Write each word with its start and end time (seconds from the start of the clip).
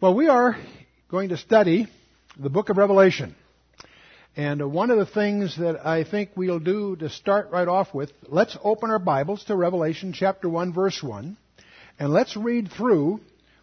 Well, 0.00 0.14
we 0.14 0.28
are 0.28 0.56
going 1.10 1.30
to 1.30 1.36
study 1.36 1.88
the 2.38 2.48
book 2.48 2.68
of 2.68 2.76
Revelation. 2.76 3.34
And 4.36 4.72
one 4.72 4.92
of 4.92 4.98
the 4.98 5.06
things 5.06 5.56
that 5.58 5.84
I 5.84 6.04
think 6.04 6.30
we'll 6.36 6.60
do 6.60 6.94
to 6.94 7.10
start 7.10 7.50
right 7.50 7.66
off 7.66 7.92
with, 7.92 8.12
let's 8.28 8.56
open 8.62 8.90
our 8.90 9.00
Bibles 9.00 9.42
to 9.46 9.56
Revelation 9.56 10.12
chapter 10.12 10.48
1 10.48 10.72
verse 10.72 11.02
1. 11.02 11.36
And 11.98 12.12
let's 12.12 12.36
read 12.36 12.70
through 12.70 13.18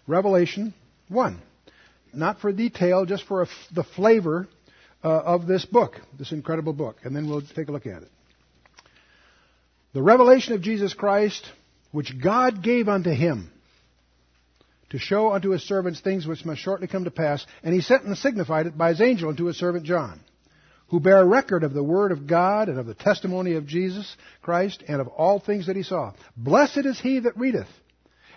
Revelation 0.07 0.73
1. 1.07 1.41
Not 2.13 2.41
for 2.41 2.51
detail, 2.51 3.05
just 3.05 3.23
for 3.23 3.47
the 3.73 3.85
flavor 3.85 4.49
uh, 5.05 5.07
of 5.07 5.47
this 5.47 5.63
book, 5.63 6.01
this 6.19 6.33
incredible 6.33 6.73
book. 6.73 6.97
And 7.05 7.15
then 7.15 7.29
we'll 7.29 7.43
take 7.43 7.69
a 7.69 7.71
look 7.71 7.87
at 7.87 8.01
it. 8.01 8.11
The 9.93 10.01
revelation 10.01 10.51
of 10.51 10.61
Jesus 10.61 10.93
Christ, 10.93 11.49
which 11.93 12.21
God 12.21 12.61
gave 12.61 12.89
unto 12.89 13.11
him 13.11 13.53
to 14.89 14.99
show 14.99 15.33
unto 15.33 15.49
his 15.49 15.63
servants 15.63 15.99
things 15.99 16.27
which 16.27 16.45
must 16.45 16.61
shortly 16.61 16.87
come 16.87 17.05
to 17.05 17.11
pass. 17.11 17.45
And 17.63 17.73
he 17.73 17.81
sent 17.81 18.03
and 18.03 18.17
signified 18.17 18.67
it 18.67 18.77
by 18.77 18.89
his 18.89 19.01
angel 19.01 19.29
unto 19.29 19.45
his 19.45 19.57
servant 19.57 19.85
John, 19.85 20.19
who 20.89 20.99
bare 20.99 21.25
record 21.25 21.63
of 21.63 21.73
the 21.73 21.83
word 21.83 22.11
of 22.11 22.27
God 22.27 22.69
and 22.69 22.79
of 22.79 22.85
the 22.85 22.93
testimony 22.93 23.53
of 23.53 23.65
Jesus 23.65 24.15
Christ 24.41 24.83
and 24.87 25.01
of 25.01 25.07
all 25.07 25.39
things 25.39 25.67
that 25.67 25.75
he 25.75 25.83
saw. 25.83 26.13
Blessed 26.37 26.85
is 26.85 26.99
he 26.99 27.19
that 27.19 27.37
readeth, 27.37 27.69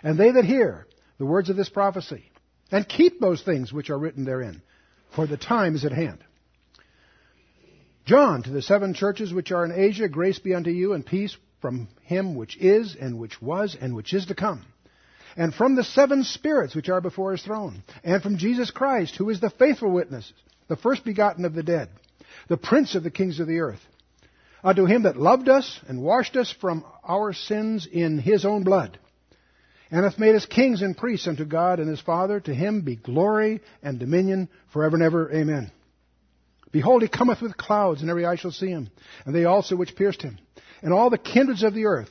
and 0.03 0.17
they 0.17 0.31
that 0.31 0.45
hear 0.45 0.87
the 1.17 1.25
words 1.25 1.49
of 1.49 1.55
this 1.55 1.69
prophecy, 1.69 2.31
and 2.71 2.87
keep 2.87 3.19
those 3.19 3.41
things 3.41 3.73
which 3.73 3.89
are 3.89 3.99
written 3.99 4.25
therein, 4.25 4.61
for 5.15 5.27
the 5.27 5.37
time 5.37 5.75
is 5.75 5.85
at 5.85 5.91
hand. 5.91 6.23
John, 8.05 8.41
to 8.43 8.49
the 8.49 8.61
seven 8.61 8.95
churches 8.95 9.31
which 9.31 9.51
are 9.51 9.65
in 9.65 9.71
Asia, 9.71 10.07
grace 10.07 10.39
be 10.39 10.55
unto 10.55 10.71
you 10.71 10.93
and 10.93 11.05
peace 11.05 11.37
from 11.61 11.89
him 12.01 12.35
which 12.35 12.57
is, 12.57 12.95
and 12.99 13.19
which 13.19 13.39
was, 13.39 13.77
and 13.79 13.93
which 13.93 14.13
is 14.13 14.25
to 14.27 14.35
come 14.35 14.65
and 15.35 15.53
from 15.53 15.75
the 15.75 15.83
seven 15.83 16.23
spirits 16.23 16.75
which 16.75 16.89
are 16.89 17.01
before 17.01 17.31
his 17.31 17.43
throne, 17.43 17.83
and 18.03 18.21
from 18.21 18.37
Jesus 18.37 18.71
Christ, 18.71 19.15
who 19.15 19.29
is 19.29 19.39
the 19.39 19.49
faithful 19.49 19.91
witness, 19.91 20.31
the 20.67 20.75
first 20.75 21.03
begotten 21.03 21.45
of 21.45 21.53
the 21.53 21.63
dead, 21.63 21.89
the 22.47 22.57
prince 22.57 22.95
of 22.95 23.03
the 23.03 23.11
kings 23.11 23.39
of 23.39 23.47
the 23.47 23.59
earth. 23.59 23.81
Unto 24.63 24.85
him 24.85 25.03
that 25.03 25.15
loved 25.15 25.47
us 25.47 25.79
and 25.87 26.01
washed 26.01 26.35
us 26.35 26.53
from 26.59 26.83
our 27.07 27.31
sins 27.33 27.87
in 27.89 28.19
his 28.19 28.43
own 28.43 28.63
blood, 28.63 28.99
and 29.91 30.03
hath 30.03 30.19
made 30.19 30.35
us 30.35 30.45
kings 30.45 30.81
and 30.81 30.97
priests 30.97 31.27
unto 31.27 31.45
God 31.45 31.79
and 31.79 31.89
his 31.89 32.01
Father, 32.01 32.39
to 32.41 32.53
him 32.53 32.81
be 32.81 32.95
glory 32.95 33.61
and 33.81 33.99
dominion 33.99 34.49
forever 34.73 34.95
and 34.95 35.03
ever. 35.03 35.31
Amen. 35.33 35.71
Behold, 36.71 37.01
he 37.01 37.07
cometh 37.07 37.41
with 37.41 37.57
clouds, 37.57 38.01
and 38.01 38.09
every 38.09 38.25
eye 38.25 38.35
shall 38.35 38.51
see 38.51 38.67
him, 38.67 38.89
and 39.25 39.33
they 39.33 39.45
also 39.45 39.75
which 39.75 39.95
pierced 39.95 40.21
him. 40.21 40.37
And 40.81 40.93
all 40.93 41.09
the 41.09 41.17
kindreds 41.17 41.63
of 41.63 41.73
the 41.73 41.85
earth 41.85 42.09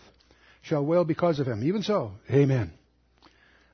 shall 0.62 0.84
wail 0.84 1.04
because 1.04 1.38
of 1.38 1.46
him. 1.46 1.62
Even 1.62 1.82
so, 1.82 2.12
amen. 2.30 2.72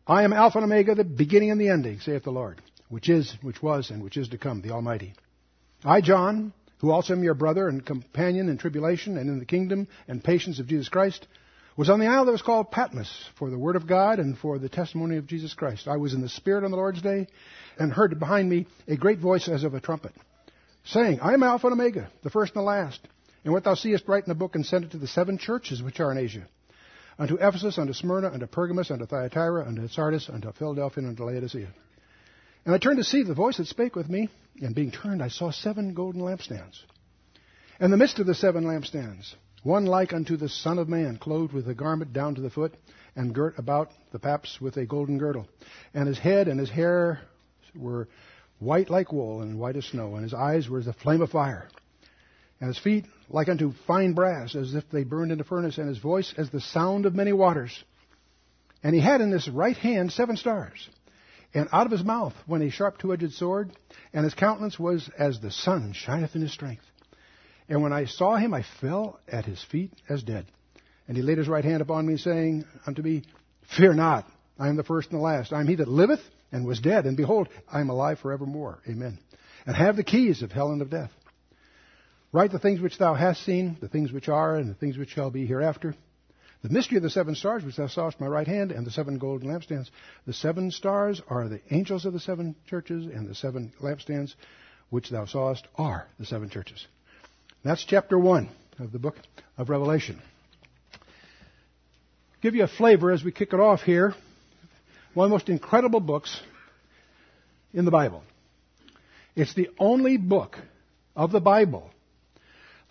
I 0.06 0.24
am 0.24 0.34
Alpha 0.34 0.58
and 0.58 0.66
Omega, 0.66 0.94
the 0.94 1.02
beginning 1.02 1.50
and 1.50 1.58
the 1.58 1.70
ending, 1.70 1.98
saith 2.00 2.24
the 2.24 2.30
Lord, 2.30 2.60
which 2.90 3.08
is, 3.08 3.34
which 3.40 3.62
was, 3.62 3.88
and 3.88 4.02
which 4.02 4.18
is 4.18 4.28
to 4.28 4.38
come, 4.38 4.60
the 4.60 4.72
Almighty. 4.72 5.14
I, 5.82 6.02
John, 6.02 6.52
who 6.80 6.90
also 6.90 7.14
am 7.14 7.24
your 7.24 7.32
brother 7.32 7.68
and 7.68 7.84
companion 7.84 8.50
in 8.50 8.58
tribulation 8.58 9.16
and 9.16 9.30
in 9.30 9.38
the 9.38 9.46
kingdom 9.46 9.88
and 10.06 10.22
patience 10.22 10.60
of 10.60 10.66
Jesus 10.66 10.90
Christ, 10.90 11.26
was 11.78 11.88
on 11.88 12.00
the 12.00 12.06
isle 12.06 12.26
that 12.26 12.32
was 12.32 12.42
called 12.42 12.70
Patmos 12.70 13.30
for 13.38 13.48
the 13.48 13.58
word 13.58 13.76
of 13.76 13.86
God 13.86 14.18
and 14.18 14.36
for 14.36 14.58
the 14.58 14.68
testimony 14.68 15.16
of 15.16 15.26
Jesus 15.26 15.54
Christ. 15.54 15.88
I 15.88 15.96
was 15.96 16.12
in 16.12 16.20
the 16.20 16.28
Spirit 16.28 16.64
on 16.64 16.70
the 16.70 16.76
Lord's 16.76 17.00
day 17.00 17.26
and 17.78 17.90
heard 17.90 18.18
behind 18.18 18.50
me 18.50 18.66
a 18.86 18.98
great 18.98 19.20
voice 19.20 19.48
as 19.48 19.64
of 19.64 19.72
a 19.72 19.80
trumpet, 19.80 20.12
saying, 20.84 21.20
I 21.20 21.32
am 21.32 21.42
Alpha 21.42 21.68
and 21.68 21.80
Omega, 21.80 22.10
the 22.22 22.30
first 22.30 22.54
and 22.54 22.60
the 22.60 22.66
last. 22.66 23.00
And 23.42 23.54
what 23.54 23.64
thou 23.64 23.74
seest, 23.74 24.06
write 24.06 24.24
in 24.24 24.28
the 24.28 24.34
book 24.34 24.54
and 24.54 24.66
send 24.66 24.84
it 24.84 24.90
to 24.90 24.98
the 24.98 25.06
seven 25.06 25.38
churches 25.38 25.82
which 25.82 25.98
are 25.98 26.12
in 26.12 26.18
Asia 26.18 26.46
unto 27.18 27.36
Ephesus, 27.36 27.78
unto 27.78 27.92
Smyrna, 27.92 28.30
unto 28.32 28.46
Pergamos, 28.46 28.90
unto 28.90 29.06
Thyatira, 29.06 29.66
unto 29.66 29.86
Sardis, 29.88 30.28
unto 30.28 30.52
Philadelphia, 30.52 30.98
and 31.02 31.08
unto 31.08 31.24
Laodicea. 31.24 31.68
And 32.64 32.74
I 32.74 32.78
turned 32.78 32.98
to 32.98 33.04
see 33.04 33.22
the 33.22 33.34
voice 33.34 33.58
that 33.58 33.66
spake 33.66 33.94
with 33.94 34.08
me, 34.08 34.28
and 34.60 34.74
being 34.74 34.90
turned, 34.90 35.22
I 35.22 35.28
saw 35.28 35.50
seven 35.50 35.94
golden 35.94 36.22
lampstands. 36.22 36.82
In 37.80 37.90
the 37.90 37.96
midst 37.96 38.18
of 38.18 38.26
the 38.26 38.34
seven 38.34 38.64
lampstands, 38.64 39.34
one 39.62 39.86
like 39.86 40.12
unto 40.12 40.36
the 40.36 40.48
Son 40.48 40.78
of 40.78 40.88
Man, 40.88 41.18
clothed 41.18 41.52
with 41.52 41.68
a 41.68 41.74
garment 41.74 42.12
down 42.12 42.34
to 42.36 42.40
the 42.40 42.50
foot, 42.50 42.74
and 43.16 43.34
girt 43.34 43.58
about 43.58 43.90
the 44.12 44.18
paps 44.18 44.60
with 44.60 44.76
a 44.76 44.86
golden 44.86 45.18
girdle. 45.18 45.46
And 45.92 46.08
his 46.08 46.18
head 46.18 46.48
and 46.48 46.58
his 46.58 46.70
hair 46.70 47.20
were 47.74 48.08
white 48.58 48.90
like 48.90 49.12
wool 49.12 49.42
and 49.42 49.58
white 49.58 49.76
as 49.76 49.86
snow, 49.86 50.14
and 50.14 50.24
his 50.24 50.34
eyes 50.34 50.68
were 50.68 50.78
as 50.78 50.86
a 50.86 50.92
flame 50.92 51.22
of 51.22 51.30
fire 51.30 51.68
and 52.60 52.68
his 52.68 52.78
feet 52.78 53.06
like 53.28 53.48
unto 53.48 53.72
fine 53.86 54.12
brass, 54.12 54.54
as 54.54 54.74
if 54.74 54.84
they 54.90 55.04
burned 55.04 55.32
in 55.32 55.40
a 55.40 55.44
furnace, 55.44 55.78
and 55.78 55.88
his 55.88 55.98
voice 55.98 56.32
as 56.36 56.50
the 56.50 56.60
sound 56.60 57.06
of 57.06 57.14
many 57.14 57.32
waters. 57.32 57.82
And 58.82 58.94
he 58.94 59.00
had 59.00 59.20
in 59.20 59.32
his 59.32 59.48
right 59.48 59.76
hand 59.76 60.12
seven 60.12 60.36
stars, 60.36 60.88
and 61.54 61.68
out 61.72 61.86
of 61.86 61.92
his 61.92 62.04
mouth 62.04 62.34
went 62.46 62.64
a 62.64 62.70
sharp 62.70 62.98
two-edged 62.98 63.32
sword, 63.32 63.72
and 64.12 64.24
his 64.24 64.34
countenance 64.34 64.78
was 64.78 65.08
as 65.18 65.40
the 65.40 65.50
sun 65.50 65.92
shineth 65.94 66.34
in 66.34 66.42
his 66.42 66.52
strength. 66.52 66.84
And 67.68 67.82
when 67.82 67.92
I 67.92 68.04
saw 68.04 68.36
him, 68.36 68.52
I 68.52 68.64
fell 68.80 69.20
at 69.28 69.46
his 69.46 69.62
feet 69.62 69.92
as 70.08 70.22
dead. 70.22 70.46
And 71.08 71.16
he 71.16 71.22
laid 71.22 71.38
his 71.38 71.48
right 71.48 71.64
hand 71.64 71.80
upon 71.80 72.06
me, 72.06 72.16
saying 72.16 72.64
unto 72.86 73.02
me, 73.02 73.22
Fear 73.76 73.94
not, 73.94 74.26
I 74.58 74.68
am 74.68 74.76
the 74.76 74.84
first 74.84 75.10
and 75.10 75.18
the 75.18 75.24
last. 75.24 75.52
I 75.52 75.60
am 75.60 75.66
he 75.66 75.76
that 75.76 75.88
liveth 75.88 76.20
and 76.52 76.66
was 76.66 76.80
dead, 76.80 77.06
and 77.06 77.16
behold, 77.16 77.48
I 77.70 77.80
am 77.80 77.90
alive 77.90 78.18
forevermore. 78.20 78.80
Amen. 78.88 79.18
And 79.66 79.74
have 79.74 79.96
the 79.96 80.04
keys 80.04 80.42
of 80.42 80.52
hell 80.52 80.70
and 80.70 80.82
of 80.82 80.90
death. 80.90 81.10
Write 82.34 82.50
the 82.50 82.58
things 82.58 82.80
which 82.80 82.98
thou 82.98 83.14
hast 83.14 83.44
seen, 83.44 83.76
the 83.80 83.86
things 83.86 84.10
which 84.10 84.28
are, 84.28 84.56
and 84.56 84.68
the 84.68 84.74
things 84.74 84.98
which 84.98 85.10
shall 85.10 85.30
be 85.30 85.46
hereafter. 85.46 85.94
The 86.64 86.68
mystery 86.68 86.96
of 86.96 87.04
the 87.04 87.10
seven 87.10 87.36
stars 87.36 87.62
which 87.62 87.76
thou 87.76 87.86
sawest 87.86 88.18
my 88.18 88.26
right 88.26 88.48
hand, 88.48 88.72
and 88.72 88.84
the 88.84 88.90
seven 88.90 89.18
golden 89.18 89.48
lampstands. 89.48 89.88
The 90.26 90.32
seven 90.32 90.72
stars 90.72 91.22
are 91.30 91.48
the 91.48 91.60
angels 91.70 92.04
of 92.04 92.12
the 92.12 92.18
seven 92.18 92.56
churches, 92.68 93.06
and 93.06 93.28
the 93.28 93.36
seven 93.36 93.72
lampstands 93.80 94.34
which 94.90 95.10
thou 95.10 95.26
sawest 95.26 95.68
are 95.76 96.08
the 96.18 96.26
seven 96.26 96.50
churches. 96.50 96.84
That's 97.62 97.84
chapter 97.84 98.18
one 98.18 98.48
of 98.80 98.90
the 98.90 98.98
book 98.98 99.14
of 99.56 99.70
Revelation. 99.70 100.20
Give 102.42 102.56
you 102.56 102.64
a 102.64 102.68
flavor 102.68 103.12
as 103.12 103.22
we 103.22 103.30
kick 103.30 103.52
it 103.52 103.60
off 103.60 103.82
here. 103.82 104.12
One 105.14 105.26
of 105.26 105.30
the 105.30 105.34
most 105.36 105.48
incredible 105.48 106.00
books 106.00 106.40
in 107.72 107.84
the 107.84 107.92
Bible. 107.92 108.24
It's 109.36 109.54
the 109.54 109.68
only 109.78 110.16
book 110.16 110.58
of 111.14 111.30
the 111.30 111.40
Bible 111.40 111.92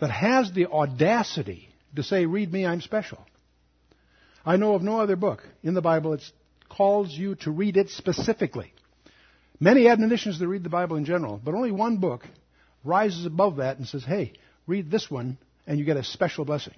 that 0.04 0.10
has 0.10 0.52
the 0.52 0.66
audacity 0.66 1.66
to 1.96 2.02
say, 2.02 2.26
read 2.26 2.52
me, 2.52 2.66
I'm 2.66 2.82
special. 2.82 3.24
I 4.44 4.58
know 4.58 4.74
of 4.74 4.82
no 4.82 5.00
other 5.00 5.16
book 5.16 5.42
in 5.62 5.72
the 5.72 5.80
Bible 5.80 6.10
that 6.10 6.20
calls 6.68 7.10
you 7.10 7.36
to 7.36 7.50
read 7.50 7.78
it 7.78 7.88
specifically. 7.88 8.74
Many 9.60 9.88
admonitions 9.88 10.40
to 10.40 10.46
read 10.46 10.62
the 10.62 10.68
Bible 10.68 10.96
in 10.96 11.06
general, 11.06 11.40
but 11.42 11.54
only 11.54 11.70
one 11.70 11.96
book 11.96 12.26
rises 12.84 13.24
above 13.24 13.56
that 13.56 13.78
and 13.78 13.88
says, 13.88 14.04
hey, 14.04 14.34
read 14.66 14.90
this 14.90 15.10
one 15.10 15.38
and 15.66 15.78
you 15.78 15.86
get 15.86 15.96
a 15.96 16.04
special 16.04 16.44
blessing. 16.44 16.74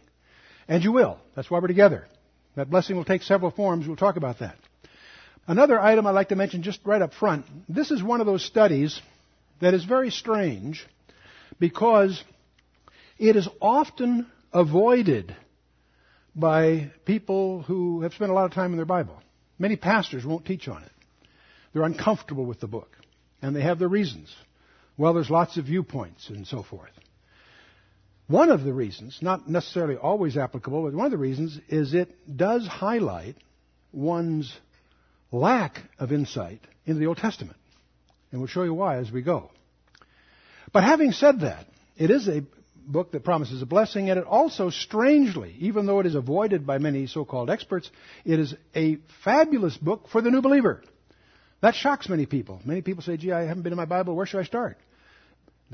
And 0.69 0.84
you 0.84 0.92
will. 0.92 1.19
That's 1.34 1.50
why 1.50 1.59
we're 1.59 1.66
together. 1.66 2.06
That 2.54 2.70
blessing 2.70 2.94
will 2.94 3.04
take 3.04 3.25
several 3.25 3.50
forms. 3.50 3.88
We'll 3.88 3.97
talk 3.97 4.15
about 4.15 4.38
that. 4.38 4.54
Another 5.48 5.81
item 5.81 6.06
I'd 6.06 6.12
like 6.12 6.28
to 6.28 6.36
mention 6.36 6.62
just 6.62 6.78
right 6.84 7.03
up 7.03 7.12
front. 7.12 7.44
This 7.69 7.91
is 7.91 8.04
one 8.04 8.20
of 8.20 8.26
those 8.28 8.44
studies 8.44 9.00
that 9.60 9.75
is 9.75 9.84
very 9.84 10.12
strange 10.12 10.86
because 11.59 12.22
it 13.19 13.37
is 13.37 13.49
often 13.60 14.27
avoided 14.53 15.34
by 16.34 16.91
people 17.04 17.62
who 17.62 18.03
have 18.03 18.12
spent 18.12 18.31
a 18.31 18.34
lot 18.34 18.44
of 18.44 18.53
time 18.53 18.72
in 18.72 18.77
their 18.77 18.84
Bible. 18.84 19.21
Many 19.59 19.77
pastors 19.77 20.25
won't 20.25 20.44
teach 20.44 20.69
on 20.69 20.82
it. 20.82 20.93
They're 21.72 21.82
uncomfortable 21.82 22.44
with 22.44 22.60
the 22.60 22.66
book, 22.66 22.97
and 23.41 23.54
they 23.54 23.62
have 23.62 23.78
their 23.78 23.88
reasons. 23.88 24.34
Well, 24.99 25.15
there's 25.15 25.31
lots 25.31 25.56
of 25.56 25.66
viewpoints 25.66 26.28
and 26.28 26.47
so 26.47 26.62
forth. 26.62 26.91
One 28.28 28.50
of 28.50 28.65
the 28.65 28.72
reasons, 28.72 29.19
not 29.22 29.48
necessarily 29.48 29.97
always 29.97 30.37
applicable, 30.37 30.83
but 30.83 30.94
one 30.94 31.06
of 31.06 31.12
the 31.12 31.19
reasons 31.19 31.59
is 31.69 31.94
it 31.94 32.37
does 32.37 32.66
highlight 32.66 33.37
one's 33.93 34.53
lack 35.31 35.81
of 35.98 36.12
insight 36.12 36.60
into 36.87 36.98
the 36.98 37.06
Old 37.06 37.19
Testament. 37.19 37.57
And 38.30 38.41
we'll 38.41 38.48
show 38.48 38.65
you 38.65 38.74
why 38.74 38.97
as 38.98 39.12
we 39.12 39.22
go. 39.22 39.51
But 40.72 40.83
having 40.83 41.12
said 41.12 41.41
that, 41.41 41.66
it 41.97 42.10
is 42.10 42.27
a 42.28 42.42
book 42.86 43.12
that 43.12 43.24
promises 43.24 43.60
a 43.62 43.66
blessing, 43.66 44.10
and 44.10 44.18
it 44.18 44.24
also, 44.24 44.71
strangely, 44.71 45.54
even 45.59 45.86
though 45.86 46.00
it 46.00 46.06
is 46.06 46.15
avoided 46.15 46.66
by 46.66 46.78
many 46.78 47.06
so-called 47.06 47.50
experts, 47.50 47.91
it 48.24 48.38
is 48.38 48.54
a 48.74 48.98
fabulous 49.24 49.77
book 49.77 50.09
for 50.09 50.21
the 50.21 50.30
new 50.30 50.41
believer. 50.41 50.83
That 51.60 51.74
shocks 51.74 52.09
many 52.09 52.27
people. 52.27 52.60
Many 52.65 52.83
people 52.83 53.03
say, 53.03 53.16
gee, 53.16 53.33
I 53.33 53.42
haven't 53.42 53.62
been 53.62 53.72
in 53.72 53.77
my 53.77 53.86
Bible, 53.86 54.15
where 54.15 54.27
should 54.27 54.41
I 54.41 54.44
start? 54.44 54.78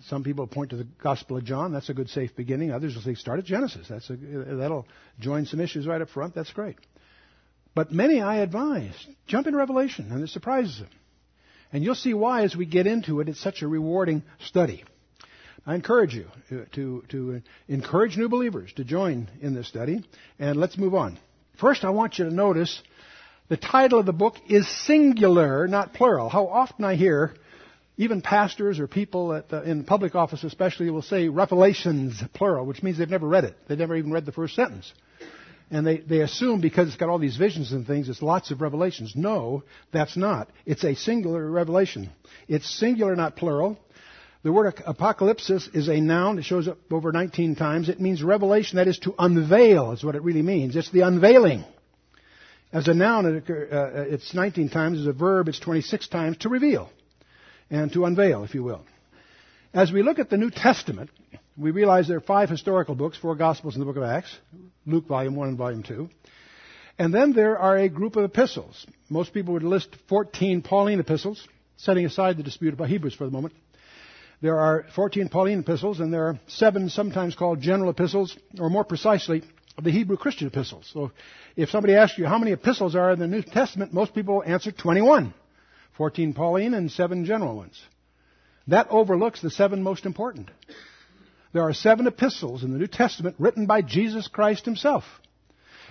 Some 0.08 0.24
people 0.24 0.46
point 0.46 0.70
to 0.70 0.76
the 0.76 0.86
Gospel 1.02 1.36
of 1.36 1.44
John. 1.44 1.72
That's 1.72 1.90
a 1.90 1.94
good, 1.94 2.08
safe 2.08 2.34
beginning. 2.34 2.70
Others 2.72 2.94
will 2.94 3.02
say, 3.02 3.14
start 3.14 3.40
at 3.40 3.44
Genesis. 3.44 3.88
That's 3.88 4.08
a, 4.08 4.16
that'll 4.16 4.86
join 5.20 5.44
some 5.44 5.60
issues 5.60 5.86
right 5.86 6.00
up 6.00 6.08
front. 6.08 6.34
That's 6.34 6.52
great. 6.52 6.76
But 7.74 7.92
many 7.92 8.20
I 8.20 8.38
advise, 8.38 8.94
jump 9.26 9.46
in 9.46 9.54
Revelation, 9.54 10.10
and 10.10 10.22
it 10.22 10.30
surprises 10.30 10.78
them. 10.78 10.88
And 11.72 11.82
you'll 11.82 11.94
see 11.94 12.14
why 12.14 12.44
as 12.44 12.56
we 12.56 12.64
get 12.64 12.86
into 12.86 13.20
it. 13.20 13.28
It's 13.28 13.40
such 13.40 13.62
a 13.62 13.68
rewarding 13.68 14.22
study. 14.46 14.84
I 15.64 15.74
encourage 15.74 16.14
you 16.14 16.26
to, 16.72 17.04
to 17.10 17.42
encourage 17.68 18.16
new 18.16 18.28
believers 18.28 18.72
to 18.74 18.84
join 18.84 19.28
in 19.40 19.54
this 19.54 19.68
study. 19.68 20.04
And 20.38 20.58
let's 20.58 20.76
move 20.76 20.94
on. 20.94 21.18
First, 21.60 21.84
I 21.84 21.90
want 21.90 22.18
you 22.18 22.24
to 22.24 22.34
notice 22.34 22.82
The 23.52 23.58
title 23.58 23.98
of 23.98 24.06
the 24.06 24.14
book 24.14 24.36
is 24.48 24.66
singular, 24.86 25.68
not 25.68 25.92
plural. 25.92 26.30
How 26.30 26.46
often 26.46 26.86
I 26.86 26.94
hear 26.94 27.34
even 27.98 28.22
pastors 28.22 28.78
or 28.78 28.86
people 28.86 29.30
uh, 29.32 29.62
in 29.64 29.84
public 29.84 30.14
office 30.14 30.42
especially 30.42 30.88
will 30.88 31.02
say 31.02 31.28
revelations 31.28 32.22
plural, 32.32 32.64
which 32.64 32.82
means 32.82 32.96
they've 32.96 33.10
never 33.10 33.28
read 33.28 33.44
it. 33.44 33.54
They've 33.68 33.78
never 33.78 33.94
even 33.94 34.10
read 34.10 34.24
the 34.24 34.32
first 34.32 34.54
sentence. 34.54 34.90
And 35.70 35.86
they, 35.86 35.98
they 35.98 36.20
assume 36.20 36.62
because 36.62 36.88
it's 36.88 36.96
got 36.96 37.10
all 37.10 37.18
these 37.18 37.36
visions 37.36 37.72
and 37.72 37.86
things, 37.86 38.08
it's 38.08 38.22
lots 38.22 38.50
of 38.50 38.62
revelations. 38.62 39.12
No, 39.14 39.64
that's 39.92 40.16
not. 40.16 40.48
It's 40.64 40.84
a 40.84 40.94
singular 40.94 41.46
revelation. 41.50 42.08
It's 42.48 42.68
singular, 42.78 43.14
not 43.16 43.36
plural. 43.36 43.78
The 44.42 44.52
word 44.52 44.74
apocalypsis 44.74 45.74
is 45.74 45.88
a 45.88 46.00
noun. 46.00 46.38
It 46.38 46.44
shows 46.44 46.66
up 46.66 46.78
over 46.90 47.12
19 47.12 47.54
times. 47.54 47.88
It 47.88 48.00
means 48.00 48.24
revelation, 48.24 48.76
that 48.76 48.88
is 48.88 48.98
to 49.00 49.14
unveil, 49.16 49.92
is 49.92 50.02
what 50.02 50.16
it 50.16 50.22
really 50.22 50.42
means. 50.42 50.74
It's 50.74 50.90
the 50.90 51.02
unveiling. 51.02 51.64
As 52.72 52.88
a 52.88 52.94
noun, 52.94 53.26
it 53.26 53.36
occur, 53.36 53.68
uh, 53.70 54.12
it's 54.12 54.34
19 54.34 54.68
times. 54.70 54.98
As 54.98 55.06
a 55.06 55.12
verb, 55.12 55.48
it's 55.48 55.60
26 55.60 56.08
times 56.08 56.38
to 56.38 56.48
reveal 56.48 56.90
and 57.70 57.92
to 57.92 58.04
unveil, 58.04 58.42
if 58.42 58.54
you 58.54 58.64
will. 58.64 58.84
As 59.72 59.92
we 59.92 60.02
look 60.02 60.18
at 60.18 60.28
the 60.28 60.36
New 60.36 60.50
Testament, 60.50 61.10
we 61.56 61.70
realize 61.70 62.08
there 62.08 62.16
are 62.16 62.20
five 62.20 62.50
historical 62.50 62.96
books, 62.96 63.16
four 63.16 63.36
Gospels 63.36 63.74
and 63.74 63.82
the 63.82 63.86
book 63.86 63.96
of 63.96 64.02
Acts, 64.02 64.36
Luke 64.86 65.06
volume 65.06 65.36
1 65.36 65.48
and 65.48 65.58
volume 65.58 65.82
2. 65.84 66.08
And 66.98 67.14
then 67.14 67.32
there 67.32 67.58
are 67.58 67.78
a 67.78 67.88
group 67.88 68.16
of 68.16 68.24
epistles. 68.24 68.86
Most 69.08 69.32
people 69.32 69.54
would 69.54 69.62
list 69.62 69.94
14 70.08 70.62
Pauline 70.62 70.98
epistles, 70.98 71.46
setting 71.76 72.04
aside 72.06 72.36
the 72.36 72.42
dispute 72.42 72.74
about 72.74 72.88
Hebrews 72.88 73.14
for 73.14 73.24
the 73.24 73.30
moment. 73.30 73.54
There 74.42 74.58
are 74.58 74.84
14 74.96 75.28
Pauline 75.28 75.60
epistles, 75.60 76.00
and 76.00 76.12
there 76.12 76.24
are 76.24 76.40
seven 76.48 76.88
sometimes 76.88 77.36
called 77.36 77.60
general 77.60 77.90
epistles, 77.90 78.36
or 78.58 78.68
more 78.68 78.82
precisely, 78.82 79.44
the 79.80 79.92
Hebrew 79.92 80.16
Christian 80.16 80.48
epistles. 80.48 80.90
So 80.92 81.12
if 81.54 81.70
somebody 81.70 81.94
asks 81.94 82.18
you 82.18 82.26
how 82.26 82.38
many 82.38 82.50
epistles 82.50 82.96
are 82.96 83.12
in 83.12 83.20
the 83.20 83.28
New 83.28 83.42
Testament, 83.42 83.94
most 83.94 84.14
people 84.14 84.42
answer 84.44 84.72
21. 84.72 85.32
14 85.96 86.34
Pauline 86.34 86.74
and 86.74 86.90
seven 86.90 87.24
general 87.24 87.54
ones. 87.54 87.80
That 88.66 88.88
overlooks 88.90 89.40
the 89.40 89.50
seven 89.50 89.82
most 89.82 90.06
important. 90.06 90.50
There 91.52 91.62
are 91.62 91.74
seven 91.74 92.06
epistles 92.06 92.64
in 92.64 92.72
the 92.72 92.78
New 92.78 92.86
Testament 92.86 93.36
written 93.38 93.66
by 93.66 93.82
Jesus 93.82 94.26
Christ 94.26 94.64
himself. 94.64 95.04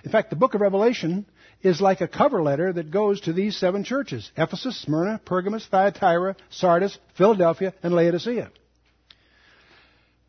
In 0.04 0.12
fact, 0.12 0.30
the 0.30 0.36
book 0.36 0.56
of 0.56 0.62
Revelation 0.62 1.26
is 1.64 1.82
like 1.82 2.02
a 2.02 2.08
cover 2.08 2.42
letter 2.42 2.74
that 2.74 2.92
goes 2.92 3.22
to 3.22 3.34
these 3.34 3.58
seven 3.58 3.84
churches 3.84 4.32
Ephesus, 4.38 4.82
Smyrna, 4.82 5.20
Pergamos, 5.24 5.66
Thyatira, 5.68 6.36
Sardis, 6.50 6.98
Philadelphia, 7.18 7.74
and 7.84 7.94
Laodicea. 7.94 8.52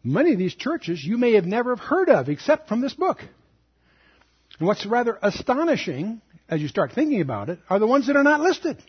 Many 0.05 0.33
of 0.33 0.39
these 0.39 0.55
churches 0.55 1.03
you 1.05 1.17
may 1.17 1.35
have 1.35 1.47
never 1.47 1.77
heard 1.77 2.09
of 2.09 2.29
except 2.29 2.69
from 2.69 2.81
this 2.81 2.95
book. 2.95 3.19
And 4.59 4.67
what's 4.67 4.85
rather 4.85 5.19
astonishing, 5.23 6.21
as 6.49 6.61
you 6.61 6.69
start 6.69 6.93
thinking 6.93 7.21
about 7.21 7.49
it, 7.49 7.59
are 7.71 7.79
the 7.79 7.87
ones 7.87 8.09
that 8.09 8.17
are 8.17 8.25
not 8.25 8.41
listed. 8.41 8.83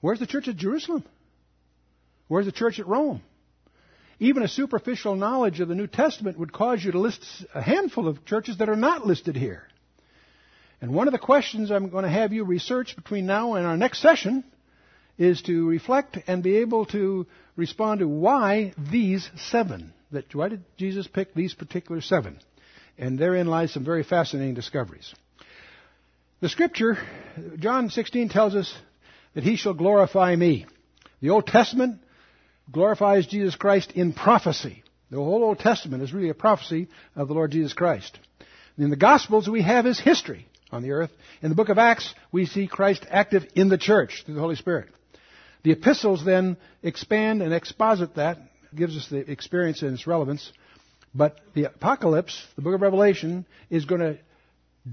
Where's 0.00 0.18
the 0.18 0.26
church 0.26 0.48
at 0.48 0.56
Jerusalem? 0.56 1.04
Where's 2.28 2.46
the 2.46 2.52
church 2.52 2.78
at 2.78 2.86
Rome? 2.86 3.22
Even 4.18 4.42
a 4.42 4.48
superficial 4.48 5.14
knowledge 5.14 5.60
of 5.60 5.68
the 5.68 5.74
New 5.74 5.86
Testament 5.86 6.38
would 6.38 6.52
cause 6.52 6.82
you 6.82 6.92
to 6.92 6.98
list 6.98 7.24
a 7.54 7.60
handful 7.60 8.08
of 8.08 8.24
churches 8.24 8.58
that 8.58 8.68
are 8.68 8.76
not 8.76 9.06
listed 9.06 9.36
here. 9.36 9.68
And 10.80 10.92
one 10.92 11.08
of 11.08 11.12
the 11.12 11.18
questions 11.18 11.70
I'm 11.70 11.88
going 11.88 12.04
to 12.04 12.10
have 12.10 12.32
you 12.32 12.44
research 12.44 12.96
between 12.96 13.26
now 13.26 13.54
and 13.54 13.66
our 13.66 13.76
next 13.76 14.02
session 14.02 14.44
is 15.18 15.40
to 15.42 15.66
reflect 15.66 16.18
and 16.26 16.42
be 16.42 16.58
able 16.58 16.84
to 16.86 17.26
respond 17.56 18.00
to 18.00 18.08
why 18.08 18.74
these 18.90 19.28
seven. 19.36 19.94
That 20.12 20.34
why 20.34 20.50
did 20.50 20.64
Jesus 20.76 21.06
pick 21.06 21.34
these 21.34 21.54
particular 21.54 22.00
seven? 22.00 22.38
And 22.98 23.18
therein 23.18 23.46
lies 23.46 23.72
some 23.72 23.84
very 23.84 24.02
fascinating 24.02 24.54
discoveries. 24.54 25.14
The 26.40 26.48
scripture, 26.50 26.98
John 27.58 27.88
16 27.88 28.28
tells 28.28 28.54
us 28.54 28.72
that 29.34 29.44
he 29.44 29.56
shall 29.56 29.74
glorify 29.74 30.36
me. 30.36 30.66
The 31.20 31.30
Old 31.30 31.46
Testament 31.46 32.00
glorifies 32.70 33.26
Jesus 33.26 33.56
Christ 33.56 33.92
in 33.92 34.12
prophecy. 34.12 34.82
The 35.10 35.16
whole 35.16 35.44
Old 35.44 35.58
Testament 35.58 36.02
is 36.02 36.12
really 36.12 36.28
a 36.28 36.34
prophecy 36.34 36.88
of 37.14 37.28
the 37.28 37.34
Lord 37.34 37.52
Jesus 37.52 37.72
Christ. 37.72 38.18
In 38.76 38.90
the 38.90 38.96
Gospels, 38.96 39.48
we 39.48 39.62
have 39.62 39.86
his 39.86 39.98
history 39.98 40.46
on 40.70 40.82
the 40.82 40.92
earth. 40.92 41.10
In 41.42 41.48
the 41.48 41.54
book 41.54 41.68
of 41.68 41.78
Acts, 41.78 42.14
we 42.32 42.46
see 42.46 42.66
Christ 42.66 43.06
active 43.08 43.44
in 43.54 43.68
the 43.68 43.78
church 43.78 44.22
through 44.24 44.34
the 44.34 44.40
Holy 44.40 44.56
Spirit. 44.56 44.88
The 45.62 45.72
epistles 45.72 46.24
then 46.24 46.56
expand 46.82 47.42
and 47.42 47.52
exposit 47.52 48.14
that, 48.16 48.38
gives 48.74 48.96
us 48.96 49.08
the 49.08 49.30
experience 49.30 49.82
and 49.82 49.94
its 49.94 50.06
relevance. 50.06 50.52
But 51.14 51.40
the 51.54 51.64
apocalypse, 51.64 52.46
the 52.56 52.62
book 52.62 52.74
of 52.74 52.82
Revelation, 52.82 53.46
is 53.70 53.84
going 53.84 54.00
to 54.00 54.18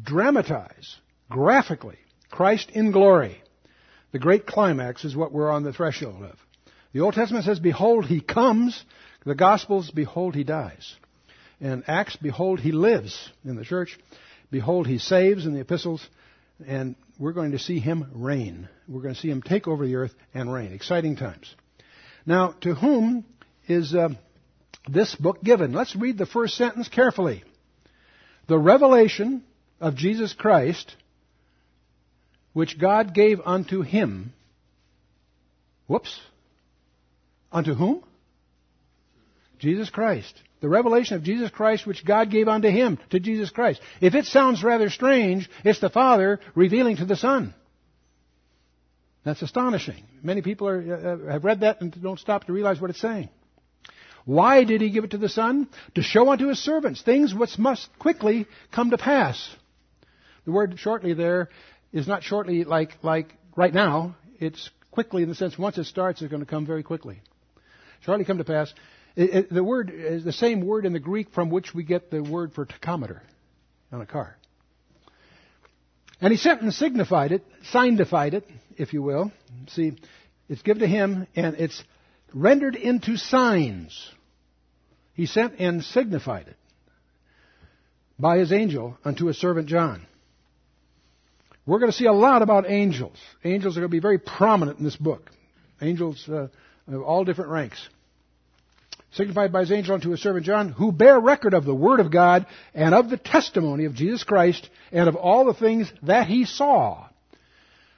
dramatize 0.01 0.95
graphically 1.29 1.97
Christ 2.31 2.71
in 2.71 2.91
glory. 2.91 3.41
The 4.11 4.19
great 4.19 4.45
climax 4.47 5.05
is 5.05 5.15
what 5.15 5.31
we're 5.31 5.51
on 5.51 5.63
the 5.63 5.73
threshold 5.73 6.23
of. 6.23 6.37
The 6.93 7.01
Old 7.01 7.15
Testament 7.15 7.45
says, 7.45 7.59
Behold, 7.59 8.05
he 8.05 8.21
comes. 8.21 8.83
The 9.25 9.35
Gospels, 9.35 9.91
Behold, 9.91 10.35
he 10.35 10.43
dies. 10.43 10.95
And 11.59 11.83
Acts, 11.87 12.15
Behold, 12.15 12.59
he 12.59 12.71
lives 12.71 13.29
in 13.43 13.55
the 13.55 13.65
church. 13.65 13.97
Behold, 14.53 14.85
he 14.85 14.99
saves 14.99 15.47
in 15.47 15.55
the 15.55 15.61
epistles. 15.61 16.07
And 16.67 16.95
we're 17.17 17.33
going 17.33 17.53
to 17.53 17.59
see 17.59 17.79
him 17.79 18.07
reign. 18.13 18.69
We're 18.87 19.01
going 19.01 19.15
to 19.15 19.19
see 19.19 19.31
him 19.31 19.41
take 19.41 19.67
over 19.67 19.83
the 19.83 19.95
earth 19.95 20.13
and 20.31 20.53
reign. 20.53 20.73
Exciting 20.73 21.15
times. 21.15 21.55
Now, 22.23 22.51
to 22.61 22.75
whom 22.75 23.25
is 23.67 23.95
uh, 23.95 24.09
this 24.87 25.15
book 25.15 25.41
given? 25.43 25.73
Let's 25.73 25.95
read 25.95 26.19
the 26.19 26.27
first 26.27 26.55
sentence 26.55 26.87
carefully. 26.87 27.43
The 28.45 28.59
revelation 28.59 29.43
of 29.81 29.95
Jesus 29.95 30.33
Christ, 30.33 30.95
which 32.53 32.79
God 32.79 33.15
gave 33.15 33.39
unto 33.43 33.81
him. 33.81 34.33
Whoops. 35.87 36.19
Unto 37.51 37.73
whom? 37.73 38.03
Jesus 39.63 39.89
Christ. 39.89 40.33
The 40.59 40.67
revelation 40.67 41.15
of 41.15 41.23
Jesus 41.23 41.49
Christ 41.49 41.87
which 41.87 42.05
God 42.05 42.29
gave 42.29 42.47
unto 42.49 42.69
him, 42.69 42.99
to 43.11 43.19
Jesus 43.19 43.49
Christ. 43.49 43.81
If 44.01 44.13
it 44.13 44.25
sounds 44.25 44.61
rather 44.61 44.89
strange, 44.89 45.49
it's 45.63 45.79
the 45.79 45.89
Father 45.89 46.39
revealing 46.53 46.97
to 46.97 47.05
the 47.05 47.15
Son. 47.15 47.55
That's 49.23 49.41
astonishing. 49.41 50.03
Many 50.21 50.41
people 50.41 50.67
are, 50.67 50.79
uh, 51.27 51.31
have 51.31 51.45
read 51.45 51.61
that 51.61 51.79
and 51.79 51.95
don't 52.01 52.19
stop 52.19 52.43
to 52.45 52.53
realize 52.53 52.81
what 52.81 52.89
it's 52.89 52.99
saying. 52.99 53.29
Why 54.25 54.65
did 54.65 54.81
he 54.81 54.89
give 54.89 55.05
it 55.05 55.11
to 55.11 55.17
the 55.17 55.29
Son? 55.29 55.69
To 55.95 56.01
show 56.01 56.29
unto 56.29 56.49
his 56.49 56.59
servants 56.59 57.01
things 57.01 57.33
which 57.33 57.57
must 57.57 57.87
quickly 57.99 58.45
come 58.71 58.89
to 58.89 58.97
pass. 58.97 59.49
The 60.43 60.51
word 60.51 60.77
shortly 60.77 61.13
there 61.13 61.49
is 61.93 62.05
not 62.05 62.23
shortly 62.23 62.65
like, 62.65 62.97
like 63.01 63.33
right 63.55 63.73
now. 63.73 64.17
It's 64.39 64.69
quickly 64.91 65.23
in 65.23 65.29
the 65.29 65.35
sense 65.35 65.57
once 65.57 65.77
it 65.77 65.85
starts, 65.85 66.21
it's 66.21 66.29
going 66.29 66.43
to 66.43 66.49
come 66.49 66.65
very 66.65 66.83
quickly 66.83 67.21
shortly 68.03 68.25
come 68.25 68.37
to 68.37 68.43
pass. 68.43 68.73
It, 69.15 69.29
it, 69.33 69.53
the 69.53 69.63
word 69.63 69.91
is 69.93 70.23
the 70.23 70.33
same 70.33 70.65
word 70.65 70.85
in 70.85 70.93
the 70.93 70.99
Greek 70.99 71.31
from 71.33 71.49
which 71.49 71.73
we 71.73 71.83
get 71.83 72.09
the 72.09 72.21
word 72.21 72.53
for 72.53 72.65
tachometer 72.65 73.21
on 73.91 74.01
a 74.01 74.05
car. 74.05 74.37
And 76.19 76.31
he 76.31 76.37
sent 76.37 76.61
and 76.61 76.73
signified 76.73 77.31
it, 77.31 77.45
signified 77.63 78.33
it, 78.33 78.49
if 78.77 78.93
you 78.93 79.01
will. 79.01 79.31
See, 79.67 79.93
it's 80.49 80.61
given 80.61 80.81
to 80.81 80.87
him 80.87 81.27
and 81.35 81.55
it's 81.55 81.83
rendered 82.33 82.75
into 82.75 83.17
signs. 83.17 84.09
He 85.13 85.25
sent 85.25 85.59
and 85.59 85.83
signified 85.83 86.47
it 86.47 86.57
by 88.17 88.37
his 88.37 88.51
angel 88.51 88.97
unto 89.03 89.25
his 89.25 89.37
servant 89.37 89.67
John. 89.67 90.07
We're 91.65 91.79
going 91.79 91.91
to 91.91 91.97
see 91.97 92.05
a 92.05 92.13
lot 92.13 92.41
about 92.41 92.69
angels. 92.69 93.17
Angels 93.43 93.77
are 93.77 93.81
going 93.81 93.89
to 93.89 93.95
be 93.95 93.99
very 93.99 94.19
prominent 94.19 94.79
in 94.79 94.83
this 94.83 94.95
book. 94.95 95.29
Angels 95.81 96.27
uh, 96.27 96.47
of 96.87 97.01
all 97.01 97.23
different 97.23 97.51
ranks. 97.51 97.87
Signified 99.13 99.51
by 99.51 99.61
his 99.61 99.71
angel 99.71 99.93
unto 99.93 100.09
his 100.09 100.21
servant 100.21 100.45
John, 100.45 100.69
who 100.69 100.91
bear 100.91 101.19
record 101.19 101.53
of 101.53 101.65
the 101.65 101.75
word 101.75 101.99
of 101.99 102.11
God 102.11 102.47
and 102.73 102.95
of 102.95 103.09
the 103.09 103.17
testimony 103.17 103.85
of 103.85 103.93
Jesus 103.93 104.23
Christ 104.23 104.67
and 104.91 105.07
of 105.07 105.15
all 105.15 105.45
the 105.45 105.53
things 105.53 105.91
that 106.01 106.27
he 106.27 106.45
saw. 106.45 107.07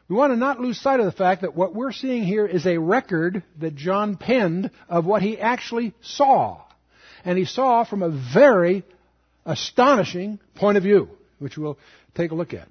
We 0.09 0.15
want 0.15 0.33
to 0.33 0.37
not 0.37 0.59
lose 0.59 0.79
sight 0.79 0.99
of 0.99 1.05
the 1.05 1.13
fact 1.13 1.41
that 1.41 1.55
what 1.55 1.73
we're 1.73 1.93
seeing 1.93 2.23
here 2.23 2.45
is 2.45 2.67
a 2.67 2.77
record 2.77 3.43
that 3.59 3.75
John 3.75 4.17
penned 4.17 4.71
of 4.89 5.05
what 5.05 5.21
he 5.21 5.39
actually 5.39 5.93
saw. 6.01 6.61
And 7.23 7.37
he 7.37 7.45
saw 7.45 7.85
from 7.85 8.03
a 8.03 8.09
very 8.33 8.83
astonishing 9.45 10.39
point 10.55 10.77
of 10.77 10.83
view, 10.83 11.09
which 11.39 11.57
we'll 11.57 11.79
take 12.13 12.31
a 12.31 12.35
look 12.35 12.53
at. 12.53 12.67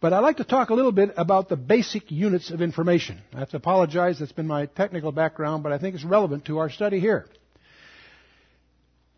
But 0.00 0.12
I'd 0.12 0.20
like 0.20 0.38
to 0.38 0.44
talk 0.44 0.70
a 0.70 0.74
little 0.74 0.92
bit 0.92 1.14
about 1.16 1.48
the 1.48 1.56
basic 1.56 2.10
units 2.10 2.50
of 2.50 2.60
information. 2.60 3.20
I 3.32 3.38
have 3.38 3.50
to 3.50 3.56
apologize, 3.56 4.18
that's 4.18 4.32
been 4.32 4.46
my 4.46 4.66
technical 4.66 5.12
background, 5.12 5.62
but 5.62 5.72
I 5.72 5.78
think 5.78 5.94
it's 5.94 6.04
relevant 6.04 6.46
to 6.46 6.58
our 6.58 6.68
study 6.68 7.00
here. 7.00 7.26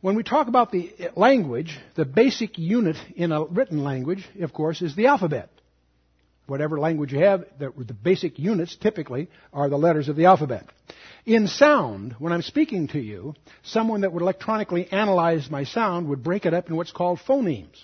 When 0.01 0.15
we 0.15 0.23
talk 0.23 0.49
about 0.49 0.71
the 0.71 0.93
language, 1.17 1.77
the 1.97 2.05
basic 2.05 2.59
unit 2.59 2.97
in 3.17 3.33
a 3.33 3.45
written 3.45 3.83
language, 3.83 4.27
of 4.41 4.53
course, 4.53 4.81
is 4.81 4.95
the 4.95 5.07
alphabet. 5.07 5.51
Whatever 6.47 6.79
language 6.79 7.13
you 7.13 7.19
have, 7.19 7.45
the, 7.59 7.71
basic 8.03 8.39
units 8.39 8.77
typically 8.77 9.29
are 9.53 9.69
the 9.69 9.77
letters 9.77 10.09
of 10.09 10.17
the 10.17 10.27
alphabet. 10.27 10.65
In 11.27 11.47
sound, 11.47 12.15
when 12.19 12.33
I'm 12.33 12.43
speaking 12.43 12.89
to 12.89 12.99
you, 12.99 13.35
someone 13.63 14.01
that 14.01 14.13
would 14.13 14.23
electronically 14.23 14.91
analyze 14.91 15.51
my 15.51 15.65
sound 15.65 16.09
would 16.09 16.23
break 16.23 16.47
it 16.47 16.55
up 16.55 16.71
in 16.71 16.77
what's 16.77 16.93
called 16.93 17.19
phonemes 17.27 17.77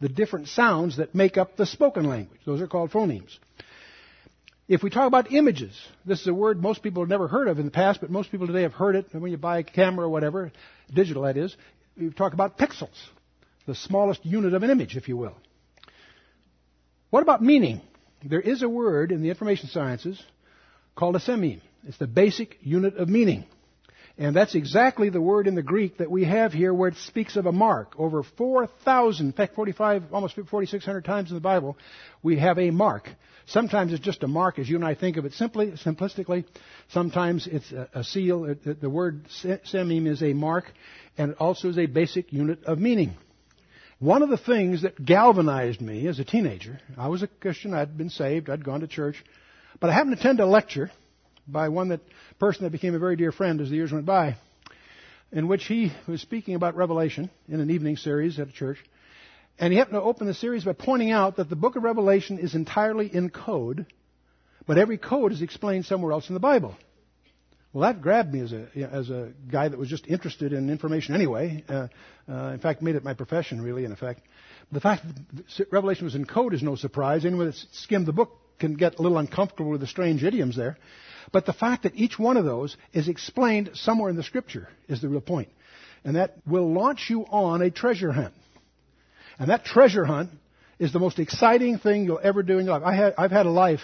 the 0.00 0.08
different 0.08 0.48
sounds 0.48 0.98
that 0.98 1.14
make 1.14 1.36
up 1.36 1.56
the 1.56 1.66
spoken 1.66 2.04
language. 2.04 2.40
Those 2.46 2.60
are 2.60 2.66
called 2.66 2.90
phonemes. 2.90 3.36
If 4.68 4.82
we 4.82 4.90
talk 4.90 5.06
about 5.06 5.32
images, 5.32 5.72
this 6.04 6.20
is 6.20 6.26
a 6.26 6.34
word 6.34 6.62
most 6.62 6.82
people 6.82 7.02
have 7.02 7.08
never 7.08 7.26
heard 7.26 7.48
of 7.48 7.58
in 7.58 7.64
the 7.64 7.70
past, 7.70 8.00
but 8.00 8.10
most 8.10 8.30
people 8.30 8.46
today 8.46 8.62
have 8.62 8.74
heard 8.74 8.96
it. 8.96 9.06
When 9.12 9.30
you 9.30 9.38
buy 9.38 9.58
a 9.58 9.62
camera 9.62 10.06
or 10.06 10.10
whatever, 10.10 10.52
digital 10.92 11.22
that 11.22 11.36
is, 11.36 11.56
you 11.96 12.10
talk 12.10 12.32
about 12.32 12.58
pixels, 12.58 12.96
the 13.66 13.74
smallest 13.74 14.24
unit 14.24 14.54
of 14.54 14.62
an 14.62 14.70
image, 14.70 14.96
if 14.96 15.08
you 15.08 15.16
will. 15.16 15.36
What 17.10 17.22
about 17.22 17.42
meaning? 17.42 17.80
There 18.24 18.40
is 18.40 18.62
a 18.62 18.68
word 18.68 19.12
in 19.12 19.22
the 19.22 19.30
information 19.30 19.68
sciences 19.68 20.22
called 20.96 21.16
a 21.16 21.20
sememe. 21.20 21.60
It's 21.86 21.98
the 21.98 22.06
basic 22.06 22.58
unit 22.60 22.96
of 22.96 23.08
meaning. 23.08 23.44
And 24.20 24.34
that's 24.34 24.56
exactly 24.56 25.10
the 25.10 25.20
word 25.20 25.46
in 25.46 25.54
the 25.54 25.62
Greek 25.62 25.98
that 25.98 26.10
we 26.10 26.24
have 26.24 26.52
here 26.52 26.74
where 26.74 26.88
it 26.88 26.96
speaks 26.96 27.36
of 27.36 27.46
a 27.46 27.52
mark. 27.52 27.94
Over 27.96 28.24
4,000, 28.24 29.26
in 29.26 29.32
fact 29.32 29.54
45, 29.54 30.12
almost 30.12 30.34
4,600 30.34 31.04
times 31.04 31.30
in 31.30 31.36
the 31.36 31.40
Bible, 31.40 31.78
we 32.20 32.36
have 32.40 32.58
a 32.58 32.72
mark. 32.72 33.08
Sometimes 33.46 33.92
it's 33.92 34.04
just 34.04 34.24
a 34.24 34.28
mark 34.28 34.58
as 34.58 34.68
you 34.68 34.74
and 34.74 34.84
I 34.84 34.96
think 34.96 35.18
of 35.18 35.24
it 35.24 35.34
simply, 35.34 35.70
simplistically. 35.70 36.44
Sometimes 36.88 37.46
it's 37.46 37.70
a, 37.70 37.88
a 37.94 38.04
seal. 38.04 38.56
The 38.64 38.90
word 38.90 39.28
sememe 39.28 40.08
is 40.08 40.20
a 40.20 40.32
mark 40.32 40.64
and 41.16 41.30
it 41.30 41.36
also 41.38 41.68
is 41.68 41.78
a 41.78 41.86
basic 41.86 42.32
unit 42.32 42.64
of 42.64 42.80
meaning. 42.80 43.14
One 44.00 44.22
of 44.22 44.30
the 44.30 44.36
things 44.36 44.82
that 44.82 45.04
galvanized 45.04 45.80
me 45.80 46.08
as 46.08 46.18
a 46.18 46.24
teenager, 46.24 46.80
I 46.96 47.06
was 47.06 47.22
a 47.22 47.28
Christian, 47.28 47.72
I'd 47.72 47.96
been 47.96 48.10
saved, 48.10 48.50
I'd 48.50 48.64
gone 48.64 48.80
to 48.80 48.88
church, 48.88 49.24
but 49.78 49.90
I 49.90 49.92
happened 49.92 50.16
to 50.16 50.20
attend 50.20 50.40
a 50.40 50.46
lecture 50.46 50.90
by 51.48 51.68
one 51.68 51.88
that 51.88 52.00
person 52.38 52.64
that 52.64 52.70
became 52.70 52.94
a 52.94 52.98
very 52.98 53.16
dear 53.16 53.32
friend 53.32 53.60
as 53.60 53.70
the 53.70 53.76
years 53.76 53.92
went 53.92 54.06
by, 54.06 54.36
in 55.32 55.48
which 55.48 55.64
he 55.64 55.92
was 56.06 56.20
speaking 56.20 56.54
about 56.54 56.76
Revelation 56.76 57.30
in 57.48 57.60
an 57.60 57.70
evening 57.70 57.96
series 57.96 58.38
at 58.38 58.48
a 58.48 58.52
church. 58.52 58.78
And 59.58 59.72
he 59.72 59.78
happened 59.78 59.96
to 59.96 60.02
open 60.02 60.26
the 60.26 60.34
series 60.34 60.64
by 60.64 60.72
pointing 60.72 61.10
out 61.10 61.36
that 61.36 61.50
the 61.50 61.56
book 61.56 61.76
of 61.76 61.82
Revelation 61.82 62.38
is 62.38 62.54
entirely 62.54 63.12
in 63.12 63.30
code, 63.30 63.86
but 64.66 64.78
every 64.78 64.98
code 64.98 65.32
is 65.32 65.42
explained 65.42 65.86
somewhere 65.86 66.12
else 66.12 66.28
in 66.28 66.34
the 66.34 66.40
Bible. 66.40 66.76
Well, 67.72 67.82
that 67.82 68.00
grabbed 68.00 68.32
me 68.32 68.40
as 68.40 68.52
a 68.52 68.66
as 68.76 69.10
a 69.10 69.32
guy 69.50 69.68
that 69.68 69.78
was 69.78 69.88
just 69.88 70.06
interested 70.06 70.52
in 70.54 70.70
information 70.70 71.14
anyway. 71.14 71.64
Uh, 71.68 71.88
uh, 72.28 72.50
in 72.52 72.60
fact, 72.60 72.80
made 72.80 72.94
it 72.94 73.04
my 73.04 73.12
profession, 73.12 73.60
really. 73.60 73.84
In 73.84 73.92
effect, 73.92 74.22
the 74.72 74.80
fact 74.80 75.04
that 75.06 75.66
Revelation 75.70 76.04
was 76.04 76.14
in 76.14 76.24
code 76.24 76.54
is 76.54 76.62
no 76.62 76.76
surprise. 76.76 77.26
Anyone 77.26 77.46
that's 77.46 77.66
skimmed 77.72 78.06
the 78.06 78.12
book 78.12 78.30
can 78.58 78.74
get 78.74 78.98
a 78.98 79.02
little 79.02 79.18
uncomfortable 79.18 79.70
with 79.70 79.80
the 79.80 79.86
strange 79.86 80.24
idioms 80.24 80.56
there. 80.56 80.78
But 81.32 81.46
the 81.46 81.52
fact 81.52 81.82
that 81.82 81.94
each 81.94 82.18
one 82.18 82.36
of 82.36 82.44
those 82.44 82.76
is 82.92 83.08
explained 83.08 83.70
somewhere 83.74 84.10
in 84.10 84.16
the 84.16 84.22
scripture 84.22 84.68
is 84.88 85.00
the 85.00 85.08
real 85.08 85.20
point. 85.20 85.48
And 86.04 86.16
that 86.16 86.36
will 86.46 86.72
launch 86.72 87.06
you 87.10 87.22
on 87.22 87.60
a 87.62 87.70
treasure 87.70 88.12
hunt. 88.12 88.34
And 89.38 89.50
that 89.50 89.64
treasure 89.64 90.04
hunt 90.04 90.30
is 90.78 90.92
the 90.92 90.98
most 90.98 91.18
exciting 91.18 91.78
thing 91.78 92.04
you'll 92.04 92.20
ever 92.22 92.42
do 92.42 92.58
in 92.58 92.66
your 92.66 92.78
life. 92.78 93.14
I 93.16 93.22
have 93.22 93.30
had 93.30 93.46
a 93.46 93.50
life 93.50 93.80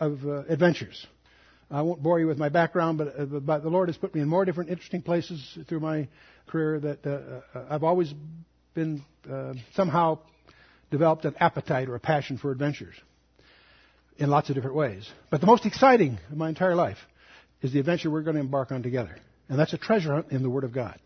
of 0.00 0.24
uh, 0.26 0.44
adventures. 0.48 1.06
I 1.70 1.82
won't 1.82 2.02
bore 2.02 2.20
you 2.20 2.26
with 2.26 2.38
my 2.38 2.50
background, 2.50 2.98
but, 2.98 3.18
uh, 3.18 3.24
but, 3.24 3.62
the 3.62 3.70
Lord 3.70 3.88
has 3.88 3.96
put 3.96 4.14
me 4.14 4.20
in 4.20 4.28
more 4.28 4.44
different 4.44 4.70
interesting 4.70 5.02
places 5.02 5.58
through 5.68 5.80
my 5.80 6.08
career 6.46 6.78
that 6.80 7.06
uh, 7.06 7.58
uh 7.58 7.64
I've 7.70 7.84
always 7.84 8.12
been 8.74 9.02
uh, 9.30 9.54
somehow 9.74 10.18
developed 10.90 11.24
an 11.24 11.34
appetite 11.40 11.88
or 11.88 11.94
a 11.94 12.00
passion 12.00 12.36
for 12.36 12.50
adventures 12.50 12.94
in 14.18 14.30
lots 14.30 14.48
of 14.48 14.54
different 14.54 14.76
ways. 14.76 15.08
But 15.30 15.40
the 15.40 15.46
most 15.46 15.66
exciting 15.66 16.18
of 16.30 16.36
my 16.36 16.48
entire 16.48 16.74
life 16.74 16.98
is 17.62 17.72
the 17.72 17.80
adventure 17.80 18.10
we're 18.10 18.22
going 18.22 18.36
to 18.36 18.40
embark 18.40 18.72
on 18.72 18.82
together. 18.82 19.16
And 19.48 19.58
that's 19.58 19.72
a 19.72 19.78
treasure 19.78 20.14
hunt 20.14 20.26
in 20.30 20.42
the 20.42 20.50
Word 20.50 20.64
of 20.64 20.72
God. 20.72 20.98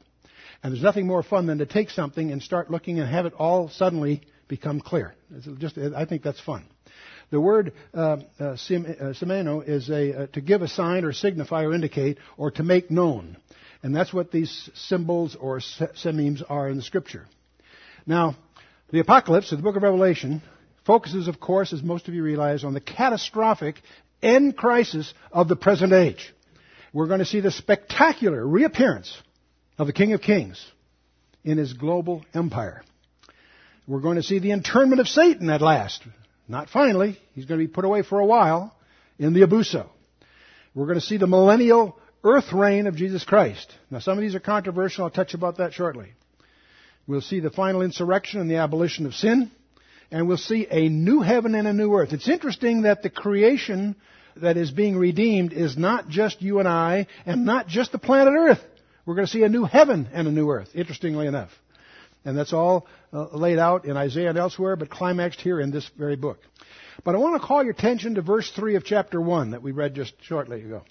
And 0.62 0.73
there's 0.73 0.83
nothing 0.83 1.07
more 1.07 1.23
fun 1.23 1.47
than 1.47 1.59
to 1.59 1.67
take 1.67 1.91
something 1.91 2.33
and 2.33 2.43
start 2.43 2.71
looking 2.71 2.99
and 2.99 3.09
have 3.09 3.27
it 3.27 3.33
all 3.35 3.69
suddenly 3.69 4.23
become 4.49 4.81
clear. 4.81 5.15
It's 5.35 5.47
just, 5.59 5.79
I 5.79 6.05
think 6.05 6.23
that's 6.23 6.41
fun. 6.41 6.65
The 7.31 7.41
word 7.41 7.73
uh, 7.93 7.99
uh, 8.41 8.57
semaino 8.57 9.59
uh, 9.59 9.61
is 9.61 9.91
a, 9.91 10.23
uh, 10.23 10.27
to 10.29 10.41
give 10.41 10.62
a 10.62 10.69
sign 10.69 11.05
or 11.05 11.12
signify 11.12 11.65
or 11.65 11.75
indicate 11.75 12.19
or 12.38 12.50
to 12.53 12.62
make 12.62 12.91
known. 12.91 13.37
And 13.83 13.95
that's 13.95 14.12
what 14.12 14.33
these 14.33 14.71
symbols 14.75 15.37
or 15.38 15.59
sememes 15.61 16.43
are 16.49 16.69
in 16.69 16.77
the 16.77 16.83
Scripture. 16.83 17.27
Now, 18.07 18.37
the 18.91 19.00
Apocalypse, 19.00 19.53
or 19.53 19.57
the 19.57 19.62
book 19.62 19.77
of 19.77 19.83
Revelation, 19.83 20.43
focuses, 20.88 21.28
of 21.28 21.38
course, 21.38 21.75
as 21.75 21.83
most 21.83 22.09
of 22.09 22.14
you 22.14 22.23
realize, 22.23 22.64
on 22.64 22.73
the 22.73 22.80
catastrophic 22.80 23.76
end 24.23 24.57
crisis 24.57 25.12
of 25.30 25.47
the 25.47 25.54
present 25.54 25.92
age. 25.92 26.35
We're 26.95 27.09
going 27.09 27.18
to 27.18 27.26
see 27.26 27.40
the 27.40 27.50
spectacular 27.50 28.45
reappearance 28.45 29.14
of 29.76 29.87
the 29.87 29.92
King 29.92 30.14
of 30.14 30.23
Kings 30.23 30.64
in 31.45 31.59
his 31.59 31.75
global 31.75 32.25
empire. 32.35 32.83
We're 33.87 34.00
going 34.00 34.16
to 34.16 34.23
see 34.23 34.38
the 34.38 34.52
internment 34.52 35.02
of 35.02 35.09
Satan 35.09 35.50
at 35.50 35.61
last. 35.61 36.02
Not 36.49 36.71
finally. 36.71 37.18
He's 37.35 37.45
going 37.45 37.61
to 37.61 37.66
be 37.66 37.73
put 37.73 37.85
away 37.85 38.02
for 38.02 38.18
a 38.18 38.26
while 38.26 38.75
in 39.18 39.35
the 39.35 39.42
Abuso. 39.42 39.90
We're 40.75 40.87
going 40.87 40.99
to 40.99 41.04
see 41.04 41.18
the 41.18 41.26
millennial 41.26 41.99
earth 42.25 42.50
reign 42.50 42.87
of 42.87 42.97
Jesus 42.97 43.25
Christ. 43.25 43.71
Now, 43.90 43.99
some 43.99 44.16
of 44.16 44.23
these 44.23 44.35
are 44.35 44.40
controversial. 44.40 45.04
I'll 45.04 45.11
touch 45.11 45.35
about 45.35 45.59
that 45.59 45.75
shortly. 45.75 46.14
We'll 47.07 47.21
see 47.21 47.40
the 47.40 47.50
final 47.50 47.83
insurrection 47.83 48.40
and 48.40 48.50
the 48.50 48.57
abolition 48.57 49.04
of 49.04 49.12
sin 49.12 49.50
and 50.11 50.27
we'll 50.27 50.37
see 50.37 50.67
a 50.71 50.88
new 50.88 51.21
heaven 51.21 51.55
and 51.55 51.69
a 51.69 51.73
new 51.73 51.95
earth. 51.95 52.12
It's 52.12 52.29
interesting 52.29 52.83
that 52.83 53.03
the 53.03 53.11
creation 53.11 53.97
that 54.37 54.57
is 54.57 54.71
being 54.71 54.97
redeemed 54.97 55.53
is 55.53 55.77
not 55.77 56.09
just 56.09 56.43
you 56.43 56.59
and 56.59 56.69
I, 56.69 57.07
and 57.27 57.45
not 57.45 57.67
just 57.67 57.93
the 57.93 57.99
planet 57.99 58.35
Earth. 58.37 58.61
We're 59.05 59.15
going 59.15 59.27
to 59.27 59.33
see 59.33 59.43
a 59.43 59.49
new 59.49 59.65
heaven 59.65 60.09
and 60.12 60.29
a 60.29 60.31
new 60.31 60.50
earth, 60.50 60.69
interestingly 60.75 61.27
enough. 61.27 61.50
And 62.25 62.37
that's 62.37 62.53
all 62.53 62.87
uh, 63.12 63.29
laid 63.29 63.59
out 63.59 63.87
in 63.87 63.97
Isaiah 63.97 64.29
and 64.29 64.38
elsewhere, 64.38 64.77
but 64.77 64.91
climaxed 64.91 65.41
here 65.41 65.61
in 65.61 65.71
this 65.71 65.88
very 65.97 66.17
book. 66.17 66.38
But 67.05 67.15
I 67.15 67.19
want 67.19 67.41
to 67.41 67.47
call 67.47 67.62
your 67.62 67.73
attention 67.73 68.17
to 68.17 68.23
verse 68.23 68.50
3 68.50 68.75
of 68.75 68.85
chapter 68.85 69.21
1 69.21 69.53
that 69.53 69.62
we 69.62 69.73
read 69.73 69.95
just 69.95 70.12
shortly 70.23 70.62
ago. 70.62 70.83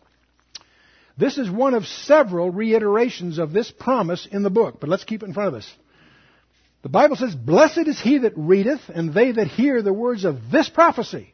This 1.18 1.38
is 1.38 1.50
one 1.50 1.74
of 1.74 1.86
several 1.86 2.50
reiterations 2.50 3.38
of 3.38 3.52
this 3.52 3.72
promise 3.72 4.28
in 4.32 4.44
the 4.44 4.50
book, 4.50 4.80
but 4.80 4.90
let's 4.90 5.04
keep 5.04 5.22
it 5.22 5.28
in 5.28 5.34
front 5.34 5.50
of 5.50 5.54
us. 5.56 5.72
The 6.88 6.92
Bible 6.92 7.18
says, 7.18 7.36
Blessed 7.36 7.80
is 7.80 8.00
he 8.00 8.20
that 8.20 8.32
readeth, 8.38 8.80
and 8.88 9.14
they 9.14 9.34
that 9.34 9.48
hear 9.48 9.82
the 9.82 9.92
words 9.92 10.24
of 10.24 10.50
this 10.50 10.70
prophecy, 10.70 11.34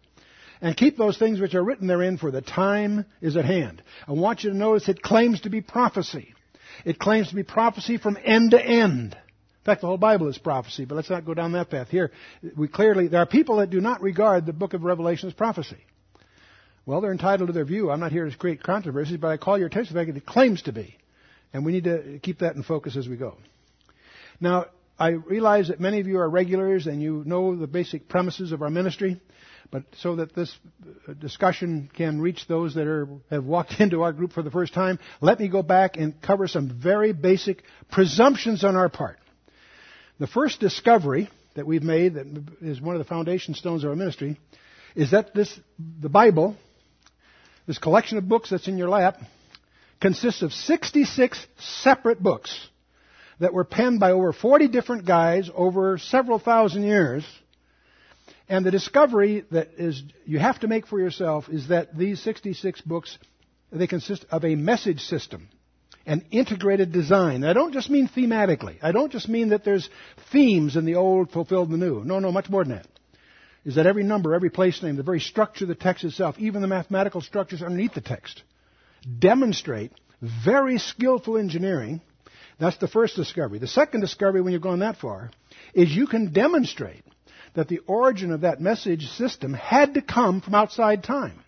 and 0.61 0.75
keep 0.75 0.97
those 0.97 1.19
things 1.19 1.39
which 1.39 1.53
are 1.53 1.63
written 1.63 1.85
therein, 1.85 2.17
for 2.17 2.31
the 2.31 2.41
time 2.41 3.05
is 3.21 3.37
at 3.37 3.45
hand. 3.45 3.83
I 4.07 4.13
want 4.13 4.43
you 4.43 4.49
to 4.49 4.57
notice 4.57 4.89
it 4.89 5.03
claims 5.03 5.41
to 5.41 5.51
be 5.51 5.61
prophecy. 5.61 6.33
It 6.85 6.97
claims 6.97 7.29
to 7.29 7.35
be 7.35 7.43
prophecy 7.43 7.99
from 7.99 8.17
end 8.25 8.49
to 8.49 8.59
end. 8.59 9.13
In 9.13 9.63
fact, 9.63 9.81
the 9.81 9.85
whole 9.85 9.99
Bible 9.99 10.27
is 10.27 10.39
prophecy, 10.39 10.85
but 10.85 10.95
let's 10.95 11.11
not 11.11 11.23
go 11.23 11.35
down 11.35 11.51
that 11.51 11.69
path. 11.69 11.89
Here, 11.89 12.09
we 12.57 12.67
clearly, 12.67 13.07
there 13.07 13.21
are 13.21 13.27
people 13.27 13.57
that 13.57 13.69
do 13.69 13.79
not 13.79 14.01
regard 14.01 14.47
the 14.47 14.53
book 14.53 14.73
of 14.73 14.83
Revelation 14.83 15.29
as 15.29 15.35
prophecy. 15.35 15.85
Well, 16.87 16.99
they're 16.99 17.11
entitled 17.11 17.49
to 17.49 17.53
their 17.53 17.63
view. 17.63 17.91
I'm 17.91 17.99
not 17.99 18.11
here 18.11 18.27
to 18.27 18.35
create 18.35 18.63
controversies, 18.63 19.17
but 19.17 19.27
I 19.27 19.37
call 19.37 19.59
your 19.59 19.67
attention 19.67 19.89
to 19.89 19.93
the 19.93 19.99
fact 19.99 20.15
that 20.15 20.19
it 20.19 20.25
claims 20.25 20.63
to 20.63 20.71
be. 20.71 20.97
And 21.53 21.63
we 21.63 21.73
need 21.73 21.83
to 21.83 22.17
keep 22.23 22.39
that 22.39 22.55
in 22.55 22.63
focus 22.63 22.97
as 22.97 23.07
we 23.07 23.17
go. 23.17 23.37
Now, 24.41 24.65
I 24.97 25.09
realize 25.09 25.69
that 25.69 25.79
many 25.79 25.99
of 25.99 26.07
you 26.07 26.19
are 26.19 26.29
regulars 26.29 26.85
and 26.85 27.01
you 27.01 27.23
know 27.25 27.55
the 27.55 27.67
basic 27.67 28.07
premises 28.07 28.51
of 28.51 28.61
our 28.61 28.69
ministry, 28.69 29.19
but 29.71 29.83
so 29.97 30.17
that 30.17 30.35
this 30.35 30.55
uh, 31.07 31.13
discussion 31.13 31.89
can 31.93 32.21
reach 32.21 32.47
those 32.47 32.75
that 32.75 32.85
are, 32.85 33.07
have 33.31 33.43
walked 33.43 33.73
into 33.79 34.03
our 34.03 34.13
group 34.13 34.33
for 34.33 34.43
the 34.43 34.51
first 34.51 34.73
time, 34.73 34.99
let 35.19 35.39
me 35.39 35.47
go 35.47 35.63
back 35.63 35.97
and 35.97 36.21
cover 36.21 36.47
some 36.47 36.79
very 36.81 37.11
basic 37.11 37.63
presumptions 37.91 38.63
on 38.63 38.75
our 38.75 38.89
part. 38.89 39.17
The 40.19 40.27
first 40.27 40.59
discovery 40.59 41.29
that 41.55 41.65
we've 41.65 41.83
made 41.83 42.13
that 42.15 42.27
is 42.61 42.79
one 42.79 42.95
of 42.95 42.99
the 42.99 43.07
foundation 43.07 43.55
stones 43.55 43.83
of 43.83 43.89
our 43.89 43.95
ministry 43.95 44.39
is 44.95 45.11
that 45.11 45.33
this, 45.33 45.59
the 45.99 46.09
Bible, 46.09 46.55
this 47.65 47.79
collection 47.79 48.19
of 48.19 48.29
books 48.29 48.51
that's 48.51 48.67
in 48.67 48.77
your 48.77 48.89
lap, 48.89 49.17
consists 49.99 50.43
of 50.43 50.53
66 50.53 51.47
separate 51.57 52.21
books 52.21 52.69
that 53.39 53.53
were 53.53 53.63
penned 53.63 53.99
by 53.99 54.11
over 54.11 54.33
40 54.33 54.67
different 54.67 55.05
guys 55.05 55.49
over 55.53 55.97
several 55.97 56.39
thousand 56.39 56.83
years. 56.83 57.25
And 58.49 58.65
the 58.65 58.71
discovery 58.71 59.45
that 59.51 59.69
is 59.77 60.03
you 60.25 60.39
have 60.39 60.59
to 60.59 60.67
make 60.67 60.87
for 60.87 60.99
yourself 60.99 61.49
is 61.49 61.69
that 61.69 61.97
these 61.97 62.21
66 62.21 62.81
books 62.81 63.17
they 63.71 63.87
consist 63.87 64.25
of 64.29 64.45
a 64.45 64.55
message 64.55 65.01
system, 65.01 65.49
an 66.05 66.25
integrated 66.31 66.91
design. 66.91 67.43
I 67.43 67.53
don't 67.53 67.73
just 67.73 67.89
mean 67.89 68.07
thematically. 68.07 68.77
I 68.81 68.91
don't 68.91 69.11
just 69.11 69.27
mean 69.27 69.49
that 69.49 69.63
there's 69.63 69.89
themes 70.31 70.75
in 70.75 70.85
the 70.85 70.95
old 70.95 71.31
fulfilled 71.31 71.71
the 71.71 71.77
new. 71.77 72.03
No, 72.03 72.19
no, 72.19 72.31
much 72.31 72.49
more 72.49 72.63
than 72.63 72.77
that. 72.77 72.87
Is 73.65 73.75
that 73.75 73.87
every 73.87 74.03
number, 74.03 74.35
every 74.35 74.49
place 74.49 74.83
name, 74.83 74.97
the 74.97 75.03
very 75.03 75.21
structure 75.21 75.63
of 75.63 75.69
the 75.69 75.75
text 75.75 76.03
itself, 76.03 76.37
even 76.37 76.61
the 76.61 76.67
mathematical 76.67 77.21
structures 77.21 77.61
underneath 77.61 77.93
the 77.93 78.01
text, 78.01 78.43
demonstrate 79.19 79.91
very 80.21 80.77
skillful 80.77 81.37
engineering 81.37 82.01
that's 82.59 82.77
the 82.77 82.87
first 82.87 83.15
discovery. 83.15 83.59
The 83.59 83.67
second 83.67 84.01
discovery, 84.01 84.41
when 84.41 84.53
you've 84.53 84.61
gone 84.61 84.79
that 84.79 84.97
far, 84.97 85.31
is 85.73 85.91
you 85.91 86.07
can 86.07 86.31
demonstrate 86.33 87.03
that 87.55 87.67
the 87.67 87.79
origin 87.87 88.31
of 88.31 88.41
that 88.41 88.61
message 88.61 89.07
system 89.09 89.53
had 89.53 89.93
to 89.95 90.01
come 90.01 90.41
from 90.41 90.55
outside 90.55 91.03
time. 91.03 91.39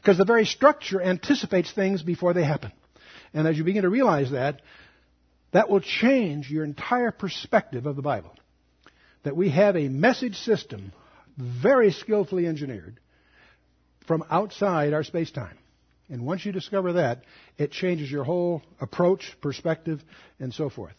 Because 0.00 0.18
the 0.18 0.24
very 0.24 0.44
structure 0.44 1.02
anticipates 1.02 1.72
things 1.72 2.02
before 2.02 2.32
they 2.32 2.44
happen. 2.44 2.72
And 3.34 3.46
as 3.46 3.58
you 3.58 3.64
begin 3.64 3.82
to 3.82 3.88
realize 3.88 4.30
that, 4.30 4.62
that 5.52 5.68
will 5.68 5.80
change 5.80 6.50
your 6.50 6.64
entire 6.64 7.10
perspective 7.10 7.86
of 7.86 7.96
the 7.96 8.02
Bible. 8.02 8.34
That 9.24 9.36
we 9.36 9.50
have 9.50 9.76
a 9.76 9.88
message 9.88 10.36
system 10.36 10.92
very 11.36 11.92
skillfully 11.92 12.46
engineered 12.46 12.98
from 14.06 14.24
outside 14.30 14.92
our 14.92 15.02
space 15.02 15.30
time. 15.30 15.58
And 16.08 16.24
once 16.24 16.44
you 16.44 16.52
discover 16.52 16.94
that, 16.94 17.22
it 17.58 17.72
changes 17.72 18.10
your 18.10 18.24
whole 18.24 18.62
approach, 18.80 19.36
perspective, 19.40 20.00
and 20.38 20.54
so 20.54 20.70
forth. 20.70 20.94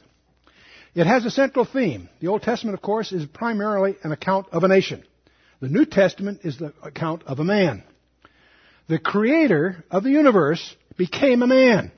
It 0.95 1.07
has 1.07 1.25
a 1.25 1.31
central 1.31 1.63
theme. 1.63 2.09
The 2.19 2.27
Old 2.27 2.41
Testament, 2.41 2.75
of 2.75 2.81
course, 2.81 3.11
is 3.11 3.25
primarily 3.25 3.95
an 4.03 4.11
account 4.11 4.47
of 4.51 4.63
a 4.63 4.67
nation. 4.67 5.03
The 5.61 5.69
New 5.69 5.85
Testament 5.85 6.41
is 6.43 6.57
the 6.57 6.73
account 6.83 7.23
of 7.23 7.39
a 7.39 7.43
man. 7.43 7.83
The 8.87 8.99
creator 8.99 9.83
of 9.91 10.03
the 10.03 10.11
universe 10.11 10.75
became 10.97 11.41
a 11.41 11.47
man. 11.47 11.91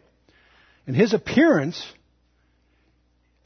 And 0.85 0.95
his 0.95 1.13
appearance 1.13 1.83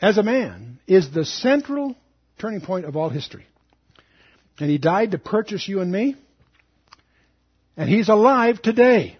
as 0.01 0.17
a 0.17 0.23
man 0.23 0.79
is 0.87 1.11
the 1.11 1.25
central 1.25 1.95
turning 2.39 2.61
point 2.61 2.85
of 2.85 2.95
all 2.95 3.09
history. 3.09 3.45
And 4.59 4.69
he 4.69 4.77
died 4.77 5.11
to 5.11 5.17
purchase 5.17 5.67
you 5.67 5.81
and 5.81 5.91
me. 5.91 6.15
And 7.75 7.89
he's 7.89 8.09
alive 8.09 8.61
today. 8.61 9.17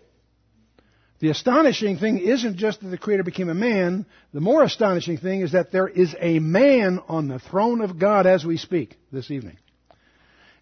The 1.24 1.30
astonishing 1.30 2.00
thing 2.00 2.18
isn't 2.18 2.58
just 2.58 2.82
that 2.82 2.90
the 2.90 2.98
Creator 2.98 3.24
became 3.24 3.48
a 3.48 3.54
man. 3.54 4.06
The 4.34 4.42
more 4.42 4.62
astonishing 4.62 5.16
thing 5.16 5.40
is 5.40 5.54
that 5.54 5.72
there 5.72 5.88
is 5.88 6.14
a 6.20 6.40
man 6.40 7.00
on 7.08 7.30
the 7.30 7.40
throne 7.40 7.80
of 7.80 7.98
God 7.98 8.28
as 8.28 8.44
we 8.44 8.58
speak 8.58 8.98
this 9.10 9.32
evening. 9.32 9.56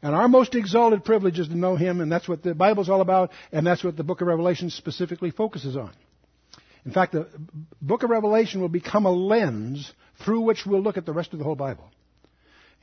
And 0.03 0.13
our 0.13 0.27
most 0.27 0.53
exalted 0.53 1.03
privilege 1.03 1.39
is 1.39 1.48
to 1.48 1.58
know 1.58 1.77
Him, 1.77 2.00
and 2.00 2.12
that's 2.12 2.30
what 2.30 2.44
the 2.44 2.53
Bible's 2.53 2.89
all 2.89 3.01
about, 3.01 3.32
and 3.51 3.65
that's 3.65 3.84
what 3.84 3.98
the 3.98 4.03
book 4.03 4.22
of 4.22 4.27
Revelation 4.27 4.70
specifically 4.70 5.32
focuses 5.32 5.75
on. 5.75 5.94
In 6.86 6.91
fact, 6.91 7.13
the 7.13 7.27
book 7.82 8.03
of 8.03 8.12
Revelation 8.12 8.62
will 8.62 8.70
become 8.70 9.08
a 9.08 9.12
lens 9.12 9.91
through 10.24 10.41
which 10.41 10.68
we'll 10.68 10.84
look 10.84 10.98
at 10.98 11.08
the 11.08 11.12
rest 11.12 11.34
of 11.34 11.39
the 11.39 11.46
whole 11.46 11.56
Bible. 11.56 11.89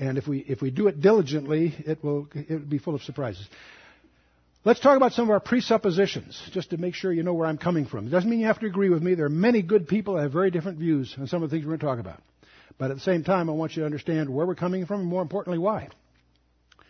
And 0.01 0.19
if 0.19 0.27
we, 0.27 0.39
if 0.41 0.61
we 0.61 0.73
do 0.73 0.89
it 0.89 1.01
diligently, 1.01 1.77
it 1.87 2.03
will, 2.03 2.27
it 2.35 2.51
will 2.51 2.59
be 2.59 2.79
full 2.79 2.97
of 2.97 3.03
surprises. 3.03 3.49
Let's 4.69 4.81
talk 4.81 4.99
about 4.99 5.15
some 5.15 5.25
of 5.25 5.31
our 5.31 5.41
presuppositions, 5.41 6.39
just 6.53 6.69
to 6.71 6.77
make 6.77 6.95
sure 6.95 7.11
you 7.11 7.23
know 7.23 7.33
where 7.33 7.47
I'm 7.47 7.57
coming 7.57 7.87
from. 7.87 8.07
It 8.07 8.11
doesn't 8.11 8.29
mean 8.29 8.39
you 8.39 8.49
have 8.49 8.59
to 8.59 8.67
agree 8.67 8.91
with 8.91 9.03
me. 9.03 9.15
There 9.15 9.25
are 9.25 9.31
many 9.31 9.63
good 9.63 9.89
people 9.89 10.17
that 10.17 10.25
have 10.25 10.33
very 10.33 10.51
different 10.51 10.79
views 10.79 11.17
on 11.19 11.27
some 11.27 11.43
of 11.43 11.49
the 11.49 11.57
things 11.57 11.65
we're 11.65 11.79
going 11.79 11.81
to 11.81 11.87
talk 11.87 11.99
about. 11.99 12.21
But 12.77 12.91
at 12.91 12.99
the 12.99 13.03
same 13.03 13.25
time, 13.25 13.49
I 13.49 13.55
want 13.55 13.75
you 13.75 13.81
to 13.81 13.87
understand 13.87 14.29
where 14.29 14.45
we're 14.45 14.55
coming 14.55 14.85
from 14.85 15.01
and 15.01 15.09
more 15.09 15.23
importantly, 15.23 15.59
why. 15.59 15.89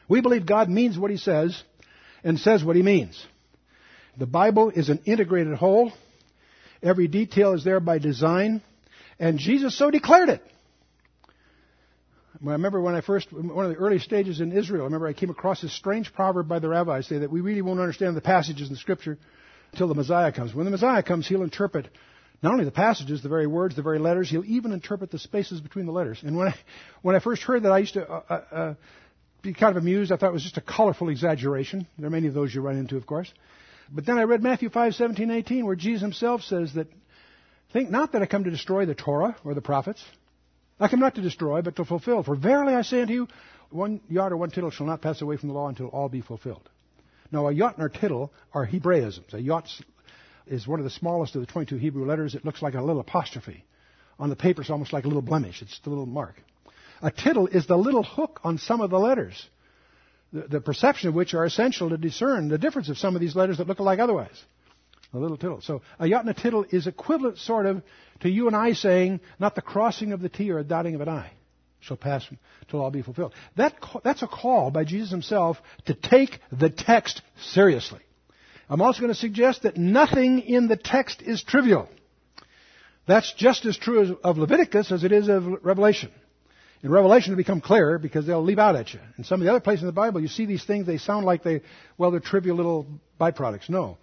We 0.09 0.21
believe 0.21 0.45
God 0.45 0.69
means 0.69 0.99
what 0.99 1.13
He 1.13 1.19
says 1.19 1.63
and 2.25 2.41
says 2.41 2.65
what 2.65 2.75
He 2.75 2.83
means. 2.83 3.25
The 4.17 4.27
Bible 4.27 4.71
is 4.71 4.89
an 4.89 5.03
integrated 5.05 5.55
whole. 5.55 5.93
Every 6.83 7.07
detail 7.07 7.53
is 7.53 7.63
there 7.63 7.79
by 7.79 7.99
design. 7.99 8.61
And 9.21 9.39
Jesus 9.39 9.79
so 9.79 9.93
declared 9.93 10.31
it. 10.31 10.43
I 12.47 12.53
remember 12.53 12.81
when 12.81 12.95
I 12.95 13.01
first, 13.01 13.33
one 13.33 13.65
of 13.65 13.73
the 13.73 13.79
early 13.79 13.99
stages 13.99 14.41
in 14.41 14.53
Israel, 14.53 14.83
I 14.83 14.85
remember 14.85 15.09
I 15.09 15.13
came 15.13 15.31
across 15.31 15.61
this 15.61 15.73
strange 15.73 16.13
proverb 16.13 16.49
by 16.49 16.61
the 16.61 16.69
rabbis 16.69 17.07
say 17.07 17.19
that 17.19 17.31
we 17.31 17.41
really 17.41 17.63
won't 17.63 17.81
understand 17.81 18.17
the 18.17 18.21
passages 18.21 18.69
in 18.69 18.75
the 18.75 18.79
scripture 18.79 19.19
until 19.73 19.89
the 19.89 19.95
Messiah 19.95 20.33
comes. 20.33 20.55
When 20.55 20.65
the 20.65 20.71
Messiah 20.71 21.03
comes, 21.03 21.27
he'll 21.27 21.43
interpret 21.43 21.89
not 22.43 22.53
only 22.53 22.65
the 22.65 22.71
passages, 22.71 23.23
the 23.23 23.29
very 23.29 23.49
words, 23.49 23.75
the 23.75 23.83
very 23.83 23.99
letters, 23.99 24.31
he'll 24.31 24.45
even 24.45 24.73
interpret 24.73 25.11
the 25.11 25.19
spaces 25.19 25.61
between 25.61 25.87
the 25.87 25.93
letters. 25.93 26.21
And 26.23 26.37
when 26.37 26.49
I, 26.49 26.55
when 27.03 27.17
I 27.17 27.19
first 27.19 27.43
heard 27.43 27.65
that, 27.65 27.73
I 27.73 27.79
used 27.79 27.95
to 27.95 28.09
uh, 28.09 28.23
uh, 28.29 28.55
uh 28.55 28.75
be 29.43 29.53
kind 29.53 29.77
of 29.77 29.83
amused. 29.83 30.13
I 30.13 30.17
thought 30.17 30.31
it 30.31 30.33
was 30.33 30.43
just 30.43 30.57
a 30.57 30.63
colorful 30.63 31.09
exaggeration. 31.09 31.87
There 31.99 32.07
are 32.07 32.11
many 32.11 32.29
of 32.29 32.35
those 32.35 32.55
you 32.55 32.61
run 32.61 32.77
into, 32.77 32.97
of 32.97 33.07
course. 33.07 33.33
But 33.91 34.07
then 34.07 34.19
I 34.19 34.23
read 34.23 34.43
Matthew 34.43 34.69
5, 34.69 34.95
17, 34.95 35.31
18, 35.31 35.67
where 35.67 35.77
Jesus 35.77 36.03
himself 36.03 36.43
says 36.43 36.75
that, 36.75 36.89
think 37.73 37.91
not 37.91 38.13
that 38.13 38.23
I 38.23 38.27
come 38.27 38.45
to 38.45 38.51
destroy 38.51 38.87
the 38.87 38.95
Torah 38.95 39.37
or 39.45 39.55
the 39.55 39.61
prophets, 39.61 40.05
I 40.81 40.89
come 40.89 41.01
not 41.01 41.17
to 41.17 41.23
destroy, 41.23 41.63
but 41.63 41.77
to 41.77 41.85
fulfill. 41.85 42.23
For 42.23 42.37
verily 42.37 42.75
I 42.75 42.83
say 42.83 43.03
unto 43.03 43.13
you, 43.13 43.29
one 43.71 44.01
jot 44.11 44.33
or 44.33 44.37
one 44.37 44.51
tittle 44.51 44.71
shall 44.71 44.87
not 44.87 45.03
pass 45.03 45.21
away 45.21 45.37
from 45.37 45.49
the 45.49 45.55
law 45.55 45.69
until 45.69 45.89
all 45.89 46.09
be 46.09 46.21
fulfilled. 46.21 46.69
Now, 47.31 47.49
a 47.49 47.55
jot 47.55 47.77
and 47.77 47.87
a 47.87 47.89
tittle 47.89 48.33
are 48.53 48.67
Hebraisms. 48.67 49.35
A 49.35 49.43
jot 49.43 49.69
is 50.47 50.67
one 50.67 50.81
of 50.81 50.85
the 50.85 50.91
smallest 50.91 51.35
of 51.35 51.41
the 51.43 51.47
22 51.47 51.77
Hebrew 51.77 52.07
letters. 52.07 52.35
It 52.35 52.45
looks 52.45 52.63
like 52.63 52.75
a 52.75 52.81
little 52.81 53.01
apostrophe. 53.01 53.65
On 54.19 54.31
the 54.31 54.37
paper, 54.37 54.63
it's 54.63 54.71
almost 54.71 54.93
like 54.93 55.05
a 55.05 55.09
little 55.09 55.23
blemish. 55.23 55.63
It's 55.63 55.79
the 55.81 55.91
little 55.91 56.07
mark. 56.07 56.43
A 57.03 57.11
tittle 57.11 57.47
is 57.47 57.67
the 57.67 57.77
little 57.77 58.03
hook 58.03 58.41
on 58.43 58.59
some 58.59 58.81
of 58.81 58.91
the 58.91 58.99
letters, 58.99 59.49
the, 60.33 60.43
the 60.43 60.61
perception 60.61 61.09
of 61.09 61.15
which 61.15 61.35
are 61.35 61.45
essential 61.45 61.91
to 61.91 61.97
discern 61.97 62.49
the 62.49 62.59
difference 62.59 62.89
of 62.89 62.99
some 62.99 63.15
of 63.15 63.21
these 63.21 63.37
letters 63.37 63.59
that 63.59 63.69
look 63.69 63.79
alike 63.79 64.01
otherwise. 64.01 64.43
A 65.15 65.19
little 65.19 65.39
tittle. 65.39 65.61
So 65.63 65.83
a 65.99 66.09
jot 66.09 66.21
and 66.21 66.31
a 66.31 66.35
tittle 66.35 66.67
is 66.71 66.87
equivalent, 66.87 67.39
sort 67.39 67.67
of, 67.67 67.83
to 68.21 68.29
you 68.29 68.47
and 68.47 68.55
I 68.55 68.75
saying, 68.75 69.21
not 69.39 69.55
the 69.55 69.63
crossing 69.63 70.13
of 70.13 70.21
the 70.21 70.29
T 70.29 70.51
or 70.51 70.59
a 70.59 70.65
dotting 70.65 70.95
of 70.95 71.01
an 71.01 71.09
I 71.09 71.31
shall 71.81 71.97
pass 71.97 72.27
till 72.69 72.81
all 72.81 72.91
be 72.91 73.03
fulfilled. 73.03 73.33
That, 73.57 73.75
that's 74.05 74.23
a 74.23 74.27
call 74.27 74.71
by 74.71 74.85
Jesus 74.85 75.11
himself 75.11 75.59
to 75.87 75.95
take 75.95 76.39
the 76.53 76.71
text 76.71 77.23
seriously. 77.41 78.01
I'm 78.69 78.83
also 78.83 79.01
going 79.01 79.13
to 79.13 79.19
suggest 79.19 79.63
that 79.63 79.77
nothing 79.77 80.41
in 80.41 80.69
the 80.69 80.77
text 80.77 81.23
is 81.23 81.43
trivial. 81.43 81.89
That's 83.07 83.33
just 83.33 83.65
as 83.65 83.79
true 83.79 84.19
of 84.23 84.37
Leviticus 84.37 84.93
as 84.93 85.05
it 85.05 85.13
is 85.13 85.29
of 85.29 85.65
Revelation. 85.65 86.11
In 86.83 86.91
Revelation, 86.91 87.33
it'll 87.33 87.39
become 87.39 87.61
clearer 87.61 87.99
because 87.99 88.27
they'll 88.27 88.45
leap 88.45 88.59
out 88.59 88.77
at 88.77 88.93
you. 88.93 89.01
In 89.17 89.25
some 89.25 89.41
of 89.41 89.47
the 89.47 89.51
other 89.51 89.61
places 89.61 89.83
in 89.83 89.87
the 89.87 89.93
Bible, 89.93 90.21
you 90.21 90.29
see 90.29 90.45
these 90.45 90.65
things, 90.65 90.87
they 90.87 90.99
sound 90.99 91.25
like 91.25 91.43
they, 91.43 91.63
well, 91.97 92.11
they're 92.11 92.21
trivial 92.21 92.57
little 92.57 92.87
byproducts. 93.19 93.71
No. 93.71 93.97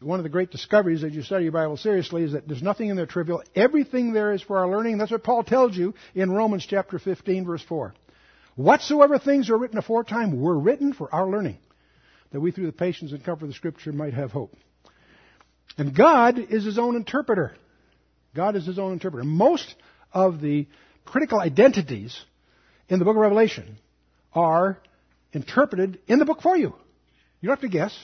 One 0.00 0.20
of 0.20 0.22
the 0.22 0.28
great 0.28 0.52
discoveries 0.52 1.02
as 1.02 1.12
you 1.12 1.22
study 1.22 1.44
your 1.44 1.52
Bible 1.52 1.76
seriously 1.76 2.22
is 2.22 2.32
that 2.32 2.46
there's 2.46 2.62
nothing 2.62 2.88
in 2.88 2.96
there 2.96 3.06
trivial. 3.06 3.42
Everything 3.56 4.12
there 4.12 4.32
is 4.32 4.42
for 4.42 4.58
our 4.58 4.68
learning. 4.68 4.98
That's 4.98 5.10
what 5.10 5.24
Paul 5.24 5.42
tells 5.42 5.76
you 5.76 5.94
in 6.14 6.30
Romans 6.30 6.64
chapter 6.66 7.00
15 7.00 7.46
verse 7.46 7.62
4. 7.68 7.94
Whatsoever 8.54 9.18
things 9.18 9.50
are 9.50 9.58
written 9.58 9.78
aforetime 9.78 10.40
were 10.40 10.58
written 10.58 10.92
for 10.92 11.12
our 11.12 11.28
learning, 11.28 11.58
that 12.32 12.40
we 12.40 12.52
through 12.52 12.66
the 12.66 12.72
patience 12.72 13.12
and 13.12 13.24
comfort 13.24 13.44
of 13.44 13.50
the 13.50 13.54
scripture 13.54 13.92
might 13.92 14.14
have 14.14 14.30
hope. 14.30 14.54
And 15.76 15.94
God 15.94 16.38
is 16.38 16.64
his 16.64 16.78
own 16.78 16.96
interpreter. 16.96 17.54
God 18.34 18.56
is 18.56 18.66
his 18.66 18.78
own 18.78 18.92
interpreter. 18.92 19.24
Most 19.24 19.74
of 20.12 20.40
the 20.40 20.66
critical 21.04 21.40
identities 21.40 22.20
in 22.88 22.98
the 22.98 23.04
book 23.04 23.16
of 23.16 23.20
Revelation 23.20 23.78
are 24.32 24.78
interpreted 25.32 25.98
in 26.06 26.18
the 26.18 26.24
book 26.24 26.40
for 26.40 26.56
you. 26.56 26.74
You 27.40 27.48
don't 27.48 27.60
have 27.60 27.60
to 27.60 27.68
guess. 27.68 27.96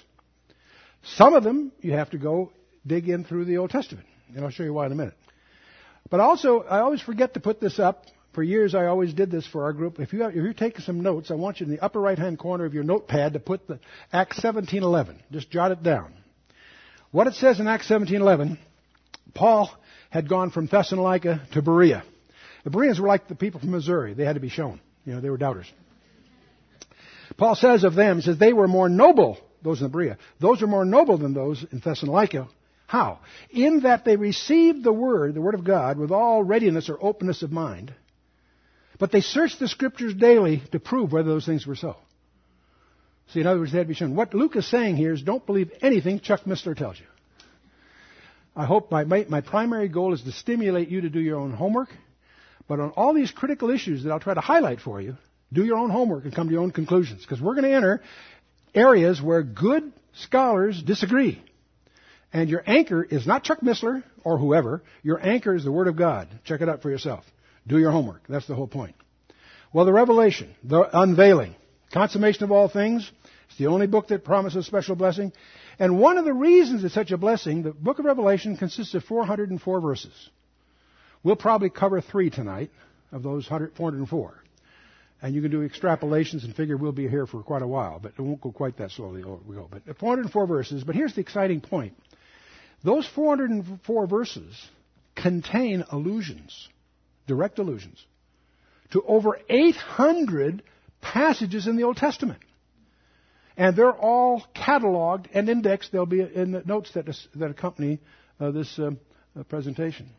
Some 1.04 1.34
of 1.34 1.44
them 1.44 1.72
you 1.80 1.92
have 1.92 2.10
to 2.10 2.18
go 2.18 2.50
dig 2.86 3.08
in 3.08 3.24
through 3.24 3.44
the 3.44 3.58
Old 3.58 3.70
Testament, 3.70 4.06
and 4.34 4.44
I'll 4.44 4.50
show 4.50 4.62
you 4.62 4.72
why 4.72 4.86
in 4.86 4.92
a 4.92 4.96
minute. 4.96 5.14
But 6.10 6.20
also, 6.20 6.62
I 6.62 6.80
always 6.80 7.00
forget 7.00 7.34
to 7.34 7.40
put 7.40 7.60
this 7.60 7.78
up. 7.78 8.06
For 8.32 8.42
years, 8.42 8.74
I 8.74 8.86
always 8.86 9.14
did 9.14 9.30
this 9.30 9.46
for 9.46 9.62
our 9.62 9.72
group. 9.72 10.00
If, 10.00 10.12
you 10.12 10.22
have, 10.22 10.30
if 10.30 10.36
you're 10.36 10.52
taking 10.54 10.80
some 10.80 11.02
notes, 11.02 11.30
I 11.30 11.34
want 11.34 11.60
you 11.60 11.66
in 11.66 11.70
the 11.70 11.80
upper 11.80 12.00
right-hand 12.00 12.36
corner 12.36 12.64
of 12.64 12.74
your 12.74 12.82
notepad 12.82 13.34
to 13.34 13.38
put 13.38 13.68
the 13.68 13.78
Acts 14.12 14.40
17:11. 14.40 15.16
Just 15.30 15.52
jot 15.52 15.70
it 15.70 15.84
down. 15.84 16.12
What 17.12 17.28
it 17.28 17.34
says 17.34 17.60
in 17.60 17.68
Acts 17.68 17.88
17:11, 17.88 18.58
Paul 19.34 19.70
had 20.10 20.28
gone 20.28 20.50
from 20.50 20.66
Thessalonica 20.66 21.46
to 21.52 21.62
Berea. 21.62 22.02
The 22.64 22.70
Bereans 22.70 22.98
were 22.98 23.06
like 23.06 23.28
the 23.28 23.36
people 23.36 23.60
from 23.60 23.70
Missouri. 23.70 24.14
They 24.14 24.24
had 24.24 24.34
to 24.34 24.40
be 24.40 24.48
shown. 24.48 24.80
You 25.04 25.14
know, 25.14 25.20
they 25.20 25.30
were 25.30 25.36
doubters. 25.36 25.70
Paul 27.36 27.54
says 27.54 27.84
of 27.84 27.94
them, 27.94 28.16
he 28.16 28.22
says, 28.22 28.38
they 28.38 28.52
were 28.52 28.68
more 28.68 28.88
noble 28.88 29.38
those 29.64 29.82
in 29.82 29.88
Berea. 29.88 30.18
Those 30.40 30.62
are 30.62 30.66
more 30.68 30.84
noble 30.84 31.18
than 31.18 31.34
those 31.34 31.64
in 31.72 31.80
Thessalonica. 31.80 32.48
How? 32.86 33.20
In 33.50 33.80
that 33.80 34.04
they 34.04 34.16
received 34.16 34.84
the 34.84 34.92
Word, 34.92 35.34
the 35.34 35.40
Word 35.40 35.54
of 35.54 35.64
God, 35.64 35.98
with 35.98 36.12
all 36.12 36.44
readiness 36.44 36.88
or 36.88 36.98
openness 37.02 37.42
of 37.42 37.50
mind, 37.50 37.92
but 38.98 39.10
they 39.10 39.22
searched 39.22 39.58
the 39.58 39.66
Scriptures 39.66 40.14
daily 40.14 40.62
to 40.70 40.78
prove 40.78 41.12
whether 41.12 41.30
those 41.30 41.46
things 41.46 41.66
were 41.66 41.76
so. 41.76 41.96
See, 43.28 43.40
in 43.40 43.46
other 43.46 43.58
words, 43.58 43.72
they 43.72 43.78
had 43.78 43.84
to 43.84 43.88
be 43.88 43.94
shown. 43.94 44.14
What 44.14 44.34
Luke 44.34 44.54
is 44.54 44.68
saying 44.68 44.96
here 44.96 45.14
is 45.14 45.22
don't 45.22 45.44
believe 45.44 45.72
anything 45.80 46.20
Chuck 46.20 46.42
Missler 46.44 46.76
tells 46.76 47.00
you. 47.00 47.06
I 48.54 48.66
hope 48.66 48.90
my, 48.90 49.04
my 49.04 49.40
primary 49.40 49.88
goal 49.88 50.12
is 50.12 50.22
to 50.22 50.32
stimulate 50.32 50.88
you 50.88 51.00
to 51.00 51.10
do 51.10 51.20
your 51.20 51.40
own 51.40 51.52
homework, 51.52 51.88
but 52.68 52.78
on 52.80 52.90
all 52.90 53.14
these 53.14 53.32
critical 53.32 53.70
issues 53.70 54.04
that 54.04 54.12
I'll 54.12 54.20
try 54.20 54.34
to 54.34 54.40
highlight 54.40 54.80
for 54.80 55.00
you, 55.00 55.16
do 55.52 55.64
your 55.64 55.78
own 55.78 55.90
homework 55.90 56.24
and 56.24 56.34
come 56.34 56.48
to 56.48 56.52
your 56.52 56.62
own 56.62 56.70
conclusions. 56.70 57.22
Because 57.22 57.40
we're 57.40 57.54
going 57.54 57.64
to 57.64 57.74
enter 57.74 58.02
areas 58.74 59.22
where 59.22 59.42
good 59.42 59.92
scholars 60.14 60.82
disagree. 60.82 61.42
And 62.32 62.50
your 62.50 62.62
anchor 62.66 63.02
is 63.02 63.26
not 63.26 63.44
Chuck 63.44 63.60
Missler 63.60 64.02
or 64.24 64.38
whoever. 64.38 64.82
Your 65.02 65.24
anchor 65.24 65.54
is 65.54 65.64
the 65.64 65.72
Word 65.72 65.86
of 65.86 65.96
God. 65.96 66.28
Check 66.44 66.60
it 66.60 66.68
out 66.68 66.82
for 66.82 66.90
yourself. 66.90 67.24
Do 67.66 67.78
your 67.78 67.92
homework. 67.92 68.22
That's 68.28 68.46
the 68.46 68.54
whole 68.54 68.66
point. 68.66 68.96
Well, 69.72 69.84
the 69.84 69.92
revelation, 69.92 70.54
the 70.62 70.88
unveiling, 70.92 71.54
consummation 71.92 72.44
of 72.44 72.52
all 72.52 72.68
things. 72.68 73.10
It's 73.48 73.58
the 73.58 73.68
only 73.68 73.86
book 73.86 74.08
that 74.08 74.24
promises 74.24 74.66
special 74.66 74.96
blessing. 74.96 75.32
And 75.78 75.98
one 75.98 76.18
of 76.18 76.24
the 76.24 76.32
reasons 76.32 76.84
it's 76.84 76.94
such 76.94 77.12
a 77.12 77.16
blessing, 77.16 77.62
the 77.62 77.72
book 77.72 77.98
of 77.98 78.04
Revelation 78.04 78.56
consists 78.56 78.94
of 78.94 79.04
404 79.04 79.80
verses. 79.80 80.30
We'll 81.22 81.36
probably 81.36 81.70
cover 81.70 82.00
three 82.00 82.30
tonight 82.30 82.70
of 83.10 83.22
those 83.22 83.46
404. 83.46 84.43
And 85.24 85.34
you 85.34 85.40
can 85.40 85.50
do 85.50 85.66
extrapolations 85.66 86.44
and 86.44 86.54
figure 86.54 86.76
we'll 86.76 86.92
be 86.92 87.08
here 87.08 87.26
for 87.26 87.42
quite 87.42 87.62
a 87.62 87.66
while, 87.66 87.98
but 87.98 88.12
it 88.18 88.20
won't 88.20 88.42
go 88.42 88.52
quite 88.52 88.76
that 88.76 88.90
slowly. 88.90 89.24
We 89.24 89.56
go. 89.56 89.70
But 89.70 89.96
404 89.96 90.46
verses. 90.46 90.84
But 90.84 90.94
here's 90.94 91.14
the 91.14 91.22
exciting 91.22 91.62
point: 91.62 91.94
those 92.82 93.08
404 93.14 94.06
verses 94.06 94.68
contain 95.14 95.82
allusions, 95.90 96.68
direct 97.26 97.58
allusions, 97.58 98.04
to 98.90 99.02
over 99.08 99.40
800 99.48 100.62
passages 101.00 101.66
in 101.66 101.76
the 101.76 101.84
Old 101.84 101.96
Testament. 101.96 102.40
And 103.56 103.74
they're 103.74 103.94
all 103.94 104.44
cataloged 104.54 105.28
and 105.32 105.48
indexed. 105.48 105.90
They'll 105.90 106.04
be 106.04 106.20
in 106.20 106.52
the 106.52 106.62
notes 106.66 106.92
that, 106.92 107.06
that 107.36 107.50
accompany 107.50 107.98
uh, 108.38 108.50
this 108.50 108.78
uh, 108.78 108.90
presentation. 109.48 110.10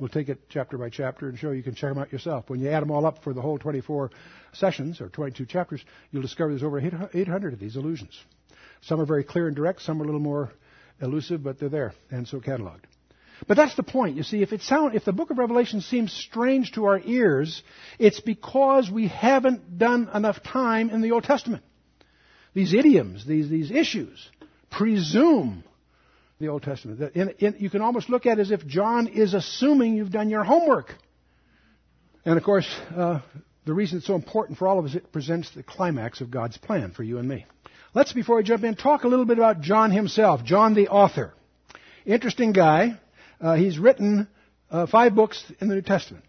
We'll 0.00 0.08
take 0.08 0.30
it 0.30 0.48
chapter 0.48 0.78
by 0.78 0.88
chapter 0.88 1.28
and 1.28 1.38
show 1.38 1.50
you 1.50 1.62
can 1.62 1.74
check 1.74 1.90
them 1.90 1.98
out 1.98 2.10
yourself. 2.10 2.48
When 2.48 2.58
you 2.58 2.70
add 2.70 2.82
them 2.82 2.90
all 2.90 3.04
up 3.04 3.22
for 3.22 3.34
the 3.34 3.42
whole 3.42 3.58
24 3.58 4.10
sessions 4.54 4.98
or 4.98 5.10
22 5.10 5.44
chapters, 5.44 5.84
you'll 6.10 6.22
discover 6.22 6.50
there's 6.50 6.62
over 6.62 6.80
800 6.80 7.52
of 7.52 7.60
these 7.60 7.76
allusions. 7.76 8.18
Some 8.80 8.98
are 8.98 9.04
very 9.04 9.24
clear 9.24 9.46
and 9.46 9.54
direct, 9.54 9.82
some 9.82 10.00
are 10.00 10.04
a 10.04 10.06
little 10.06 10.20
more 10.20 10.52
elusive, 11.02 11.42
but 11.42 11.60
they're 11.60 11.68
there 11.68 11.92
and 12.10 12.26
so 12.26 12.40
cataloged. 12.40 12.84
But 13.46 13.58
that's 13.58 13.74
the 13.74 13.82
point. 13.82 14.16
You 14.16 14.22
see, 14.22 14.42
if 14.42 14.54
it 14.54 14.62
sound, 14.62 14.94
if 14.94 15.04
the 15.04 15.12
book 15.12 15.30
of 15.30 15.38
Revelation 15.38 15.82
seems 15.82 16.12
strange 16.12 16.72
to 16.72 16.86
our 16.86 17.00
ears, 17.04 17.62
it's 17.98 18.20
because 18.20 18.90
we 18.90 19.08
haven't 19.08 19.78
done 19.78 20.08
enough 20.14 20.42
time 20.42 20.88
in 20.88 21.02
the 21.02 21.12
Old 21.12 21.24
Testament. 21.24 21.62
These 22.54 22.72
idioms, 22.72 23.26
these, 23.26 23.50
these 23.50 23.70
issues, 23.70 24.30
presume 24.70 25.62
the 26.40 26.48
Old 26.48 26.62
Testament. 26.62 27.14
In, 27.14 27.28
in, 27.38 27.56
you 27.58 27.68
can 27.68 27.82
almost 27.82 28.08
look 28.08 28.24
at 28.24 28.38
it 28.38 28.40
as 28.40 28.50
if 28.50 28.66
John 28.66 29.06
is 29.08 29.34
assuming 29.34 29.94
you've 29.94 30.10
done 30.10 30.30
your 30.30 30.42
homework. 30.42 30.94
And 32.24 32.38
of 32.38 32.42
course, 32.42 32.66
uh, 32.96 33.20
the 33.66 33.74
reason 33.74 33.98
it's 33.98 34.06
so 34.06 34.14
important 34.14 34.58
for 34.58 34.66
all 34.66 34.78
of 34.78 34.86
us, 34.86 34.94
it 34.94 35.12
presents 35.12 35.50
the 35.54 35.62
climax 35.62 36.22
of 36.22 36.30
God's 36.30 36.56
plan 36.56 36.92
for 36.92 37.02
you 37.02 37.18
and 37.18 37.28
me. 37.28 37.44
Let's, 37.92 38.12
before 38.14 38.36
we 38.36 38.42
jump 38.42 38.64
in, 38.64 38.74
talk 38.74 39.04
a 39.04 39.08
little 39.08 39.26
bit 39.26 39.36
about 39.36 39.60
John 39.60 39.90
himself, 39.90 40.42
John 40.42 40.74
the 40.74 40.88
author. 40.88 41.34
Interesting 42.06 42.52
guy. 42.52 42.98
Uh, 43.40 43.56
he's 43.56 43.78
written 43.78 44.26
uh, 44.70 44.86
five 44.86 45.14
books 45.14 45.44
in 45.60 45.68
the 45.68 45.74
New 45.74 45.82
Testament. 45.82 46.24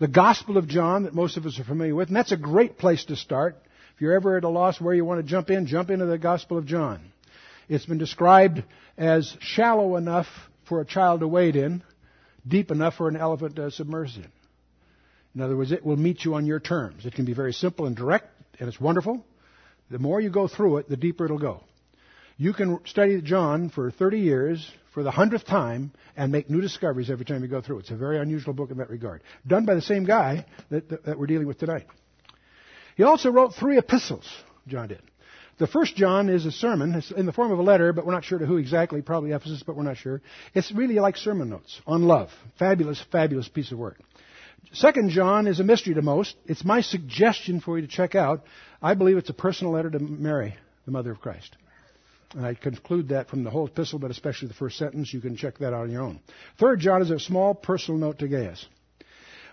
The 0.00 0.08
Gospel 0.08 0.56
of 0.56 0.66
John, 0.66 1.04
that 1.04 1.14
most 1.14 1.36
of 1.36 1.46
us 1.46 1.60
are 1.60 1.64
familiar 1.64 1.94
with, 1.94 2.08
and 2.08 2.16
that's 2.16 2.32
a 2.32 2.36
great 2.36 2.78
place 2.78 3.04
to 3.04 3.16
start. 3.16 3.56
If 3.94 4.00
you're 4.00 4.14
ever 4.14 4.36
at 4.36 4.42
a 4.42 4.48
loss 4.48 4.80
where 4.80 4.94
you 4.94 5.04
want 5.04 5.20
to 5.20 5.30
jump 5.30 5.50
in, 5.50 5.66
jump 5.66 5.90
into 5.90 6.06
the 6.06 6.18
Gospel 6.18 6.58
of 6.58 6.66
John. 6.66 7.12
It's 7.68 7.86
been 7.86 7.98
described 7.98 8.62
as 8.96 9.36
shallow 9.40 9.96
enough 9.96 10.26
for 10.68 10.80
a 10.80 10.84
child 10.84 11.20
to 11.20 11.28
wade 11.28 11.56
in, 11.56 11.82
deep 12.46 12.70
enough 12.70 12.94
for 12.96 13.08
an 13.08 13.16
elephant 13.16 13.56
to 13.56 13.70
submerge 13.70 14.16
in. 14.16 14.30
In 15.34 15.40
other 15.40 15.56
words, 15.56 15.72
it 15.72 15.84
will 15.84 15.96
meet 15.96 16.24
you 16.24 16.34
on 16.34 16.46
your 16.46 16.60
terms. 16.60 17.06
It 17.06 17.14
can 17.14 17.24
be 17.24 17.34
very 17.34 17.52
simple 17.52 17.86
and 17.86 17.96
direct, 17.96 18.28
and 18.60 18.68
it's 18.68 18.80
wonderful. 18.80 19.24
The 19.90 19.98
more 19.98 20.20
you 20.20 20.30
go 20.30 20.48
through 20.48 20.78
it, 20.78 20.88
the 20.88 20.96
deeper 20.96 21.24
it'll 21.24 21.38
go. 21.38 21.62
You 22.36 22.52
can 22.52 22.80
study 22.86 23.20
John 23.20 23.70
for 23.70 23.90
30 23.90 24.18
years 24.18 24.70
for 24.92 25.02
the 25.02 25.10
hundredth 25.10 25.46
time 25.46 25.92
and 26.16 26.30
make 26.30 26.48
new 26.48 26.60
discoveries 26.60 27.10
every 27.10 27.24
time 27.24 27.42
you 27.42 27.48
go 27.48 27.60
through. 27.60 27.78
it. 27.78 27.80
It's 27.80 27.90
a 27.90 27.96
very 27.96 28.18
unusual 28.18 28.54
book 28.54 28.70
in 28.70 28.78
that 28.78 28.90
regard. 28.90 29.22
Done 29.46 29.64
by 29.64 29.74
the 29.74 29.82
same 29.82 30.04
guy 30.04 30.46
that, 30.70 30.88
that, 30.88 31.04
that 31.04 31.18
we're 31.18 31.26
dealing 31.26 31.46
with 31.46 31.58
tonight. 31.58 31.86
He 32.96 33.02
also 33.02 33.30
wrote 33.30 33.54
three 33.54 33.76
epistles, 33.76 34.28
John 34.68 34.88
did. 34.88 35.02
The 35.58 35.66
first 35.66 35.94
John 35.94 36.28
is 36.28 36.46
a 36.46 36.52
sermon. 36.52 36.94
It's 36.94 37.10
in 37.12 37.26
the 37.26 37.32
form 37.32 37.52
of 37.52 37.58
a 37.58 37.62
letter, 37.62 37.92
but 37.92 38.04
we're 38.04 38.12
not 38.12 38.24
sure 38.24 38.38
to 38.38 38.46
who 38.46 38.56
exactly. 38.56 39.02
Probably 39.02 39.30
Ephesus, 39.30 39.62
but 39.64 39.76
we're 39.76 39.84
not 39.84 39.96
sure. 39.96 40.20
It's 40.52 40.72
really 40.72 40.94
like 40.94 41.16
sermon 41.16 41.50
notes 41.50 41.80
on 41.86 42.02
love. 42.02 42.30
Fabulous, 42.58 43.02
fabulous 43.12 43.48
piece 43.48 43.70
of 43.70 43.78
work. 43.78 44.00
Second 44.72 45.10
John 45.10 45.46
is 45.46 45.60
a 45.60 45.64
mystery 45.64 45.94
to 45.94 46.02
most. 46.02 46.34
It's 46.46 46.64
my 46.64 46.80
suggestion 46.80 47.60
for 47.60 47.78
you 47.78 47.86
to 47.86 47.92
check 47.92 48.14
out. 48.14 48.44
I 48.82 48.94
believe 48.94 49.16
it's 49.16 49.30
a 49.30 49.34
personal 49.34 49.72
letter 49.72 49.90
to 49.90 49.98
Mary, 50.00 50.56
the 50.84 50.90
mother 50.90 51.12
of 51.12 51.20
Christ. 51.20 51.56
And 52.34 52.44
I 52.44 52.54
conclude 52.54 53.10
that 53.10 53.28
from 53.28 53.44
the 53.44 53.50
whole 53.50 53.66
epistle, 53.66 54.00
but 54.00 54.10
especially 54.10 54.48
the 54.48 54.54
first 54.54 54.76
sentence. 54.76 55.14
You 55.14 55.20
can 55.20 55.36
check 55.36 55.58
that 55.58 55.68
out 55.68 55.84
on 55.84 55.92
your 55.92 56.02
own. 56.02 56.20
Third 56.58 56.80
John 56.80 57.00
is 57.02 57.10
a 57.10 57.20
small 57.20 57.54
personal 57.54 58.00
note 58.00 58.18
to 58.18 58.28
Gaius. 58.28 58.66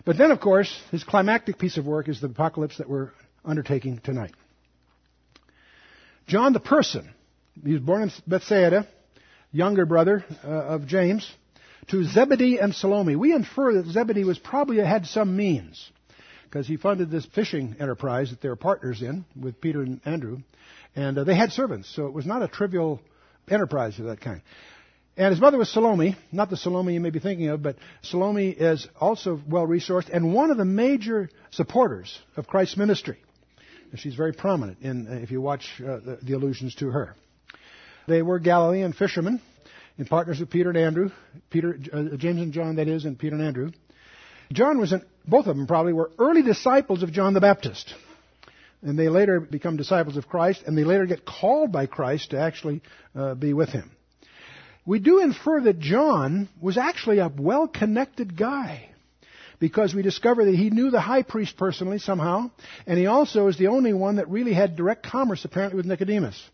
But 0.04 0.18
then, 0.18 0.32
of 0.32 0.40
course, 0.40 0.76
his 0.90 1.04
climactic 1.04 1.58
piece 1.58 1.76
of 1.76 1.86
work 1.86 2.08
is 2.08 2.20
the 2.20 2.26
apocalypse 2.26 2.78
that 2.78 2.88
we're 2.88 3.12
undertaking 3.44 3.98
tonight. 3.98 4.32
John 6.26 6.52
the 6.52 6.60
person, 6.60 7.08
he 7.64 7.72
was 7.72 7.82
born 7.82 8.02
in 8.02 8.12
Bethsaida, 8.26 8.86
younger 9.50 9.86
brother 9.86 10.24
uh, 10.44 10.48
of 10.48 10.86
James, 10.86 11.30
to 11.88 12.04
Zebedee 12.04 12.58
and 12.58 12.74
Salome. 12.74 13.16
We 13.16 13.32
infer 13.32 13.74
that 13.74 13.86
Zebedee 13.86 14.24
was 14.24 14.38
probably 14.38 14.78
had 14.78 15.06
some 15.06 15.36
means 15.36 15.90
because 16.44 16.66
he 16.66 16.76
funded 16.76 17.10
this 17.10 17.26
fishing 17.34 17.76
enterprise 17.80 18.30
that 18.30 18.40
they 18.40 18.48
were 18.48 18.56
partners 18.56 19.02
in 19.02 19.24
with 19.40 19.60
Peter 19.60 19.82
and 19.82 20.00
Andrew, 20.04 20.38
and 20.94 21.18
uh, 21.18 21.24
they 21.24 21.34
had 21.34 21.50
servants, 21.50 21.92
so 21.94 22.06
it 22.06 22.12
was 22.12 22.26
not 22.26 22.42
a 22.42 22.48
trivial 22.48 23.00
enterprise 23.50 23.98
of 23.98 24.06
that 24.06 24.20
kind. 24.20 24.42
And 25.16 25.30
his 25.30 25.40
mother 25.40 25.58
was 25.58 25.70
Salome, 25.70 26.16
not 26.30 26.48
the 26.48 26.56
Salome 26.56 26.94
you 26.94 27.00
may 27.00 27.10
be 27.10 27.18
thinking 27.18 27.48
of, 27.48 27.62
but 27.62 27.76
Salome 28.02 28.48
is 28.48 28.88
also 28.98 29.40
well 29.46 29.66
resourced 29.66 30.08
and 30.10 30.32
one 30.32 30.50
of 30.50 30.56
the 30.56 30.64
major 30.64 31.28
supporters 31.50 32.18
of 32.36 32.46
Christ's 32.46 32.78
ministry. 32.78 33.18
She's 33.96 34.14
very 34.14 34.32
prominent 34.32 34.78
in, 34.80 35.06
uh, 35.06 35.22
if 35.22 35.30
you 35.30 35.40
watch 35.40 35.68
uh, 35.80 35.98
the, 35.98 36.18
the, 36.22 36.32
allusions 36.32 36.74
to 36.76 36.90
her. 36.90 37.14
They 38.08 38.22
were 38.22 38.38
Galilean 38.38 38.94
fishermen, 38.94 39.40
in 39.98 40.06
partners 40.06 40.40
with 40.40 40.50
Peter 40.50 40.70
and 40.70 40.78
Andrew, 40.78 41.10
Peter, 41.50 41.78
uh, 41.92 42.16
James 42.16 42.40
and 42.40 42.52
John, 42.52 42.76
that 42.76 42.88
is, 42.88 43.04
and 43.04 43.18
Peter 43.18 43.36
and 43.36 43.44
Andrew. 43.44 43.70
John 44.52 44.78
was, 44.78 44.94
both 45.26 45.46
of 45.46 45.56
them 45.56 45.66
probably 45.66 45.92
were 45.92 46.10
early 46.18 46.42
disciples 46.42 47.02
of 47.02 47.12
John 47.12 47.34
the 47.34 47.40
Baptist. 47.40 47.94
And 48.80 48.98
they 48.98 49.08
later 49.08 49.40
become 49.40 49.76
disciples 49.76 50.16
of 50.16 50.26
Christ, 50.26 50.62
and 50.66 50.76
they 50.76 50.84
later 50.84 51.06
get 51.06 51.24
called 51.24 51.70
by 51.70 51.86
Christ 51.86 52.30
to 52.30 52.40
actually 52.40 52.80
uh, 53.14 53.34
be 53.34 53.52
with 53.52 53.68
him. 53.68 53.92
We 54.84 54.98
do 54.98 55.20
infer 55.20 55.60
that 55.60 55.78
John 55.78 56.48
was 56.60 56.76
actually 56.76 57.18
a 57.18 57.28
well 57.28 57.68
connected 57.68 58.36
guy 58.36 58.91
because 59.62 59.94
we 59.94 60.02
discover 60.02 60.44
that 60.44 60.56
he 60.56 60.70
knew 60.70 60.90
the 60.90 61.00
high 61.00 61.22
priest 61.22 61.56
personally 61.56 62.00
somehow, 62.00 62.50
and 62.84 62.98
he 62.98 63.06
also 63.06 63.46
is 63.46 63.56
the 63.56 63.68
only 63.68 63.92
one 63.92 64.16
that 64.16 64.28
really 64.28 64.52
had 64.52 64.74
direct 64.74 65.06
commerce 65.06 65.44
apparently 65.44 65.76
with 65.76 65.86
Nicodemus. 65.86 66.50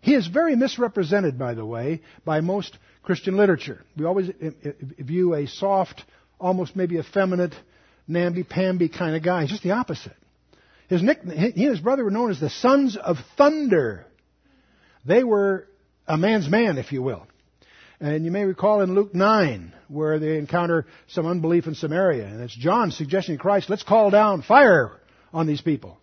He 0.00 0.14
is 0.14 0.28
very 0.28 0.54
misrepresented, 0.54 1.36
by 1.36 1.54
the 1.54 1.66
way, 1.66 2.02
by 2.24 2.40
most 2.40 2.78
Christian 3.02 3.36
literature. 3.36 3.82
We 3.96 4.04
always 4.04 4.30
view 4.96 5.34
a 5.34 5.48
soft, 5.48 6.04
almost 6.38 6.76
maybe 6.76 6.98
effeminate, 6.98 7.52
namby-pamby 8.06 8.90
kind 8.90 9.16
of 9.16 9.24
guy. 9.24 9.40
He's 9.40 9.50
just 9.50 9.64
the 9.64 9.72
opposite. 9.72 10.14
His 10.88 11.00
he 11.00 11.08
and 11.08 11.54
his 11.56 11.80
brother 11.80 12.04
were 12.04 12.12
known 12.12 12.30
as 12.30 12.38
the 12.38 12.50
sons 12.50 12.96
of 12.96 13.16
thunder. 13.36 14.06
They 15.04 15.24
were 15.24 15.66
a 16.06 16.16
man's 16.16 16.48
man, 16.48 16.78
if 16.78 16.92
you 16.92 17.02
will. 17.02 17.26
And 18.02 18.24
you 18.24 18.32
may 18.32 18.44
recall 18.44 18.80
in 18.80 18.96
Luke 18.96 19.14
9, 19.14 19.72
where 19.86 20.18
they 20.18 20.36
encounter 20.36 20.86
some 21.06 21.24
unbelief 21.24 21.68
in 21.68 21.76
Samaria. 21.76 22.26
And 22.26 22.40
it's 22.40 22.54
John 22.54 22.90
suggesting 22.90 23.36
to 23.36 23.40
Christ, 23.40 23.70
let's 23.70 23.84
call 23.84 24.10
down 24.10 24.42
fire 24.42 25.00
on 25.32 25.46
these 25.46 25.60
people. 25.60 25.98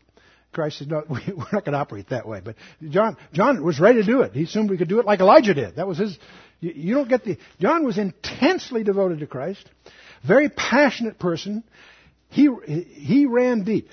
Christ 0.53 0.77
said, 0.77 0.87
no, 0.87 1.03
we're 1.09 1.19
not 1.51 1.65
going 1.65 1.73
to 1.73 1.77
operate 1.77 2.07
that 2.09 2.25
way. 2.25 2.39
But 2.41 2.55
John, 2.89 3.17
John 3.33 3.61
was 3.61 3.81
ready 3.81 3.99
to 3.99 4.05
do 4.05 4.21
it. 4.21 4.31
He 4.31 4.43
assumed 4.43 4.69
we 4.69 4.77
could 4.77 4.87
do 4.87 5.01
it 5.01 5.05
like 5.05 5.19
Elijah 5.19 5.53
did. 5.53 5.75
That 5.75 5.89
was 5.89 5.97
his, 5.97 6.17
you, 6.61 6.71
you 6.73 6.95
don't 6.95 7.09
get 7.09 7.25
the, 7.25 7.37
John 7.59 7.85
was 7.85 7.97
intensely 7.97 8.85
devoted 8.85 9.19
to 9.19 9.27
Christ. 9.27 9.69
Very 10.25 10.47
passionate 10.47 11.19
person. 11.19 11.65
He, 12.29 12.47
he 12.65 13.25
ran 13.25 13.65
deep. 13.65 13.89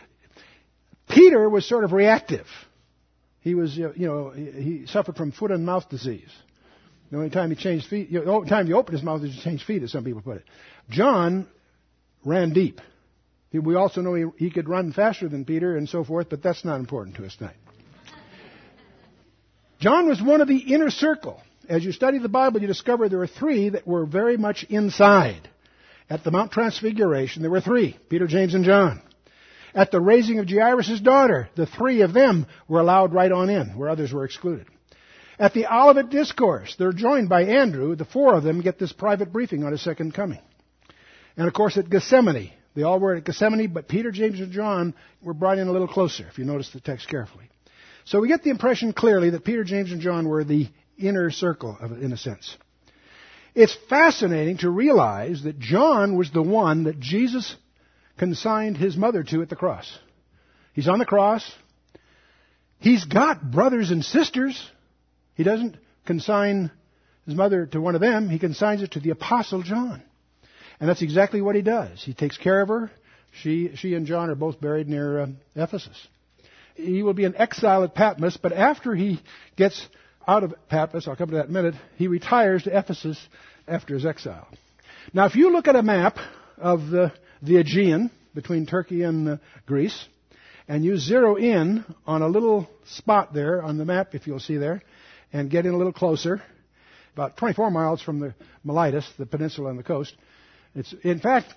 Peter 1.09 1.51
was 1.51 1.69
sort 1.69 1.83
of 1.83 1.91
reactive. 1.91 2.47
He 3.41 3.57
was, 3.57 3.77
you 3.77 3.93
know, 3.97 4.31
he 4.31 4.87
suffered 4.87 5.17
from 5.17 5.33
foot 5.33 5.51
and 5.51 5.67
mouth 5.67 5.89
disease. 5.89 6.31
The 7.11 7.17
only 7.17 7.31
time 7.31 7.51
he 7.51 7.57
changed 7.57 7.87
feet, 7.87 8.11
the 8.11 8.25
only 8.25 8.49
time 8.49 8.67
he 8.67 8.73
opened 8.73 8.97
his 8.97 9.05
mouth 9.05 9.23
is 9.23 9.35
to 9.37 9.43
change 9.43 9.65
feet, 9.65 9.83
as 9.83 9.93
some 9.93 10.05
people 10.05 10.23
put 10.23 10.39
it. 10.39 10.45
John 10.91 11.47
ran 12.25 12.53
deep. 12.53 12.81
We 13.53 13.75
also 13.75 14.03
know 14.03 14.15
he, 14.15 14.25
he 14.37 14.51
could 14.51 14.69
run 14.69 14.93
faster 14.93 15.29
than 15.29 15.45
Peter 15.45 15.77
and 15.77 15.89
so 15.89 16.05
forth, 16.05 16.29
but 16.29 16.43
that's 16.43 16.65
not 16.65 16.79
important 16.79 17.17
to 17.17 17.25
us 17.25 17.37
tonight. 17.37 17.57
John 19.79 20.09
was 20.09 20.21
one 20.21 20.41
of 20.41 20.49
the 20.49 20.59
inner 20.59 20.91
circle. 20.91 21.41
As 21.69 21.85
you 21.85 21.93
study 21.93 22.19
the 22.19 22.29
Bible, 22.29 22.61
you 22.61 22.67
discover 22.67 23.09
there 23.09 23.19
were 23.19 23.27
three 23.27 23.71
that 23.71 23.87
were 23.87 24.05
very 24.05 24.37
much 24.37 24.65
inside. 24.65 25.49
At 26.11 26.23
the 26.23 26.31
Mount 26.31 26.53
Transfiguration, 26.53 27.43
there 27.43 27.51
were 27.51 27.61
three 27.61 27.97
Peter, 28.09 28.27
James, 28.27 28.55
and 28.55 28.65
John. 28.65 29.01
At 29.75 29.91
the 29.91 30.01
raising 30.01 30.39
of 30.39 30.49
Jairus' 30.49 31.01
daughter, 31.01 31.49
the 31.55 31.67
three 31.67 32.03
of 32.03 32.13
them 32.13 32.47
were 32.69 32.81
allowed 32.81 33.13
right 33.13 33.33
on 33.33 33.51
in, 33.51 33.77
where 33.77 33.89
others 33.89 34.13
were 34.13 34.25
excluded. 34.25 34.67
At 35.39 35.53
the 35.53 35.67
Olivet 35.67 36.09
Discourse, 36.09 36.75
they're 36.79 36.93
joined 36.93 37.29
by 37.29 37.45
Andrew. 37.45 37.95
The 37.95 38.07
four 38.07 38.35
of 38.35 38.43
them 38.43 38.63
get 38.63 38.79
this 38.79 38.93
private 38.93 39.33
briefing 39.33 39.65
on 39.65 39.73
his 39.73 39.83
second 39.83 40.15
coming. 40.15 40.41
And 41.37 41.47
of 41.47 41.55
course 41.55 41.77
at 41.77 41.91
Gethsemane. 41.91 42.53
They 42.75 42.83
all 42.83 43.01
were 43.01 43.15
at 43.15 43.25
Gethsemane, 43.25 43.73
but 43.73 43.89
Peter, 43.89 44.11
James, 44.11 44.41
and 44.41 44.53
John 44.53 44.95
were 45.23 45.35
brought 45.35 45.59
in 45.59 45.67
a 45.67 45.73
little 45.73 45.89
closer, 45.89 46.27
if 46.29 46.39
you 46.39 46.45
notice 46.45 46.71
the 46.71 46.81
text 46.81 47.09
carefully. 47.09 47.49
So 48.05 48.21
we 48.21 48.29
get 48.29 48.43
the 48.43 48.51
impression 48.51 48.93
clearly 48.93 49.31
that 49.31 49.45
Peter, 49.45 49.65
James, 49.65 49.93
and 49.93 50.01
John 50.01 50.29
were 50.29 50.45
the 50.45 50.69
inner 50.99 51.31
circle 51.31 51.77
of 51.81 51.93
in 52.03 52.13
a 52.13 52.17
sense. 52.17 52.57
It's 53.55 53.77
fascinating 53.89 54.59
to 54.59 54.71
realize 54.71 55.43
that 55.45 55.59
John 55.59 56.17
was 56.17 56.31
the 56.31 56.43
one 56.43 56.85
that 56.85 57.01
Jesus 57.01 57.57
consigned 58.19 58.77
his 58.77 58.97
mother 58.97 59.23
to 59.25 59.43
at 59.43 59.49
the 59.49 59.57
cross. 59.57 59.91
He's 60.75 60.89
on 60.89 60.99
the 60.99 61.07
cross. 61.07 61.51
He's 62.79 63.05
got 63.07 63.51
brothers 63.51 63.91
and 63.91 64.05
sisters. 64.05 64.63
He 65.37 65.45
doesn't 65.45 65.77
consign 66.07 66.71
his 67.27 67.35
mother 67.35 67.67
to 67.67 67.81
one 67.81 67.95
of 67.95 68.01
them, 68.01 68.29
he 68.29 68.39
consigns 68.39 68.83
it 68.83 68.93
to 68.93 69.01
the 69.01 69.11
Apostle 69.11 69.63
John. 69.63 70.03
And 70.81 70.89
that's 70.89 71.03
exactly 71.03 71.41
what 71.41 71.55
he 71.55 71.63
does. 71.63 72.03
He 72.03 72.15
takes 72.15 72.37
care 72.37 72.61
of 72.61 72.69
her. 72.69 72.91
She, 73.43 73.75
she 73.77 73.95
and 73.95 74.07
John 74.07 74.31
are 74.31 74.35
both 74.35 74.61
buried 74.61 74.89
near 74.89 75.21
uh, 75.21 75.27
Ephesus. 75.55 76.07
he 76.75 77.03
will 77.03 77.15
be 77.15 77.25
an 77.25 77.35
exile 77.37 77.85
at 77.85 77.95
Patmos, 77.95 78.37
but 78.37 78.53
after 78.53 78.95
he 78.95 79.21
gets 79.57 79.87
out 80.27 80.43
of 80.43 80.55
Patmos, 80.69 81.07
I'll 81.07 81.17
come 81.17 81.31
to 81.31 81.37
that 81.37 81.49
in 81.49 81.57
a 81.57 81.63
minute, 81.63 81.75
he 81.97 82.09
retires 82.09 82.65
to 82.65 82.77
Ephesus 82.77 83.19
after 83.69 83.95
his 83.95 84.07
exile. 84.07 84.47
Now, 85.13 85.27
if 85.27 85.37
you 85.37 85.53
look 85.53 85.69
at 85.69 85.77
a 85.77 85.83
map 85.83 86.19
of 86.59 86.89
the, 86.89 87.13
the 87.43 87.57
Aegean 87.59 88.11
between 88.35 88.67
Turkey 88.67 89.03
and 89.03 89.29
uh, 89.29 89.37
Greece, 89.67 90.07
and 90.69 90.85
you 90.85 90.99
zero 90.99 91.37
in 91.37 91.85
on 92.07 92.23
a 92.23 92.29
little 92.29 92.69
spot 92.87 93.33
there 93.33 93.63
on 93.63 93.79
the 93.79 93.85
map, 93.85 94.15
if 94.15 94.27
you'll 94.27 94.41
see 94.41 94.57
there, 94.57 94.83
and 95.37 95.51
get 95.51 95.67
in 95.67 95.75
a 95.75 95.77
little 95.77 95.93
closer, 95.93 96.43
about 97.13 97.37
24 97.37 97.71
miles 97.71 98.01
from 98.01 98.21
the 98.21 98.35
Miletus, 98.65 99.07
the 99.19 99.27
peninsula 99.27 99.69
on 99.69 99.77
the 99.77 99.83
coast. 99.83 100.15
It's, 100.75 100.95
in 101.03 101.21
fact, 101.21 101.53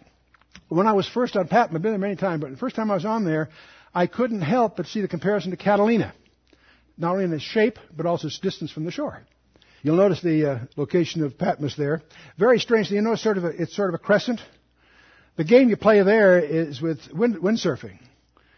when 0.67 0.85
I 0.85 0.93
was 0.93 1.07
first 1.07 1.37
on 1.37 1.47
Patmos, 1.47 1.77
I've 1.77 1.81
been 1.81 1.93
there 1.93 1.99
many 1.99 2.17
times, 2.17 2.41
but 2.41 2.51
the 2.51 2.57
first 2.57 2.75
time 2.75 2.91
I 2.91 2.95
was 2.95 3.05
on 3.05 3.23
there, 3.23 3.49
I 3.93 4.07
couldn't 4.07 4.41
help 4.41 4.75
but 4.75 4.87
see 4.87 4.99
the 4.99 5.07
comparison 5.07 5.51
to 5.51 5.57
Catalina. 5.57 6.13
Not 6.97 7.13
only 7.13 7.23
in 7.23 7.33
its 7.33 7.43
shape, 7.43 7.79
but 7.95 8.05
also 8.05 8.27
its 8.27 8.39
distance 8.39 8.69
from 8.69 8.83
the 8.83 8.91
shore. 8.91 9.21
You'll 9.81 9.95
notice 9.95 10.21
the 10.21 10.51
uh, 10.51 10.59
location 10.75 11.23
of 11.23 11.37
Patmos 11.37 11.77
there. 11.77 12.01
Very 12.37 12.59
strangely, 12.59 12.97
you 12.97 13.01
know, 13.01 13.15
sort 13.15 13.37
of 13.37 13.45
a, 13.45 13.47
it's 13.47 13.73
sort 13.73 13.89
of 13.89 13.95
a 13.95 14.03
crescent. 14.03 14.41
The 15.37 15.45
game 15.45 15.69
you 15.69 15.77
play 15.77 16.03
there 16.03 16.37
is 16.37 16.81
with 16.81 16.99
wind, 17.13 17.37
windsurfing. 17.37 17.97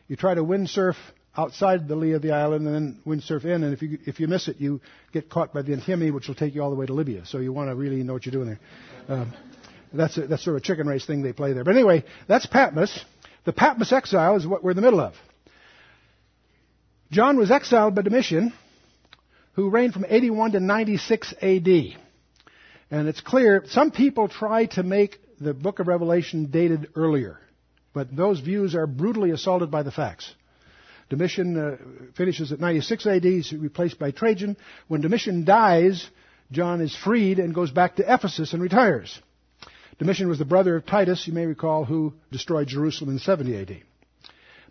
You 0.07 0.15
try 0.15 0.33
to 0.33 0.43
windsurf 0.43 0.95
outside 1.35 1.87
the 1.87 1.95
lee 1.95 2.11
of 2.11 2.21
the 2.21 2.31
island 2.31 2.67
and 2.67 2.75
then 2.75 2.99
windsurf 3.05 3.45
in, 3.45 3.63
and 3.63 3.73
if 3.73 3.81
you 3.81 3.99
if 4.05 4.19
you 4.19 4.27
miss 4.27 4.47
it, 4.47 4.57
you 4.59 4.81
get 5.13 5.29
caught 5.29 5.53
by 5.53 5.61
the 5.61 5.71
Meltemi, 5.71 6.13
which 6.13 6.27
will 6.27 6.35
take 6.35 6.53
you 6.55 6.61
all 6.61 6.69
the 6.69 6.75
way 6.75 6.85
to 6.85 6.93
Libya. 6.93 7.25
So 7.25 7.37
you 7.37 7.53
want 7.53 7.69
to 7.69 7.75
really 7.75 8.03
know 8.03 8.13
what 8.13 8.25
you're 8.25 8.31
doing 8.31 8.47
there. 8.47 8.59
Um, 9.07 9.33
that's 9.93 10.17
a, 10.17 10.27
that's 10.27 10.43
sort 10.43 10.55
of 10.55 10.63
a 10.63 10.65
chicken 10.65 10.87
race 10.87 11.05
thing 11.05 11.21
they 11.21 11.33
play 11.33 11.53
there. 11.53 11.63
But 11.63 11.75
anyway, 11.75 12.03
that's 12.27 12.45
Patmos. 12.45 13.03
The 13.45 13.53
Patmos 13.53 13.91
exile 13.91 14.35
is 14.35 14.45
what 14.45 14.63
we're 14.63 14.71
in 14.71 14.75
the 14.75 14.81
middle 14.81 14.99
of. 14.99 15.13
John 17.11 17.37
was 17.37 17.51
exiled 17.51 17.95
by 17.95 18.03
Domitian, 18.03 18.53
who 19.53 19.69
reigned 19.69 19.93
from 19.93 20.05
81 20.07 20.53
to 20.53 20.59
96 20.59 21.33
AD. 21.41 21.67
And 22.89 23.07
it's 23.07 23.21
clear, 23.21 23.63
some 23.67 23.91
people 23.91 24.27
try 24.27 24.65
to 24.67 24.83
make 24.83 25.19
the 25.39 25.53
book 25.53 25.79
of 25.79 25.87
Revelation 25.87 26.51
dated 26.51 26.89
earlier, 26.95 27.39
but 27.93 28.15
those 28.15 28.39
views 28.39 28.75
are 28.75 28.87
brutally 28.87 29.31
assaulted 29.31 29.71
by 29.71 29.83
the 29.83 29.91
facts. 29.91 30.33
Domitian 31.11 31.57
uh, 31.57 31.75
finishes 32.15 32.53
at 32.53 32.61
96 32.61 33.05
AD, 33.05 33.23
he's 33.25 33.51
replaced 33.51 33.99
by 33.99 34.11
Trajan. 34.11 34.55
When 34.87 35.01
Domitian 35.01 35.43
dies, 35.43 36.09
John 36.53 36.79
is 36.79 36.95
freed 36.95 37.37
and 37.37 37.53
goes 37.53 37.69
back 37.69 37.97
to 37.97 38.13
Ephesus 38.13 38.53
and 38.53 38.61
retires. 38.61 39.19
Domitian 39.99 40.29
was 40.29 40.39
the 40.39 40.45
brother 40.45 40.77
of 40.77 40.85
Titus, 40.85 41.27
you 41.27 41.33
may 41.33 41.45
recall, 41.45 41.83
who 41.83 42.13
destroyed 42.31 42.69
Jerusalem 42.69 43.09
in 43.09 43.19
70 43.19 43.57
AD. 43.57 43.81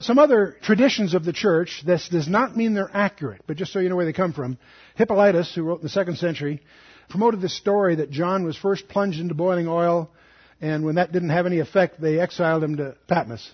Some 0.01 0.19
other 0.19 0.57
traditions 0.63 1.13
of 1.13 1.27
the 1.27 1.33
church, 1.35 1.83
this 1.85 2.09
does 2.09 2.27
not 2.27 2.57
mean 2.57 2.73
they're 2.73 2.91
accurate, 2.91 3.43
but 3.47 3.59
just 3.59 3.71
so 3.71 3.79
you 3.79 3.91
know 3.91 3.97
where 3.97 4.07
they 4.07 4.15
come 4.15 4.33
from. 4.33 4.57
Hippolytus, 4.95 5.55
who 5.55 5.63
wrote 5.63 5.81
in 5.81 5.83
the 5.83 5.91
second 5.91 6.17
century, 6.17 6.63
promoted 7.11 7.43
this 7.43 7.55
story 7.55 7.97
that 7.97 8.11
John 8.11 8.45
was 8.45 8.57
first 8.57 8.89
plunged 8.89 9.21
into 9.21 9.35
boiling 9.35 9.69
oil, 9.69 10.11
and 10.59 10.87
when 10.87 10.95
that 10.95 11.13
didn't 11.13 11.29
have 11.29 11.45
any 11.45 11.59
effect, 11.59 12.01
they 12.01 12.19
exiled 12.19 12.65
him 12.65 12.79
to 12.79 12.97
Patmos. 13.09 13.47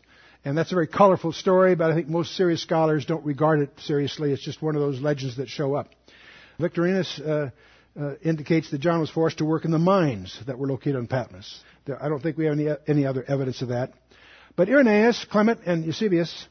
And 0.46 0.56
that's 0.56 0.70
a 0.70 0.76
very 0.76 0.86
colorful 0.86 1.32
story, 1.32 1.74
but 1.74 1.90
I 1.90 1.94
think 1.96 2.06
most 2.06 2.36
serious 2.36 2.62
scholars 2.62 3.04
don't 3.04 3.26
regard 3.26 3.58
it 3.58 3.70
seriously. 3.80 4.30
It's 4.30 4.44
just 4.44 4.62
one 4.62 4.76
of 4.76 4.80
those 4.80 5.00
legends 5.00 5.38
that 5.38 5.48
show 5.48 5.74
up. 5.74 5.88
Victorinus 6.60 7.18
uh, 7.18 7.50
uh, 8.00 8.14
indicates 8.22 8.70
that 8.70 8.78
John 8.78 9.00
was 9.00 9.10
forced 9.10 9.38
to 9.38 9.44
work 9.44 9.64
in 9.64 9.72
the 9.72 9.80
mines 9.80 10.38
that 10.46 10.56
were 10.56 10.68
located 10.68 10.94
on 10.94 11.08
Patmos. 11.08 11.64
There, 11.84 12.00
I 12.00 12.08
don't 12.08 12.22
think 12.22 12.38
we 12.38 12.44
have 12.44 12.52
any, 12.52 12.68
any 12.86 13.06
other 13.06 13.24
evidence 13.26 13.60
of 13.60 13.70
that. 13.70 13.92
But 14.54 14.68
Irenaeus, 14.68 15.26
Clement, 15.28 15.62
and 15.66 15.84
Eusebius 15.84 16.46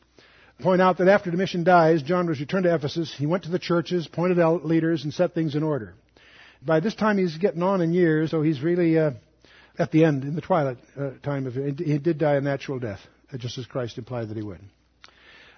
point 0.60 0.82
out 0.82 0.98
that 0.98 1.08
after 1.08 1.32
Domitian 1.32 1.64
dies, 1.64 2.04
John 2.04 2.28
was 2.28 2.42
returned 2.42 2.66
to 2.66 2.76
Ephesus. 2.76 3.16
He 3.18 3.26
went 3.26 3.46
to 3.46 3.50
the 3.50 3.60
churches, 3.60 4.10
pointed 4.10 4.42
out 4.42 4.66
leaders, 4.66 5.06
and 5.06 5.14
set 5.14 5.34
things 5.34 5.56
in 5.56 5.64
order. 5.64 5.94
By 6.62 6.82
this 6.82 6.96
time, 6.96 7.18
he's 7.18 7.38
getting 7.38 7.64
on 7.64 7.80
in 7.80 7.94
years, 7.94 8.32
so 8.32 8.42
he's 8.42 8.62
really 8.62 9.00
uh, 9.00 9.12
at 9.80 9.92
the 9.92 10.04
end, 10.04 10.26
in 10.26 10.36
the 10.36 10.42
twilight 10.42 10.80
uh, 11.00 11.12
time 11.24 11.48
of 11.48 11.56
it. 11.58 11.80
He 11.80 11.98
did 11.98 12.18
die 12.18 12.36
a 12.36 12.42
natural 12.42 12.80
death, 12.80 13.00
just 13.40 13.58
as 13.58 13.66
Christ 13.66 13.98
implied 13.98 14.30
that 14.30 14.38
he 14.38 14.44
would. 14.44 14.60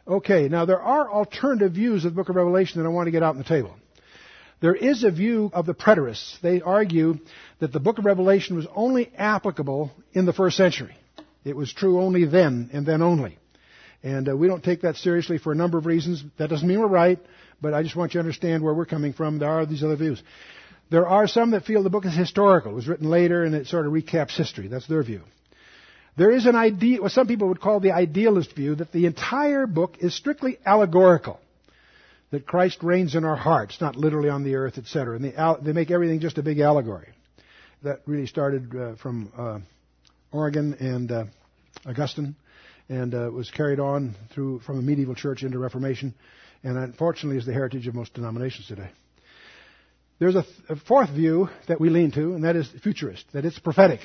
Okay, 0.08 0.48
now 0.48 0.66
there 0.66 0.82
are 0.82 1.12
alternative 1.12 1.74
views 1.74 2.06
of 2.06 2.13
the 2.13 2.16
book 2.16 2.30
of 2.30 2.36
Revelation 2.36 2.82
that 2.82 2.88
I 2.88 2.92
want 2.92 3.08
to 3.08 3.12
get 3.12 3.24
out 3.24 3.32
on 3.32 3.38
the 3.38 3.44
table. 3.44 3.76
There 4.60 4.76
is 4.76 5.04
a 5.04 5.12
view 5.12 5.52
of 5.54 5.66
the 5.66 5.76
preterists. 5.76 6.40
They 6.42 6.62
argue 6.62 7.20
that 7.60 7.72
the 7.72 7.80
book 7.80 8.00
of 8.00 8.06
Revelation 8.06 8.56
was 8.56 8.66
only 8.74 9.12
applicable 9.16 9.92
in 10.13 10.26
the 10.26 10.34
first 10.34 10.58
century. 10.58 10.96
It 11.44 11.56
was 11.56 11.72
true 11.72 12.02
only 12.02 12.26
then 12.26 12.70
and 12.74 12.86
then 12.86 13.02
only. 13.02 13.38
And 14.02 14.30
uh, 14.30 14.36
we 14.36 14.48
don't 14.48 14.63
take 14.63 14.82
that 14.82 14.96
seriously 14.96 15.38
for 15.38 15.52
a 15.52 15.56
number 15.56 15.78
of 15.78 15.86
reasons. 15.86 16.24
That 16.38 16.50
doesn't 16.50 16.68
mean 16.68 16.80
we're 16.80 16.88
right, 16.88 17.20
but 17.62 17.74
I 17.74 17.84
just 17.84 17.96
want 17.96 18.13
you 18.13 18.20
to 18.20 18.22
understand 18.22 18.63
where 18.63 18.74
we're 18.74 18.86
coming 18.86 19.13
from. 19.13 19.40
There 19.40 19.50
are 19.50 19.66
these 19.66 19.84
other 19.84 19.96
views. 19.96 20.22
There 20.90 21.08
are 21.08 21.28
some 21.28 21.52
that 21.52 21.66
feel 21.66 21.84
the 21.84 21.90
book 21.90 22.06
is 22.06 22.16
historical. 22.16 22.72
It 22.72 22.76
was 22.76 22.88
written 22.88 23.10
later 23.10 23.44
and 23.44 23.54
it 23.54 23.68
sort 23.68 23.86
of 23.86 23.92
recaps 23.92 24.36
history. 24.36 24.68
That's 24.68 24.88
their 24.88 25.04
view. 25.04 25.22
There 26.17 26.32
is 26.32 26.47
an 26.47 26.56
idea, 26.56 27.01
what 27.01 27.12
some 27.12 27.27
people 27.27 27.47
would 27.49 27.62
call 27.62 27.80
the 27.80 27.91
idealist 27.91 28.56
view, 28.56 28.75
that 28.75 28.91
the 28.91 29.06
entire 29.06 29.67
book 29.67 29.97
is 29.99 30.15
strictly 30.15 30.58
allegorical 30.65 31.39
that 32.32 32.45
Christ 32.45 32.84
reigns 32.84 33.15
in 33.15 33.23
our 33.23 33.36
hearts, 33.36 33.80
not 33.80 33.95
literally 33.95 34.30
on 34.30 34.43
the 34.43 34.56
earth, 34.56 34.77
etc. 34.77 35.15
And 35.15 35.23
they, 35.23 35.34
they, 35.63 35.73
make 35.73 35.91
everything 35.91 36.19
just 36.19 36.38
a 36.38 36.43
big 36.43 36.60
allegory. 36.60 37.08
That 37.84 38.01
really 38.06 38.25
started 38.25 38.75
uh, 38.75 38.95
from 38.95 39.32
uh, 39.38 39.60
Origen 40.32 40.73
and 40.80 41.12
uh, 41.12 41.25
Augustine, 41.86 42.36
and 42.89 43.13
uh, 43.13 43.30
was 43.32 43.49
carried 43.51 43.80
on 43.80 44.15
through 44.34 44.60
from 44.62 44.77
the 44.77 44.82
medieval 44.82 45.15
church 45.15 45.43
into 45.43 45.60
Reformation, 45.60 46.15
and 46.63 46.77
unfortunately 46.77 47.38
is 47.38 47.45
the 47.45 47.53
heritage 47.53 47.88
of 47.88 47.95
most 47.95 48.13
denominations 48.13 48.67
today. 48.67 48.89
There's 50.19 50.36
a, 50.36 50.41
th- 50.41 50.56
a 50.69 50.75
fourth 50.75 51.12
view 51.12 51.49
that 51.67 51.80
we 51.80 51.89
lean 51.89 52.12
to, 52.13 52.34
and 52.34 52.43
that 52.43 52.56
is 52.56 52.67
futurist, 52.82 53.25
that 53.34 53.45
it's 53.45 53.60
prophetic, 53.60 53.99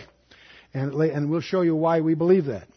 and, 0.74 0.92
and 0.94 1.30
we'll 1.30 1.40
show 1.40 1.62
you 1.62 1.76
why 1.76 2.00
we 2.00 2.14
believe 2.14 2.46
that. 2.46 2.68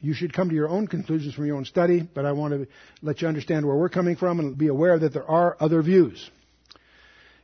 You 0.00 0.12
should 0.12 0.34
come 0.34 0.50
to 0.50 0.54
your 0.54 0.68
own 0.68 0.86
conclusions 0.86 1.34
from 1.34 1.46
your 1.46 1.56
own 1.56 1.64
study, 1.64 2.02
but 2.02 2.26
I 2.26 2.32
want 2.32 2.52
to 2.52 2.68
let 3.00 3.22
you 3.22 3.28
understand 3.28 3.64
where 3.64 3.76
we're 3.76 3.88
coming 3.88 4.16
from 4.16 4.38
and 4.38 4.56
be 4.56 4.68
aware 4.68 4.98
that 4.98 5.14
there 5.14 5.28
are 5.28 5.56
other 5.58 5.80
views. 5.82 6.30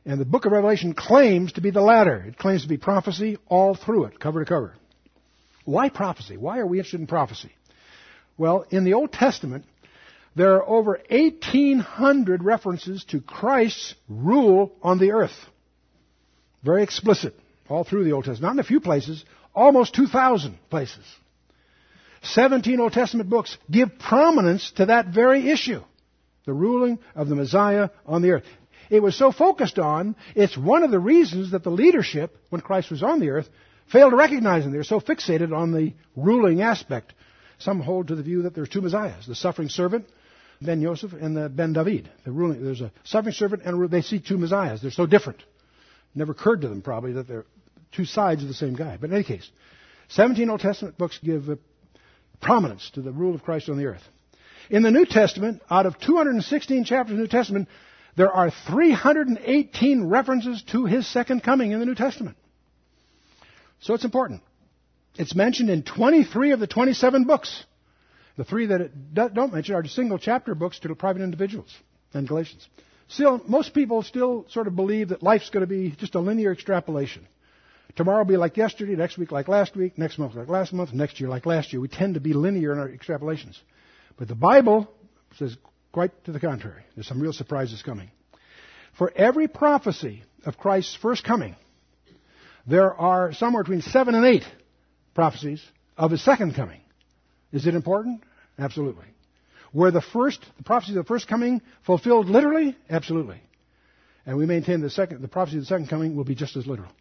And 0.05 0.19
the 0.19 0.25
book 0.25 0.45
of 0.45 0.51
Revelation 0.51 0.93
claims 0.93 1.53
to 1.53 1.61
be 1.61 1.71
the 1.71 1.81
latter. 1.81 2.23
It 2.27 2.37
claims 2.37 2.63
to 2.63 2.67
be 2.67 2.77
prophecy 2.77 3.37
all 3.47 3.75
through 3.75 4.05
it, 4.05 4.19
cover 4.19 4.43
to 4.43 4.49
cover. 4.49 4.75
Why 5.65 5.89
prophecy? 5.89 6.37
Why 6.37 6.59
are 6.59 6.65
we 6.65 6.77
interested 6.77 6.99
in 6.99 7.07
prophecy? 7.07 7.51
Well, 8.37 8.65
in 8.69 8.83
the 8.83 8.93
Old 8.93 9.11
Testament, 9.11 9.65
there 10.35 10.55
are 10.55 10.67
over 10.67 10.99
1,800 11.09 12.43
references 12.43 13.03
to 13.05 13.21
Christ's 13.21 13.95
rule 14.07 14.71
on 14.81 14.97
the 14.97 15.11
earth. 15.11 15.35
Very 16.63 16.83
explicit, 16.83 17.35
all 17.69 17.83
through 17.83 18.03
the 18.03 18.13
Old 18.13 18.25
Testament. 18.25 18.43
Not 18.43 18.53
in 18.53 18.65
a 18.65 18.67
few 18.67 18.79
places, 18.79 19.23
almost 19.53 19.95
2,000 19.95 20.57
places. 20.69 21.03
17 22.23 22.79
Old 22.79 22.93
Testament 22.93 23.29
books 23.29 23.57
give 23.69 23.97
prominence 23.99 24.71
to 24.73 24.87
that 24.87 25.07
very 25.07 25.49
issue 25.49 25.81
the 26.45 26.53
ruling 26.53 26.99
of 27.15 27.29
the 27.29 27.35
Messiah 27.35 27.89
on 28.05 28.21
the 28.21 28.31
earth. 28.31 28.43
It 28.89 29.01
was 29.01 29.15
so 29.15 29.31
focused 29.31 29.79
on, 29.79 30.15
it's 30.35 30.57
one 30.57 30.83
of 30.83 30.91
the 30.91 30.99
reasons 30.99 31.51
that 31.51 31.63
the 31.63 31.69
leadership, 31.69 32.35
when 32.49 32.61
Christ 32.61 32.91
was 32.91 33.03
on 33.03 33.19
the 33.19 33.29
earth, 33.29 33.47
failed 33.91 34.11
to 34.11 34.17
recognize 34.17 34.65
him. 34.65 34.71
They're 34.71 34.83
so 34.83 34.99
fixated 34.99 35.55
on 35.55 35.71
the 35.71 35.93
ruling 36.15 36.61
aspect. 36.61 37.13
Some 37.59 37.79
hold 37.79 38.07
to 38.07 38.15
the 38.15 38.23
view 38.23 38.41
that 38.43 38.55
there's 38.55 38.69
two 38.69 38.81
Messiahs, 38.81 39.27
the 39.27 39.35
suffering 39.35 39.69
servant, 39.69 40.07
Ben 40.61 40.81
Yosef, 40.81 41.13
and 41.13 41.37
the 41.37 41.47
Ben 41.47 41.73
David. 41.73 42.09
The 42.25 42.31
ruling, 42.31 42.63
there's 42.63 42.81
a 42.81 42.91
suffering 43.03 43.33
servant, 43.33 43.63
and 43.63 43.89
they 43.89 44.01
see 44.01 44.19
two 44.19 44.37
Messiahs. 44.37 44.81
They're 44.81 44.91
so 44.91 45.05
different. 45.05 45.41
Never 46.13 46.33
occurred 46.33 46.61
to 46.61 46.67
them, 46.67 46.81
probably, 46.81 47.13
that 47.13 47.27
they're 47.27 47.45
two 47.91 48.05
sides 48.05 48.41
of 48.41 48.47
the 48.47 48.53
same 48.53 48.75
guy. 48.75 48.97
But 48.99 49.09
in 49.09 49.15
any 49.15 49.23
case, 49.23 49.49
17 50.09 50.49
Old 50.49 50.59
Testament 50.59 50.97
books 50.97 51.19
give 51.23 51.57
prominence 52.41 52.89
to 52.95 53.01
the 53.01 53.11
rule 53.11 53.35
of 53.35 53.43
Christ 53.43 53.69
on 53.69 53.77
the 53.77 53.85
earth. 53.85 54.03
In 54.69 54.83
the 54.83 54.91
New 54.91 55.05
Testament, 55.05 55.61
out 55.69 55.85
of 55.85 55.99
216 55.99 56.85
chapters 56.85 57.11
of 57.11 57.17
the 57.17 57.23
New 57.23 57.27
Testament, 57.27 57.67
there 58.15 58.31
are 58.31 58.51
318 58.67 60.05
references 60.05 60.63
to 60.71 60.85
his 60.85 61.07
second 61.07 61.43
coming 61.43 61.71
in 61.71 61.79
the 61.79 61.85
New 61.85 61.95
Testament. 61.95 62.37
So 63.81 63.93
it's 63.93 64.05
important. 64.05 64.41
It's 65.17 65.35
mentioned 65.35 65.69
in 65.69 65.83
23 65.83 66.51
of 66.51 66.59
the 66.59 66.67
27 66.67 67.25
books. 67.25 67.65
The 68.37 68.43
three 68.43 68.67
that 68.67 68.81
it 68.81 69.13
don't 69.13 69.53
mention 69.53 69.75
are 69.75 69.85
single 69.85 70.17
chapter 70.17 70.55
books 70.55 70.79
to 70.79 70.95
private 70.95 71.21
individuals 71.21 71.73
and 72.13 72.27
Galatians. 72.27 72.67
Still, 73.07 73.41
most 73.45 73.73
people 73.73 74.03
still 74.03 74.45
sort 74.49 74.67
of 74.67 74.75
believe 74.75 75.09
that 75.09 75.21
life's 75.21 75.49
going 75.49 75.61
to 75.61 75.67
be 75.67 75.91
just 75.97 76.15
a 76.15 76.19
linear 76.19 76.53
extrapolation. 76.53 77.27
Tomorrow 77.95 78.19
will 78.19 78.25
be 78.25 78.37
like 78.37 78.57
yesterday, 78.57 78.95
next 78.95 79.17
week 79.17 79.31
like 79.31 79.47
last 79.47 79.75
week, 79.75 79.97
next 79.97 80.17
month 80.17 80.35
like 80.35 80.47
last 80.47 80.73
month, 80.73 80.93
next 80.93 81.19
year 81.19 81.29
like 81.29 81.45
last 81.45 81.73
year. 81.73 81.81
We 81.81 81.87
tend 81.87 82.13
to 82.13 82.19
be 82.19 82.33
linear 82.33 82.71
in 82.71 82.79
our 82.79 82.89
extrapolations. 82.89 83.57
But 84.17 84.27
the 84.27 84.35
Bible 84.35 84.89
says 85.37 85.57
quite 85.91 86.11
to 86.25 86.31
the 86.31 86.39
contrary. 86.39 86.83
There's 86.95 87.07
some 87.07 87.21
real 87.21 87.33
surprises 87.33 87.81
coming. 87.81 88.09
For 88.97 89.11
every 89.15 89.47
prophecy 89.47 90.23
of 90.45 90.57
Christ's 90.57 90.95
first 90.95 91.23
coming, 91.23 91.55
there 92.67 92.93
are 92.93 93.33
somewhere 93.33 93.63
between 93.63 93.81
seven 93.81 94.15
and 94.15 94.25
eight 94.25 94.43
prophecies 95.13 95.61
of 95.97 96.11
his 96.11 96.23
second 96.23 96.55
coming. 96.55 96.81
Is 97.51 97.67
it 97.67 97.75
important? 97.75 98.23
Absolutely. 98.57 99.05
Were 99.73 99.91
the 99.91 100.01
first, 100.01 100.45
the 100.57 100.63
prophecies 100.63 100.95
of 100.95 101.05
the 101.05 101.07
first 101.07 101.27
coming 101.27 101.61
fulfilled 101.85 102.27
literally? 102.29 102.77
Absolutely. 102.89 103.41
And 104.25 104.37
we 104.37 104.45
maintain 104.45 104.81
the 104.81 104.89
second, 104.89 105.21
the 105.21 105.27
prophecy 105.27 105.57
of 105.57 105.63
the 105.63 105.67
second 105.67 105.87
coming 105.87 106.15
will 106.15 106.23
be 106.23 106.35
just 106.35 106.55
as 106.55 106.67
literal. 106.67 106.91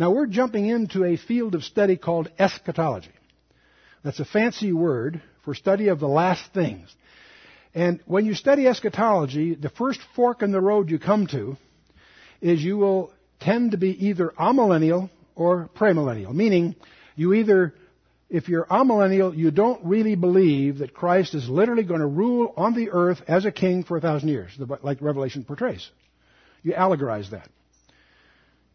Now 0.00 0.10
we're 0.12 0.28
jumping 0.28 0.64
into 0.64 1.04
a 1.04 1.18
field 1.18 1.54
of 1.54 1.62
study 1.62 1.98
called 1.98 2.30
eschatology. 2.38 3.12
That's 4.02 4.18
a 4.18 4.24
fancy 4.24 4.72
word 4.72 5.20
for 5.44 5.54
study 5.54 5.88
of 5.88 6.00
the 6.00 6.08
last 6.08 6.54
things. 6.54 6.88
And 7.74 8.00
when 8.06 8.24
you 8.24 8.32
study 8.32 8.66
eschatology, 8.66 9.54
the 9.54 9.68
first 9.68 10.00
fork 10.16 10.40
in 10.40 10.52
the 10.52 10.60
road 10.60 10.88
you 10.88 10.98
come 10.98 11.26
to 11.32 11.58
is 12.40 12.64
you 12.64 12.78
will 12.78 13.12
tend 13.40 13.72
to 13.72 13.76
be 13.76 14.06
either 14.06 14.32
amillennial 14.38 15.10
or 15.36 15.68
premillennial, 15.76 16.32
meaning 16.32 16.76
you 17.14 17.34
either, 17.34 17.74
if 18.30 18.48
you're 18.48 18.64
amillennial, 18.64 19.36
you 19.36 19.50
don't 19.50 19.84
really 19.84 20.14
believe 20.14 20.78
that 20.78 20.94
Christ 20.94 21.34
is 21.34 21.46
literally 21.46 21.84
going 21.84 22.00
to 22.00 22.06
rule 22.06 22.54
on 22.56 22.74
the 22.74 22.88
earth 22.90 23.20
as 23.28 23.44
a 23.44 23.52
king 23.52 23.84
for 23.84 23.98
a 23.98 24.00
thousand 24.00 24.30
years, 24.30 24.50
like 24.82 25.02
Revelation 25.02 25.44
portrays. 25.44 25.86
You 26.62 26.72
allegorize 26.72 27.32
that. 27.32 27.50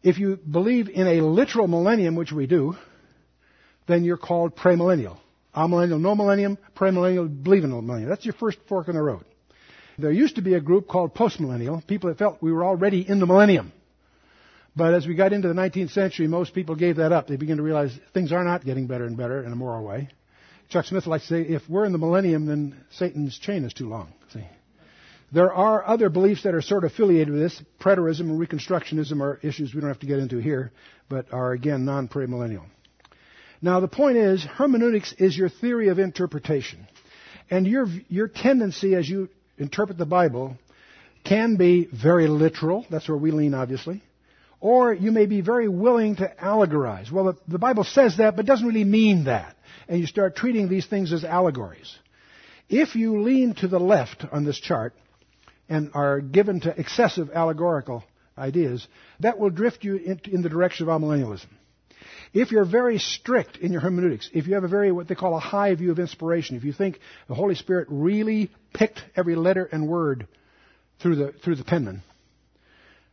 If 0.02 0.18
you 0.18 0.36
believe 0.36 0.88
in 0.88 1.06
a 1.06 1.20
literal 1.20 1.66
millennium, 1.66 2.14
which 2.14 2.32
we 2.32 2.46
do, 2.46 2.76
then 3.86 4.04
you're 4.04 4.16
called 4.16 4.56
premillennial. 4.56 5.18
Amillennial, 5.54 6.00
no 6.00 6.14
millennium, 6.14 6.58
premillennial, 6.76 7.42
believe 7.42 7.64
in 7.64 7.70
no 7.70 7.80
millennium. 7.80 8.10
That's 8.10 8.24
your 8.24 8.34
first 8.34 8.58
fork 8.68 8.88
in 8.88 8.94
the 8.94 9.02
road. 9.02 9.24
There 9.98 10.12
used 10.12 10.36
to 10.36 10.42
be 10.42 10.54
a 10.54 10.60
group 10.60 10.86
called 10.86 11.14
postmillennial, 11.14 11.86
people 11.86 12.10
that 12.10 12.18
felt 12.18 12.42
we 12.42 12.52
were 12.52 12.64
already 12.64 13.08
in 13.08 13.18
the 13.18 13.26
millennium. 13.26 13.72
But 14.76 14.92
as 14.92 15.06
we 15.06 15.14
got 15.14 15.32
into 15.32 15.48
the 15.48 15.54
19th 15.54 15.90
century, 15.90 16.26
most 16.28 16.52
people 16.52 16.74
gave 16.74 16.96
that 16.96 17.10
up. 17.10 17.26
They 17.26 17.36
began 17.36 17.56
to 17.56 17.62
realize 17.62 17.98
things 18.12 18.30
are 18.30 18.44
not 18.44 18.62
getting 18.62 18.86
better 18.86 19.06
and 19.06 19.16
better 19.16 19.42
in 19.42 19.50
a 19.50 19.56
moral 19.56 19.84
way. 19.84 20.10
Chuck 20.68 20.84
Smith 20.84 21.06
likes 21.06 21.28
to 21.28 21.34
say, 21.34 21.48
if 21.48 21.62
we're 21.68 21.86
in 21.86 21.92
the 21.92 21.98
millennium, 21.98 22.44
then 22.44 22.76
Satan's 22.90 23.38
chain 23.38 23.64
is 23.64 23.72
too 23.72 23.88
long. 23.88 24.12
There 25.32 25.52
are 25.52 25.84
other 25.86 26.08
beliefs 26.08 26.44
that 26.44 26.54
are 26.54 26.62
sort 26.62 26.84
of 26.84 26.92
affiliated 26.92 27.32
with 27.32 27.42
this. 27.42 27.62
Preterism 27.80 28.20
and 28.20 28.40
Reconstructionism 28.40 29.20
are 29.20 29.40
issues 29.42 29.74
we 29.74 29.80
don't 29.80 29.90
have 29.90 29.98
to 30.00 30.06
get 30.06 30.20
into 30.20 30.38
here, 30.38 30.72
but 31.08 31.32
are 31.32 31.52
again 31.52 31.84
non-premillennial. 31.84 32.64
Now 33.60 33.80
the 33.80 33.88
point 33.88 34.18
is, 34.18 34.44
hermeneutics 34.44 35.12
is 35.18 35.36
your 35.36 35.48
theory 35.48 35.88
of 35.88 35.98
interpretation. 35.98 36.86
And 37.50 37.66
your, 37.66 37.86
your 38.08 38.28
tendency 38.28 38.94
as 38.94 39.08
you 39.08 39.28
interpret 39.58 39.98
the 39.98 40.06
Bible 40.06 40.56
can 41.24 41.56
be 41.56 41.86
very 41.86 42.28
literal. 42.28 42.86
That's 42.90 43.08
where 43.08 43.18
we 43.18 43.30
lean, 43.30 43.54
obviously. 43.54 44.02
Or 44.60 44.92
you 44.94 45.10
may 45.10 45.26
be 45.26 45.40
very 45.40 45.68
willing 45.68 46.16
to 46.16 46.32
allegorize. 46.40 47.10
Well, 47.10 47.24
the, 47.24 47.36
the 47.48 47.58
Bible 47.58 47.84
says 47.84 48.18
that, 48.18 48.36
but 48.36 48.46
doesn't 48.46 48.66
really 48.66 48.84
mean 48.84 49.24
that. 49.24 49.56
And 49.88 50.00
you 50.00 50.06
start 50.06 50.36
treating 50.36 50.68
these 50.68 50.86
things 50.86 51.12
as 51.12 51.24
allegories. 51.24 51.94
If 52.68 52.96
you 52.96 53.22
lean 53.22 53.54
to 53.56 53.68
the 53.68 53.78
left 53.78 54.24
on 54.32 54.44
this 54.44 54.58
chart 54.58 54.94
and 55.68 55.90
are 55.94 56.20
given 56.20 56.60
to 56.60 56.78
excessive 56.78 57.30
allegorical 57.32 58.04
ideas, 58.38 58.86
that 59.20 59.38
will 59.38 59.50
drift 59.50 59.84
you 59.84 59.96
in, 59.96 60.42
the 60.42 60.48
direction 60.48 60.88
of 60.88 61.00
amillennialism. 61.00 61.46
If 62.32 62.52
you're 62.52 62.66
very 62.66 62.98
strict 62.98 63.56
in 63.56 63.72
your 63.72 63.80
hermeneutics, 63.80 64.28
if 64.32 64.46
you 64.46 64.54
have 64.54 64.64
a 64.64 64.68
very, 64.68 64.92
what 64.92 65.08
they 65.08 65.14
call 65.14 65.36
a 65.36 65.40
high 65.40 65.74
view 65.74 65.90
of 65.90 65.98
inspiration, 65.98 66.56
if 66.56 66.64
you 66.64 66.72
think 66.72 66.98
the 67.28 67.34
Holy 67.34 67.54
Spirit 67.54 67.88
really 67.90 68.50
picked 68.74 69.02
every 69.16 69.36
letter 69.36 69.64
and 69.64 69.88
word 69.88 70.28
through 71.00 71.16
the, 71.16 71.32
through 71.32 71.56
the 71.56 71.64
penman, 71.64 72.02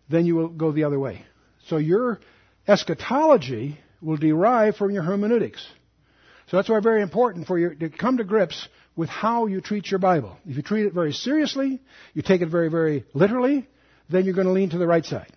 then 0.09 0.25
you 0.25 0.35
will 0.35 0.49
go 0.49 0.71
the 0.71 0.83
other 0.83 0.99
way. 0.99 1.25
So 1.67 1.77
your 1.77 2.19
eschatology 2.67 3.79
will 4.01 4.17
derive 4.17 4.75
from 4.75 4.91
your 4.91 5.03
hermeneutics. 5.03 5.65
So 6.47 6.57
that's 6.57 6.69
why 6.69 6.79
very 6.81 7.01
important 7.01 7.47
for 7.47 7.57
you 7.57 7.73
to 7.75 7.89
come 7.89 8.17
to 8.17 8.23
grips 8.23 8.67
with 8.95 9.09
how 9.09 9.47
you 9.47 9.61
treat 9.61 9.89
your 9.89 9.99
Bible. 9.99 10.37
If 10.45 10.55
you 10.55 10.61
treat 10.61 10.85
it 10.85 10.93
very 10.93 11.13
seriously, 11.13 11.81
you 12.13 12.21
take 12.21 12.41
it 12.41 12.49
very, 12.49 12.69
very 12.69 13.05
literally, 13.13 13.67
then 14.09 14.25
you're 14.25 14.35
going 14.35 14.47
to 14.47 14.53
lean 14.53 14.69
to 14.71 14.77
the 14.77 14.87
right 14.87 15.05
side. 15.05 15.31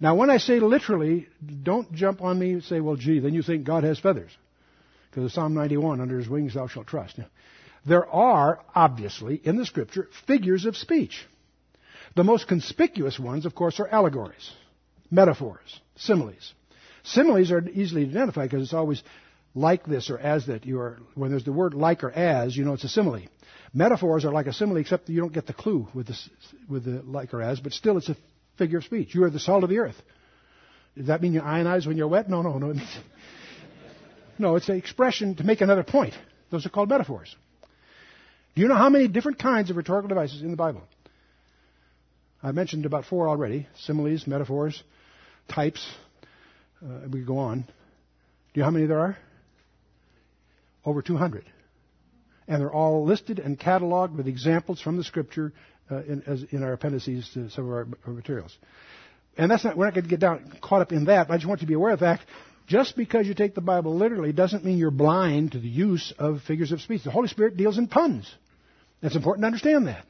Now, 0.00 0.16
when 0.16 0.28
I 0.28 0.38
say 0.38 0.60
literally, 0.60 1.28
don't 1.62 1.92
jump 1.92 2.20
on 2.20 2.38
me 2.38 2.52
and 2.52 2.64
say, 2.64 2.80
well, 2.80 2.96
gee, 2.96 3.20
then 3.20 3.32
you 3.32 3.42
think 3.42 3.64
God 3.64 3.84
has 3.84 3.98
feathers. 3.98 4.30
Because 5.10 5.32
Psalm 5.32 5.54
91, 5.54 6.00
under 6.00 6.18
his 6.18 6.28
wings 6.28 6.54
thou 6.54 6.66
shalt 6.66 6.88
trust. 6.88 7.18
There 7.86 8.06
are, 8.06 8.60
obviously, 8.74 9.40
in 9.42 9.56
the 9.56 9.64
scripture, 9.64 10.08
figures 10.26 10.66
of 10.66 10.76
speech. 10.76 11.24
The 12.16 12.24
most 12.24 12.48
conspicuous 12.48 13.18
ones, 13.18 13.46
of 13.46 13.54
course, 13.54 13.80
are 13.80 13.88
allegories 13.88 14.50
metaphors, 15.10 15.80
similes. 15.96 16.54
Similes 17.04 17.52
are 17.52 17.68
easily 17.68 18.02
identified 18.02 18.50
because 18.50 18.64
it's 18.64 18.74
always 18.74 19.02
like 19.54 19.86
this 19.86 20.10
or 20.10 20.18
as 20.18 20.46
that. 20.46 20.66
You 20.66 20.80
are 20.80 20.98
when 21.14 21.30
there's 21.30 21.44
the 21.44 21.52
word 21.52 21.74
like 21.74 22.04
or 22.04 22.10
as, 22.10 22.56
you 22.56 22.64
know 22.64 22.74
it's 22.74 22.84
a 22.84 22.88
simile. 22.88 23.22
Metaphors 23.72 24.24
are 24.24 24.32
like 24.32 24.46
a 24.46 24.52
simile, 24.52 24.76
except 24.76 25.08
you 25.08 25.20
don't 25.20 25.32
get 25.32 25.46
the 25.46 25.52
clue 25.52 25.88
with 25.94 26.06
the 26.08 26.18
with 26.68 26.84
the 26.84 27.02
like 27.02 27.34
or 27.34 27.42
as, 27.42 27.60
but 27.60 27.72
still 27.72 27.96
it's 27.96 28.08
a 28.08 28.16
figure 28.58 28.78
of 28.78 28.84
speech. 28.84 29.14
You 29.14 29.24
are 29.24 29.30
the 29.30 29.40
salt 29.40 29.64
of 29.64 29.70
the 29.70 29.78
earth. 29.78 30.00
Does 30.96 31.08
that 31.08 31.22
mean 31.22 31.32
you 31.32 31.40
ionize 31.40 31.86
when 31.86 31.96
you're 31.96 32.08
wet? 32.08 32.28
No, 32.28 32.42
no, 32.42 32.58
no. 32.58 32.74
No, 34.36 34.56
it's 34.56 34.68
an 34.68 34.76
expression 34.76 35.36
to 35.36 35.44
make 35.44 35.60
another 35.60 35.84
point. 35.84 36.12
Those 36.50 36.66
are 36.66 36.68
called 36.68 36.88
metaphors. 36.88 37.34
Do 38.56 38.62
you 38.62 38.66
know 38.66 38.74
how 38.74 38.88
many 38.88 39.06
different 39.06 39.38
kinds 39.38 39.70
of 39.70 39.76
rhetorical 39.76 40.08
devices 40.08 40.42
in 40.42 40.50
the 40.50 40.56
Bible? 40.56 40.82
I 42.42 42.52
mentioned 42.52 42.84
about 42.84 43.04
four 43.04 43.28
already 43.28 43.68
similes, 43.78 44.26
metaphors, 44.26 44.82
types. 45.48 45.88
Uh, 46.84 47.08
we 47.10 47.22
go 47.22 47.38
on. 47.38 47.60
Do 47.60 47.66
you 48.54 48.60
know 48.62 48.66
how 48.66 48.70
many 48.72 48.86
there 48.86 48.98
are? 48.98 49.16
Over 50.84 51.02
200. 51.02 51.44
And 52.46 52.60
they're 52.60 52.72
all 52.72 53.04
listed 53.04 53.38
and 53.38 53.58
cataloged 53.58 54.16
with 54.16 54.28
examples 54.28 54.80
from 54.80 54.96
the 54.96 55.04
scripture 55.04 55.52
uh, 55.90 56.02
in, 56.02 56.22
as, 56.26 56.44
in, 56.50 56.62
our 56.62 56.72
appendices 56.72 57.28
to 57.34 57.50
some 57.50 57.64
of 57.64 57.70
our, 57.70 57.88
our 58.06 58.12
materials. 58.12 58.56
And 59.36 59.50
that's 59.50 59.64
not, 59.64 59.76
we're 59.76 59.86
not 59.86 59.94
going 59.94 60.04
to 60.04 60.10
get 60.10 60.20
down, 60.20 60.58
caught 60.62 60.82
up 60.82 60.92
in 60.92 61.06
that, 61.06 61.28
but 61.28 61.34
I 61.34 61.36
just 61.38 61.48
want 61.48 61.60
you 61.60 61.66
to 61.66 61.70
be 61.70 61.74
aware 61.74 61.92
of 61.92 62.00
the 62.00 62.04
fact, 62.04 62.24
just 62.66 62.96
because 62.96 63.26
you 63.26 63.34
take 63.34 63.54
the 63.54 63.60
Bible 63.60 63.96
literally 63.96 64.32
doesn't 64.32 64.64
mean 64.64 64.78
you're 64.78 64.90
blind 64.90 65.52
to 65.52 65.58
the 65.58 65.68
use 65.68 66.12
of 66.18 66.42
figures 66.42 66.72
of 66.72 66.80
speech. 66.80 67.04
The 67.04 67.10
Holy 67.10 67.28
Spirit 67.28 67.56
deals 67.56 67.78
in 67.78 67.88
puns. 67.88 68.32
It's 69.02 69.16
important 69.16 69.42
to 69.42 69.46
understand 69.46 69.86
that. 69.88 70.04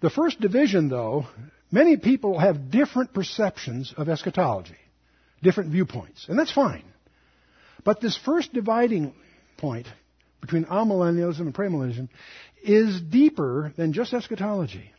The 0.00 0.10
first 0.10 0.40
division, 0.40 0.88
though, 0.88 1.26
many 1.70 1.98
people 1.98 2.38
have 2.38 2.70
different 2.70 3.12
perceptions 3.12 3.92
of 3.96 4.08
eschatology, 4.08 4.78
different 5.42 5.70
viewpoints, 5.70 6.26
and 6.28 6.38
that's 6.38 6.52
fine. 6.52 6.84
But 7.84 8.00
this 8.00 8.16
first 8.16 8.52
dividing 8.52 9.14
point 9.60 9.86
between 10.40 10.64
amillennialism 10.64 11.40
and 11.40 11.54
premillennialism 11.54 12.08
is 12.62 13.00
deeper 13.00 13.72
than 13.76 13.92
just 13.92 14.12
eschatology. 14.12 14.90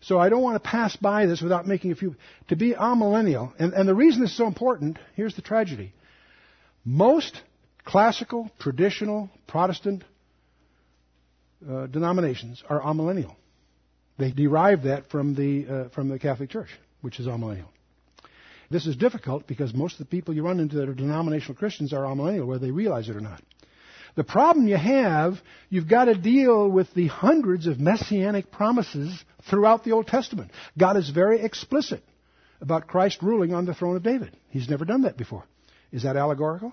So 0.00 0.18
I 0.18 0.28
don't 0.28 0.42
want 0.42 0.62
to 0.62 0.68
pass 0.68 0.94
by 0.96 1.26
this 1.26 1.40
without 1.40 1.66
making 1.66 1.92
a 1.92 1.94
few. 1.94 2.16
To 2.48 2.56
be 2.56 2.74
amillennial, 2.74 3.52
and, 3.58 3.72
and 3.72 3.88
the 3.88 3.94
reason 3.94 4.20
this 4.20 4.30
is 4.30 4.36
so 4.36 4.46
important, 4.46 4.98
here's 5.14 5.34
the 5.34 5.42
tragedy. 5.42 5.92
Most 6.84 7.40
classical, 7.84 8.50
traditional, 8.58 9.30
Protestant 9.46 10.04
uh, 11.68 11.86
denominations 11.86 12.62
are 12.68 12.80
amillennial. 12.80 13.34
They 14.18 14.30
derive 14.30 14.84
that 14.84 15.10
from 15.10 15.34
the, 15.34 15.66
uh, 15.66 15.88
from 15.90 16.08
the 16.08 16.18
Catholic 16.18 16.50
Church, 16.50 16.68
which 17.00 17.18
is 17.20 17.26
amillennial. 17.26 17.68
This 18.70 18.86
is 18.86 18.96
difficult 18.96 19.46
because 19.46 19.72
most 19.72 19.94
of 19.94 19.98
the 19.98 20.04
people 20.06 20.34
you 20.34 20.42
run 20.42 20.58
into 20.58 20.76
that 20.76 20.88
are 20.88 20.94
denominational 20.94 21.54
Christians 21.54 21.92
are 21.92 22.02
amillennial, 22.02 22.46
whether 22.46 22.64
they 22.64 22.72
realize 22.72 23.08
it 23.08 23.16
or 23.16 23.20
not. 23.20 23.42
The 24.16 24.24
problem 24.24 24.66
you 24.66 24.76
have, 24.76 25.34
you've 25.68 25.88
got 25.88 26.06
to 26.06 26.14
deal 26.14 26.68
with 26.68 26.92
the 26.94 27.06
hundreds 27.06 27.66
of 27.66 27.78
messianic 27.78 28.50
promises 28.50 29.24
throughout 29.48 29.84
the 29.84 29.92
Old 29.92 30.06
Testament. 30.06 30.50
God 30.76 30.96
is 30.96 31.10
very 31.10 31.42
explicit 31.42 32.02
about 32.60 32.86
Christ 32.86 33.22
ruling 33.22 33.52
on 33.54 33.66
the 33.66 33.74
throne 33.74 33.94
of 33.94 34.02
David. 34.02 34.34
He's 34.48 34.70
never 34.70 34.86
done 34.86 35.02
that 35.02 35.18
before. 35.18 35.44
Is 35.92 36.04
that 36.04 36.16
allegorical? 36.16 36.72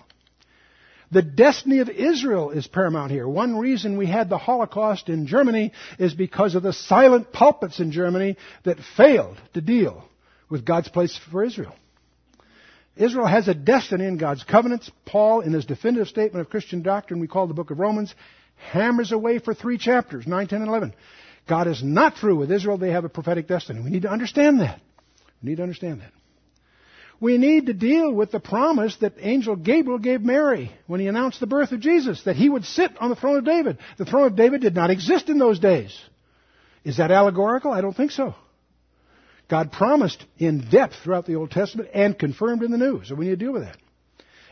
The 1.12 1.20
destiny 1.22 1.80
of 1.80 1.90
Israel 1.90 2.50
is 2.50 2.66
paramount 2.66 3.12
here. 3.12 3.28
One 3.28 3.58
reason 3.58 3.98
we 3.98 4.06
had 4.06 4.30
the 4.30 4.38
Holocaust 4.38 5.10
in 5.10 5.26
Germany 5.26 5.72
is 5.98 6.14
because 6.14 6.54
of 6.54 6.62
the 6.62 6.72
silent 6.72 7.30
pulpits 7.30 7.78
in 7.78 7.92
Germany 7.92 8.36
that 8.64 8.78
failed 8.96 9.36
to 9.52 9.60
deal 9.60 10.02
with 10.48 10.64
God's 10.64 10.88
place 10.88 11.18
for 11.30 11.44
Israel. 11.44 11.74
Israel 12.96 13.26
has 13.26 13.48
a 13.48 13.54
destiny 13.54 14.06
in 14.06 14.18
God's 14.18 14.44
covenants. 14.44 14.90
Paul, 15.04 15.40
in 15.40 15.52
his 15.52 15.64
definitive 15.64 16.08
statement 16.08 16.40
of 16.40 16.50
Christian 16.50 16.82
doctrine 16.82 17.20
we 17.20 17.26
call 17.26 17.46
the 17.46 17.54
book 17.54 17.70
of 17.70 17.78
Romans, 17.78 18.14
hammers 18.56 19.12
away 19.12 19.38
for 19.38 19.52
three 19.52 19.78
chapters, 19.78 20.26
9, 20.26 20.46
10, 20.46 20.60
and 20.60 20.68
11. 20.68 20.94
God 21.48 21.66
is 21.66 21.82
not 21.82 22.16
through 22.16 22.36
with 22.36 22.52
Israel. 22.52 22.78
They 22.78 22.92
have 22.92 23.04
a 23.04 23.08
prophetic 23.08 23.48
destiny. 23.48 23.80
We 23.80 23.90
need 23.90 24.02
to 24.02 24.10
understand 24.10 24.60
that. 24.60 24.80
We 25.42 25.50
need 25.50 25.56
to 25.56 25.62
understand 25.62 26.00
that 26.00 26.12
we 27.20 27.38
need 27.38 27.66
to 27.66 27.72
deal 27.72 28.12
with 28.12 28.30
the 28.30 28.40
promise 28.40 28.96
that 28.96 29.14
angel 29.18 29.56
Gabriel 29.56 29.98
gave 29.98 30.20
Mary 30.20 30.70
when 30.86 31.00
he 31.00 31.06
announced 31.06 31.40
the 31.40 31.46
birth 31.46 31.72
of 31.72 31.80
Jesus, 31.80 32.22
that 32.24 32.36
he 32.36 32.48
would 32.48 32.64
sit 32.64 32.90
on 33.00 33.10
the 33.10 33.16
throne 33.16 33.38
of 33.38 33.44
David. 33.44 33.78
The 33.96 34.04
throne 34.04 34.26
of 34.26 34.36
David 34.36 34.60
did 34.60 34.74
not 34.74 34.90
exist 34.90 35.28
in 35.28 35.38
those 35.38 35.58
days. 35.58 35.98
Is 36.84 36.98
that 36.98 37.10
allegorical? 37.10 37.72
I 37.72 37.80
don't 37.80 37.96
think 37.96 38.10
so. 38.10 38.34
God 39.48 39.72
promised 39.72 40.24
in 40.38 40.68
depth 40.70 40.94
throughout 41.02 41.26
the 41.26 41.36
Old 41.36 41.50
Testament 41.50 41.90
and 41.92 42.18
confirmed 42.18 42.62
in 42.62 42.70
the 42.70 42.78
New, 42.78 43.04
so 43.04 43.14
we 43.14 43.26
need 43.26 43.38
to 43.38 43.44
deal 43.44 43.52
with 43.52 43.64
that. 43.64 43.76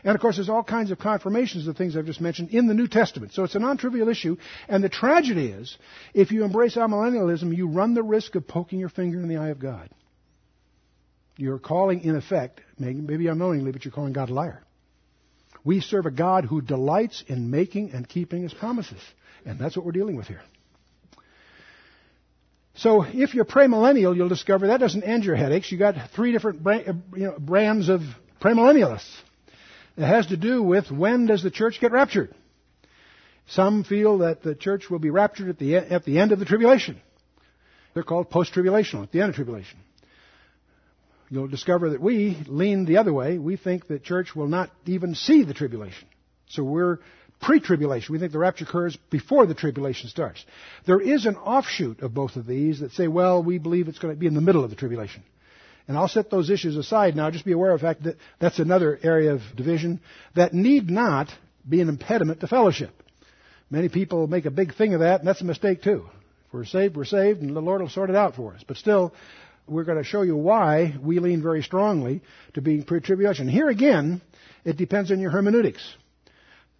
And 0.03 0.15
of 0.15 0.21
course, 0.21 0.35
there's 0.35 0.49
all 0.49 0.63
kinds 0.63 0.91
of 0.91 0.99
confirmations 0.99 1.65
of 1.65 1.73
the 1.73 1.77
things 1.77 1.95
I've 1.95 2.05
just 2.05 2.19
mentioned 2.19 2.49
in 2.49 2.67
the 2.67 2.73
New 2.73 2.87
Testament. 2.87 3.31
So 3.31 3.45
it's 3.45 3.55
a 3.55 3.59
non-trivial 3.59 4.09
issue. 4.09 4.35
And 4.67 4.83
the 4.83 4.89
tragedy 4.89 5.47
is, 5.47 5.77
if 6.13 6.31
you 6.31 6.43
embrace 6.43 6.75
amillennialism, 6.75 7.55
you 7.55 7.69
run 7.69 7.93
the 7.93 8.03
risk 8.03 8.35
of 8.35 8.45
poking 8.45 8.79
your 8.79 8.89
finger 8.89 9.19
in 9.19 9.29
the 9.29 9.37
eye 9.37 9.47
of 9.49 9.59
God. 9.59 9.89
You're 11.37 11.57
calling, 11.57 12.01
in 12.01 12.17
effect, 12.17 12.59
maybe 12.77 13.27
unknowingly, 13.27 13.71
but 13.71 13.85
you're 13.85 13.93
calling 13.93 14.13
God 14.13 14.29
a 14.29 14.33
liar. 14.33 14.61
We 15.63 15.79
serve 15.79 16.05
a 16.05 16.11
God 16.11 16.43
who 16.43 16.61
delights 16.61 17.23
in 17.27 17.49
making 17.49 17.91
and 17.91 18.07
keeping 18.07 18.43
his 18.43 18.53
promises. 18.53 18.99
And 19.45 19.57
that's 19.57 19.77
what 19.77 19.85
we're 19.85 19.93
dealing 19.93 20.17
with 20.17 20.27
here. 20.27 20.41
So 22.75 23.03
if 23.03 23.33
you're 23.35 23.45
premillennial, 23.45 24.15
you'll 24.15 24.29
discover 24.29 24.67
that 24.67 24.79
doesn't 24.79 25.03
end 25.03 25.25
your 25.25 25.35
headaches. 25.35 25.71
You 25.71 25.77
got 25.77 25.95
three 26.15 26.31
different 26.31 26.65
uh, 26.65 26.93
know, 27.15 27.35
brands 27.37 27.87
of 27.89 28.01
premillennialists. 28.41 29.13
It 29.95 30.05
has 30.05 30.27
to 30.27 30.37
do 30.37 30.63
with 30.63 30.89
when 30.89 31.27
does 31.27 31.43
the 31.43 31.51
church 31.51 31.79
get 31.79 31.91
raptured. 31.91 32.33
Some 33.47 33.83
feel 33.83 34.19
that 34.19 34.41
the 34.41 34.55
church 34.55 34.89
will 34.89 34.99
be 34.99 35.11
raptured 35.11 35.49
at 35.49 35.59
the, 35.59 35.75
at 35.75 36.03
the 36.03 36.19
end 36.19 36.31
of 36.31 36.39
the 36.39 36.45
tribulation. 36.45 36.99
They're 37.93 38.03
called 38.03 38.31
post-tribulational, 38.31 39.03
at 39.03 39.11
the 39.11 39.21
end 39.21 39.29
of 39.29 39.35
tribulation. 39.35 39.77
You'll 41.29 41.47
discover 41.47 41.91
that 41.91 42.01
we 42.01 42.37
lean 42.47 42.85
the 42.85 42.97
other 42.97 43.13
way. 43.13 43.37
We 43.37 43.55
think 43.55 43.87
the 43.87 43.99
church 43.99 44.35
will 44.35 44.47
not 44.47 44.71
even 44.85 45.13
see 45.13 45.43
the 45.43 45.53
tribulation. 45.53 46.07
So 46.47 46.63
we're 46.63 46.99
pre-tribulation. 47.43 48.13
We 48.13 48.19
think 48.19 48.31
the 48.31 48.39
rapture 48.39 48.65
occurs 48.65 48.97
before 49.11 49.45
the 49.45 49.53
tribulation 49.53 50.09
starts. 50.09 50.43
There 50.87 51.01
is 51.01 51.25
an 51.25 51.35
offshoot 51.35 52.01
of 52.01 52.13
both 52.13 52.35
of 52.35 52.47
these 52.47 52.79
that 52.79 52.93
say, 52.93 53.07
well, 53.07 53.43
we 53.43 53.59
believe 53.59 53.87
it's 53.87 53.99
going 53.99 54.13
to 54.13 54.19
be 54.19 54.27
in 54.27 54.33
the 54.33 54.41
middle 54.41 54.63
of 54.63 54.69
the 54.69 54.75
tribulation. 54.75 55.23
And 55.87 55.97
I'll 55.97 56.07
set 56.07 56.31
those 56.31 56.49
issues 56.49 56.77
aside 56.77 57.15
now. 57.15 57.29
Just 57.29 57.45
be 57.45 57.51
aware 57.51 57.71
of 57.71 57.81
the 57.81 57.87
fact 57.87 58.03
that 58.03 58.15
that's 58.39 58.59
another 58.59 58.97
area 59.03 59.33
of 59.33 59.41
division 59.55 59.99
that 60.35 60.53
need 60.53 60.89
not 60.89 61.29
be 61.67 61.81
an 61.81 61.89
impediment 61.89 62.39
to 62.39 62.47
fellowship. 62.47 62.91
Many 63.69 63.89
people 63.89 64.27
make 64.27 64.45
a 64.45 64.51
big 64.51 64.75
thing 64.75 64.93
of 64.93 65.01
that, 65.01 65.19
and 65.19 65.27
that's 65.27 65.41
a 65.41 65.45
mistake 65.45 65.83
too. 65.83 66.05
If 66.47 66.53
we're 66.53 66.65
saved, 66.65 66.95
we're 66.95 67.05
saved, 67.05 67.41
and 67.41 67.55
the 67.55 67.61
Lord 67.61 67.81
will 67.81 67.89
sort 67.89 68.09
it 68.09 68.15
out 68.15 68.35
for 68.35 68.53
us. 68.53 68.63
But 68.65 68.77
still, 68.77 69.13
we're 69.67 69.83
going 69.83 69.97
to 69.97 70.03
show 70.03 70.21
you 70.21 70.37
why 70.37 70.95
we 71.01 71.19
lean 71.19 71.41
very 71.41 71.63
strongly 71.63 72.21
to 72.53 72.61
being 72.61 72.83
pre-tribulation. 72.83 73.47
Here 73.49 73.69
again, 73.69 74.21
it 74.63 74.77
depends 74.77 75.11
on 75.11 75.19
your 75.19 75.31
hermeneutics. 75.31 75.83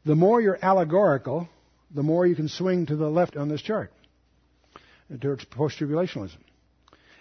The 0.05 0.15
more 0.15 0.41
you're 0.41 0.59
allegorical, 0.61 1.47
the 1.93 2.03
more 2.03 2.27
you 2.27 2.35
can 2.35 2.49
swing 2.49 2.85
to 2.87 2.95
the 2.95 3.09
left 3.09 3.37
on 3.37 3.47
this 3.47 3.61
chart 3.61 3.91
uh, 4.75 5.17
towards 5.17 5.45
post-tribulationalism. 5.45 6.37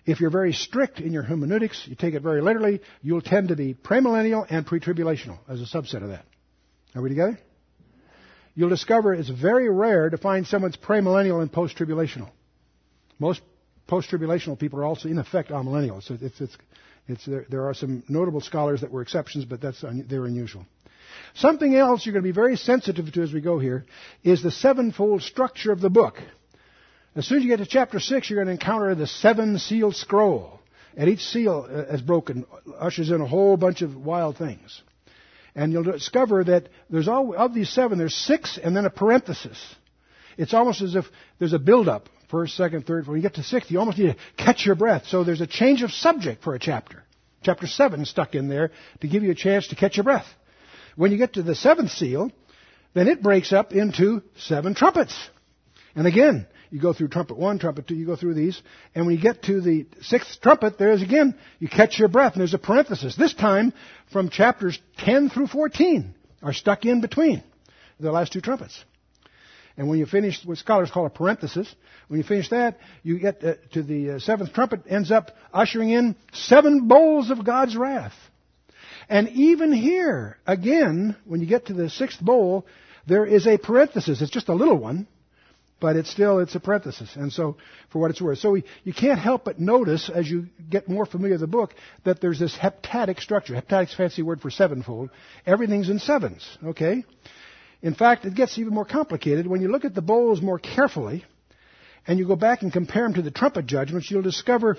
If 0.05 0.21
you're 0.21 0.31
very 0.31 0.53
strict 0.53 0.99
in 0.99 1.13
your 1.13 1.23
hermeneutics, 1.23 1.87
you 1.87 1.95
take 1.95 2.15
it 2.15 2.23
very 2.23 2.43
literally, 2.43 2.81
you'll 3.03 3.21
tend 3.21 3.49
to 3.49 3.57
be 3.57 3.75
premillennial 3.75 4.45
and 4.51 4.67
pre-tribulational 4.67 5.39
as 5.49 5.61
a 5.61 5.65
subset 5.65 6.03
of 6.03 6.09
that. 6.09 6.25
Are 6.95 7.03
we 7.03 7.09
together? 7.09 7.39
You'll 8.55 8.69
discover 8.69 9.15
it's 9.15 9.29
very 9.29 9.71
rare 9.71 10.11
to 10.11 10.19
find 10.19 10.47
someone's 10.47 10.77
premillennial 10.77 11.41
and 11.41 11.53
post-tribulational. 11.53 12.31
Most 13.19 13.41
post-tribulational 13.87 14.59
people 14.59 14.81
are 14.81 14.85
also 14.85 15.09
in 15.09 15.19
effect 15.19 15.51
amillennials. 15.51 16.03
So 16.03 16.19
it's, 16.21 16.41
it's, 16.41 16.57
it's, 17.07 17.25
there, 17.25 17.47
there, 17.49 17.69
are 17.69 17.75
some 17.75 18.03
notable 18.09 18.41
scholars 18.41 18.81
that 18.81 18.91
were 18.91 19.03
exceptions, 19.03 19.45
but 19.45 19.61
that's 19.61 19.85
they're 20.09 20.27
unusual. 20.27 20.67
Something 21.35 21.75
else 21.75 22.05
you're 22.05 22.13
going 22.13 22.25
to 22.25 22.29
be 22.29 22.33
very 22.33 22.57
sensitive 22.57 23.13
to 23.13 23.23
as 23.23 23.33
we 23.33 23.41
go 23.41 23.59
here 23.59 23.85
is 24.23 24.43
the 24.43 24.51
sevenfold 24.51 25.23
structure 25.23 25.73
of 25.73 25.81
the 25.81 25.91
book. 25.91 26.17
As 27.15 27.27
soon 27.27 27.39
as 27.39 27.45
you 27.45 27.51
get 27.51 27.59
to 27.59 27.67
chapter 27.67 28.01
6, 28.01 28.31
you're 28.31 28.43
going 28.43 28.47
to 28.47 28.61
encounter 28.61 28.95
the 28.95 29.07
seven 29.07 29.59
sealed 29.59 29.97
scroll. 29.97 30.61
And 30.97 31.09
each 31.09 31.21
seal, 31.21 31.67
uh, 31.69 31.93
as 31.93 32.03
broken, 32.03 32.47
ushers 32.79 33.11
in 33.11 33.21
a 33.21 33.27
whole 33.27 33.57
bunch 33.57 33.83
of 33.83 33.97
wild 33.97 34.37
things. 34.37 34.83
And 35.55 35.73
you'll 35.73 35.85
discover 35.85 36.45
that 36.45 36.69
there's 36.89 37.09
all, 37.09 37.35
of 37.35 37.55
these 37.55 37.71
seven, 37.71 37.99
there's 37.99 38.15
six 38.15 38.59
and 38.63 38.75
then 38.75 38.87
a 38.87 38.91
parenthesis. 38.91 39.59
It's 40.39 40.55
almost 40.55 40.81
as 40.81 40.95
if 40.95 41.05
there's 41.39 41.53
a 41.53 41.59
build-up. 41.59 42.09
First, 42.31 42.57
second, 42.57 42.87
third. 42.87 43.07
When 43.07 43.17
you 43.17 43.23
get 43.23 43.35
to 43.35 43.43
six, 43.43 43.71
you 43.71 43.79
almost 43.79 43.99
need 43.99 44.17
to 44.17 44.17
catch 44.43 44.65
your 44.65 44.75
breath. 44.75 45.07
So 45.07 45.23
there's 45.23 45.43
a 45.43 45.47
change 45.47 45.83
of 45.83 45.91
subject 45.91 46.43
for 46.43 46.55
a 46.55 46.59
chapter. 46.59 47.05
Chapter 47.43 47.67
seven 47.67 48.07
stuck 48.07 48.35
in 48.35 48.49
there 48.49 48.71
to 49.01 49.09
give 49.09 49.23
you 49.23 49.33
a 49.33 49.35
chance 49.35 49.69
to 49.69 49.77
catch 49.77 49.99
your 49.99 50.05
breath. 50.05 50.27
When 50.97 51.13
you 51.13 51.19
get 51.19 51.35
to 51.35 51.43
the 51.43 51.55
seventh 51.55 51.91
seal, 51.91 52.31
then 52.95 53.09
it 53.09 53.23
breaks 53.23 53.53
up 53.53 53.73
into 53.73 54.23
seven 54.37 54.75
trumpets. 54.75 55.17
And 55.95 56.07
again, 56.07 56.47
you 56.71 56.81
go 56.81 56.93
through 56.93 57.09
trumpet 57.09 57.37
one, 57.37 57.59
trumpet 57.59 57.87
two, 57.87 57.95
you 57.95 58.07
go 58.07 58.17
through 58.17 58.35
these. 58.35 58.61
And 58.95 59.07
when 59.07 59.15
you 59.15 59.21
get 59.21 59.43
to 59.45 59.61
the 59.61 59.87
sixth 60.01 60.41
trumpet, 60.41 60.79
there's 60.79 61.03
again, 61.03 61.39
you 61.59 61.69
catch 61.69 61.99
your 61.99 62.09
breath, 62.09 62.33
and 62.33 62.41
there's 62.41 62.55
a 62.55 62.59
parenthesis. 62.59 63.15
This 63.15 63.35
time, 63.35 63.73
from 64.11 64.31
chapters 64.31 64.79
10 64.99 65.31
through 65.31 65.49
14 65.49 66.15
are 66.43 66.53
stuck 66.53 66.85
in 66.85 67.01
between 67.01 67.43
the 68.01 68.11
last 68.11 68.33
two 68.33 68.41
trumpets. 68.41 68.85
And 69.77 69.89
when 69.89 69.99
you 69.99 70.07
finish 70.07 70.45
what 70.45 70.59
scholars 70.59 70.91
call 70.91 71.07
a 71.07 71.11
parenthesis, 71.11 71.73
when 72.09 72.19
you 72.19 72.25
finish 72.25 72.51
that, 72.51 72.79
you 73.03 73.19
get 73.19 73.43
uh, 73.43 73.55
to 73.73 73.83
the 73.83 74.13
uh, 74.13 74.19
seventh 74.19 74.53
trumpet, 74.53 74.83
ends 74.89 75.11
up 75.11 75.31
ushering 75.53 75.91
in 75.91 76.17
seven 76.33 76.89
bowls 76.89 77.31
of 77.31 77.45
God's 77.45 77.77
wrath. 77.77 78.13
And 79.09 79.29
even 79.31 79.73
here, 79.73 80.39
again, 80.47 81.17
when 81.25 81.41
you 81.41 81.47
get 81.47 81.67
to 81.67 81.75
the 81.75 81.91
sixth 81.91 82.21
bowl, 82.21 82.67
there 83.07 83.27
is 83.27 83.47
a 83.47 83.59
parenthesis. 83.59 84.23
It's 84.23 84.31
just 84.31 84.49
a 84.49 84.55
little 84.55 84.77
one, 84.77 85.07
but 85.81 85.97
it's 85.97 86.11
still, 86.11 86.39
it's 86.39 86.55
a 86.55 86.61
parenthesis. 86.61 87.11
And 87.17 87.33
so, 87.33 87.57
for 87.91 87.99
what 87.99 88.11
it's 88.11 88.21
worth. 88.21 88.39
So 88.39 88.53
we, 88.53 88.65
you 88.85 88.93
can't 88.93 89.19
help 89.19 89.45
but 89.45 89.59
notice, 89.59 90.09
as 90.09 90.31
you 90.31 90.47
get 90.71 90.89
more 90.89 91.07
familiar 91.07 91.35
with 91.35 91.41
the 91.41 91.47
book, 91.47 91.75
that 92.05 92.21
there's 92.21 92.39
this 92.39 92.57
heptadic 92.57 93.21
structure. 93.21 93.55
Heptadic's 93.55 93.95
fancy 93.95 94.23
word 94.23 94.41
for 94.41 94.51
sevenfold. 94.51 95.11
Everything's 95.47 95.89
in 95.89 95.99
sevens, 95.99 96.47
okay? 96.65 97.05
In 97.83 97.95
fact, 97.95 98.25
it 98.25 98.35
gets 98.35 98.59
even 98.59 98.73
more 98.73 98.85
complicated. 98.85 99.47
When 99.47 99.61
you 99.61 99.69
look 99.69 99.85
at 99.85 99.95
the 99.95 100.03
bowls 100.03 100.41
more 100.41 100.61
carefully, 100.61 101.25
and 102.07 102.19
you 102.19 102.27
go 102.27 102.37
back 102.37 102.63
and 102.63 102.73
compare 102.73 103.05
them 103.05 103.15
to 103.15 103.23
the 103.23 103.31
trumpet 103.31 103.67
judgments, 103.67 104.11
you'll 104.11 104.23
discover 104.23 104.77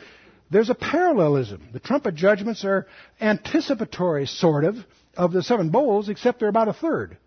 there's 0.49 0.69
a 0.69 0.75
parallelism. 0.75 1.69
The 1.73 1.79
trumpet 1.79 2.15
judgments 2.15 2.63
are 2.65 2.87
anticipatory, 3.19 4.25
sort 4.27 4.65
of, 4.65 4.75
of 5.15 5.31
the 5.31 5.43
seven 5.43 5.69
bowls, 5.69 6.09
except 6.09 6.39
they're 6.39 6.49
about 6.49 6.67
a 6.67 6.73
third. 6.73 7.17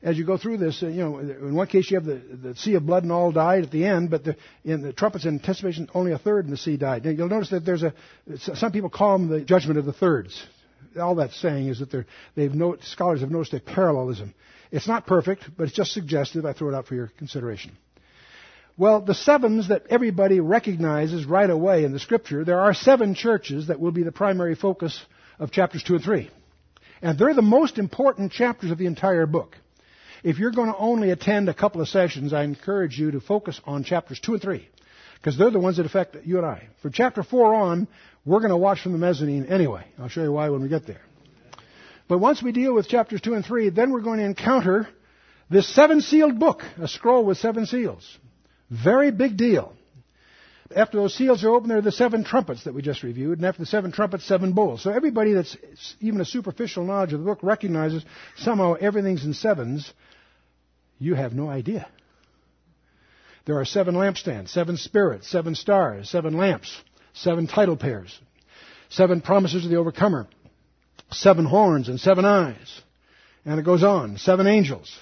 As 0.00 0.16
you 0.16 0.24
go 0.24 0.36
through 0.36 0.58
this, 0.58 0.80
uh, 0.80 0.86
you 0.86 1.02
know, 1.02 1.18
in 1.18 1.54
one 1.56 1.66
case 1.66 1.90
you 1.90 1.96
have 1.96 2.04
the, 2.04 2.14
the 2.42 2.54
sea 2.54 2.74
of 2.74 2.86
blood 2.86 3.02
and 3.02 3.10
all 3.10 3.32
died 3.32 3.64
at 3.64 3.70
the 3.72 3.84
end, 3.84 4.10
but 4.10 4.22
the, 4.22 4.36
in 4.64 4.80
the 4.80 4.92
trumpets 4.92 5.26
anticipation, 5.26 5.88
only 5.92 6.12
a 6.12 6.18
third 6.18 6.44
in 6.44 6.52
the 6.52 6.56
sea 6.56 6.76
died. 6.76 7.04
Now, 7.04 7.10
you'll 7.10 7.28
notice 7.28 7.50
that 7.50 7.64
there's 7.64 7.82
a, 7.82 7.92
some 8.36 8.70
people 8.70 8.90
call 8.90 9.18
them 9.18 9.28
the 9.28 9.40
judgment 9.40 9.78
of 9.78 9.84
the 9.84 9.92
thirds. 9.92 10.40
All 11.00 11.16
that's 11.16 11.38
saying 11.40 11.66
is 11.66 11.80
that 11.80 12.06
they've 12.36 12.52
scholars 12.82 13.20
have 13.20 13.30
noticed 13.30 13.54
a 13.54 13.60
parallelism. 13.60 14.34
It's 14.70 14.86
not 14.86 15.06
perfect, 15.06 15.44
but 15.56 15.64
it's 15.64 15.76
just 15.76 15.92
suggestive. 15.92 16.44
I 16.44 16.52
throw 16.52 16.68
it 16.68 16.74
out 16.74 16.86
for 16.86 16.94
your 16.94 17.10
consideration. 17.18 17.76
Well, 18.78 19.00
the 19.00 19.14
sevens 19.14 19.68
that 19.68 19.88
everybody 19.90 20.38
recognizes 20.38 21.26
right 21.26 21.50
away 21.50 21.82
in 21.82 21.92
the 21.92 21.98
scripture, 21.98 22.44
there 22.44 22.60
are 22.60 22.72
seven 22.72 23.16
churches 23.16 23.66
that 23.66 23.80
will 23.80 23.90
be 23.90 24.04
the 24.04 24.12
primary 24.12 24.54
focus 24.54 25.04
of 25.40 25.50
chapters 25.50 25.82
2 25.82 25.96
and 25.96 26.04
3. 26.04 26.30
And 27.02 27.18
they're 27.18 27.34
the 27.34 27.42
most 27.42 27.78
important 27.78 28.30
chapters 28.30 28.70
of 28.70 28.78
the 28.78 28.86
entire 28.86 29.26
book. 29.26 29.56
If 30.22 30.38
you're 30.38 30.52
going 30.52 30.70
to 30.72 30.78
only 30.78 31.10
attend 31.10 31.48
a 31.48 31.54
couple 31.54 31.80
of 31.80 31.88
sessions, 31.88 32.32
I 32.32 32.44
encourage 32.44 32.96
you 32.96 33.10
to 33.10 33.20
focus 33.20 33.60
on 33.64 33.82
chapters 33.82 34.20
2 34.20 34.34
and 34.34 34.42
3. 34.42 34.68
Because 35.16 35.36
they're 35.36 35.50
the 35.50 35.58
ones 35.58 35.78
that 35.78 35.86
affect 35.86 36.16
you 36.24 36.36
and 36.36 36.46
I. 36.46 36.68
From 36.80 36.92
chapter 36.92 37.24
4 37.24 37.54
on, 37.54 37.88
we're 38.24 38.38
going 38.38 38.50
to 38.50 38.56
watch 38.56 38.80
from 38.80 38.92
the 38.92 38.98
mezzanine 38.98 39.46
anyway. 39.46 39.86
I'll 39.98 40.08
show 40.08 40.22
you 40.22 40.30
why 40.30 40.50
when 40.50 40.62
we 40.62 40.68
get 40.68 40.86
there. 40.86 41.02
But 42.06 42.18
once 42.18 42.44
we 42.44 42.52
deal 42.52 42.74
with 42.74 42.88
chapters 42.88 43.22
2 43.22 43.34
and 43.34 43.44
3, 43.44 43.70
then 43.70 43.90
we're 43.90 44.02
going 44.02 44.20
to 44.20 44.24
encounter 44.24 44.88
this 45.50 45.66
seven 45.74 46.00
sealed 46.00 46.38
book, 46.38 46.62
a 46.80 46.86
scroll 46.86 47.24
with 47.24 47.38
seven 47.38 47.66
seals. 47.66 48.18
Very 48.70 49.10
big 49.10 49.36
deal. 49.36 49.74
After 50.74 50.98
those 50.98 51.14
seals 51.14 51.42
are 51.44 51.48
opened, 51.48 51.70
there 51.70 51.78
are 51.78 51.82
the 51.82 51.92
seven 51.92 52.24
trumpets 52.24 52.64
that 52.64 52.74
we 52.74 52.82
just 52.82 53.02
reviewed, 53.02 53.38
and 53.38 53.46
after 53.46 53.62
the 53.62 53.66
seven 53.66 53.90
trumpets, 53.90 54.24
seven 54.24 54.52
bowls. 54.52 54.82
So 54.82 54.90
everybody 54.90 55.32
that's 55.32 55.56
even 56.00 56.20
a 56.20 56.26
superficial 56.26 56.84
knowledge 56.84 57.14
of 57.14 57.20
the 57.20 57.24
book 57.24 57.38
recognizes 57.42 58.04
somehow 58.36 58.74
everything's 58.74 59.24
in 59.24 59.32
sevens. 59.32 59.90
You 60.98 61.14
have 61.14 61.32
no 61.32 61.48
idea. 61.48 61.88
There 63.46 63.58
are 63.58 63.64
seven 63.64 63.94
lampstands, 63.94 64.50
seven 64.50 64.76
spirits, 64.76 65.26
seven 65.30 65.54
stars, 65.54 66.10
seven 66.10 66.36
lamps, 66.36 66.76
seven 67.14 67.46
title 67.46 67.78
pairs, 67.78 68.18
seven 68.90 69.22
promises 69.22 69.64
of 69.64 69.70
the 69.70 69.78
overcomer, 69.78 70.26
seven 71.10 71.46
horns 71.46 71.88
and 71.88 71.98
seven 71.98 72.26
eyes. 72.26 72.82
And 73.46 73.58
it 73.58 73.62
goes 73.62 73.82
on. 73.82 74.18
Seven 74.18 74.46
angels. 74.46 74.94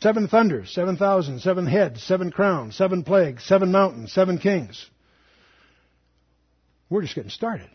Seven 0.00 0.28
thunders, 0.28 0.72
seven 0.74 0.96
thousand, 0.96 1.40
seven 1.40 1.66
heads, 1.66 2.02
seven 2.02 2.30
crowns, 2.30 2.76
seven 2.76 3.02
plagues, 3.02 3.44
seven 3.44 3.72
mountains, 3.72 4.12
seven 4.12 4.38
kings. 4.38 4.88
We're 6.90 7.02
just 7.02 7.14
getting 7.14 7.30
started. 7.30 7.68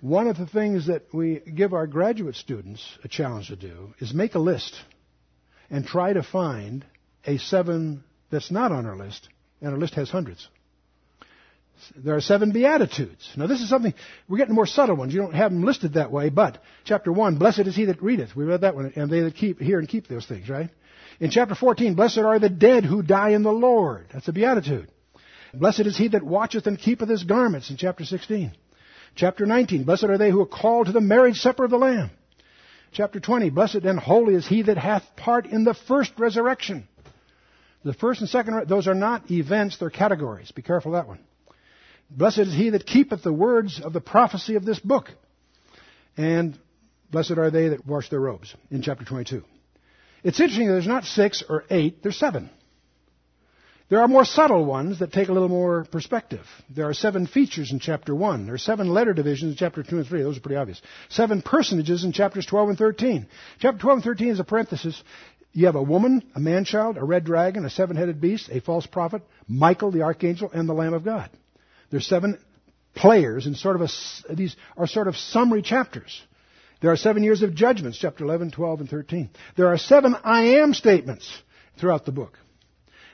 One 0.00 0.28
of 0.28 0.38
the 0.38 0.46
things 0.46 0.86
that 0.86 1.12
we 1.12 1.40
give 1.40 1.74
our 1.74 1.86
graduate 1.86 2.36
students 2.36 2.86
a 3.02 3.08
challenge 3.08 3.48
to 3.48 3.56
do 3.56 3.94
is 3.98 4.14
make 4.14 4.34
a 4.34 4.38
list 4.38 4.74
and 5.70 5.84
try 5.84 6.12
to 6.12 6.22
find 6.22 6.84
a 7.24 7.38
seven 7.38 8.04
that's 8.30 8.50
not 8.50 8.70
on 8.70 8.86
our 8.86 8.96
list, 8.96 9.28
and 9.60 9.70
our 9.72 9.78
list 9.78 9.94
has 9.94 10.08
hundreds. 10.10 10.48
There 11.96 12.16
are 12.16 12.20
seven 12.20 12.52
Beatitudes. 12.52 13.30
Now 13.36 13.46
this 13.46 13.60
is 13.60 13.68
something, 13.68 13.94
we're 14.28 14.38
getting 14.38 14.54
more 14.54 14.66
subtle 14.66 14.96
ones. 14.96 15.14
You 15.14 15.20
don't 15.20 15.34
have 15.34 15.50
them 15.52 15.64
listed 15.64 15.94
that 15.94 16.10
way, 16.10 16.30
but 16.30 16.62
chapter 16.84 17.12
1, 17.12 17.38
blessed 17.38 17.60
is 17.60 17.76
he 17.76 17.86
that 17.86 18.02
readeth. 18.02 18.34
We 18.34 18.44
read 18.44 18.62
that 18.62 18.74
one, 18.74 18.92
and 18.96 19.10
they 19.10 19.20
that 19.20 19.34
keep, 19.34 19.60
hear 19.60 19.78
and 19.78 19.88
keep 19.88 20.08
those 20.08 20.26
things, 20.26 20.48
right? 20.48 20.70
In 21.20 21.30
chapter 21.30 21.54
14, 21.54 21.94
blessed 21.94 22.18
are 22.18 22.38
the 22.38 22.48
dead 22.48 22.84
who 22.84 23.02
die 23.02 23.30
in 23.30 23.42
the 23.42 23.52
Lord. 23.52 24.06
That's 24.12 24.28
a 24.28 24.32
Beatitude. 24.32 24.90
Blessed 25.54 25.80
is 25.80 25.96
he 25.96 26.08
that 26.08 26.22
watcheth 26.22 26.66
and 26.66 26.78
keepeth 26.78 27.08
his 27.08 27.24
garments 27.24 27.70
in 27.70 27.76
chapter 27.76 28.04
16. 28.04 28.52
Chapter 29.14 29.46
19, 29.46 29.84
blessed 29.84 30.04
are 30.04 30.18
they 30.18 30.30
who 30.30 30.42
are 30.42 30.46
called 30.46 30.86
to 30.86 30.92
the 30.92 31.00
marriage 31.00 31.38
supper 31.38 31.64
of 31.64 31.70
the 31.70 31.78
Lamb. 31.78 32.10
Chapter 32.92 33.20
20, 33.20 33.50
blessed 33.50 33.76
and 33.76 33.98
holy 33.98 34.34
is 34.34 34.46
he 34.46 34.62
that 34.62 34.78
hath 34.78 35.04
part 35.16 35.46
in 35.46 35.64
the 35.64 35.74
first 35.74 36.12
resurrection. 36.18 36.86
The 37.84 37.94
first 37.94 38.20
and 38.20 38.28
second, 38.28 38.68
those 38.68 38.88
are 38.88 38.94
not 38.94 39.30
events, 39.30 39.78
they're 39.78 39.90
categories. 39.90 40.50
Be 40.50 40.62
careful 40.62 40.94
of 40.94 41.00
that 41.02 41.08
one. 41.08 41.20
Blessed 42.10 42.38
is 42.38 42.54
he 42.54 42.70
that 42.70 42.86
keepeth 42.86 43.22
the 43.22 43.32
words 43.32 43.80
of 43.82 43.92
the 43.92 44.00
prophecy 44.00 44.54
of 44.54 44.64
this 44.64 44.78
book. 44.78 45.10
And 46.16 46.58
blessed 47.10 47.32
are 47.32 47.50
they 47.50 47.68
that 47.68 47.86
wash 47.86 48.08
their 48.08 48.20
robes 48.20 48.54
in 48.70 48.82
chapter 48.82 49.04
22. 49.04 49.42
It's 50.24 50.40
interesting 50.40 50.66
that 50.68 50.74
there's 50.74 50.86
not 50.86 51.04
six 51.04 51.44
or 51.48 51.64
eight, 51.70 52.02
there's 52.02 52.16
seven. 52.16 52.50
There 53.88 54.00
are 54.00 54.08
more 54.08 54.24
subtle 54.24 54.64
ones 54.64 54.98
that 54.98 55.12
take 55.12 55.28
a 55.28 55.32
little 55.32 55.48
more 55.48 55.84
perspective. 55.84 56.44
There 56.68 56.88
are 56.88 56.94
seven 56.94 57.28
features 57.28 57.70
in 57.70 57.78
chapter 57.78 58.16
1. 58.16 58.46
There 58.46 58.56
are 58.56 58.58
seven 58.58 58.88
letter 58.88 59.12
divisions 59.12 59.52
in 59.52 59.56
chapter 59.56 59.84
2 59.84 59.98
and 59.98 60.06
3. 60.06 60.22
Those 60.22 60.38
are 60.38 60.40
pretty 60.40 60.56
obvious. 60.56 60.82
Seven 61.08 61.40
personages 61.40 62.02
in 62.02 62.10
chapters 62.10 62.46
12 62.46 62.70
and 62.70 62.78
13. 62.78 63.28
Chapter 63.60 63.78
12 63.78 63.98
and 63.98 64.04
13 64.04 64.28
is 64.30 64.40
a 64.40 64.44
parenthesis. 64.44 65.00
You 65.52 65.66
have 65.66 65.76
a 65.76 65.82
woman, 65.82 66.24
a 66.34 66.40
man 66.40 66.64
child, 66.64 66.96
a 66.96 67.04
red 67.04 67.24
dragon, 67.24 67.64
a 67.64 67.70
seven-headed 67.70 68.20
beast, 68.20 68.50
a 68.50 68.60
false 68.60 68.86
prophet, 68.86 69.22
Michael 69.46 69.92
the 69.92 70.02
archangel, 70.02 70.50
and 70.52 70.68
the 70.68 70.74
Lamb 70.74 70.92
of 70.92 71.04
God. 71.04 71.30
There's 71.90 72.06
seven 72.06 72.38
players 72.94 73.46
and 73.46 73.56
sort 73.56 73.76
of 73.76 73.82
a, 73.82 74.34
these 74.34 74.56
are 74.76 74.86
sort 74.86 75.08
of 75.08 75.16
summary 75.16 75.62
chapters. 75.62 76.22
There 76.80 76.90
are 76.90 76.96
seven 76.96 77.22
years 77.22 77.42
of 77.42 77.54
judgments, 77.54 77.98
chapter 77.98 78.24
11, 78.24 78.50
12, 78.50 78.80
and 78.80 78.88
13. 78.88 79.30
There 79.56 79.68
are 79.68 79.78
seven 79.78 80.14
I 80.24 80.58
am 80.58 80.74
statements 80.74 81.42
throughout 81.78 82.04
the 82.04 82.12
book. 82.12 82.38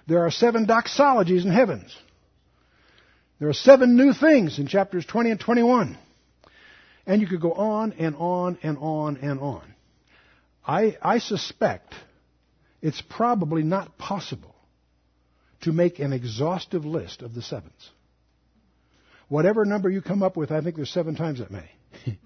There 0.08 0.24
are 0.26 0.30
seven 0.30 0.66
doxologies 0.66 1.44
in 1.44 1.50
heavens. 1.50 1.96
There 3.38 3.48
are 3.48 3.54
seven 3.54 3.96
new 3.96 4.12
things 4.12 4.58
in 4.58 4.66
chapters 4.66 5.04
20 5.06 5.30
and 5.32 5.40
21. 5.40 5.98
And 7.06 7.20
you 7.20 7.26
could 7.26 7.40
go 7.40 7.52
on 7.52 7.92
and 7.94 8.14
on 8.16 8.58
and 8.62 8.78
on 8.78 9.16
and 9.16 9.40
on. 9.40 9.62
I, 10.66 10.96
I 11.02 11.18
suspect 11.18 11.94
it's 12.80 13.02
probably 13.02 13.62
not 13.62 13.98
possible 13.98 14.54
to 15.62 15.72
make 15.72 15.98
an 15.98 16.12
exhaustive 16.12 16.84
list 16.84 17.22
of 17.22 17.34
the 17.34 17.42
sevens. 17.42 17.90
Whatever 19.32 19.64
number 19.64 19.88
you 19.88 20.02
come 20.02 20.22
up 20.22 20.36
with, 20.36 20.52
I 20.52 20.60
think 20.60 20.76
there's 20.76 20.90
seven 20.90 21.14
times 21.16 21.38
that 21.38 21.50
many. 21.50 21.70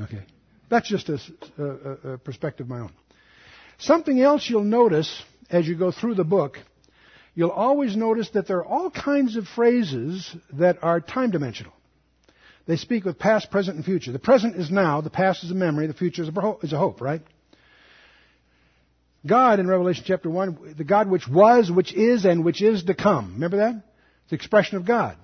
okay. 0.00 0.24
That's 0.68 0.88
just 0.88 1.08
a, 1.08 1.20
a, 1.56 2.12
a 2.14 2.18
perspective 2.18 2.66
of 2.66 2.70
my 2.70 2.80
own. 2.80 2.92
Something 3.78 4.20
else 4.20 4.50
you'll 4.50 4.64
notice 4.64 5.22
as 5.48 5.68
you 5.68 5.76
go 5.76 5.92
through 5.92 6.16
the 6.16 6.24
book 6.24 6.58
you'll 7.36 7.50
always 7.50 7.94
notice 7.94 8.28
that 8.30 8.48
there 8.48 8.58
are 8.58 8.66
all 8.66 8.90
kinds 8.90 9.36
of 9.36 9.46
phrases 9.46 10.34
that 10.54 10.82
are 10.82 11.00
time 11.00 11.30
dimensional. 11.30 11.72
They 12.66 12.76
speak 12.76 13.04
with 13.04 13.16
past, 13.16 13.52
present, 13.52 13.76
and 13.76 13.84
future. 13.84 14.10
The 14.10 14.18
present 14.18 14.56
is 14.56 14.72
now, 14.72 15.02
the 15.02 15.08
past 15.08 15.44
is 15.44 15.52
a 15.52 15.54
memory, 15.54 15.86
the 15.86 15.94
future 15.94 16.24
is 16.24 16.72
a 16.72 16.76
hope, 16.76 17.00
right? 17.00 17.22
God 19.24 19.60
in 19.60 19.68
Revelation 19.68 20.02
chapter 20.04 20.28
1, 20.28 20.74
the 20.76 20.82
God 20.82 21.08
which 21.08 21.28
was, 21.28 21.70
which 21.70 21.94
is, 21.94 22.24
and 22.24 22.44
which 22.44 22.60
is 22.60 22.82
to 22.82 22.94
come. 22.94 23.34
Remember 23.34 23.58
that? 23.58 23.76
It's 23.76 24.30
the 24.30 24.34
expression 24.34 24.76
of 24.78 24.84
God. 24.84 25.16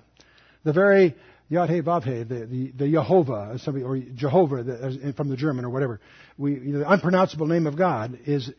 The 0.67 0.73
very 0.73 1.15
Yahweh 1.47 1.79
Vavhe, 1.79 2.27
the, 2.27 2.45
the, 2.45 2.71
the 2.75 2.91
Jehovah, 2.91 3.57
somebody, 3.59 3.85
or 3.85 3.97
Jehovah 3.99 4.63
the, 4.63 5.13
from 5.15 5.29
the 5.29 5.37
German 5.37 5.63
or 5.63 5.69
whatever. 5.69 6.01
We, 6.37 6.59
the 6.59 6.91
unpronounceable 6.91 7.47
name 7.47 7.67
of 7.67 7.77
God 7.77 8.19
is 8.25 8.51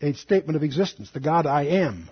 a 0.00 0.14
statement 0.14 0.56
of 0.56 0.62
existence. 0.62 1.10
The 1.12 1.20
God 1.20 1.44
I 1.44 1.64
am. 1.64 2.08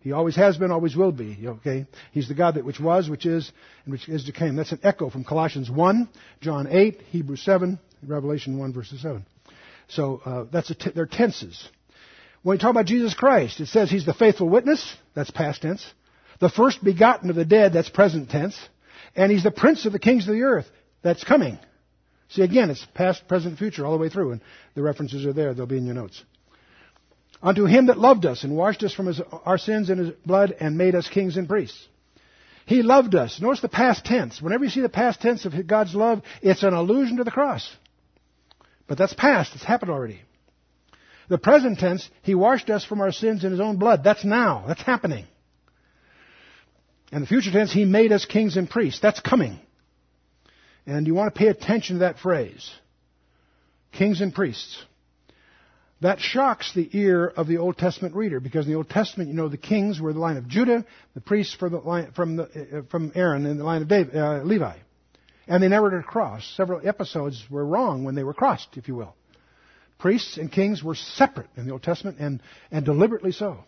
He 0.00 0.12
always 0.12 0.34
has 0.36 0.56
been, 0.56 0.70
always 0.70 0.96
will 0.96 1.12
be. 1.12 1.36
Okay? 1.46 1.84
He's 2.12 2.26
the 2.26 2.32
God 2.32 2.54
that 2.54 2.64
which 2.64 2.80
was, 2.80 3.10
which 3.10 3.26
is, 3.26 3.52
and 3.84 3.92
which 3.92 4.08
is 4.08 4.24
to 4.24 4.32
come. 4.32 4.56
That's 4.56 4.72
an 4.72 4.80
echo 4.82 5.10
from 5.10 5.24
Colossians 5.24 5.70
1, 5.70 6.08
John 6.40 6.68
8, 6.70 7.02
Hebrews 7.10 7.42
7, 7.42 7.78
Revelation 8.06 8.58
1, 8.58 8.72
verses 8.72 9.02
7. 9.02 9.26
So 9.88 10.22
uh, 10.24 10.44
that's 10.50 10.74
t- 10.74 10.90
they're 10.94 11.04
tenses. 11.04 11.68
When 12.42 12.54
we 12.54 12.58
talk 12.58 12.70
about 12.70 12.86
Jesus 12.86 13.12
Christ, 13.12 13.60
it 13.60 13.66
says 13.66 13.90
He's 13.90 14.06
the 14.06 14.14
faithful 14.14 14.48
witness. 14.48 14.96
That's 15.14 15.30
past 15.30 15.60
tense. 15.60 15.84
The 16.40 16.48
first 16.48 16.82
begotten 16.82 17.30
of 17.30 17.36
the 17.36 17.44
dead. 17.44 17.72
That's 17.72 17.88
present 17.88 18.30
tense. 18.30 18.58
And 19.16 19.30
He's 19.32 19.42
the 19.42 19.50
prince 19.50 19.86
of 19.86 19.92
the 19.92 19.98
kings 19.98 20.28
of 20.28 20.34
the 20.34 20.42
earth. 20.42 20.66
That's 21.02 21.24
coming. 21.24 21.58
See, 22.30 22.42
again, 22.42 22.70
it's 22.70 22.86
past, 22.94 23.26
present, 23.26 23.58
future 23.58 23.86
all 23.86 23.92
the 23.92 23.98
way 23.98 24.10
through, 24.10 24.32
and 24.32 24.40
the 24.74 24.82
references 24.82 25.24
are 25.24 25.32
there. 25.32 25.54
They'll 25.54 25.66
be 25.66 25.78
in 25.78 25.86
your 25.86 25.94
notes. 25.94 26.22
Unto 27.42 27.64
him 27.64 27.86
that 27.86 27.98
loved 27.98 28.26
us 28.26 28.44
and 28.44 28.56
washed 28.56 28.82
us 28.82 28.92
from 28.92 29.06
his, 29.06 29.20
our 29.44 29.58
sins 29.58 29.90
in 29.90 29.98
his 29.98 30.10
blood 30.26 30.54
and 30.58 30.76
made 30.76 30.94
us 30.94 31.08
kings 31.08 31.36
and 31.36 31.48
priests. 31.48 31.86
He 32.66 32.82
loved 32.82 33.14
us. 33.14 33.40
Notice 33.40 33.60
the 33.60 33.68
past 33.68 34.04
tense. 34.04 34.42
Whenever 34.42 34.64
you 34.64 34.70
see 34.70 34.80
the 34.80 34.88
past 34.88 35.22
tense 35.22 35.46
of 35.46 35.66
God's 35.66 35.94
love, 35.94 36.22
it's 36.42 36.62
an 36.62 36.74
allusion 36.74 37.16
to 37.16 37.24
the 37.24 37.30
cross. 37.30 37.66
But 38.86 38.98
that's 38.98 39.14
past. 39.14 39.54
It's 39.54 39.64
happened 39.64 39.90
already. 39.90 40.20
The 41.28 41.38
present 41.38 41.78
tense, 41.78 42.08
He 42.22 42.34
washed 42.34 42.68
us 42.68 42.84
from 42.84 43.00
our 43.00 43.12
sins 43.12 43.44
in 43.44 43.52
His 43.52 43.60
own 43.60 43.76
blood. 43.76 44.02
That's 44.04 44.24
now. 44.24 44.64
That's 44.66 44.82
happening. 44.82 45.26
And 47.10 47.22
the 47.22 47.26
future 47.26 47.50
tense, 47.50 47.72
He 47.72 47.84
made 47.84 48.12
us 48.12 48.24
kings 48.24 48.56
and 48.56 48.68
priests. 48.68 49.00
That's 49.00 49.20
coming. 49.20 49.58
And 50.86 51.06
you 51.06 51.14
want 51.14 51.34
to 51.34 51.38
pay 51.38 51.48
attention 51.48 51.96
to 51.96 52.00
that 52.00 52.18
phrase. 52.18 52.70
Kings 53.92 54.20
and 54.20 54.34
priests. 54.34 54.82
That 56.00 56.20
shocks 56.20 56.72
the 56.74 56.88
ear 56.92 57.26
of 57.26 57.48
the 57.48 57.58
Old 57.58 57.76
Testament 57.76 58.14
reader 58.14 58.38
because 58.38 58.66
in 58.66 58.72
the 58.72 58.76
Old 58.76 58.88
Testament, 58.88 59.30
you 59.30 59.34
know, 59.34 59.48
the 59.48 59.56
kings 59.56 60.00
were 60.00 60.12
the 60.12 60.20
line 60.20 60.36
of 60.36 60.46
Judah, 60.46 60.84
the 61.14 61.20
priests 61.20 61.54
from, 61.54 61.72
the 61.72 61.78
line, 61.78 62.12
from, 62.12 62.36
the, 62.36 62.44
uh, 62.44 62.82
from 62.88 63.10
Aaron 63.16 63.46
in 63.46 63.58
the 63.58 63.64
line 63.64 63.82
of 63.82 63.88
David, 63.88 64.16
uh, 64.16 64.42
Levi. 64.44 64.76
And 65.48 65.62
they 65.62 65.68
never 65.68 65.90
did 65.90 66.04
cross. 66.04 66.44
Several 66.56 66.86
episodes 66.86 67.44
were 67.50 67.64
wrong 67.64 68.04
when 68.04 68.14
they 68.14 68.22
were 68.22 68.34
crossed, 68.34 68.76
if 68.76 68.86
you 68.86 68.94
will. 68.94 69.14
Priests 69.98 70.36
and 70.36 70.52
kings 70.52 70.84
were 70.84 70.94
separate 70.94 71.48
in 71.56 71.66
the 71.66 71.72
Old 71.72 71.82
Testament 71.82 72.18
and, 72.20 72.40
and 72.70 72.84
deliberately 72.84 73.32
so. 73.32 73.58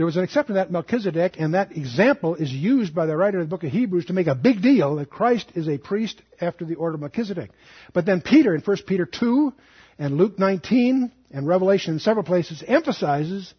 There 0.00 0.06
was 0.06 0.16
an 0.16 0.24
exception 0.24 0.54
to 0.54 0.60
that, 0.60 0.72
Melchizedek, 0.72 1.34
and 1.38 1.52
that 1.52 1.76
example 1.76 2.34
is 2.34 2.50
used 2.50 2.94
by 2.94 3.04
the 3.04 3.14
writer 3.14 3.38
of 3.38 3.44
the 3.44 3.50
book 3.50 3.64
of 3.64 3.70
Hebrews 3.70 4.06
to 4.06 4.14
make 4.14 4.28
a 4.28 4.34
big 4.34 4.62
deal 4.62 4.96
that 4.96 5.10
Christ 5.10 5.52
is 5.54 5.68
a 5.68 5.76
priest 5.76 6.22
after 6.40 6.64
the 6.64 6.76
order 6.76 6.94
of 6.94 7.02
Melchizedek. 7.02 7.50
But 7.92 8.06
then 8.06 8.22
Peter, 8.22 8.54
in 8.54 8.62
1 8.62 8.76
Peter 8.86 9.04
2, 9.04 9.52
and 9.98 10.16
Luke 10.16 10.38
19 10.38 11.12
and 11.32 11.46
Revelation 11.46 11.92
in 11.92 12.00
several 12.00 12.24
places 12.24 12.64
emphasizes 12.66 13.52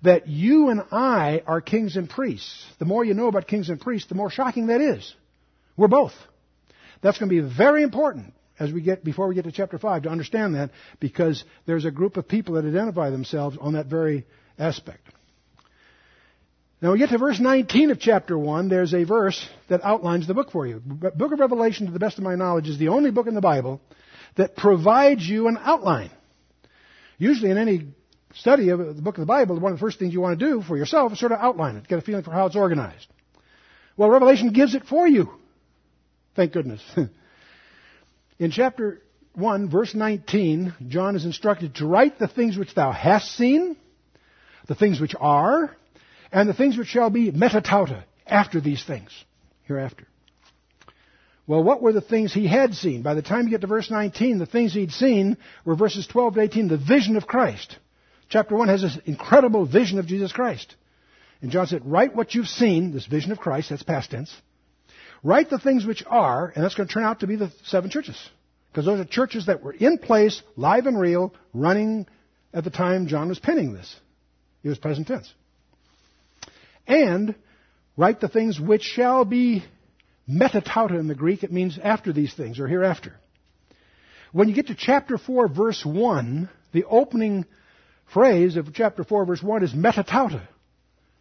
that 0.00 0.26
you 0.26 0.70
and 0.70 0.80
I 0.90 1.42
are 1.46 1.60
kings 1.60 1.96
and 1.96 2.08
priests. 2.08 2.64
The 2.78 2.86
more 2.86 3.04
you 3.04 3.12
know 3.12 3.28
about 3.28 3.46
kings 3.46 3.68
and 3.68 3.78
priests, 3.78 4.08
the 4.08 4.14
more 4.14 4.30
shocking 4.30 4.68
that 4.68 4.80
is. 4.80 5.14
We're 5.76 5.88
both. 5.88 6.14
That's 7.02 7.18
going 7.18 7.28
to 7.28 7.42
be 7.42 7.46
very 7.54 7.82
important 7.82 8.32
as 8.58 8.72
we 8.72 8.80
get 8.80 9.04
before 9.04 9.28
we 9.28 9.34
get 9.34 9.44
to 9.44 9.52
chapter 9.52 9.78
5 9.78 10.04
to 10.04 10.08
understand 10.08 10.54
that 10.54 10.70
because 10.98 11.44
there's 11.66 11.84
a 11.84 11.90
group 11.90 12.16
of 12.16 12.26
people 12.26 12.54
that 12.54 12.64
identify 12.64 13.10
themselves 13.10 13.58
on 13.60 13.74
that 13.74 13.84
very 13.84 14.24
aspect. 14.58 15.10
Now 16.84 16.92
we 16.92 16.98
get 16.98 17.08
to 17.08 17.16
verse 17.18 17.40
19 17.40 17.92
of 17.92 17.98
chapter 17.98 18.36
1, 18.38 18.68
there's 18.68 18.92
a 18.92 19.04
verse 19.04 19.48
that 19.70 19.82
outlines 19.82 20.26
the 20.26 20.34
book 20.34 20.50
for 20.50 20.66
you. 20.66 20.82
The 20.84 21.12
Book 21.12 21.32
of 21.32 21.40
Revelation, 21.40 21.86
to 21.86 21.92
the 21.92 21.98
best 21.98 22.18
of 22.18 22.24
my 22.24 22.34
knowledge, 22.34 22.68
is 22.68 22.78
the 22.78 22.88
only 22.88 23.10
book 23.10 23.26
in 23.26 23.32
the 23.32 23.40
Bible 23.40 23.80
that 24.36 24.54
provides 24.54 25.26
you 25.26 25.48
an 25.48 25.56
outline. 25.58 26.10
Usually 27.16 27.50
in 27.50 27.56
any 27.56 27.86
study 28.34 28.68
of 28.68 28.80
the 28.80 29.00
book 29.00 29.16
of 29.16 29.22
the 29.22 29.26
Bible, 29.26 29.58
one 29.58 29.72
of 29.72 29.78
the 29.78 29.80
first 29.80 29.98
things 29.98 30.12
you 30.12 30.20
want 30.20 30.38
to 30.38 30.44
do 30.44 30.60
for 30.60 30.76
yourself 30.76 31.10
is 31.10 31.18
sort 31.18 31.32
of 31.32 31.38
outline 31.40 31.76
it, 31.76 31.88
get 31.88 31.98
a 31.98 32.02
feeling 32.02 32.22
for 32.22 32.32
how 32.32 32.44
it's 32.44 32.54
organized. 32.54 33.06
Well, 33.96 34.10
Revelation 34.10 34.52
gives 34.52 34.74
it 34.74 34.84
for 34.84 35.08
you. 35.08 35.30
Thank 36.36 36.52
goodness. 36.52 36.82
in 38.38 38.50
chapter 38.50 39.00
1, 39.36 39.70
verse 39.70 39.94
19, 39.94 40.74
John 40.88 41.16
is 41.16 41.24
instructed 41.24 41.76
to 41.76 41.86
write 41.86 42.18
the 42.18 42.28
things 42.28 42.58
which 42.58 42.74
thou 42.74 42.92
hast 42.92 43.34
seen, 43.36 43.74
the 44.68 44.74
things 44.74 45.00
which 45.00 45.14
are, 45.18 45.74
and 46.34 46.48
the 46.48 46.54
things 46.54 46.76
which 46.76 46.88
shall 46.88 47.10
be 47.10 47.30
metatauta, 47.30 48.02
after 48.26 48.60
these 48.60 48.82
things, 48.84 49.10
hereafter. 49.62 50.06
Well, 51.46 51.62
what 51.62 51.80
were 51.80 51.92
the 51.92 52.00
things 52.00 52.34
he 52.34 52.48
had 52.48 52.74
seen? 52.74 53.02
By 53.02 53.14
the 53.14 53.22
time 53.22 53.44
you 53.44 53.50
get 53.50 53.60
to 53.60 53.68
verse 53.68 53.88
19, 53.88 54.38
the 54.38 54.46
things 54.46 54.74
he'd 54.74 54.90
seen 54.90 55.36
were 55.64 55.76
verses 55.76 56.08
12 56.08 56.34
to 56.34 56.40
18, 56.40 56.68
the 56.68 56.76
vision 56.76 57.16
of 57.16 57.28
Christ. 57.28 57.78
Chapter 58.30 58.56
1 58.56 58.66
has 58.66 58.82
this 58.82 58.98
incredible 59.04 59.64
vision 59.64 60.00
of 60.00 60.06
Jesus 60.06 60.32
Christ. 60.32 60.74
And 61.40 61.52
John 61.52 61.68
said, 61.68 61.82
write 61.84 62.16
what 62.16 62.34
you've 62.34 62.48
seen, 62.48 62.92
this 62.92 63.06
vision 63.06 63.30
of 63.30 63.38
Christ, 63.38 63.70
that's 63.70 63.82
past 63.84 64.10
tense. 64.10 64.34
Write 65.22 65.50
the 65.50 65.58
things 65.58 65.86
which 65.86 66.02
are, 66.04 66.50
and 66.52 66.64
that's 66.64 66.74
going 66.74 66.88
to 66.88 66.92
turn 66.92 67.04
out 67.04 67.20
to 67.20 67.28
be 67.28 67.36
the 67.36 67.52
seven 67.64 67.90
churches. 67.90 68.18
Because 68.72 68.86
those 68.86 68.98
are 68.98 69.04
churches 69.04 69.46
that 69.46 69.62
were 69.62 69.72
in 69.72 69.98
place, 69.98 70.42
live 70.56 70.86
and 70.86 70.98
real, 70.98 71.32
running 71.52 72.08
at 72.52 72.64
the 72.64 72.70
time 72.70 73.06
John 73.06 73.28
was 73.28 73.38
penning 73.38 73.72
this. 73.72 73.94
It 74.64 74.70
was 74.70 74.78
present 74.78 75.06
tense. 75.06 75.32
And 76.86 77.34
Write 77.96 78.20
the 78.20 78.28
things 78.28 78.58
which 78.58 78.82
shall 78.82 79.24
be 79.24 79.64
metatauta 80.28 80.98
in 80.98 81.06
the 81.06 81.14
Greek. 81.14 81.44
It 81.44 81.52
means 81.52 81.78
after 81.82 82.12
these 82.12 82.34
things 82.34 82.58
or 82.58 82.66
hereafter. 82.66 83.14
When 84.32 84.48
you 84.48 84.54
get 84.54 84.66
to 84.66 84.74
chapter 84.74 85.16
4, 85.16 85.48
verse 85.48 85.84
1, 85.84 86.48
the 86.72 86.84
opening 86.84 87.46
phrase 88.12 88.56
of 88.56 88.74
chapter 88.74 89.04
4, 89.04 89.26
verse 89.26 89.42
1 89.42 89.62
is 89.62 89.72
metatauta, 89.72 90.42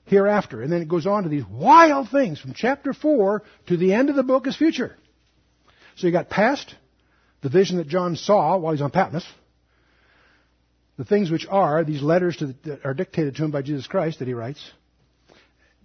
hereafter. 0.05 0.63
And 0.63 0.71
then 0.71 0.81
it 0.81 0.87
goes 0.87 1.05
on 1.05 1.23
to 1.23 1.29
these 1.29 1.45
wild 1.45 2.09
things 2.09 2.39
from 2.39 2.53
chapter 2.55 2.91
4 2.91 3.43
to 3.67 3.77
the 3.77 3.93
end 3.93 4.09
of 4.09 4.15
the 4.15 4.23
book 4.23 4.47
is 4.47 4.57
future. 4.57 4.95
So 5.95 6.07
you 6.07 6.13
got 6.13 6.27
past, 6.27 6.73
the 7.41 7.49
vision 7.49 7.77
that 7.77 7.87
John 7.87 8.15
saw 8.15 8.57
while 8.57 8.73
he's 8.73 8.81
on 8.81 8.89
Patmos, 8.89 9.27
the 10.97 11.05
things 11.05 11.29
which 11.29 11.45
are, 11.47 11.83
these 11.83 12.01
letters 12.01 12.37
the, 12.37 12.55
that 12.63 12.83
are 12.83 12.95
dictated 12.95 13.35
to 13.35 13.43
him 13.43 13.51
by 13.51 13.61
Jesus 13.61 13.85
Christ 13.85 14.19
that 14.19 14.27
he 14.27 14.33
writes, 14.33 14.71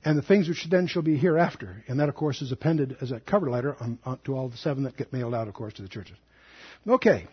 and 0.05 0.16
the 0.16 0.22
things 0.22 0.49
which 0.49 0.66
then 0.70 0.86
shall 0.86 1.03
be 1.03 1.16
hereafter. 1.16 1.84
And 1.88 2.01
that, 2.01 2.09
of 2.09 2.14
course, 2.14 2.40
is 2.40 2.53
appended 2.53 2.96
as 3.01 3.11
a 3.11 3.20
cover 3.20 3.51
letter 3.51 3.76
on, 3.80 3.99
on, 4.05 4.18
to 4.24 4.36
all 4.36 4.49
the 4.49 4.57
seven 4.57 4.84
that 4.84 4.96
get 4.96 5.12
mailed 5.12 5.34
out, 5.34 5.49
of 5.49 5.55
course, 5.55 5.74
to 5.74 5.82
the 5.82 5.88
churches. 5.88 6.16
Okay. 6.86 7.26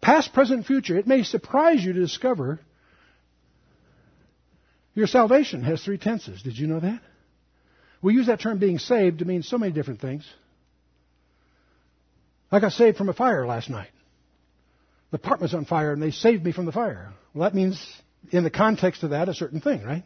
Past, 0.00 0.32
present, 0.32 0.66
future. 0.66 0.96
It 0.96 1.06
may 1.06 1.22
surprise 1.22 1.84
you 1.84 1.92
to 1.92 2.00
discover 2.00 2.60
your 4.94 5.06
salvation 5.06 5.62
has 5.62 5.84
three 5.84 5.98
tenses. 5.98 6.42
Did 6.42 6.56
you 6.56 6.66
know 6.66 6.80
that? 6.80 7.00
We 8.00 8.14
use 8.14 8.28
that 8.28 8.40
term 8.40 8.58
being 8.58 8.78
saved 8.78 9.18
to 9.18 9.24
mean 9.24 9.42
so 9.42 9.58
many 9.58 9.72
different 9.72 10.00
things. 10.00 10.26
I 12.50 12.60
got 12.60 12.72
saved 12.72 12.96
from 12.96 13.08
a 13.08 13.12
fire 13.12 13.46
last 13.46 13.68
night. 13.68 13.90
The 15.10 15.16
apartment's 15.16 15.54
on 15.54 15.64
fire 15.64 15.92
and 15.92 16.02
they 16.02 16.12
saved 16.12 16.44
me 16.44 16.52
from 16.52 16.64
the 16.64 16.72
fire. 16.72 17.12
Well, 17.34 17.48
that 17.48 17.54
means, 17.54 17.84
in 18.30 18.44
the 18.44 18.50
context 18.50 19.02
of 19.02 19.10
that, 19.10 19.28
a 19.28 19.34
certain 19.34 19.60
thing, 19.60 19.82
right? 19.82 20.04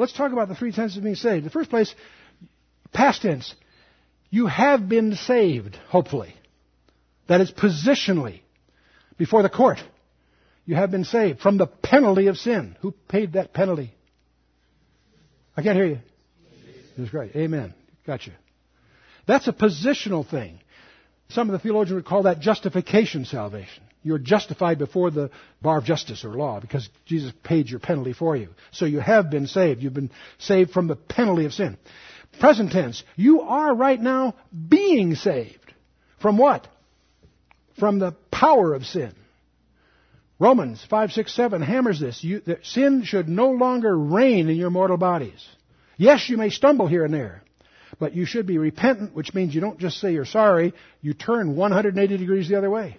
Let's 0.00 0.14
talk 0.14 0.32
about 0.32 0.48
the 0.48 0.54
three 0.54 0.72
tenses 0.72 0.96
of 0.96 1.02
being 1.02 1.14
saved. 1.14 1.40
In 1.40 1.44
the 1.44 1.50
first 1.50 1.68
place, 1.68 1.94
past 2.90 3.20
tense. 3.20 3.54
You 4.30 4.46
have 4.46 4.88
been 4.88 5.14
saved, 5.14 5.76
hopefully. 5.88 6.34
That 7.28 7.42
is 7.42 7.52
positionally 7.52 8.40
before 9.18 9.42
the 9.42 9.50
court. 9.50 9.78
You 10.64 10.74
have 10.76 10.90
been 10.90 11.04
saved 11.04 11.40
from 11.40 11.58
the 11.58 11.66
penalty 11.66 12.28
of 12.28 12.38
sin. 12.38 12.76
Who 12.80 12.92
paid 13.08 13.34
that 13.34 13.52
penalty? 13.52 13.92
I 15.54 15.62
can't 15.62 15.76
hear 15.76 15.86
you. 15.86 15.98
That's 16.96 17.10
great. 17.10 17.36
Amen. 17.36 17.74
Gotcha. 18.06 18.32
That's 19.26 19.48
a 19.48 19.52
positional 19.52 20.26
thing. 20.26 20.60
Some 21.30 21.48
of 21.48 21.52
the 21.52 21.58
theologians 21.58 21.94
would 21.94 22.06
call 22.06 22.24
that 22.24 22.40
justification 22.40 23.24
salvation. 23.24 23.82
You're 24.02 24.18
justified 24.18 24.78
before 24.78 25.10
the 25.10 25.30
bar 25.60 25.78
of 25.78 25.84
justice 25.84 26.24
or 26.24 26.30
law 26.30 26.58
because 26.60 26.88
Jesus 27.06 27.32
paid 27.42 27.68
your 27.68 27.80
penalty 27.80 28.12
for 28.12 28.34
you. 28.34 28.48
So 28.72 28.86
you 28.86 28.98
have 29.00 29.30
been 29.30 29.46
saved. 29.46 29.82
You've 29.82 29.94
been 29.94 30.10
saved 30.38 30.70
from 30.70 30.86
the 30.86 30.96
penalty 30.96 31.44
of 31.44 31.52
sin. 31.52 31.76
Present 32.38 32.72
tense. 32.72 33.02
You 33.16 33.42
are 33.42 33.74
right 33.74 34.00
now 34.00 34.34
being 34.68 35.14
saved. 35.14 35.74
From 36.20 36.38
what? 36.38 36.66
From 37.78 37.98
the 37.98 38.12
power 38.30 38.74
of 38.74 38.86
sin. 38.86 39.12
Romans 40.38 40.82
5, 40.88 41.12
6, 41.12 41.32
7 41.32 41.60
hammers 41.60 42.00
this. 42.00 42.24
You, 42.24 42.40
sin 42.62 43.04
should 43.04 43.28
no 43.28 43.50
longer 43.50 43.96
reign 43.96 44.48
in 44.48 44.56
your 44.56 44.70
mortal 44.70 44.96
bodies. 44.96 45.46
Yes, 45.98 46.30
you 46.30 46.38
may 46.38 46.48
stumble 46.48 46.86
here 46.86 47.04
and 47.04 47.12
there. 47.12 47.42
But 48.00 48.16
you 48.16 48.24
should 48.24 48.46
be 48.46 48.58
repentant, 48.58 49.14
which 49.14 49.34
means 49.34 49.54
you 49.54 49.60
don't 49.60 49.78
just 49.78 50.00
say 50.00 50.12
you're 50.12 50.24
sorry, 50.24 50.72
you 51.02 51.12
turn 51.12 51.54
180 51.54 52.16
degrees 52.16 52.48
the 52.48 52.56
other 52.56 52.70
way. 52.70 52.96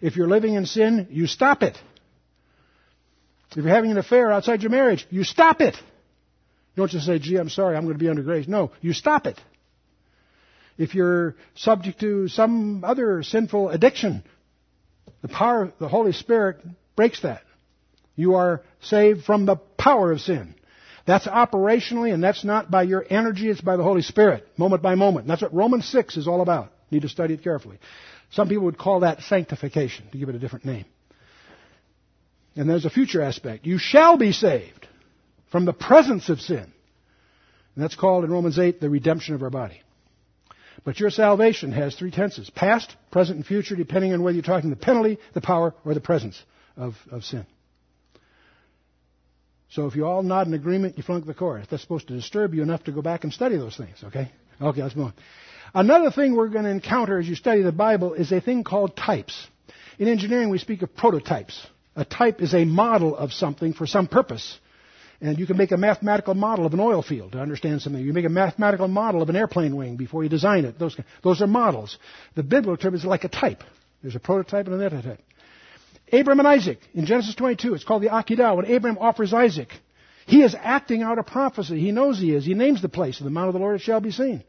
If 0.00 0.16
you're 0.16 0.28
living 0.28 0.54
in 0.54 0.64
sin, 0.64 1.08
you 1.10 1.26
stop 1.26 1.62
it. 1.62 1.76
If 3.50 3.56
you're 3.56 3.74
having 3.74 3.90
an 3.90 3.98
affair 3.98 4.32
outside 4.32 4.62
your 4.62 4.70
marriage, 4.70 5.06
you 5.10 5.24
stop 5.24 5.60
it. 5.60 5.74
You 5.74 6.80
don't 6.80 6.90
just 6.90 7.04
say, 7.04 7.18
gee, 7.18 7.36
I'm 7.36 7.50
sorry, 7.50 7.76
I'm 7.76 7.82
going 7.82 7.98
to 7.98 8.02
be 8.02 8.08
under 8.08 8.22
grace. 8.22 8.48
No, 8.48 8.70
you 8.80 8.92
stop 8.94 9.26
it. 9.26 9.38
If 10.78 10.94
you're 10.94 11.34
subject 11.54 12.00
to 12.00 12.28
some 12.28 12.82
other 12.84 13.22
sinful 13.22 13.70
addiction, 13.70 14.22
the 15.20 15.28
power, 15.28 15.64
of 15.64 15.72
the 15.78 15.88
Holy 15.88 16.12
Spirit 16.12 16.60
breaks 16.96 17.22
that. 17.22 17.42
You 18.14 18.36
are 18.36 18.62
saved 18.80 19.24
from 19.24 19.46
the 19.46 19.56
power 19.56 20.12
of 20.12 20.20
sin. 20.20 20.54
That's 21.06 21.26
operationally, 21.26 22.14
and 22.14 22.22
that's 22.22 22.44
not 22.44 22.70
by 22.70 22.84
your 22.84 23.04
energy, 23.08 23.48
it's 23.48 23.60
by 23.60 23.76
the 23.76 23.82
Holy 23.82 24.02
Spirit, 24.02 24.46
moment 24.56 24.82
by 24.82 24.94
moment. 24.94 25.26
That's 25.26 25.42
what 25.42 25.52
Romans 25.52 25.86
6 25.86 26.16
is 26.16 26.28
all 26.28 26.42
about. 26.42 26.72
You 26.90 26.96
need 26.96 27.02
to 27.02 27.08
study 27.08 27.34
it 27.34 27.42
carefully. 27.42 27.78
Some 28.30 28.48
people 28.48 28.64
would 28.64 28.78
call 28.78 29.00
that 29.00 29.22
sanctification, 29.22 30.06
to 30.12 30.18
give 30.18 30.28
it 30.28 30.34
a 30.34 30.38
different 30.38 30.64
name. 30.64 30.84
And 32.54 32.68
there's 32.68 32.84
a 32.84 32.90
future 32.90 33.22
aspect. 33.22 33.66
You 33.66 33.78
shall 33.78 34.16
be 34.16 34.32
saved 34.32 34.86
from 35.50 35.64
the 35.64 35.72
presence 35.72 36.28
of 36.28 36.40
sin. 36.40 36.72
And 37.74 37.82
that's 37.82 37.94
called 37.94 38.24
in 38.24 38.30
Romans 38.30 38.58
8 38.58 38.80
the 38.80 38.90
redemption 38.90 39.34
of 39.34 39.42
our 39.42 39.50
body. 39.50 39.80
But 40.84 41.00
your 41.00 41.10
salvation 41.10 41.72
has 41.72 41.94
three 41.94 42.10
tenses 42.10 42.50
past, 42.50 42.94
present, 43.10 43.36
and 43.36 43.46
future, 43.46 43.76
depending 43.76 44.12
on 44.12 44.22
whether 44.22 44.34
you're 44.34 44.42
talking 44.42 44.70
the 44.70 44.76
penalty, 44.76 45.18
the 45.32 45.40
power, 45.40 45.74
or 45.84 45.94
the 45.94 46.00
presence 46.00 46.42
of, 46.76 46.94
of 47.10 47.24
sin. 47.24 47.46
So 49.72 49.86
if 49.86 49.96
you 49.96 50.04
all 50.04 50.22
nod 50.22 50.46
in 50.46 50.54
agreement, 50.54 50.98
you 50.98 51.02
flunk 51.02 51.24
the 51.24 51.32
course. 51.32 51.66
That's 51.70 51.82
supposed 51.82 52.08
to 52.08 52.14
disturb 52.14 52.52
you 52.52 52.62
enough 52.62 52.84
to 52.84 52.92
go 52.92 53.00
back 53.00 53.24
and 53.24 53.32
study 53.32 53.56
those 53.56 53.76
things, 53.76 53.96
okay? 54.04 54.30
Okay, 54.60 54.82
let's 54.82 54.94
move 54.94 55.06
on. 55.06 55.14
Another 55.74 56.10
thing 56.10 56.36
we're 56.36 56.48
going 56.48 56.64
to 56.64 56.70
encounter 56.70 57.18
as 57.18 57.26
you 57.26 57.34
study 57.34 57.62
the 57.62 57.72
Bible 57.72 58.12
is 58.12 58.30
a 58.32 58.40
thing 58.40 58.64
called 58.64 58.94
types. 58.94 59.46
In 59.98 60.08
engineering, 60.08 60.50
we 60.50 60.58
speak 60.58 60.82
of 60.82 60.94
prototypes. 60.94 61.66
A 61.96 62.04
type 62.04 62.42
is 62.42 62.54
a 62.54 62.66
model 62.66 63.16
of 63.16 63.32
something 63.32 63.72
for 63.72 63.86
some 63.86 64.08
purpose. 64.08 64.58
And 65.22 65.38
you 65.38 65.46
can 65.46 65.56
make 65.56 65.70
a 65.70 65.78
mathematical 65.78 66.34
model 66.34 66.66
of 66.66 66.74
an 66.74 66.80
oil 66.80 67.00
field 67.00 67.32
to 67.32 67.40
understand 67.40 67.80
something. 67.80 68.04
You 68.04 68.12
make 68.12 68.26
a 68.26 68.30
mathematical 68.30 68.88
model 68.88 69.22
of 69.22 69.30
an 69.30 69.36
airplane 69.36 69.74
wing 69.74 69.96
before 69.96 70.22
you 70.22 70.28
design 70.28 70.66
it. 70.66 70.78
Those, 70.78 70.98
those 71.22 71.40
are 71.40 71.46
models. 71.46 71.96
The 72.34 72.42
biblical 72.42 72.76
term 72.76 72.94
is 72.94 73.06
like 73.06 73.24
a 73.24 73.28
type. 73.28 73.62
There's 74.02 74.16
a 74.16 74.20
prototype 74.20 74.66
and 74.66 74.74
an 74.74 74.82
antitype. 74.82 75.20
Abram 76.12 76.38
and 76.38 76.48
Isaac 76.48 76.78
in 76.94 77.06
Genesis 77.06 77.34
22. 77.34 77.74
It's 77.74 77.84
called 77.84 78.02
the 78.02 78.08
Akedah. 78.08 78.56
When 78.56 78.70
Abram 78.70 78.98
offers 78.98 79.32
Isaac, 79.32 79.68
he 80.26 80.42
is 80.42 80.54
acting 80.54 81.02
out 81.02 81.18
a 81.18 81.22
prophecy. 81.22 81.80
He 81.80 81.90
knows 81.90 82.18
he 82.18 82.34
is. 82.34 82.44
He 82.44 82.54
names 82.54 82.82
the 82.82 82.88
place. 82.88 83.18
The 83.18 83.30
Mount 83.30 83.48
of 83.48 83.54
the 83.54 83.60
Lord 83.60 83.76
it 83.76 83.82
shall 83.82 84.00
be 84.00 84.10
seen. 84.10 84.44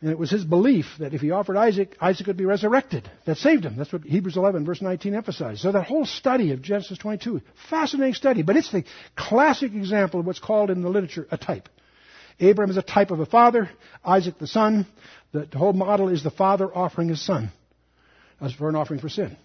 And 0.00 0.10
it 0.10 0.18
was 0.18 0.30
his 0.30 0.44
belief 0.44 0.86
that 0.98 1.14
if 1.14 1.22
he 1.22 1.30
offered 1.30 1.56
Isaac, 1.56 1.96
Isaac 1.98 2.26
would 2.26 2.36
be 2.36 2.44
resurrected. 2.44 3.10
That 3.24 3.38
saved 3.38 3.64
him. 3.64 3.76
That's 3.76 3.90
what 3.90 4.02
Hebrews 4.02 4.36
11, 4.36 4.66
verse 4.66 4.82
19 4.82 5.14
emphasizes. 5.14 5.62
So 5.62 5.72
that 5.72 5.86
whole 5.86 6.04
study 6.04 6.52
of 6.52 6.60
Genesis 6.60 6.98
22, 6.98 7.40
fascinating 7.70 8.12
study, 8.12 8.42
but 8.42 8.56
it's 8.56 8.70
the 8.70 8.84
classic 9.16 9.72
example 9.72 10.20
of 10.20 10.26
what's 10.26 10.40
called 10.40 10.70
in 10.70 10.82
the 10.82 10.90
literature 10.90 11.26
a 11.30 11.38
type. 11.38 11.70
Abraham 12.38 12.70
is 12.70 12.76
a 12.76 12.82
type 12.82 13.12
of 13.12 13.20
a 13.20 13.26
father, 13.26 13.70
Isaac 14.04 14.38
the 14.38 14.46
son. 14.46 14.86
The 15.32 15.46
whole 15.54 15.72
model 15.72 16.10
is 16.10 16.22
the 16.22 16.30
father 16.30 16.66
offering 16.66 17.08
his 17.08 17.24
son 17.24 17.50
as 18.40 18.52
for 18.52 18.68
an 18.68 18.76
offering 18.76 19.00
for 19.00 19.08
sin. 19.08 19.36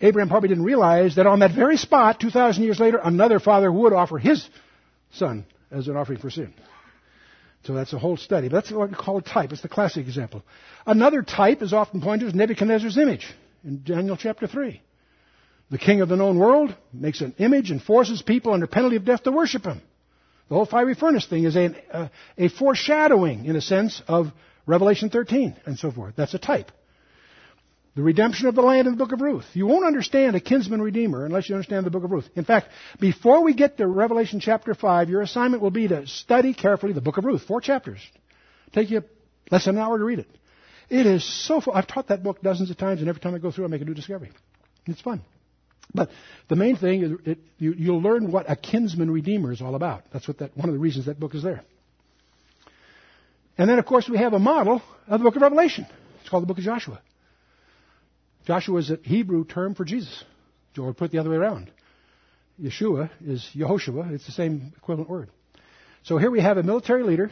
Abraham 0.00 0.28
probably 0.28 0.48
didn't 0.48 0.64
realize 0.64 1.16
that 1.16 1.26
on 1.26 1.40
that 1.40 1.52
very 1.52 1.76
spot, 1.76 2.20
2,000 2.20 2.62
years 2.62 2.78
later, 2.78 2.98
another 3.02 3.40
father 3.40 3.70
would 3.72 3.92
offer 3.92 4.18
his 4.18 4.46
son 5.12 5.46
as 5.70 5.88
an 5.88 5.96
offering 5.96 6.18
for 6.18 6.30
sin. 6.30 6.52
So 7.64 7.74
that's 7.74 7.92
a 7.92 7.98
whole 7.98 8.16
study. 8.16 8.48
But 8.48 8.56
that's 8.56 8.70
what 8.70 8.90
we 8.90 8.94
call 8.94 9.18
a 9.18 9.22
type. 9.22 9.52
It's 9.52 9.62
the 9.62 9.68
classic 9.68 10.06
example. 10.06 10.42
Another 10.86 11.22
type 11.22 11.62
is 11.62 11.72
often 11.72 12.00
pointed 12.00 12.30
to 12.30 12.36
Nebuchadnezzar's 12.36 12.98
image 12.98 13.26
in 13.64 13.82
Daniel 13.82 14.16
chapter 14.16 14.46
3. 14.46 14.80
The 15.70 15.78
king 15.78 16.00
of 16.00 16.08
the 16.08 16.16
known 16.16 16.38
world 16.38 16.74
makes 16.92 17.20
an 17.22 17.34
image 17.38 17.72
and 17.72 17.82
forces 17.82 18.22
people 18.22 18.52
under 18.52 18.68
penalty 18.68 18.96
of 18.96 19.04
death 19.04 19.24
to 19.24 19.32
worship 19.32 19.64
him. 19.64 19.82
The 20.48 20.54
whole 20.54 20.66
fiery 20.66 20.94
furnace 20.94 21.26
thing 21.26 21.42
is 21.42 21.56
a, 21.56 21.74
a, 21.90 22.10
a 22.38 22.48
foreshadowing, 22.48 23.46
in 23.46 23.56
a 23.56 23.60
sense, 23.60 24.00
of 24.06 24.28
Revelation 24.64 25.10
13 25.10 25.56
and 25.66 25.76
so 25.76 25.90
forth. 25.90 26.14
That's 26.16 26.34
a 26.34 26.38
type. 26.38 26.70
The 27.96 28.02
redemption 28.02 28.46
of 28.46 28.54
the 28.54 28.60
land 28.60 28.86
in 28.86 28.92
the 28.92 28.98
book 28.98 29.12
of 29.12 29.22
Ruth. 29.22 29.46
You 29.54 29.66
won't 29.66 29.86
understand 29.86 30.36
a 30.36 30.40
kinsman 30.40 30.82
redeemer 30.82 31.24
unless 31.24 31.48
you 31.48 31.54
understand 31.54 31.86
the 31.86 31.90
book 31.90 32.04
of 32.04 32.10
Ruth. 32.10 32.28
In 32.36 32.44
fact, 32.44 32.68
before 33.00 33.42
we 33.42 33.54
get 33.54 33.78
to 33.78 33.86
Revelation 33.86 34.38
chapter 34.38 34.74
5, 34.74 35.08
your 35.08 35.22
assignment 35.22 35.62
will 35.62 35.70
be 35.70 35.88
to 35.88 36.06
study 36.06 36.52
carefully 36.52 36.92
the 36.92 37.00
book 37.00 37.16
of 37.16 37.24
Ruth. 37.24 37.44
Four 37.44 37.62
chapters. 37.62 37.98
Take 38.72 38.90
you 38.90 39.02
less 39.50 39.64
than 39.64 39.76
an 39.76 39.82
hour 39.82 39.96
to 39.96 40.04
read 40.04 40.18
it. 40.18 40.28
It 40.90 41.06
is 41.06 41.24
so 41.24 41.62
fun. 41.62 41.74
I've 41.74 41.86
taught 41.86 42.08
that 42.08 42.22
book 42.22 42.42
dozens 42.42 42.70
of 42.70 42.76
times, 42.76 43.00
and 43.00 43.08
every 43.08 43.20
time 43.20 43.34
I 43.34 43.38
go 43.38 43.50
through, 43.50 43.64
I 43.64 43.68
make 43.68 43.80
a 43.80 43.86
new 43.86 43.94
discovery. 43.94 44.30
It's 44.84 45.00
fun. 45.00 45.22
But 45.94 46.10
the 46.48 46.56
main 46.56 46.76
thing 46.76 47.02
is 47.02 47.12
it, 47.24 47.38
you, 47.58 47.72
you'll 47.72 48.02
learn 48.02 48.30
what 48.30 48.44
a 48.50 48.56
kinsman 48.56 49.10
redeemer 49.10 49.52
is 49.52 49.62
all 49.62 49.74
about. 49.74 50.02
That's 50.12 50.28
what 50.28 50.38
that, 50.40 50.54
one 50.54 50.68
of 50.68 50.74
the 50.74 50.78
reasons 50.78 51.06
that 51.06 51.18
book 51.18 51.34
is 51.34 51.42
there. 51.42 51.62
And 53.56 53.70
then, 53.70 53.78
of 53.78 53.86
course, 53.86 54.06
we 54.06 54.18
have 54.18 54.34
a 54.34 54.38
model 54.38 54.82
of 55.08 55.20
the 55.20 55.24
book 55.24 55.36
of 55.36 55.40
Revelation. 55.40 55.86
It's 56.20 56.28
called 56.28 56.42
the 56.42 56.46
book 56.46 56.58
of 56.58 56.64
Joshua. 56.64 57.00
Joshua 58.46 58.78
is 58.78 58.90
a 58.90 58.98
Hebrew 59.02 59.44
term 59.44 59.74
for 59.74 59.84
Jesus. 59.84 60.24
Or 60.78 60.92
put 60.92 61.10
the 61.10 61.18
other 61.18 61.30
way 61.30 61.36
around. 61.36 61.70
Yeshua 62.60 63.10
is 63.24 63.48
Yehoshua. 63.54 64.12
It's 64.12 64.26
the 64.26 64.32
same 64.32 64.72
equivalent 64.76 65.10
word. 65.10 65.30
So 66.02 66.18
here 66.18 66.30
we 66.30 66.40
have 66.40 66.58
a 66.58 66.62
military 66.62 67.02
leader 67.02 67.30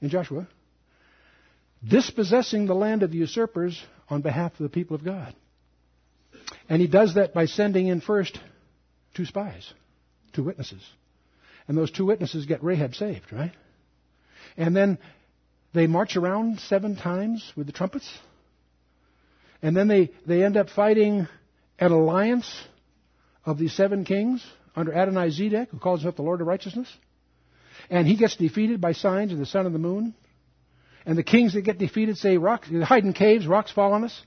in 0.00 0.10
Joshua 0.10 0.46
dispossessing 1.86 2.66
the 2.66 2.74
land 2.74 3.02
of 3.02 3.10
the 3.10 3.18
usurpers 3.18 3.80
on 4.08 4.20
behalf 4.20 4.52
of 4.52 4.58
the 4.58 4.68
people 4.68 4.94
of 4.94 5.04
God. 5.04 5.34
And 6.68 6.80
he 6.80 6.88
does 6.88 7.14
that 7.14 7.34
by 7.34 7.46
sending 7.46 7.86
in 7.88 8.00
first 8.00 8.38
two 9.14 9.24
spies, 9.24 9.72
two 10.32 10.42
witnesses. 10.42 10.82
And 11.68 11.76
those 11.76 11.90
two 11.90 12.04
witnesses 12.04 12.46
get 12.46 12.62
Rahab 12.62 12.94
saved, 12.94 13.32
right? 13.32 13.52
And 14.56 14.76
then 14.76 14.98
they 15.72 15.86
march 15.86 16.16
around 16.16 16.60
seven 16.60 16.96
times 16.96 17.52
with 17.56 17.66
the 17.66 17.72
trumpets. 17.72 18.08
And 19.64 19.74
then 19.74 19.88
they, 19.88 20.10
they 20.26 20.44
end 20.44 20.58
up 20.58 20.68
fighting 20.68 21.26
an 21.78 21.90
alliance 21.90 22.54
of 23.46 23.56
these 23.56 23.72
seven 23.72 24.04
kings 24.04 24.44
under 24.76 24.92
Adonai 24.92 25.28
Zedek, 25.28 25.70
who 25.70 25.78
calls 25.78 26.00
himself 26.00 26.16
the 26.16 26.22
Lord 26.22 26.42
of 26.42 26.46
Righteousness. 26.46 26.94
And 27.88 28.06
he 28.06 28.18
gets 28.18 28.36
defeated 28.36 28.82
by 28.82 28.92
signs 28.92 29.32
of 29.32 29.38
the 29.38 29.46
sun 29.46 29.64
and 29.64 29.74
the 29.74 29.78
moon. 29.78 30.12
And 31.06 31.16
the 31.16 31.22
kings 31.22 31.54
that 31.54 31.62
get 31.62 31.78
defeated 31.78 32.18
say, 32.18 32.36
rocks, 32.36 32.68
hide 32.82 33.04
in 33.04 33.14
caves, 33.14 33.46
rocks 33.46 33.72
fall 33.72 33.94
on 33.94 34.04
us. 34.04 34.22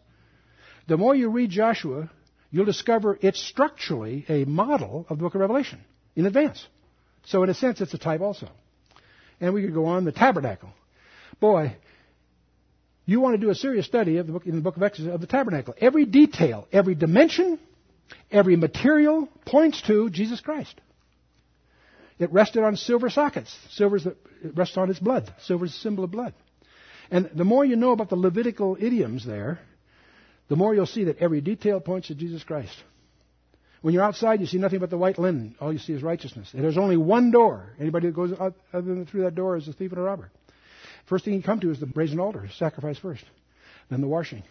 The 0.88 0.98
more 0.98 1.14
you 1.14 1.30
read 1.30 1.52
Joshua, 1.52 2.10
you'll 2.50 2.66
discover 2.66 3.20
it's 3.22 3.40
structurally 3.40 4.26
a 4.28 4.46
model 4.46 5.06
of 5.08 5.20
the 5.20 5.24
book 5.24 5.36
of 5.36 5.42
Revelation 5.42 5.80
in 6.16 6.26
advance. 6.26 6.66
So 7.26 7.44
in 7.44 7.52
a 7.52 7.54
sense, 7.54 7.80
it's 7.80 7.94
a 7.94 8.00
type 8.00 8.22
also. 8.22 8.50
And 9.40 9.54
we 9.54 9.62
could 9.62 9.76
go 9.76 9.86
on 9.86 10.04
the 10.04 10.12
tabernacle. 10.12 10.72
Boy, 11.40 11.76
you 13.08 13.22
want 13.22 13.36
to 13.36 13.38
do 13.40 13.50
a 13.50 13.56
serious 13.56 13.86
study 13.86 14.18
of 14.18 14.28
the 14.28 14.34
book, 14.34 14.46
in 14.46 14.56
the 14.56 14.62
book 14.62 14.76
of 14.76 14.84
Exodus 14.84 15.14
of 15.14 15.22
the 15.22 15.28
tabernacle. 15.28 15.74
Every 15.80 16.06
detail, 16.06 16.68
every 16.74 16.94
dimension, 16.94 17.58
every 18.30 18.58
material 18.58 19.30
points 19.46 19.82
to 19.84 20.10
Jesus 20.10 20.42
Christ. 20.42 20.80
It 22.20 22.32
rested 22.34 22.64
on 22.64 22.76
silver 22.76 23.10
sockets. 23.10 23.56
Silver 23.72 23.98
rests 24.54 24.78
on 24.78 24.90
its 24.90 25.00
blood. 25.00 25.34
Silver 25.44 25.66
is 25.66 25.74
a 25.74 25.80
symbol 25.80 26.04
of 26.04 26.12
blood. 26.12 26.34
And 27.10 27.32
the 27.34 27.46
more 27.46 27.64
you 27.64 27.78
know 27.78 27.92
about 27.92 28.10
the 28.10 28.18
Levitical 28.18 28.76
idioms 28.78 29.26
there, 29.26 29.60
the 30.50 30.58
more 30.58 30.76
you'll 30.76 30.86
see 30.86 31.06
that 31.06 31.20
every 31.20 31.40
detail 31.40 31.80
points 31.80 32.10
to 32.10 32.16
Jesus 32.16 32.44
Christ. 32.44 32.76
When 33.82 33.94
you're 33.94 34.04
outside, 34.04 34.42
you 34.42 34.48
see 34.48 34.58
nothing 34.58 34.80
but 34.80 34.90
the 34.90 34.98
white 34.98 35.18
linen. 35.18 35.56
All 35.62 35.72
you 35.72 35.80
see 35.80 35.94
is 35.94 36.04
righteousness. 36.04 36.50
And 36.54 36.62
there's 36.62 36.78
only 36.78 36.98
one 36.98 37.32
door. 37.32 37.74
Anybody 37.80 38.08
that 38.08 38.16
goes 38.16 38.34
out, 38.38 38.56
other 38.74 38.88
than 38.94 39.06
through 39.06 39.22
that 39.24 39.36
door 39.36 39.56
is 39.56 39.70
a 39.70 39.74
thief 39.74 39.92
and 39.92 40.00
a 40.00 40.04
robber. 40.04 40.30
First 41.08 41.26
thing 41.26 41.34
you 41.34 41.44
come 41.44 41.60
to 41.62 41.72
is 41.72 41.80
the 41.80 41.86
brazen 41.86 42.20
altar, 42.20 42.48
sacrifice 42.58 43.00
first, 43.00 43.24
then 43.90 44.02
the 44.02 44.08
washing. 44.08 44.44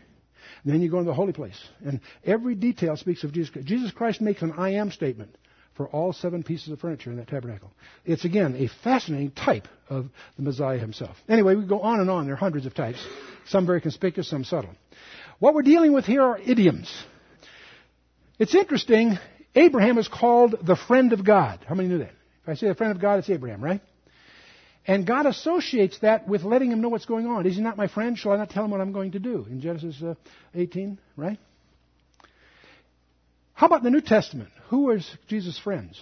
Then 0.64 0.80
you 0.80 0.90
go 0.90 0.98
into 0.98 1.11
the 1.11 1.14
holy 1.14 1.32
place. 1.32 1.59
And 1.84 2.00
every 2.24 2.54
detail 2.54 2.96
speaks 2.96 3.24
of 3.24 3.32
Jesus 3.32 3.50
Christ. 3.50 3.68
Jesus 3.68 3.90
Christ 3.92 4.20
makes 4.20 4.42
an 4.42 4.52
I 4.52 4.74
am 4.74 4.90
statement 4.90 5.36
for 5.76 5.86
all 5.88 6.12
seven 6.12 6.42
pieces 6.42 6.68
of 6.68 6.80
furniture 6.80 7.11
in 7.11 7.16
that 7.16 7.28
tabernacle. 7.28 7.70
It's 8.04 8.24
again 8.24 8.57
a 8.57 8.68
fascinating 8.82 9.32
type 9.32 9.68
of 9.88 10.09
the 10.36 10.42
Messiah 10.42 10.78
himself. 10.78 11.16
Anyway, 11.28 11.54
we 11.54 11.66
go 11.66 11.80
on 11.80 12.00
and 12.00 12.09
on. 12.09 12.24
There 12.24 12.34
are 12.34 12.38
hundreds 12.38 12.64
of 12.64 12.74
types, 12.74 13.04
some 13.48 13.66
very 13.66 13.80
conspicuous, 13.80 14.28
some 14.28 14.44
subtle. 14.44 14.74
What 15.38 15.54
we're 15.54 15.62
dealing 15.62 15.92
with 15.92 16.07
here 16.07 16.22
are 16.22 16.38
idioms. 16.38 16.92
It's 18.38 18.54
interesting. 18.54 19.18
Abraham 19.54 19.98
is 19.98 20.09
called 20.09 20.57
the 20.62 20.76
friend 20.76 21.12
of 21.12 21.24
God. 21.24 21.64
How 21.68 21.74
many 21.74 21.88
knew 21.88 21.98
that? 21.98 22.12
If 22.42 22.48
I 22.48 22.54
say 22.54 22.68
the 22.68 22.74
friend 22.74 22.92
of 22.92 23.00
God, 23.00 23.18
it's 23.18 23.30
Abraham, 23.30 23.62
right? 23.62 23.80
And 24.87 25.07
God 25.07 25.26
associates 25.26 25.99
that 26.01 26.28
with 26.28 26.45
letting 26.45 26.70
him 26.70 26.80
know 26.80 26.89
what's 26.89 27.07
going 27.07 27.26
on. 27.26 27.45
Is 27.45 27.57
he 27.57 27.62
not 27.62 27.76
my 27.76 27.89
friend? 27.89 28.16
Shall 28.16 28.32
I 28.32 28.37
not 28.37 28.51
tell 28.51 28.64
him 28.64 28.70
what 28.70 28.80
I'm 28.80 28.93
going 28.93 29.12
to 29.12 29.18
do? 29.18 29.45
In 29.51 29.61
Genesis 29.61 30.01
uh, 30.03 30.14
18, 30.55 30.99
right? 31.16 31.39
How 33.53 33.66
about 33.66 33.82
the 33.82 33.91
New 33.91 34.01
Testament? 34.01 34.51
Who 34.68 34.84
was 34.84 35.09
Jesus' 35.26 35.59
friends? 35.59 36.01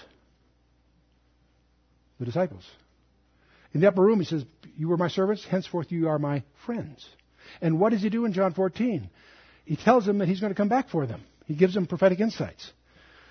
The 2.18 2.26
disciples. 2.26 2.64
In 3.72 3.80
the 3.80 3.88
upper 3.88 4.02
room, 4.02 4.20
he 4.20 4.26
says, 4.26 4.44
You 4.76 4.88
were 4.88 4.96
my 4.96 5.08
servants, 5.08 5.44
henceforth 5.44 5.90
you 5.90 6.08
are 6.08 6.18
my 6.18 6.42
friends. 6.66 7.06
And 7.62 7.80
what 7.80 7.92
does 7.92 8.02
he 8.02 8.10
do 8.10 8.24
in 8.24 8.32
John 8.32 8.52
14? 8.52 9.08
He 9.64 9.76
tells 9.76 10.04
them 10.04 10.18
that 10.18 10.28
he's 10.28 10.40
going 10.40 10.52
to 10.52 10.56
come 10.56 10.68
back 10.68 10.90
for 10.90 11.06
them. 11.06 11.22
He 11.46 11.54
gives 11.54 11.74
them 11.74 11.86
prophetic 11.86 12.20
insights. 12.20 12.70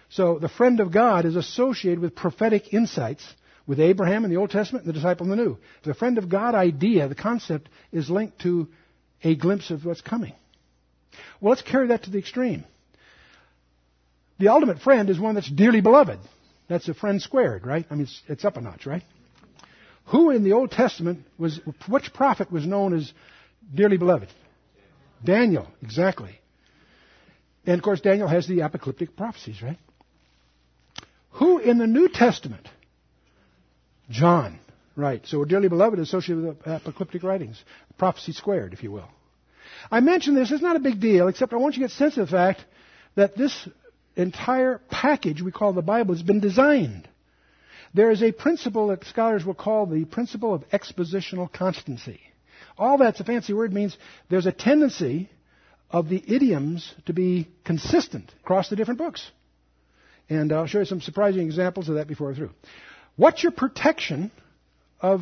So 0.09 0.39
the 0.39 0.49
friend 0.49 0.79
of 0.79 0.91
God 0.91 1.25
is 1.25 1.35
associated 1.35 1.99
with 1.99 2.15
prophetic 2.15 2.73
insights 2.73 3.23
with 3.65 3.79
Abraham 3.79 4.25
in 4.25 4.31
the 4.31 4.37
Old 4.37 4.49
Testament 4.49 4.85
and 4.85 4.93
the 4.93 4.97
disciple 4.97 5.25
in 5.25 5.29
the 5.29 5.43
New. 5.43 5.57
The 5.83 5.93
friend 5.93 6.17
of 6.17 6.29
God 6.29 6.55
idea, 6.55 7.07
the 7.07 7.15
concept, 7.15 7.69
is 7.91 8.09
linked 8.09 8.41
to 8.41 8.67
a 9.23 9.35
glimpse 9.35 9.71
of 9.71 9.85
what's 9.85 10.01
coming. 10.01 10.33
Well, 11.39 11.51
let's 11.51 11.61
carry 11.61 11.87
that 11.87 12.03
to 12.03 12.09
the 12.09 12.19
extreme. 12.19 12.65
The 14.39 14.49
ultimate 14.49 14.79
friend 14.79 15.09
is 15.09 15.19
one 15.19 15.35
that's 15.35 15.49
dearly 15.49 15.81
beloved. 15.81 16.19
That's 16.67 16.87
a 16.89 16.93
friend 16.93 17.21
squared, 17.21 17.65
right? 17.65 17.85
I 17.89 17.93
mean, 17.93 18.03
it's, 18.03 18.21
it's 18.27 18.45
up 18.45 18.57
a 18.57 18.61
notch, 18.61 18.85
right? 18.85 19.03
Who 20.07 20.31
in 20.31 20.43
the 20.43 20.53
Old 20.53 20.71
Testament 20.71 21.25
was, 21.37 21.59
which 21.87 22.13
prophet 22.13 22.51
was 22.51 22.65
known 22.65 22.93
as 22.93 23.11
dearly 23.73 23.97
beloved? 23.97 24.29
Daniel, 25.23 25.67
exactly. 25.81 26.39
And 27.65 27.75
of 27.75 27.83
course, 27.83 28.01
Daniel 28.01 28.27
has 28.27 28.47
the 28.47 28.61
apocalyptic 28.61 29.15
prophecies, 29.15 29.61
right? 29.61 29.77
Who 31.33 31.59
in 31.59 31.77
the 31.77 31.87
New 31.87 32.09
Testament? 32.09 32.67
John, 34.13 34.59
right. 34.95 35.25
So 35.25 35.41
a 35.41 35.45
dearly 35.45 35.69
beloved 35.69 35.97
associated 35.97 36.45
with 36.45 36.57
uh, 36.61 36.63
the 36.65 36.75
apocalyptic 36.75 37.23
writings. 37.23 37.61
Prophecy 37.97 38.31
squared, 38.31 38.71
if 38.73 38.83
you 38.83 38.91
will. 38.91 39.09
I 39.89 40.01
mention 40.01 40.35
this, 40.35 40.51
it's 40.51 40.61
not 40.61 40.75
a 40.75 40.79
big 40.79 41.01
deal, 41.01 41.27
except 41.27 41.51
I 41.51 41.57
want 41.57 41.75
you 41.75 41.81
to 41.81 41.87
get 41.87 41.97
sense 41.97 42.17
of 42.17 42.27
the 42.27 42.31
fact 42.31 42.63
that 43.15 43.35
this 43.35 43.67
entire 44.15 44.79
package 44.91 45.41
we 45.41 45.51
call 45.51 45.73
the 45.73 45.81
Bible 45.81 46.13
has 46.13 46.21
been 46.21 46.39
designed. 46.39 47.09
There 47.95 48.11
is 48.11 48.21
a 48.21 48.31
principle 48.31 48.87
that 48.87 49.03
scholars 49.05 49.43
will 49.43 49.55
call 49.55 49.87
the 49.87 50.05
principle 50.05 50.53
of 50.53 50.69
expositional 50.69 51.51
constancy. 51.51 52.21
All 52.77 52.99
that's 52.99 53.19
a 53.19 53.23
fancy 53.23 53.53
word 53.53 53.73
means 53.73 53.97
there's 54.29 54.45
a 54.45 54.51
tendency 54.51 55.29
of 55.89 56.07
the 56.09 56.23
idioms 56.27 56.93
to 57.07 57.13
be 57.13 57.47
consistent 57.65 58.31
across 58.43 58.69
the 58.69 58.75
different 58.75 58.99
books. 58.99 59.29
And 60.29 60.53
I'll 60.53 60.67
show 60.67 60.79
you 60.79 60.85
some 60.85 61.01
surprising 61.01 61.41
examples 61.41 61.89
of 61.89 61.95
that 61.95 62.07
before 62.07 62.27
we're 62.27 62.35
through. 62.35 62.51
What's 63.15 63.43
your 63.43 63.51
protection 63.51 64.31
of 64.99 65.21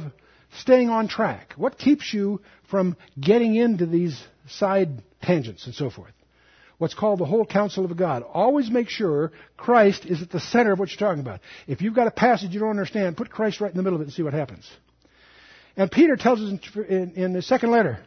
staying 0.60 0.89
on 0.89 1.08
track? 1.08 1.54
What 1.58 1.78
keeps 1.78 2.14
you 2.14 2.42
from 2.70 2.96
getting 3.20 3.56
into 3.56 3.86
these 3.86 4.22
side 4.48 5.04
tangents 5.22 5.66
and 5.66 5.76
so 5.76 5.89
forth? 5.89 6.14
what's 6.82 6.96
called 6.96 7.20
the 7.20 7.26
whole 7.26 7.46
counsel 7.46 7.86
of 7.86 7.96
God. 7.96 8.24
Always 8.24 8.72
make 8.72 8.89
sure 8.89 9.32
Christ 9.56 10.04
is 10.04 10.24
at 10.24 10.32
the 10.32 10.39
center 10.39 10.72
of 10.72 10.80
what 10.80 10.89
you're 10.89 10.98
talking 10.98 11.22
about. 11.22 11.39
If 11.68 11.84
you've 11.84 11.94
got 11.94 12.08
a 12.08 12.12
passage 12.12 12.56
you 12.56 12.60
don't 12.60 12.72
understand, 12.72 13.16
put 13.16 13.30
Christ 13.30 13.62
right 13.62 13.70
in 13.70 13.78
the 13.78 13.84
middle 13.84 13.98
of 13.98 14.02
it 14.02 14.06
and 14.06 14.14
see 14.14 14.24
what 14.24 14.34
happens. 14.34 14.68
And 15.78 15.92
Peter 15.92 16.16
tells 16.16 16.42
us 16.42 16.50
in, 16.50 16.86
in, 16.86 17.12
in 17.12 17.34
the 17.34 17.44
second 17.44 17.70
letter 17.70 18.00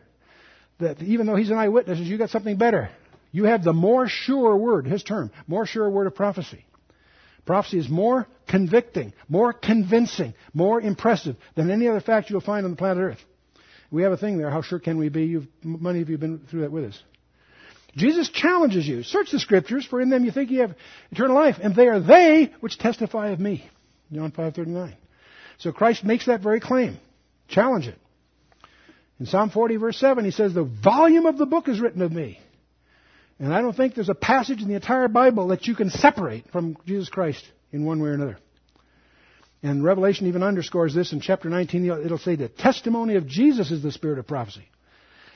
that 0.81 1.01
even 1.01 1.27
though 1.29 1.37
he's 1.37 1.51
an 1.51 1.57
eyewitness, 1.57 2.01
you 2.01 2.19
got 2.19 2.31
something 2.31 2.57
better. 2.57 2.91
You 3.31 3.45
have 3.45 3.63
the 3.63 3.73
more 3.73 4.09
sure 4.09 4.57
word, 4.57 4.87
his 4.87 5.05
term, 5.05 5.31
more 5.47 5.67
sure 5.67 5.89
word 5.89 6.09
of 6.09 6.17
prophecy. 6.17 6.65
Prophecy 7.47 7.79
is 7.79 7.89
more 7.89 8.27
convicting, 8.49 9.13
more 9.29 9.53
convincing, 9.53 10.35
more 10.53 10.81
impressive 10.81 11.37
than 11.57 11.71
any 11.71 11.89
other 11.89 12.01
fact 12.01 12.31
you'll 12.31 12.41
find 12.41 12.65
on 12.65 12.71
the 12.71 12.77
planet 12.77 13.03
Earth. 13.03 13.25
We 13.91 14.03
have 14.03 14.13
a 14.13 14.17
thing 14.17 14.39
there. 14.39 14.51
How 14.51 14.63
sure 14.63 14.79
can 14.79 14.99
we 14.99 15.09
be? 15.09 15.25
You've, 15.25 15.47
many 15.63 16.01
of 16.01 16.09
you 16.09 16.15
have 16.15 16.21
been 16.21 16.41
through 16.51 16.63
that 16.63 16.73
with 16.73 16.85
us. 16.85 17.03
Jesus 17.97 18.29
challenges 18.29 18.87
you. 18.89 19.03
Search 19.03 19.31
the 19.31 19.39
scriptures, 19.39 19.87
for 19.87 20.01
in 20.01 20.11
them 20.11 20.25
you 20.25 20.33
think 20.33 20.51
you 20.51 20.63
have 20.63 20.75
eternal 21.13 21.37
life, 21.37 21.57
and 21.63 21.77
they 21.77 21.87
are 21.87 22.01
they 22.01 22.53
which 22.61 22.79
testify 22.79 23.29
of 23.29 23.39
me. 23.39 23.69
John 24.13 24.33
5:39. 24.33 24.95
So 25.59 25.71
Christ 25.71 26.05
makes 26.05 26.27
that 26.27 26.41
very 26.41 26.61
claim. 26.61 26.99
Challenge 27.49 27.89
it. 27.89 27.99
In 29.21 29.27
Psalm 29.27 29.51
40 29.51 29.77
verse 29.77 29.99
7 29.99 30.25
he 30.25 30.33
says 30.33 30.55
the 30.55 30.65
volume 30.65 31.27
of 31.27 31.39
the 31.39 31.47
book 31.47 31.69
is 31.69 31.81
written 31.81 32.03
of 32.03 32.11
me. 32.11 32.41
And 33.39 33.53
I 33.53 33.61
don't 33.61 33.77
think 33.77 33.95
there's 33.95 34.09
a 34.09 34.15
passage 34.15 34.63
in 34.63 34.69
the 34.69 34.75
entire 34.75 35.09
Bible 35.09 35.49
that 35.49 35.67
you 35.67 35.75
can 35.75 35.91
separate 35.91 36.51
from 36.51 36.77
Jesus 36.87 37.09
Christ 37.09 37.45
in 37.73 37.85
one 37.85 38.01
way 38.01 38.11
or 38.11 38.15
another. 38.15 38.39
And 39.63 39.83
Revelation 39.83 40.27
even 40.27 40.43
underscores 40.43 40.95
this 40.95 41.13
in 41.13 41.21
chapter 41.21 41.49
19. 41.49 41.91
It'll 42.05 42.19
say 42.19 42.37
the 42.37 42.49
testimony 42.49 43.17
of 43.17 43.27
Jesus 43.27 43.71
is 43.71 43.83
the 43.83 43.91
spirit 43.91 44.19
of 44.19 44.27
prophecy. 44.27 44.69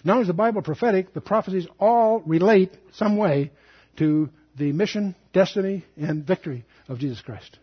Not 0.05 0.15
only 0.15 0.23
is 0.23 0.29
the 0.29 0.35
Bible 0.35 0.63
prophetic, 0.63 1.13
the 1.13 1.21
prophecies 1.21 1.67
all 1.81 2.21
relate 2.21 2.77
some 2.93 3.17
way 3.17 3.51
to 3.97 4.29
the 4.57 4.73
mission, 4.73 5.17
destiny, 5.33 5.85
and 5.97 6.25
victory 6.25 6.65
of 6.89 6.99
Jesus 6.99 7.21
Christ. 7.21 7.59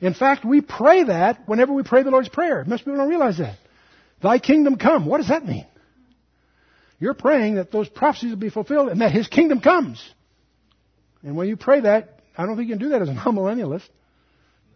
In 0.00 0.14
fact, 0.14 0.44
we 0.44 0.60
pray 0.60 1.04
that 1.04 1.46
whenever 1.46 1.72
we 1.72 1.82
pray 1.82 2.02
the 2.02 2.10
Lord's 2.10 2.28
Prayer. 2.28 2.64
Most 2.66 2.84
people 2.84 2.96
don't 2.96 3.08
realize 3.08 3.38
that. 3.38 3.58
Thy 4.22 4.38
kingdom 4.38 4.76
come. 4.76 5.06
What 5.06 5.18
does 5.18 5.28
that 5.28 5.44
mean? 5.44 5.66
You're 6.98 7.14
praying 7.14 7.56
that 7.56 7.72
those 7.72 7.88
prophecies 7.88 8.30
will 8.30 8.36
be 8.36 8.50
fulfilled 8.50 8.88
and 8.88 9.00
that 9.00 9.12
His 9.12 9.28
kingdom 9.28 9.60
comes. 9.60 10.02
And 11.22 11.36
when 11.36 11.48
you 11.48 11.56
pray 11.56 11.80
that, 11.80 12.20
I 12.36 12.46
don't 12.46 12.56
think 12.56 12.68
you 12.68 12.76
can 12.76 12.82
do 12.84 12.90
that 12.90 13.02
as 13.02 13.08
a 13.08 13.14
non-millennialist. 13.14 13.88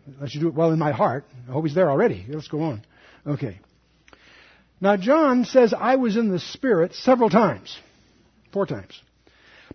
Unless 0.06 0.34
you 0.34 0.40
do 0.40 0.48
it 0.48 0.54
well 0.54 0.72
in 0.72 0.78
my 0.78 0.92
heart. 0.92 1.24
I 1.48 1.52
hope 1.52 1.64
He's 1.64 1.74
there 1.74 1.90
already. 1.90 2.24
Let's 2.28 2.48
go 2.48 2.62
on. 2.62 2.82
Okay. 3.26 3.60
Now, 4.80 4.96
John 4.96 5.44
says, 5.44 5.74
I 5.76 5.96
was 5.96 6.16
in 6.16 6.28
the 6.28 6.38
Spirit 6.38 6.94
several 6.94 7.30
times. 7.30 7.76
Four 8.52 8.66
times. 8.66 9.00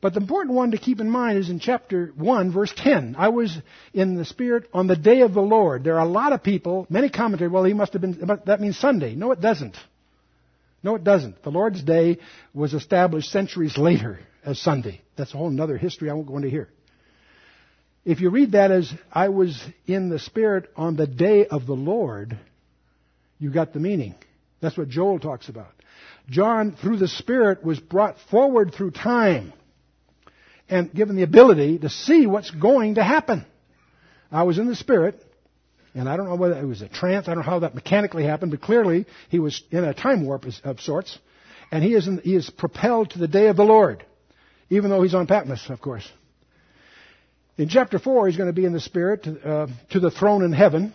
But 0.02 0.14
the 0.14 0.20
important 0.20 0.56
one 0.56 0.72
to 0.72 0.78
keep 0.78 1.00
in 1.00 1.10
mind 1.10 1.38
is 1.38 1.50
in 1.50 1.60
chapter 1.60 2.12
1, 2.16 2.52
verse 2.52 2.74
10. 2.76 3.16
I 3.18 3.30
was 3.30 3.56
in 3.94 4.16
the 4.16 4.26
Spirit 4.26 4.68
on 4.74 4.88
the 4.88 4.96
day 4.96 5.22
of 5.22 5.34
the 5.34 5.42
Lord. 5.42 5.84
There 5.84 5.96
are 5.96 6.06
a 6.06 6.10
lot 6.10 6.34
of 6.34 6.44
people, 6.44 6.88
many 6.90 7.10
commentators, 7.10 7.52
well, 7.52 7.64
he 7.64 7.74
must 7.74 7.94
have 7.94 8.02
been, 8.02 8.20
that 8.46 8.60
means 8.60 8.78
Sunday. 8.78 9.16
No, 9.16 9.32
it 9.32 9.40
doesn't. 9.40 9.78
No, 10.84 10.96
it 10.96 11.04
doesn't. 11.04 11.42
The 11.44 11.50
Lord's 11.50 11.82
day 11.82 12.20
was 12.54 12.74
established 12.74 13.32
centuries 13.32 13.78
later 13.78 14.20
as 14.46 14.60
Sunday. 14.60 15.02
That's 15.16 15.34
a 15.34 15.38
whole 15.38 15.62
other 15.62 15.78
history 15.78 16.10
I 16.10 16.14
won't 16.14 16.28
go 16.28 16.36
into 16.36 16.50
here. 16.50 16.70
If 18.06 18.20
you 18.20 18.30
read 18.30 18.52
that 18.52 18.70
as 18.70 18.94
I 19.12 19.30
was 19.30 19.62
in 19.88 20.10
the 20.10 20.20
Spirit 20.20 20.70
on 20.76 20.98
the 20.98 21.08
day 21.08 21.46
of 21.46 21.66
the 21.66 21.74
Lord, 21.74 22.38
you 23.40 23.50
got 23.50 23.72
the 23.72 23.80
meaning. 23.80 24.16
That's 24.62 24.78
what 24.78 24.90
Joel 24.90 25.20
talks 25.20 25.48
about. 25.48 25.72
John, 26.30 26.76
through 26.82 26.98
the 26.98 27.08
Spirit, 27.08 27.64
was 27.64 27.80
brought 27.80 28.18
forward 28.30 28.74
through 28.74 28.92
time 28.92 29.54
and 30.70 30.94
given 30.94 31.16
the 31.16 31.24
ability 31.24 31.80
to 31.80 31.90
see 31.90 32.26
what's 32.28 32.52
going 32.52 32.96
to 32.96 33.04
happen. 33.04 33.46
I 34.32 34.44
was 34.44 34.58
in 34.58 34.68
the 34.68 34.76
Spirit, 34.76 35.24
and 35.94 36.10
I 36.10 36.18
don't 36.18 36.28
know 36.28 36.36
whether 36.36 36.58
it 36.58 36.66
was 36.66 36.82
a 36.82 36.88
trance, 36.88 37.28
I 37.28 37.34
don't 37.34 37.44
know 37.44 37.50
how 37.50 37.60
that 37.60 37.76
mechanically 37.76 38.24
happened, 38.24 38.52
but 38.52 38.62
clearly 38.62 39.06
he 39.30 39.40
was 39.40 39.62
in 39.72 39.84
a 39.84 39.94
time 39.94 40.26
warp 40.26 40.46
of 40.64 40.82
sorts, 40.82 41.18
and 41.72 41.84
he 41.84 41.94
is, 41.94 42.08
in, 42.08 42.20
he 42.20 42.36
is 42.36 42.50
propelled 42.50 43.12
to 43.12 43.20
the 43.20 43.28
day 43.28 43.48
of 43.48 43.56
the 43.56 43.64
Lord, 43.64 44.06
even 44.70 44.90
though 44.90 45.04
he's 45.04 45.14
on 45.14 45.28
Patmos, 45.28 45.70
of 45.70 45.82
course. 45.82 46.10
In 47.58 47.70
chapter 47.70 48.00
4, 48.00 48.28
he's 48.28 48.38
going 48.38 48.50
to 48.50 48.54
be 48.54 48.66
in 48.66 48.74
the 48.74 48.80
Spirit 48.80 49.24
to, 49.24 49.48
uh, 49.48 49.68
to 49.92 50.00
the 50.00 50.10
throne 50.10 50.44
in 50.44 50.54
heaven. 50.54 50.94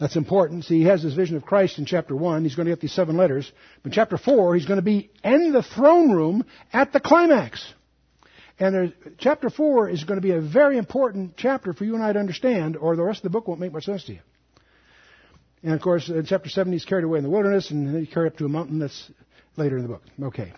That's 0.00 0.16
important. 0.16 0.64
See, 0.64 0.78
he 0.80 0.86
has 0.86 1.04
this 1.04 1.14
vision 1.14 1.36
of 1.36 1.44
Christ 1.44 1.78
in 1.78 1.86
chapter 1.86 2.16
1. 2.16 2.42
He's 2.42 2.56
going 2.56 2.66
to 2.66 2.72
get 2.72 2.80
these 2.80 2.92
seven 2.92 3.16
letters. 3.16 3.50
But 3.82 3.90
in 3.90 3.94
chapter 3.94 4.18
4, 4.18 4.56
he's 4.56 4.66
going 4.66 4.78
to 4.78 4.82
be 4.82 5.10
in 5.22 5.52
the 5.52 5.62
throne 5.62 6.10
room 6.10 6.44
at 6.72 6.92
the 6.92 6.98
climax. 6.98 7.64
And 8.58 8.92
chapter 9.18 9.50
4 9.50 9.88
is 9.88 10.04
going 10.04 10.18
to 10.18 10.22
be 10.22 10.32
a 10.32 10.40
very 10.40 10.78
important 10.78 11.36
chapter 11.36 11.72
for 11.72 11.84
you 11.84 11.94
and 11.94 12.02
I 12.04 12.12
to 12.12 12.18
understand, 12.18 12.76
or 12.76 12.96
the 12.96 13.02
rest 13.02 13.20
of 13.20 13.24
the 13.24 13.30
book 13.30 13.48
won't 13.48 13.60
make 13.60 13.72
much 13.72 13.84
sense 13.84 14.04
to 14.04 14.12
you. 14.12 14.20
And 15.62 15.74
of 15.74 15.80
course, 15.80 16.08
in 16.08 16.24
chapter 16.26 16.48
7, 16.48 16.72
he's 16.72 16.84
carried 16.84 17.04
away 17.04 17.18
in 17.18 17.24
the 17.24 17.30
wilderness, 17.30 17.70
and 17.70 17.86
then 17.86 18.04
he's 18.04 18.12
carried 18.12 18.32
up 18.32 18.38
to 18.38 18.44
a 18.44 18.48
mountain 18.48 18.78
that's 18.78 19.10
later 19.56 19.76
in 19.76 19.82
the 19.82 19.88
book. 19.88 20.02
Okay. 20.22 20.52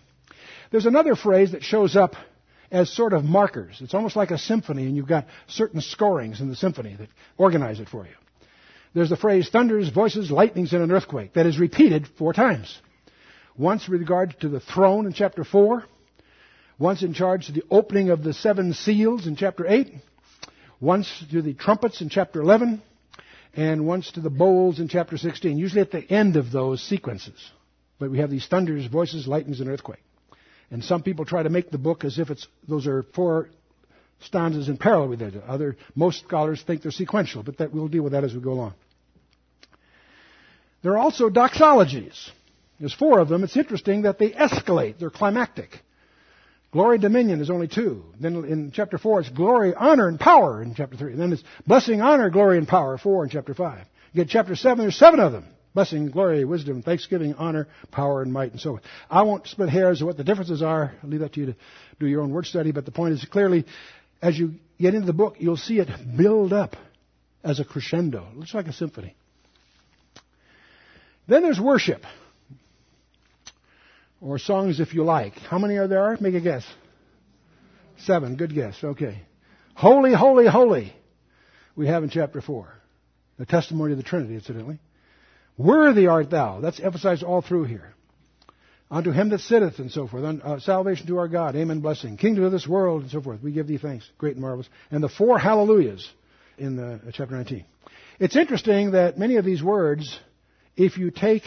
There's 0.71 0.87
another 0.87 1.15
phrase 1.15 1.53
that 1.53 1.63
shows 1.63 1.95
up 1.95 2.15
as 2.71 2.91
sort 2.91 3.13
of 3.13 3.23
markers. 3.25 3.79
It's 3.81 3.95
almost 3.95 4.17
like 4.17 4.31
a 4.31 4.39
symphony, 4.39 4.87
and 4.87 4.97
you've 4.97 5.07
got 5.07 5.27
certain 5.47 5.81
scorings 5.81 6.41
in 6.41 6.49
the 6.49 6.57
symphony 6.57 6.97
that 6.99 7.09
organize 7.37 7.81
it 7.81 7.89
for 7.89 8.05
you. 8.05 8.15
There's 8.95 9.11
the 9.11 9.17
phrase 9.17 9.49
thunders, 9.51 9.89
voices, 9.91 10.31
lightnings, 10.31 10.73
and 10.73 10.83
an 10.83 10.91
earthquake 10.91 11.35
that 11.35 11.47
is 11.47 11.59
repeated 11.59 12.07
four 12.19 12.33
times. 12.33 12.81
Once 13.57 13.89
with 13.89 14.01
regard 14.01 14.39
to 14.41 14.49
the 14.49 14.61
throne 14.61 15.07
in 15.07 15.13
chapter 15.13 15.45
4, 15.45 15.85
once 16.79 17.03
in 17.03 17.15
charge 17.15 17.49
of 17.49 17.55
the 17.55 17.65
opening 17.71 18.11
of 18.11 18.23
the 18.23 18.33
seven 18.33 18.73
seals 18.73 19.27
in 19.27 19.37
chapter 19.37 19.67
8, 19.67 19.93
once 20.81 21.25
to 21.31 21.43
the 21.43 21.55
trumpets 21.55 22.01
in 22.01 22.09
chapter 22.09 22.41
11, 22.41 22.83
and 23.57 23.87
once 23.87 24.11
to 24.13 24.21
the 24.21 24.31
bowls 24.31 24.81
in 24.81 24.89
chapter 24.89 25.17
16, 25.17 25.57
usually 25.57 25.81
at 25.81 25.93
the 25.93 26.11
end 26.11 26.37
of 26.37 26.51
those 26.51 26.83
sequences. 26.83 27.51
But 27.99 28.11
we 28.11 28.19
have 28.19 28.31
these 28.31 28.47
thunders, 28.47 28.87
voices, 28.87 29.29
lightnings, 29.29 29.61
and 29.61 29.69
earthquake. 29.69 30.03
And 30.71 30.83
some 30.83 31.03
people 31.03 31.25
try 31.25 31.43
to 31.43 31.51
make 31.51 31.71
the 31.71 31.79
book 31.79 32.05
as 32.05 32.19
if 32.19 32.31
it's 32.31 32.47
those 32.67 32.87
are 32.87 33.05
four 33.15 33.51
stanzas 34.21 34.69
in 34.69 34.77
parallel 34.77 35.09
with 35.11 35.23
each 35.23 35.35
other. 35.47 35.77
Most 35.95 36.25
scholars 36.25 36.63
think 36.67 36.83
they're 36.83 36.91
sequential, 36.91 37.43
but 37.43 37.59
that, 37.59 37.73
we'll 37.73 37.89
deal 37.89 38.03
with 38.03 38.13
that 38.13 38.25
as 38.25 38.35
we 38.35 38.41
go 38.41 38.53
along. 38.53 38.75
There 40.83 40.93
are 40.93 40.99
also 40.99 41.31
doxologies. 41.31 42.31
There's 42.81 42.95
four 42.95 43.21
of 43.21 43.29
them. 43.29 43.45
It's 43.45 43.57
interesting 43.57 44.03
that 44.03 44.19
they 44.19 44.31
escalate. 44.31 44.99
They're 44.99 45.11
climactic. 45.11 45.81
Glory, 46.75 46.99
dominion 46.99 47.41
is 47.41 47.51
only 47.51 47.69
two. 47.69 48.03
Then 48.19 48.35
in 48.47 48.73
chapter 48.75 48.99
four, 48.99 49.21
it's 49.21 49.31
glory, 49.31 49.73
honor, 49.77 50.09
and 50.09 50.19
power 50.19 50.61
in 50.61 50.75
chapter 50.75 50.97
three. 50.97 51.13
And 51.13 51.21
then 51.21 51.33
it's 51.33 51.45
blessing, 51.65 52.01
honor, 52.01 52.31
glory, 52.31 52.59
and 52.59 52.67
power, 52.67 52.99
four 52.99 53.23
in 53.23 53.31
chapter 53.31 53.55
five. 53.55 53.87
You 54.13 54.25
get 54.25 54.29
chapter 54.29 54.57
seven, 54.57 54.79
there's 54.79 54.97
seven 54.97 55.21
of 55.21 55.31
them. 55.31 55.47
Blessing, 55.73 56.11
glory, 56.11 56.45
wisdom, 56.45 56.83
thanksgiving, 56.83 57.35
honor, 57.35 57.69
power, 57.93 58.23
and 58.23 58.33
might, 58.33 58.51
and 58.51 58.61
so 58.61 58.73
on. 58.73 58.81
I 59.09 59.23
won't 59.23 59.47
split 59.47 59.69
hairs 59.69 60.01
of 60.01 60.09
what 60.09 60.17
the 60.17 60.25
differences 60.25 60.63
are. 60.63 60.93
I'll 61.01 61.09
leave 61.09 61.21
that 61.21 61.35
to 61.35 61.41
you 61.41 61.47
to 61.47 61.57
do 62.01 62.07
your 62.09 62.23
own 62.23 62.33
word 62.33 62.47
study. 62.47 62.73
But 62.73 62.87
the 62.87 62.91
point 62.91 63.15
is 63.15 63.25
clearly, 63.25 63.67
as 64.21 64.37
you 64.37 64.55
get 64.81 64.95
into 64.95 65.07
the 65.07 65.13
book, 65.13 65.37
you'll 65.39 65.57
see 65.57 65.79
it 65.79 65.89
build 66.17 66.53
up 66.53 66.75
as 67.45 67.61
a 67.61 67.65
crescendo. 67.65 68.27
It 68.33 68.37
looks 68.37 68.53
like 68.53 68.67
a 68.67 68.73
symphony. 68.73 69.15
Then 71.29 71.43
there's 71.43 71.61
worship 71.61 72.03
or 74.25 74.39
songs 74.39 74.81
if 74.81 74.95
you 74.95 75.05
like. 75.05 75.35
How 75.35 75.59
many 75.59 75.77
are 75.77 75.87
there? 75.87 76.17
Make 76.21 76.35
a 76.35 76.41
guess. 76.41 76.65
Seven. 77.99 78.37
Good 78.37 78.55
guess. 78.55 78.77
Okay. 78.83 79.21
Holy, 79.75 80.15
holy, 80.15 80.47
holy. 80.47 80.95
We 81.77 81.87
have 81.89 82.03
in 82.03 82.11
chapter 82.11 82.41
4. 82.41 82.73
The 83.39 83.47
testimony 83.47 83.93
of 83.93 83.99
the 83.99 84.05
Trinity, 84.05 84.35
incidentally. 84.35 84.79
Worthy 85.59 86.07
art 86.07 86.31
thou. 86.31 86.61
That's 86.61 86.81
emphasized 86.81 87.23
all 87.23 87.43
through 87.43 87.65
here. 87.65 87.93
Unto 88.91 89.11
him 89.11 89.29
that 89.31 89.41
sitteth 89.41 89.79
and 89.79 89.91
so 89.91 90.07
forth. 90.07 90.25
Uh, 90.25 90.59
salvation 90.61 91.07
to 91.09 91.19
our 91.19 91.29
God. 91.29 91.55
Amen. 91.57 91.81
Blessing. 91.81 92.17
Kingdom 92.17 92.45
of 92.45 92.53
this 92.53 92.67
world 92.67 93.03
and 93.03 93.11
so 93.11 93.21
forth. 93.21 93.43
We 93.43 93.53
give 93.53 93.67
thee 93.67 93.79
thanks. 93.79 94.09
Great 94.19 94.35
and 94.35 94.43
marvelous. 94.43 94.69
And 94.91 95.03
the 95.03 95.09
four 95.09 95.39
hallelujahs 95.39 96.09
in 96.57 96.77
the, 96.77 96.95
uh, 96.95 97.11
chapter 97.13 97.35
19. 97.35 97.65
It's 98.21 98.37
interesting 98.37 98.93
that 98.93 99.19
many 99.19 99.37
of 99.37 99.45
these 99.45 99.63
words, 99.63 100.19
if 100.77 100.97
you 100.97 101.11
take 101.11 101.43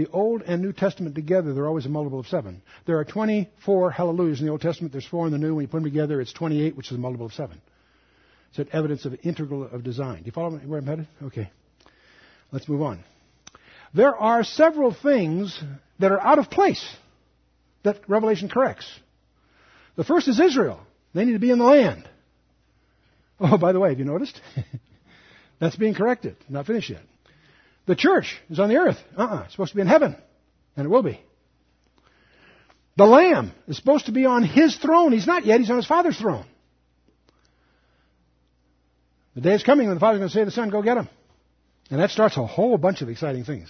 the 0.00 0.10
Old 0.12 0.42
and 0.42 0.62
New 0.62 0.72
Testament 0.72 1.14
together, 1.14 1.52
they're 1.52 1.66
always 1.66 1.84
a 1.84 1.90
multiple 1.90 2.20
of 2.20 2.26
seven. 2.26 2.62
There 2.86 2.98
are 2.98 3.04
24 3.04 3.90
hallelujahs 3.90 4.40
in 4.40 4.46
the 4.46 4.52
Old 4.52 4.62
Testament. 4.62 4.92
There's 4.92 5.06
four 5.06 5.26
in 5.26 5.32
the 5.32 5.38
New. 5.38 5.54
When 5.54 5.64
you 5.64 5.68
put 5.68 5.78
them 5.78 5.84
together, 5.84 6.20
it's 6.22 6.32
28, 6.32 6.74
which 6.74 6.90
is 6.90 6.96
a 6.96 7.00
multiple 7.00 7.26
of 7.26 7.34
seven. 7.34 7.60
It's 8.48 8.58
an 8.60 8.68
evidence 8.72 9.04
of 9.04 9.14
integral 9.22 9.64
of 9.64 9.84
design. 9.84 10.20
Do 10.20 10.26
you 10.26 10.32
follow 10.32 10.50
me 10.50 10.66
where 10.66 10.78
I'm 10.78 10.86
headed? 10.86 11.06
Okay. 11.24 11.50
Let's 12.50 12.66
move 12.66 12.80
on. 12.80 13.04
There 13.92 14.16
are 14.16 14.42
several 14.42 14.94
things 14.94 15.62
that 15.98 16.12
are 16.12 16.20
out 16.20 16.38
of 16.38 16.48
place 16.48 16.84
that 17.82 18.00
Revelation 18.08 18.48
corrects. 18.48 18.90
The 19.96 20.04
first 20.04 20.28
is 20.28 20.40
Israel. 20.40 20.80
They 21.12 21.26
need 21.26 21.34
to 21.34 21.38
be 21.38 21.50
in 21.50 21.58
the 21.58 21.64
land. 21.64 22.08
Oh, 23.38 23.58
by 23.58 23.72
the 23.72 23.80
way, 23.80 23.90
have 23.90 23.98
you 23.98 24.06
noticed? 24.06 24.40
That's 25.60 25.76
being 25.76 25.94
corrected. 25.94 26.36
Not 26.48 26.66
finished 26.66 26.88
yet. 26.88 27.02
The 27.90 27.96
church 27.96 28.40
is 28.48 28.60
on 28.60 28.68
the 28.68 28.76
earth. 28.76 28.98
Uh-uh. 29.16 29.42
It's 29.46 29.54
supposed 29.54 29.72
to 29.72 29.74
be 29.74 29.80
in 29.80 29.88
heaven. 29.88 30.14
And 30.76 30.86
it 30.86 30.88
will 30.88 31.02
be. 31.02 31.20
The 32.96 33.04
Lamb 33.04 33.50
is 33.66 33.78
supposed 33.78 34.06
to 34.06 34.12
be 34.12 34.26
on 34.26 34.44
His 34.44 34.76
throne. 34.76 35.10
He's 35.10 35.26
not 35.26 35.44
yet. 35.44 35.58
He's 35.58 35.70
on 35.70 35.76
His 35.76 35.88
Father's 35.88 36.16
throne. 36.16 36.46
The 39.34 39.40
day 39.40 39.54
is 39.54 39.64
coming 39.64 39.88
when 39.88 39.96
the 39.96 40.00
Father's 40.00 40.20
going 40.20 40.28
to 40.28 40.32
say 40.32 40.42
to 40.42 40.44
the 40.44 40.52
Son, 40.52 40.70
go 40.70 40.82
get 40.82 40.98
him. 40.98 41.08
And 41.90 42.00
that 42.00 42.10
starts 42.10 42.36
a 42.36 42.46
whole 42.46 42.78
bunch 42.78 43.02
of 43.02 43.08
exciting 43.08 43.42
things. 43.42 43.68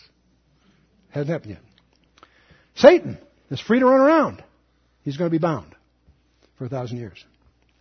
Hasn't 1.09 1.31
happened 1.31 1.53
yet. 1.53 1.63
Satan 2.75 3.17
is 3.51 3.59
free 3.59 3.79
to 3.79 3.87
run 3.87 4.01
around. 4.01 4.45
He's 5.03 5.17
going 5.17 5.31
to 5.31 5.35
be 5.35 5.41
bound 5.41 5.75
for 6.59 6.67
a 6.67 6.69
thousand 6.69 6.99
years. 6.99 7.25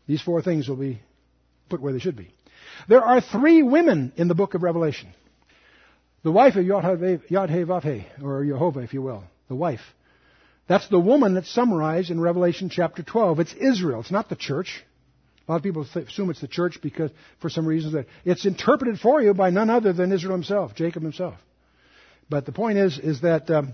These 0.07 0.21
four 0.21 0.41
things 0.41 0.69
will 0.69 0.77
be 0.77 1.01
put 1.67 1.81
where 1.81 1.91
they 1.91 1.99
should 1.99 2.15
be. 2.15 2.33
There 2.87 3.03
are 3.03 3.19
three 3.19 3.61
women 3.61 4.13
in 4.15 4.29
the 4.29 4.35
book 4.35 4.53
of 4.53 4.63
Revelation. 4.63 5.13
The 6.23 6.31
wife 6.31 6.55
of 6.55 6.65
Yod-Heh-Vav-Heh, 6.65 8.23
or 8.23 8.45
Jehovah, 8.45 8.79
if 8.79 8.93
you 8.93 9.01
will. 9.01 9.23
The 9.47 9.55
wife. 9.55 9.81
That's 10.67 10.87
the 10.89 10.99
woman 10.99 11.33
that's 11.33 11.51
summarized 11.51 12.11
in 12.11 12.19
Revelation 12.19 12.69
chapter 12.69 13.03
12. 13.03 13.39
It's 13.39 13.53
Israel. 13.53 14.01
It's 14.01 14.11
not 14.11 14.29
the 14.29 14.35
church. 14.35 14.83
A 15.47 15.51
lot 15.51 15.57
of 15.57 15.63
people 15.63 15.81
assume 15.81 16.29
it's 16.29 16.41
the 16.41 16.47
church 16.47 16.79
because, 16.83 17.09
for 17.41 17.49
some 17.49 17.65
reason, 17.65 17.93
that 17.93 18.05
it's 18.23 18.45
interpreted 18.45 18.99
for 18.99 19.21
you 19.21 19.33
by 19.33 19.49
none 19.49 19.69
other 19.69 19.93
than 19.93 20.11
Israel 20.11 20.33
himself, 20.33 20.75
Jacob 20.75 21.01
himself. 21.01 21.35
But 22.29 22.45
the 22.45 22.51
point 22.51 22.77
is, 22.77 22.99
is 22.99 23.21
that 23.21 23.49
um, 23.49 23.73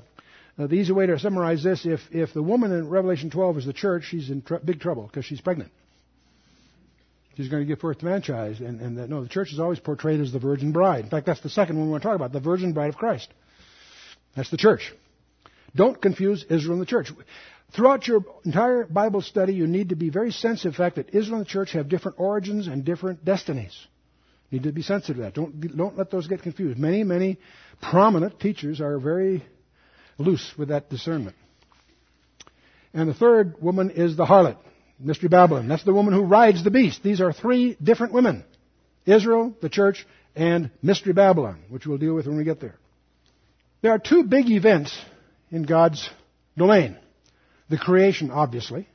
uh, 0.57 0.67
the 0.67 0.75
easy 0.75 0.93
way 0.93 1.07
to 1.07 1.19
summarize 1.19 1.63
this: 1.63 1.85
if 1.85 1.99
if 2.11 2.33
the 2.33 2.41
woman 2.41 2.71
in 2.71 2.87
Revelation 2.87 3.29
12 3.29 3.57
is 3.57 3.65
the 3.65 3.73
church, 3.73 4.05
she's 4.05 4.29
in 4.29 4.41
tr- 4.41 4.55
big 4.63 4.79
trouble 4.79 5.05
because 5.07 5.25
she's 5.25 5.41
pregnant. 5.41 5.71
She's 7.35 7.49
going 7.49 7.63
to 7.63 7.67
give 7.67 7.79
birth 7.79 7.99
to 7.99 8.05
man 8.05 8.21
child. 8.21 8.59
And, 8.59 8.79
and 8.79 8.97
that, 8.97 9.09
no, 9.09 9.21
the 9.23 9.29
church 9.29 9.51
is 9.51 9.59
always 9.59 9.79
portrayed 9.79 10.21
as 10.21 10.31
the 10.31 10.39
virgin 10.39 10.71
bride. 10.71 11.03
In 11.03 11.09
fact, 11.09 11.25
that's 11.25 11.41
the 11.41 11.49
second 11.49 11.77
one 11.77 11.87
we 11.87 11.91
want 11.91 12.03
to 12.03 12.09
talk 12.09 12.15
about, 12.15 12.31
the 12.31 12.39
virgin 12.39 12.73
bride 12.73 12.89
of 12.89 12.97
Christ. 12.97 13.27
That's 14.35 14.49
the 14.49 14.57
church. 14.57 14.93
Don't 15.75 16.01
confuse 16.01 16.45
Israel 16.49 16.73
and 16.73 16.81
the 16.81 16.85
church. 16.85 17.11
Throughout 17.73 18.07
your 18.07 18.23
entire 18.45 18.85
Bible 18.85 19.21
study, 19.21 19.53
you 19.53 19.67
need 19.67 19.89
to 19.89 19.95
be 19.95 20.09
very 20.09 20.31
sensitive 20.31 20.73
to 20.73 20.77
the 20.77 20.83
fact 20.83 20.95
that 20.95 21.13
Israel 21.13 21.37
and 21.37 21.45
the 21.45 21.49
church 21.49 21.73
have 21.73 21.89
different 21.89 22.19
origins 22.19 22.67
and 22.67 22.85
different 22.85 23.25
destinies. 23.25 23.75
You 24.49 24.59
need 24.59 24.63
to 24.65 24.71
be 24.71 24.81
sensitive 24.81 25.17
to 25.17 25.21
that. 25.23 25.33
Don't, 25.33 25.75
don't 25.75 25.97
let 25.97 26.11
those 26.11 26.27
get 26.27 26.41
confused. 26.41 26.79
Many, 26.79 27.03
many 27.03 27.37
prominent 27.81 28.39
teachers 28.39 28.79
are 28.79 28.97
very 28.99 29.43
loose 30.17 30.53
with 30.57 30.69
that 30.69 30.89
discernment. 30.89 31.35
And 32.93 33.09
the 33.09 33.13
third 33.13 33.61
woman 33.61 33.91
is 33.91 34.15
the 34.15 34.25
harlot. 34.25 34.57
Mystery 34.99 35.29
Babylon. 35.29 35.67
That's 35.67 35.83
the 35.83 35.93
woman 35.93 36.13
who 36.13 36.23
rides 36.23 36.63
the 36.63 36.71
beast. 36.71 37.03
These 37.03 37.21
are 37.21 37.33
three 37.33 37.77
different 37.81 38.13
women. 38.13 38.43
Israel, 39.05 39.55
the 39.61 39.69
church, 39.69 40.05
and 40.35 40.71
Mystery 40.81 41.13
Babylon, 41.13 41.63
which 41.69 41.85
we'll 41.85 41.97
deal 41.97 42.15
with 42.15 42.27
when 42.27 42.37
we 42.37 42.43
get 42.43 42.59
there. 42.59 42.75
There 43.81 43.91
are 43.91 43.99
two 43.99 44.23
big 44.23 44.49
events 44.49 44.97
in 45.51 45.63
God's 45.63 46.09
domain. 46.57 46.97
The 47.69 47.77
creation, 47.77 48.31
obviously, 48.31 48.87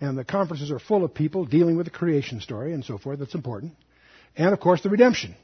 and 0.00 0.16
the 0.16 0.24
conferences 0.24 0.70
are 0.70 0.78
full 0.78 1.04
of 1.04 1.14
people 1.14 1.44
dealing 1.44 1.76
with 1.76 1.86
the 1.86 1.92
creation 1.92 2.40
story 2.40 2.72
and 2.72 2.84
so 2.84 2.98
forth. 2.98 3.18
That's 3.18 3.34
important. 3.34 3.74
And 4.36 4.52
of 4.52 4.60
course, 4.60 4.82
the 4.82 4.90
redemption. 4.90 5.36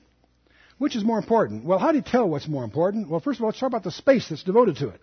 Which 0.79 0.97
is 0.97 1.05
more 1.05 1.19
important? 1.19 1.65
Well, 1.65 1.79
how 1.79 1.91
do 1.91 1.99
you 1.99 2.05
tell 2.05 2.29
what's 2.29 2.49
more 2.49 2.65
important? 2.65 3.09
Well, 3.09 3.21
first 3.21 3.41
of 3.41 3.43
all, 3.43 3.49
let's 3.49 3.59
talk 3.59 3.67
about 3.69 3.85
the 3.85 3.91
space 3.91 4.29
that's 4.29 4.45
devoted 4.45 4.77
to 4.77 4.89
it. 4.89 5.01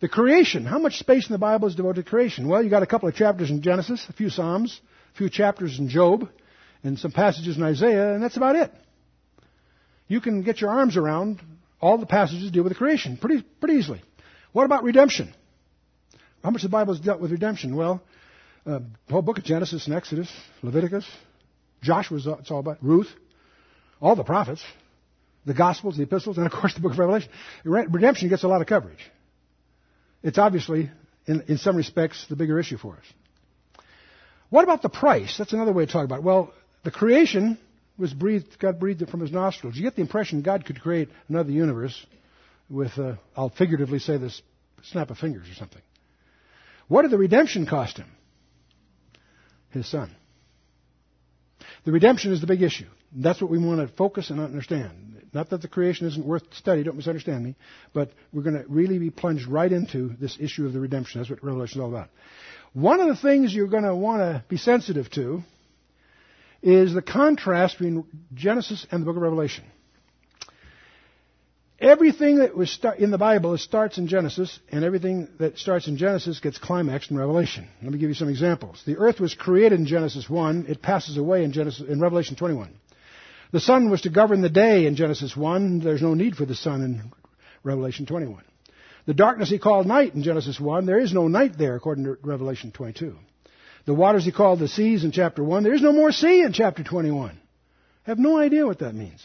The 0.00 0.08
creation. 0.08 0.64
How 0.64 0.78
much 0.78 0.98
space 0.98 1.28
in 1.28 1.32
the 1.32 1.38
Bible 1.38 1.68
is 1.68 1.74
devoted 1.74 2.04
to 2.04 2.10
creation? 2.10 2.48
Well, 2.48 2.62
you 2.62 2.70
got 2.70 2.82
a 2.82 2.86
couple 2.86 3.08
of 3.08 3.14
chapters 3.14 3.50
in 3.50 3.62
Genesis, 3.62 4.04
a 4.08 4.12
few 4.12 4.28
Psalms, 4.28 4.80
a 5.14 5.18
few 5.18 5.30
chapters 5.30 5.78
in 5.78 5.88
Job, 5.88 6.28
and 6.84 6.98
some 6.98 7.12
passages 7.12 7.56
in 7.56 7.62
Isaiah, 7.62 8.12
and 8.12 8.22
that's 8.22 8.36
about 8.36 8.56
it. 8.56 8.72
You 10.08 10.20
can 10.20 10.42
get 10.42 10.60
your 10.60 10.70
arms 10.70 10.96
around 10.96 11.40
all 11.80 11.98
the 11.98 12.06
passages 12.06 12.50
deal 12.50 12.62
with 12.62 12.72
the 12.72 12.78
creation 12.78 13.16
pretty, 13.16 13.42
pretty 13.60 13.78
easily. 13.78 14.02
What 14.52 14.64
about 14.64 14.84
redemption? 14.84 15.34
How 16.44 16.50
much 16.50 16.62
the 16.62 16.68
Bible 16.68 16.94
has 16.94 17.04
dealt 17.04 17.20
with 17.20 17.32
redemption? 17.32 17.74
Well, 17.74 18.02
uh, 18.64 18.80
the 19.06 19.12
whole 19.12 19.22
book 19.22 19.38
of 19.38 19.44
Genesis 19.44 19.86
and 19.86 19.94
Exodus, 19.94 20.30
Leviticus, 20.62 21.06
Joshua, 21.82 22.18
it's 22.38 22.50
all 22.50 22.60
about 22.60 22.78
Ruth, 22.82 23.08
all 24.00 24.14
the 24.14 24.24
prophets, 24.24 24.62
the 25.44 25.54
Gospels, 25.54 25.96
the 25.96 26.02
epistles, 26.02 26.36
and 26.36 26.46
of 26.46 26.52
course 26.52 26.74
the 26.74 26.80
book 26.80 26.92
of 26.92 26.98
Revelation. 26.98 27.30
Redemption 27.64 28.28
gets 28.28 28.44
a 28.44 28.48
lot 28.48 28.60
of 28.60 28.66
coverage. 28.66 28.98
It's 30.26 30.38
obviously, 30.38 30.90
in, 31.26 31.44
in 31.46 31.56
some 31.56 31.76
respects, 31.76 32.26
the 32.28 32.34
bigger 32.34 32.58
issue 32.58 32.78
for 32.78 32.96
us. 32.96 33.84
What 34.50 34.64
about 34.64 34.82
the 34.82 34.88
price? 34.88 35.38
That's 35.38 35.52
another 35.52 35.72
way 35.72 35.86
to 35.86 35.92
talk 35.92 36.04
about 36.04 36.18
it. 36.18 36.24
Well, 36.24 36.52
the 36.82 36.90
creation 36.90 37.58
was 37.96 38.12
breathed, 38.12 38.58
God 38.58 38.80
breathed 38.80 39.02
it 39.02 39.08
from 39.08 39.20
his 39.20 39.30
nostrils. 39.30 39.76
You 39.76 39.84
get 39.84 39.94
the 39.94 40.00
impression 40.00 40.42
God 40.42 40.66
could 40.66 40.80
create 40.80 41.10
another 41.28 41.52
universe 41.52 42.04
with, 42.68 42.98
uh, 42.98 43.14
I'll 43.36 43.50
figuratively 43.50 44.00
say 44.00 44.16
this, 44.16 44.42
snap 44.82 45.10
of 45.10 45.18
fingers 45.18 45.48
or 45.48 45.54
something. 45.54 45.82
What 46.88 47.02
did 47.02 47.12
the 47.12 47.18
redemption 47.18 47.64
cost 47.64 47.96
him? 47.96 48.10
His 49.70 49.88
son. 49.88 50.10
The 51.84 51.92
redemption 51.92 52.32
is 52.32 52.40
the 52.40 52.48
big 52.48 52.62
issue. 52.62 52.88
That's 53.14 53.40
what 53.40 53.48
we 53.48 53.58
want 53.58 53.88
to 53.88 53.96
focus 53.96 54.30
and 54.30 54.40
understand. 54.40 55.15
Not 55.32 55.50
that 55.50 55.62
the 55.62 55.68
creation 55.68 56.06
isn't 56.06 56.24
worth 56.24 56.42
study, 56.54 56.82
don't 56.82 56.96
misunderstand 56.96 57.44
me, 57.44 57.56
but 57.92 58.10
we're 58.32 58.42
going 58.42 58.56
to 58.56 58.64
really 58.68 58.98
be 58.98 59.10
plunged 59.10 59.46
right 59.48 59.70
into 59.70 60.14
this 60.20 60.36
issue 60.40 60.66
of 60.66 60.72
the 60.72 60.80
redemption. 60.80 61.20
That's 61.20 61.30
what 61.30 61.44
Revelation 61.44 61.80
is 61.80 61.82
all 61.82 61.90
about. 61.90 62.08
One 62.72 63.00
of 63.00 63.08
the 63.08 63.16
things 63.16 63.54
you're 63.54 63.68
going 63.68 63.84
to 63.84 63.94
want 63.94 64.20
to 64.20 64.44
be 64.48 64.56
sensitive 64.56 65.10
to 65.12 65.42
is 66.62 66.94
the 66.94 67.02
contrast 67.02 67.78
between 67.78 68.04
Genesis 68.34 68.86
and 68.90 69.02
the 69.02 69.04
book 69.06 69.16
of 69.16 69.22
Revelation. 69.22 69.64
Everything 71.78 72.38
that 72.38 72.56
was 72.56 72.78
in 72.98 73.10
the 73.10 73.18
Bible 73.18 73.58
starts 73.58 73.98
in 73.98 74.08
Genesis, 74.08 74.58
and 74.72 74.82
everything 74.82 75.28
that 75.38 75.58
starts 75.58 75.88
in 75.88 75.98
Genesis 75.98 76.40
gets 76.40 76.56
climaxed 76.56 77.10
in 77.10 77.18
Revelation. 77.18 77.68
Let 77.82 77.92
me 77.92 77.98
give 77.98 78.08
you 78.08 78.14
some 78.14 78.30
examples. 78.30 78.82
The 78.86 78.96
earth 78.96 79.20
was 79.20 79.34
created 79.34 79.78
in 79.78 79.84
Genesis 79.84 80.28
1. 80.28 80.66
It 80.68 80.80
passes 80.80 81.18
away 81.18 81.44
in, 81.44 81.52
Genesis, 81.52 81.86
in 81.86 82.00
Revelation 82.00 82.34
21. 82.34 82.72
The 83.52 83.60
sun 83.60 83.90
was 83.90 84.02
to 84.02 84.10
govern 84.10 84.40
the 84.40 84.48
day 84.48 84.86
in 84.86 84.96
Genesis 84.96 85.36
1. 85.36 85.80
There's 85.80 86.02
no 86.02 86.14
need 86.14 86.36
for 86.36 86.44
the 86.44 86.54
sun 86.54 86.82
in 86.82 87.12
Revelation 87.62 88.06
21. 88.06 88.42
The 89.06 89.14
darkness 89.14 89.48
he 89.48 89.58
called 89.58 89.86
night 89.86 90.14
in 90.14 90.22
Genesis 90.22 90.58
1. 90.58 90.86
There 90.86 90.98
is 90.98 91.12
no 91.12 91.28
night 91.28 91.56
there 91.56 91.76
according 91.76 92.04
to 92.04 92.18
Revelation 92.22 92.72
22. 92.72 93.16
The 93.86 93.94
waters 93.94 94.24
he 94.24 94.32
called 94.32 94.58
the 94.58 94.68
seas 94.68 95.04
in 95.04 95.12
chapter 95.12 95.44
1. 95.44 95.62
There 95.62 95.74
is 95.74 95.82
no 95.82 95.92
more 95.92 96.10
sea 96.10 96.42
in 96.42 96.52
chapter 96.52 96.82
21. 96.82 97.30
I 97.30 98.10
have 98.10 98.18
no 98.18 98.36
idea 98.36 98.66
what 98.66 98.80
that 98.80 98.94
means. 98.94 99.24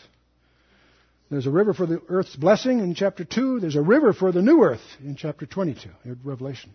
There's 1.32 1.48
a 1.48 1.52
river 1.52 1.74
for 1.74 1.86
the 1.86 2.02
earth's 2.10 2.36
blessing 2.36 2.80
in 2.80 2.94
chapter 2.94 3.24
2. 3.24 3.60
There's 3.60 3.76
a 3.76 3.82
river 3.82 4.14
for 4.14 4.32
the 4.32 4.42
new 4.42 4.62
earth 4.62 4.82
in 5.04 5.16
chapter 5.16 5.46
22, 5.46 5.90
in 6.04 6.20
Revelation. 6.24 6.72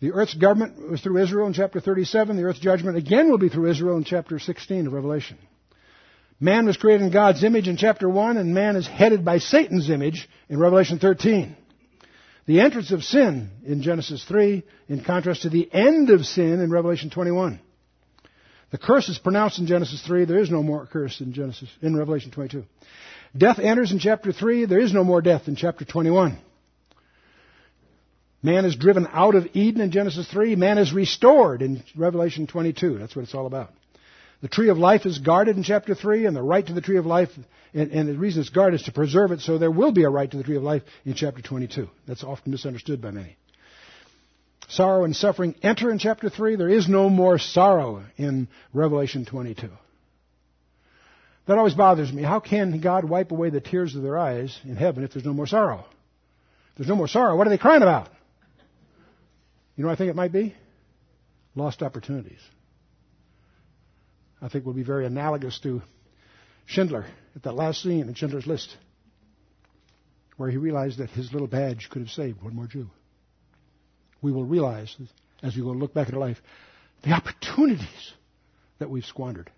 The 0.00 0.12
earth's 0.12 0.34
government 0.34 0.90
was 0.90 1.00
through 1.00 1.22
Israel 1.22 1.46
in 1.46 1.54
chapter 1.54 1.80
37. 1.80 2.36
The 2.36 2.42
earth's 2.42 2.58
judgment 2.58 2.98
again 2.98 3.30
will 3.30 3.38
be 3.38 3.48
through 3.48 3.70
Israel 3.70 3.96
in 3.96 4.04
chapter 4.04 4.38
16 4.38 4.88
of 4.88 4.92
Revelation. 4.92 5.38
Man 6.40 6.66
was 6.66 6.76
created 6.76 7.04
in 7.04 7.12
God's 7.12 7.44
image 7.44 7.68
in 7.68 7.76
chapter 7.76 8.08
1, 8.08 8.36
and 8.36 8.54
man 8.54 8.76
is 8.76 8.86
headed 8.86 9.24
by 9.24 9.38
Satan's 9.38 9.88
image 9.88 10.28
in 10.48 10.58
Revelation 10.58 10.98
13. 10.98 11.56
The 12.46 12.60
entrance 12.60 12.90
of 12.92 13.04
sin 13.04 13.50
in 13.64 13.82
Genesis 13.82 14.24
3, 14.24 14.62
in 14.88 15.02
contrast 15.02 15.42
to 15.42 15.48
the 15.48 15.72
end 15.72 16.10
of 16.10 16.26
sin 16.26 16.60
in 16.60 16.70
Revelation 16.70 17.08
21. 17.10 17.60
The 18.70 18.78
curse 18.78 19.08
is 19.08 19.18
pronounced 19.18 19.58
in 19.58 19.66
Genesis 19.66 20.02
3. 20.04 20.24
There 20.24 20.40
is 20.40 20.50
no 20.50 20.62
more 20.62 20.86
curse 20.86 21.20
in 21.20 21.32
Genesis, 21.32 21.68
in 21.80 21.96
Revelation 21.96 22.32
22. 22.32 22.64
Death 23.36 23.58
enters 23.58 23.92
in 23.92 23.98
chapter 23.98 24.32
3. 24.32 24.66
There 24.66 24.80
is 24.80 24.92
no 24.92 25.04
more 25.04 25.22
death 25.22 25.48
in 25.48 25.56
chapter 25.56 25.84
21. 25.84 26.38
Man 28.42 28.64
is 28.66 28.76
driven 28.76 29.06
out 29.10 29.34
of 29.34 29.46
Eden 29.54 29.80
in 29.80 29.90
Genesis 29.90 30.28
3. 30.30 30.56
Man 30.56 30.76
is 30.76 30.92
restored 30.92 31.62
in 31.62 31.82
Revelation 31.96 32.46
22. 32.46 32.98
That's 32.98 33.16
what 33.16 33.22
it's 33.22 33.34
all 33.34 33.46
about. 33.46 33.72
The 34.44 34.50
tree 34.50 34.68
of 34.68 34.76
life 34.76 35.06
is 35.06 35.20
guarded 35.20 35.56
in 35.56 35.62
chapter 35.62 35.94
3, 35.94 36.26
and 36.26 36.36
the 36.36 36.42
right 36.42 36.66
to 36.66 36.74
the 36.74 36.82
tree 36.82 36.98
of 36.98 37.06
life, 37.06 37.30
and, 37.72 37.90
and, 37.92 38.06
the 38.06 38.18
reason 38.18 38.42
it's 38.42 38.50
guarded 38.50 38.78
is 38.78 38.84
to 38.84 38.92
preserve 38.92 39.32
it, 39.32 39.40
so 39.40 39.56
there 39.56 39.70
will 39.70 39.90
be 39.90 40.02
a 40.02 40.10
right 40.10 40.30
to 40.30 40.36
the 40.36 40.42
tree 40.42 40.56
of 40.56 40.62
life 40.62 40.82
in 41.06 41.14
chapter 41.14 41.40
22. 41.40 41.88
That's 42.06 42.22
often 42.22 42.52
misunderstood 42.52 43.00
by 43.00 43.10
many. 43.10 43.38
Sorrow 44.68 45.04
and 45.04 45.16
suffering 45.16 45.54
enter 45.62 45.90
in 45.90 45.98
chapter 45.98 46.28
3. 46.28 46.56
There 46.56 46.68
is 46.68 46.90
no 46.90 47.08
more 47.08 47.38
sorrow 47.38 48.04
in 48.18 48.48
Revelation 48.74 49.24
22. 49.24 49.70
That 51.46 51.56
always 51.56 51.72
bothers 51.72 52.12
me. 52.12 52.22
How 52.22 52.40
can 52.40 52.82
God 52.82 53.06
wipe 53.06 53.30
away 53.30 53.48
the 53.48 53.62
tears 53.62 53.96
of 53.96 54.02
their 54.02 54.18
eyes 54.18 54.54
in 54.64 54.76
heaven 54.76 55.04
if 55.04 55.14
there's 55.14 55.24
no 55.24 55.32
more 55.32 55.46
sorrow? 55.46 55.86
If 56.72 56.76
there's 56.76 56.88
no 56.90 56.96
more 56.96 57.08
sorrow, 57.08 57.34
what 57.38 57.46
are 57.46 57.50
they 57.50 57.56
crying 57.56 57.80
about? 57.80 58.10
You 59.74 59.84
know 59.84 59.90
I 59.90 59.96
think 59.96 60.10
it 60.10 60.16
might 60.16 60.32
be? 60.32 60.54
Lost 61.54 61.82
opportunities. 61.82 62.40
I 64.44 64.48
think 64.50 64.66
will 64.66 64.74
be 64.74 64.82
very 64.82 65.06
analogous 65.06 65.58
to 65.60 65.80
Schindler 66.66 67.06
at 67.34 67.44
that 67.44 67.54
last 67.54 67.82
scene 67.82 68.08
in 68.08 68.14
Schindler's 68.14 68.46
List, 68.46 68.76
where 70.36 70.50
he 70.50 70.58
realized 70.58 70.98
that 70.98 71.08
his 71.08 71.32
little 71.32 71.48
badge 71.48 71.88
could 71.90 72.02
have 72.02 72.10
saved 72.10 72.42
one 72.42 72.54
more 72.54 72.66
Jew. 72.66 72.90
We 74.20 74.32
will 74.32 74.44
realize, 74.44 74.94
as 75.42 75.56
we 75.56 75.62
go 75.62 75.68
look 75.68 75.94
back 75.94 76.08
at 76.08 76.14
our 76.14 76.20
life, 76.20 76.36
the 77.04 77.12
opportunities 77.12 78.12
that 78.80 78.90
we've 78.90 79.06
squandered. 79.06 79.50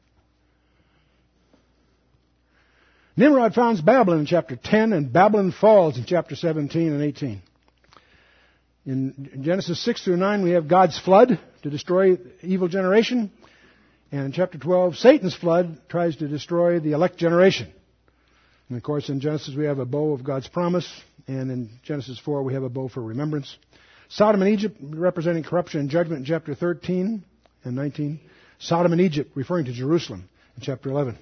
Nimrod 3.17 3.55
founds 3.55 3.81
Babylon 3.81 4.21
in 4.21 4.27
chapter 4.27 4.55
10, 4.55 4.93
and 4.93 5.13
Babylon 5.13 5.51
falls 5.51 5.99
in 5.99 6.05
chapter 6.05 6.37
17 6.37 6.93
and 6.93 7.03
18. 7.03 7.43
In 8.85 9.41
Genesis 9.43 9.85
6 9.85 10.05
through 10.05 10.19
9, 10.19 10.45
we 10.45 10.51
have 10.53 10.69
God's 10.69 10.97
flood 10.97 11.41
to 11.63 11.71
destroy 11.71 12.19
evil 12.43 12.69
generation. 12.69 13.33
And 14.13 14.27
in 14.27 14.33
chapter 14.33 14.59
12, 14.59 14.97
Satan's 14.97 15.35
flood 15.35 15.81
tries 15.89 16.17
to 16.17 16.29
destroy 16.29 16.79
the 16.79 16.93
elect 16.93 17.17
generation. 17.17 17.73
And 18.69 18.77
of 18.77 18.83
course, 18.83 19.09
in 19.09 19.21
Genesis, 19.21 19.55
we 19.55 19.67
have 19.67 19.79
a 19.79 19.85
bow 19.85 20.13
of 20.13 20.25
God's 20.25 20.49
promise. 20.49 20.89
And 21.27 21.51
in 21.51 21.71
Genesis 21.83 22.19
4, 22.19 22.43
we 22.43 22.55
have 22.55 22.63
a 22.63 22.69
bow 22.69 22.89
for 22.89 23.03
remembrance. 23.03 23.57
Sodom 24.09 24.43
and 24.43 24.51
Egypt 24.53 24.77
representing 24.81 25.43
corruption 25.43 25.81
and 25.81 25.91
judgment 25.91 26.21
in 26.21 26.25
chapter 26.25 26.55
13 26.55 27.25
and 27.65 27.77
19. 27.77 28.21
Sodom 28.59 28.93
and 28.93 29.01
Egypt 29.01 29.33
referring 29.35 29.65
to 29.67 29.73
Jerusalem 29.73 30.29
in 30.57 30.63
chapter 30.63 30.91
11. 30.91 31.19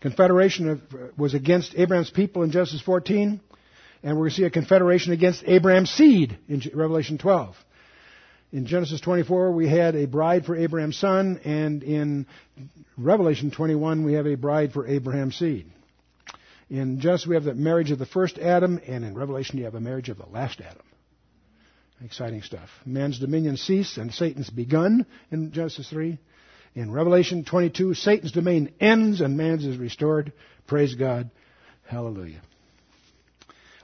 Confederation 0.00 0.68
of, 0.68 0.80
was 1.16 1.34
against 1.34 1.74
Abraham's 1.76 2.10
people 2.10 2.42
in 2.42 2.50
Genesis 2.50 2.80
14. 2.82 3.40
And 4.02 4.16
we're 4.16 4.24
going 4.24 4.30
to 4.30 4.36
see 4.36 4.44
a 4.44 4.50
confederation 4.50 5.12
against 5.12 5.42
Abraham's 5.46 5.90
seed 5.90 6.38
in 6.48 6.62
Revelation 6.74 7.18
12. 7.18 7.56
In 8.50 8.64
Genesis 8.64 9.00
24, 9.02 9.52
we 9.52 9.68
had 9.68 9.94
a 9.94 10.06
bride 10.06 10.46
for 10.46 10.56
Abraham's 10.56 10.96
son, 10.96 11.38
and 11.44 11.82
in 11.82 12.26
Revelation 12.96 13.50
21, 13.50 14.04
we 14.04 14.14
have 14.14 14.26
a 14.26 14.36
bride 14.36 14.72
for 14.72 14.86
Abraham's 14.86 15.36
seed. 15.36 15.66
In 16.70 17.00
Genesis, 17.00 17.26
we 17.26 17.34
have 17.34 17.44
the 17.44 17.54
marriage 17.54 17.90
of 17.90 17.98
the 17.98 18.06
first 18.06 18.38
Adam, 18.38 18.80
and 18.86 19.04
in 19.04 19.14
Revelation, 19.14 19.58
you 19.58 19.64
have 19.64 19.74
a 19.74 19.80
marriage 19.80 20.08
of 20.08 20.16
the 20.16 20.26
last 20.26 20.60
Adam. 20.62 20.82
Exciting 22.02 22.40
stuff. 22.42 22.70
Man's 22.86 23.18
dominion 23.18 23.58
ceased, 23.58 23.98
and 23.98 24.14
Satan's 24.14 24.48
begun 24.48 25.04
in 25.30 25.52
Genesis 25.52 25.90
3. 25.90 26.18
In 26.74 26.90
Revelation 26.90 27.44
22, 27.44 27.94
Satan's 27.94 28.32
domain 28.32 28.72
ends, 28.80 29.20
and 29.20 29.36
man's 29.36 29.66
is 29.66 29.76
restored. 29.76 30.32
Praise 30.66 30.94
God. 30.94 31.30
Hallelujah. 31.84 32.40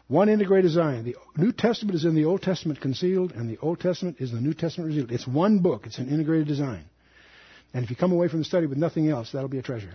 One 0.08 0.28
integrated 0.28 0.64
design. 0.64 1.04
The 1.04 1.16
New 1.36 1.52
Testament 1.52 1.94
is 1.94 2.04
in 2.04 2.14
the 2.14 2.26
Old 2.26 2.42
Testament 2.42 2.80
concealed, 2.80 3.32
and 3.32 3.48
the 3.48 3.58
Old 3.58 3.80
Testament 3.80 4.16
is 4.20 4.30
in 4.30 4.36
the 4.36 4.42
New 4.42 4.52
Testament 4.52 4.88
revealed. 4.88 5.10
It's 5.10 5.26
one 5.26 5.60
book. 5.60 5.86
It's 5.86 5.98
an 5.98 6.08
integrated 6.08 6.46
design. 6.46 6.84
And 7.72 7.84
if 7.84 7.90
you 7.90 7.96
come 7.96 8.12
away 8.12 8.28
from 8.28 8.40
the 8.40 8.44
study 8.44 8.66
with 8.66 8.78
nothing 8.78 9.08
else, 9.08 9.32
that'll 9.32 9.48
be 9.48 9.58
a 9.58 9.62
treasure. 9.62 9.94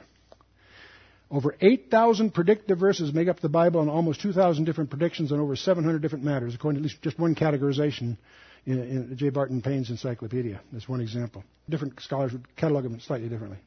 Over 1.32 1.56
8,000 1.62 2.34
predictive 2.34 2.80
verses 2.80 3.14
make 3.14 3.28
up 3.28 3.40
the 3.40 3.50
Bible 3.50 3.82
and 3.82 3.90
almost 3.90 4.20
2,000 4.22 4.66
different 4.66 4.90
predictions 4.90 5.32
on 5.32 5.40
over 5.40 5.56
700 5.56 6.02
different 6.02 6.26
matters, 6.26 6.56
according 6.56 6.82
to 6.82 6.88
at 6.88 6.92
least 6.92 7.04
just 7.04 7.20
one 7.20 7.36
categorization 7.36 8.18
in, 8.66 8.80
in 8.80 9.16
J. 9.18 9.30
Barton 9.30 9.62
Payne's 9.62 9.92
encyclopedia. 9.92 10.60
That's 10.74 10.90
one 10.90 11.02
example. 11.02 11.44
Different 11.70 12.02
scholars 12.02 12.32
would 12.32 12.56
catalog 12.56 12.84
them 12.84 13.00
slightly 13.00 13.30
differently. 13.30 13.60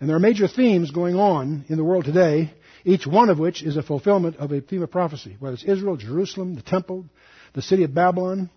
And 0.00 0.08
there 0.08 0.16
are 0.16 0.20
major 0.20 0.46
themes 0.46 0.90
going 0.90 1.16
on 1.16 1.64
in 1.68 1.76
the 1.76 1.84
world 1.84 2.04
today, 2.04 2.52
each 2.84 3.06
one 3.06 3.30
of 3.30 3.38
which 3.38 3.62
is 3.62 3.76
a 3.76 3.82
fulfillment 3.82 4.36
of 4.36 4.52
a 4.52 4.60
theme 4.60 4.82
of 4.82 4.90
prophecy, 4.90 5.36
whether 5.38 5.54
it's 5.54 5.64
Israel, 5.64 5.96
Jerusalem, 5.96 6.54
the 6.54 6.62
temple, 6.62 7.06
the 7.54 7.62
city 7.62 7.82
of 7.84 7.94
Babylon, 7.94 8.50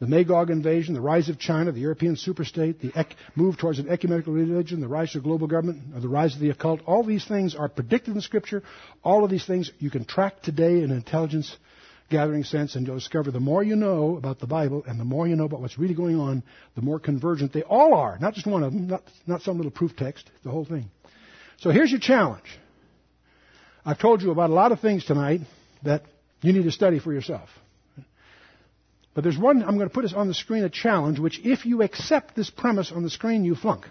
the 0.00 0.06
Magog 0.06 0.50
invasion, 0.50 0.92
the 0.92 1.00
rise 1.00 1.28
of 1.28 1.38
China, 1.38 1.72
the 1.72 1.80
European 1.80 2.16
superstate, 2.16 2.80
the 2.80 2.92
ec- 2.98 3.16
move 3.34 3.56
towards 3.56 3.78
an 3.78 3.88
ecumenical 3.88 4.32
religion, 4.32 4.80
the 4.80 4.88
rise 4.88 5.14
of 5.16 5.22
global 5.22 5.46
government, 5.46 5.94
or 5.94 6.00
the 6.00 6.08
rise 6.08 6.34
of 6.34 6.40
the 6.40 6.50
occult. 6.50 6.80
All 6.84 7.02
these 7.02 7.24
things 7.24 7.54
are 7.54 7.68
predicted 7.68 8.14
in 8.14 8.20
Scripture. 8.20 8.62
All 9.02 9.24
of 9.24 9.30
these 9.30 9.46
things 9.46 9.70
you 9.78 9.90
can 9.90 10.04
track 10.04 10.42
today 10.42 10.82
in 10.82 10.90
intelligence 10.90 11.56
gathering 12.10 12.44
sense, 12.44 12.76
and 12.76 12.86
you'll 12.86 12.96
discover 12.96 13.30
the 13.30 13.40
more 13.40 13.62
you 13.62 13.76
know 13.76 14.16
about 14.16 14.38
the 14.38 14.46
Bible 14.46 14.84
and 14.86 15.00
the 15.00 15.04
more 15.04 15.26
you 15.26 15.36
know 15.36 15.44
about 15.44 15.60
what's 15.60 15.78
really 15.78 15.94
going 15.94 16.18
on, 16.18 16.42
the 16.74 16.82
more 16.82 16.98
convergent 16.98 17.52
they 17.52 17.62
all 17.62 17.94
are. 17.94 18.18
Not 18.18 18.34
just 18.34 18.46
one 18.46 18.62
of 18.62 18.72
them, 18.72 18.88
not, 18.88 19.02
not 19.26 19.42
some 19.42 19.56
little 19.56 19.72
proof 19.72 19.96
text, 19.96 20.30
the 20.42 20.50
whole 20.50 20.64
thing. 20.64 20.90
So 21.58 21.70
here's 21.70 21.90
your 21.90 22.00
challenge. 22.00 22.58
I've 23.84 23.98
told 23.98 24.22
you 24.22 24.30
about 24.30 24.50
a 24.50 24.54
lot 24.54 24.72
of 24.72 24.80
things 24.80 25.04
tonight 25.04 25.40
that 25.82 26.02
you 26.42 26.52
need 26.52 26.64
to 26.64 26.72
study 26.72 26.98
for 26.98 27.12
yourself. 27.12 27.48
But 29.14 29.22
there's 29.22 29.38
one, 29.38 29.62
I'm 29.62 29.76
going 29.76 29.88
to 29.88 29.94
put 29.94 30.02
this 30.02 30.12
on 30.12 30.26
the 30.26 30.34
screen, 30.34 30.64
a 30.64 30.68
challenge, 30.68 31.18
which 31.20 31.40
if 31.44 31.64
you 31.64 31.82
accept 31.82 32.34
this 32.34 32.50
premise 32.50 32.90
on 32.90 33.02
the 33.02 33.10
screen, 33.10 33.44
you 33.44 33.54
flunk. 33.54 33.86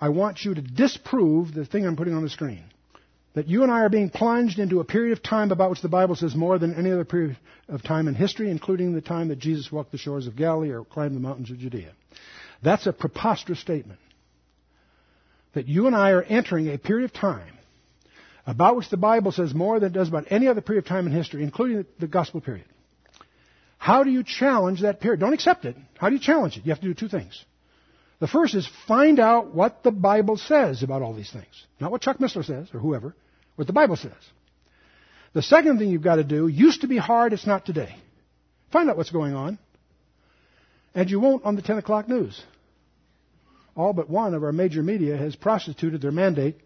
I 0.00 0.08
want 0.10 0.44
you 0.44 0.54
to 0.54 0.60
disprove 0.60 1.54
the 1.54 1.64
thing 1.64 1.86
I'm 1.86 1.96
putting 1.96 2.14
on 2.14 2.22
the 2.22 2.30
screen. 2.30 2.64
That 3.34 3.46
you 3.46 3.62
and 3.62 3.70
I 3.70 3.80
are 3.80 3.88
being 3.88 4.10
plunged 4.10 4.58
into 4.58 4.80
a 4.80 4.84
period 4.84 5.12
of 5.12 5.22
time 5.22 5.52
about 5.52 5.70
which 5.70 5.82
the 5.82 5.88
Bible 5.88 6.16
says 6.16 6.34
more 6.34 6.58
than 6.58 6.74
any 6.74 6.90
other 6.90 7.04
period 7.04 7.36
of 7.68 7.82
time 7.82 8.08
in 8.08 8.14
history, 8.14 8.50
including 8.50 8.94
the 8.94 9.00
time 9.00 9.28
that 9.28 9.38
Jesus 9.38 9.70
walked 9.70 9.92
the 9.92 9.98
shores 9.98 10.26
of 10.26 10.36
Galilee 10.36 10.70
or 10.70 10.84
climbed 10.84 11.14
the 11.14 11.20
mountains 11.20 11.50
of 11.50 11.58
Judea. 11.58 11.92
That's 12.62 12.86
a 12.86 12.92
preposterous 12.92 13.60
statement. 13.60 14.00
That 15.54 15.68
you 15.68 15.86
and 15.86 15.94
I 15.94 16.10
are 16.10 16.22
entering 16.22 16.68
a 16.68 16.78
period 16.78 17.04
of 17.04 17.12
time 17.12 17.54
about 18.46 18.76
which 18.76 18.88
the 18.88 18.96
Bible 18.96 19.30
says 19.30 19.54
more 19.54 19.78
than 19.78 19.90
it 19.90 19.94
does 19.94 20.08
about 20.08 20.24
any 20.30 20.48
other 20.48 20.62
period 20.62 20.84
of 20.84 20.88
time 20.88 21.06
in 21.06 21.12
history, 21.12 21.42
including 21.42 21.84
the 22.00 22.06
gospel 22.06 22.40
period. 22.40 22.64
How 23.76 24.02
do 24.02 24.10
you 24.10 24.24
challenge 24.24 24.82
that 24.82 25.00
period? 25.00 25.20
Don't 25.20 25.34
accept 25.34 25.64
it. 25.64 25.76
How 25.98 26.08
do 26.08 26.16
you 26.16 26.20
challenge 26.20 26.56
it? 26.56 26.64
You 26.64 26.72
have 26.72 26.80
to 26.80 26.86
do 26.86 26.94
two 26.94 27.08
things. 27.08 27.44
The 28.20 28.26
first 28.26 28.54
is 28.54 28.68
find 28.86 29.20
out 29.20 29.54
what 29.54 29.82
the 29.82 29.92
Bible 29.92 30.36
says 30.36 30.82
about 30.82 31.02
all 31.02 31.14
these 31.14 31.30
things. 31.30 31.66
Not 31.80 31.92
what 31.92 32.02
Chuck 32.02 32.18
Missler 32.18 32.44
says 32.44 32.68
or 32.74 32.80
whoever, 32.80 33.14
what 33.56 33.66
the 33.66 33.72
Bible 33.72 33.96
says. 33.96 34.12
The 35.34 35.42
second 35.42 35.78
thing 35.78 35.90
you've 35.90 36.02
got 36.02 36.16
to 36.16 36.24
do 36.24 36.48
used 36.48 36.80
to 36.80 36.88
be 36.88 36.96
hard, 36.96 37.32
it's 37.32 37.46
not 37.46 37.64
today. 37.64 37.94
Find 38.72 38.90
out 38.90 38.96
what's 38.96 39.10
going 39.10 39.34
on. 39.34 39.58
And 40.94 41.08
you 41.08 41.20
won't 41.20 41.44
on 41.44 41.54
the 41.54 41.62
10 41.62 41.78
o'clock 41.78 42.08
news. 42.08 42.42
All 43.76 43.92
but 43.92 44.10
one 44.10 44.34
of 44.34 44.42
our 44.42 44.52
major 44.52 44.82
media 44.82 45.16
has 45.16 45.36
prostituted 45.36 46.02
their 46.02 46.10
mandate 46.10 46.56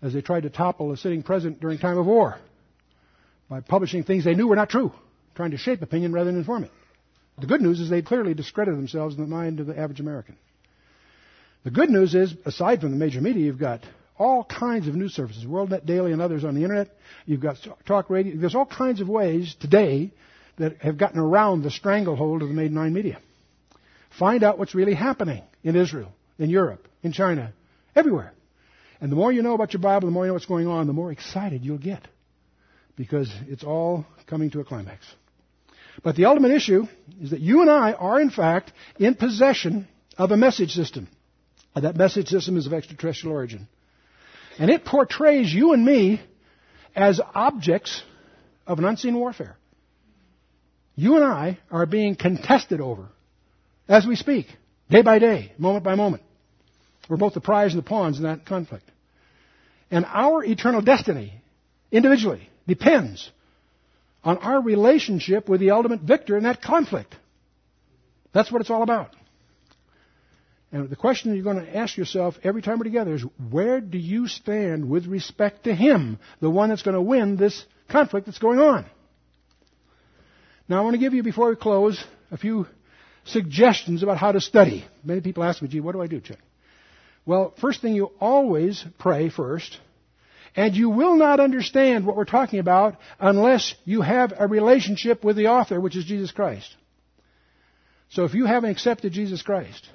as 0.00 0.14
they 0.14 0.22
tried 0.22 0.44
to 0.44 0.50
topple 0.50 0.92
a 0.92 0.96
sitting 0.96 1.22
president 1.22 1.60
during 1.60 1.78
time 1.78 1.98
of 1.98 2.06
war 2.06 2.38
by 3.50 3.60
publishing 3.60 4.04
things 4.04 4.24
they 4.24 4.34
knew 4.34 4.48
were 4.48 4.56
not 4.56 4.70
true, 4.70 4.92
trying 5.34 5.50
to 5.50 5.58
shape 5.58 5.82
opinion 5.82 6.12
rather 6.12 6.30
than 6.30 6.38
inform 6.38 6.64
it. 6.64 6.70
The 7.38 7.46
good 7.46 7.60
news 7.60 7.80
is 7.80 7.90
they 7.90 8.00
clearly 8.00 8.32
discredited 8.32 8.78
themselves 8.78 9.16
in 9.16 9.20
the 9.20 9.28
mind 9.28 9.60
of 9.60 9.66
the 9.66 9.78
average 9.78 10.00
American. 10.00 10.36
The 11.64 11.70
good 11.70 11.90
news 11.90 12.14
is, 12.14 12.34
aside 12.44 12.80
from 12.80 12.90
the 12.90 12.98
major 12.98 13.22
media, 13.22 13.44
you've 13.44 13.58
got 13.58 13.80
all 14.18 14.44
kinds 14.44 14.86
of 14.86 14.94
news 14.94 15.14
services, 15.14 15.44
WorldNet 15.44 15.86
Daily 15.86 16.12
and 16.12 16.20
others 16.20 16.44
on 16.44 16.54
the 16.54 16.62
internet. 16.62 16.88
You've 17.26 17.40
got 17.40 17.56
talk 17.86 18.10
radio. 18.10 18.36
There's 18.36 18.54
all 18.54 18.66
kinds 18.66 19.00
of 19.00 19.08
ways 19.08 19.56
today 19.60 20.12
that 20.58 20.80
have 20.82 20.98
gotten 20.98 21.18
around 21.18 21.62
the 21.62 21.70
stranglehold 21.70 22.42
of 22.42 22.48
the 22.48 22.54
mainline 22.54 22.92
media. 22.92 23.18
Find 24.18 24.44
out 24.44 24.58
what's 24.58 24.74
really 24.74 24.94
happening 24.94 25.42
in 25.64 25.74
Israel, 25.74 26.12
in 26.38 26.50
Europe, 26.50 26.86
in 27.02 27.12
China, 27.12 27.52
everywhere. 27.96 28.32
And 29.00 29.10
the 29.10 29.16
more 29.16 29.32
you 29.32 29.42
know 29.42 29.54
about 29.54 29.72
your 29.72 29.82
Bible, 29.82 30.06
the 30.06 30.12
more 30.12 30.24
you 30.24 30.28
know 30.28 30.34
what's 30.34 30.46
going 30.46 30.68
on, 30.68 30.86
the 30.86 30.92
more 30.92 31.10
excited 31.10 31.64
you'll 31.64 31.78
get. 31.78 32.06
Because 32.96 33.32
it's 33.48 33.64
all 33.64 34.06
coming 34.28 34.50
to 34.50 34.60
a 34.60 34.64
climax. 34.64 35.04
But 36.02 36.14
the 36.14 36.26
ultimate 36.26 36.52
issue 36.52 36.86
is 37.20 37.30
that 37.30 37.40
you 37.40 37.62
and 37.62 37.70
I 37.70 37.92
are, 37.92 38.20
in 38.20 38.30
fact, 38.30 38.72
in 38.98 39.14
possession 39.14 39.88
of 40.16 40.30
a 40.30 40.36
message 40.36 40.72
system. 40.72 41.08
And 41.74 41.84
that 41.84 41.96
message 41.96 42.28
system 42.28 42.56
is 42.56 42.66
of 42.66 42.72
extraterrestrial 42.72 43.34
origin. 43.34 43.68
And 44.58 44.70
it 44.70 44.84
portrays 44.84 45.52
you 45.52 45.72
and 45.72 45.84
me 45.84 46.20
as 46.94 47.20
objects 47.34 48.02
of 48.66 48.78
an 48.78 48.84
unseen 48.84 49.16
warfare. 49.16 49.56
You 50.94 51.16
and 51.16 51.24
I 51.24 51.58
are 51.70 51.86
being 51.86 52.14
contested 52.14 52.80
over 52.80 53.08
as 53.88 54.06
we 54.06 54.16
speak, 54.16 54.46
day 54.88 55.02
by 55.02 55.18
day, 55.18 55.52
moment 55.58 55.84
by 55.84 55.96
moment. 55.96 56.22
We're 57.08 57.16
both 57.16 57.34
the 57.34 57.40
prize 57.40 57.74
and 57.74 57.82
the 57.82 57.86
pawns 57.86 58.16
in 58.18 58.22
that 58.24 58.46
conflict. 58.46 58.88
And 59.90 60.06
our 60.06 60.42
eternal 60.44 60.80
destiny, 60.80 61.42
individually, 61.90 62.48
depends 62.66 63.30
on 64.22 64.38
our 64.38 64.62
relationship 64.62 65.48
with 65.48 65.60
the 65.60 65.72
ultimate 65.72 66.00
victor 66.00 66.36
in 66.36 66.44
that 66.44 66.62
conflict. 66.62 67.14
That's 68.32 68.50
what 68.50 68.60
it's 68.60 68.70
all 68.70 68.82
about. 68.82 69.14
And 70.74 70.90
the 70.90 70.96
question 70.96 71.32
you're 71.36 71.44
going 71.44 71.64
to 71.64 71.76
ask 71.76 71.96
yourself 71.96 72.34
every 72.42 72.60
time 72.60 72.80
we're 72.80 72.84
together 72.84 73.14
is 73.14 73.24
where 73.48 73.80
do 73.80 73.96
you 73.96 74.26
stand 74.26 74.90
with 74.90 75.06
respect 75.06 75.64
to 75.64 75.74
Him, 75.74 76.18
the 76.40 76.50
one 76.50 76.68
that's 76.68 76.82
going 76.82 76.96
to 76.96 77.00
win 77.00 77.36
this 77.36 77.64
conflict 77.88 78.26
that's 78.26 78.40
going 78.40 78.58
on? 78.58 78.84
Now, 80.68 80.78
I 80.78 80.80
want 80.80 80.94
to 80.94 80.98
give 80.98 81.14
you, 81.14 81.22
before 81.22 81.50
we 81.50 81.54
close, 81.54 82.02
a 82.32 82.36
few 82.36 82.66
suggestions 83.22 84.02
about 84.02 84.18
how 84.18 84.32
to 84.32 84.40
study. 84.40 84.84
Many 85.04 85.20
people 85.20 85.44
ask 85.44 85.62
me, 85.62 85.68
gee, 85.68 85.78
what 85.78 85.92
do 85.92 86.02
I 86.02 86.08
do, 86.08 86.20
Chuck? 86.20 86.38
Well, 87.24 87.54
first 87.60 87.80
thing, 87.80 87.94
you 87.94 88.10
always 88.18 88.84
pray 88.98 89.28
first. 89.28 89.78
And 90.56 90.74
you 90.74 90.90
will 90.90 91.14
not 91.14 91.38
understand 91.38 92.04
what 92.04 92.16
we're 92.16 92.24
talking 92.24 92.58
about 92.58 92.96
unless 93.20 93.76
you 93.84 94.00
have 94.00 94.32
a 94.36 94.48
relationship 94.48 95.22
with 95.22 95.36
the 95.36 95.46
author, 95.46 95.80
which 95.80 95.94
is 95.94 96.04
Jesus 96.04 96.32
Christ. 96.32 96.68
So 98.08 98.24
if 98.24 98.34
you 98.34 98.46
haven't 98.46 98.70
accepted 98.70 99.12
Jesus 99.12 99.40
Christ, 99.40 99.88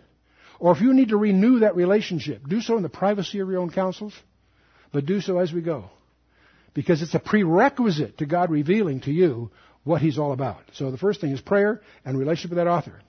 or 0.60 0.74
if 0.74 0.82
you 0.82 0.94
need 0.94 1.10
to 1.10 1.18
renew 1.18 1.60
that 1.60 1.76
relationship, 1.76 2.48
do 2.48 2.62
so 2.62 2.76
in 2.78 2.84
the 2.84 2.90
privacy 2.90 3.40
of 3.40 3.50
your 3.50 3.60
own 3.60 3.72
counsels, 3.72 4.14
but 4.92 5.06
do 5.06 5.22
so 5.22 5.40
as 5.40 5.54
we 5.54 5.62
go. 5.62 5.86
Because 6.74 7.02
it's 7.02 7.16
a 7.16 7.20
prerequisite 7.20 8.20
to 8.20 8.26
God 8.26 8.52
revealing 8.52 9.02
to 9.02 9.12
you 9.12 9.52
what 9.84 10.02
He's 10.02 10.20
all 10.20 10.34
about. 10.34 10.62
So 10.74 10.92
the 10.92 10.98
first 10.98 11.22
thing 11.22 11.32
is 11.32 11.42
prayer 11.42 11.82
and 12.06 12.18
relationship 12.18 12.52
with 12.52 12.58
that 12.58 12.68
author. 12.68 13.00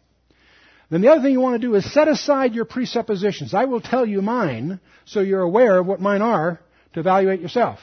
Then 0.91 1.03
the 1.03 1.09
other 1.09 1.23
thing 1.23 1.33
you 1.33 1.41
want 1.41 1.61
to 1.61 1.67
do 1.67 1.75
is 1.75 1.93
set 1.93 2.09
aside 2.09 2.55
your 2.55 2.65
presuppositions. 2.65 3.55
I 3.55 3.67
will 3.67 3.81
tell 3.81 4.07
you 4.07 4.23
mine 4.23 4.81
so 5.05 5.21
you're 5.21 5.43
aware 5.43 5.79
of 5.79 5.87
what 5.87 6.01
mine 6.01 6.23
are 6.23 6.61
to 6.95 7.01
evaluate 7.01 7.41
yourself. 7.41 7.79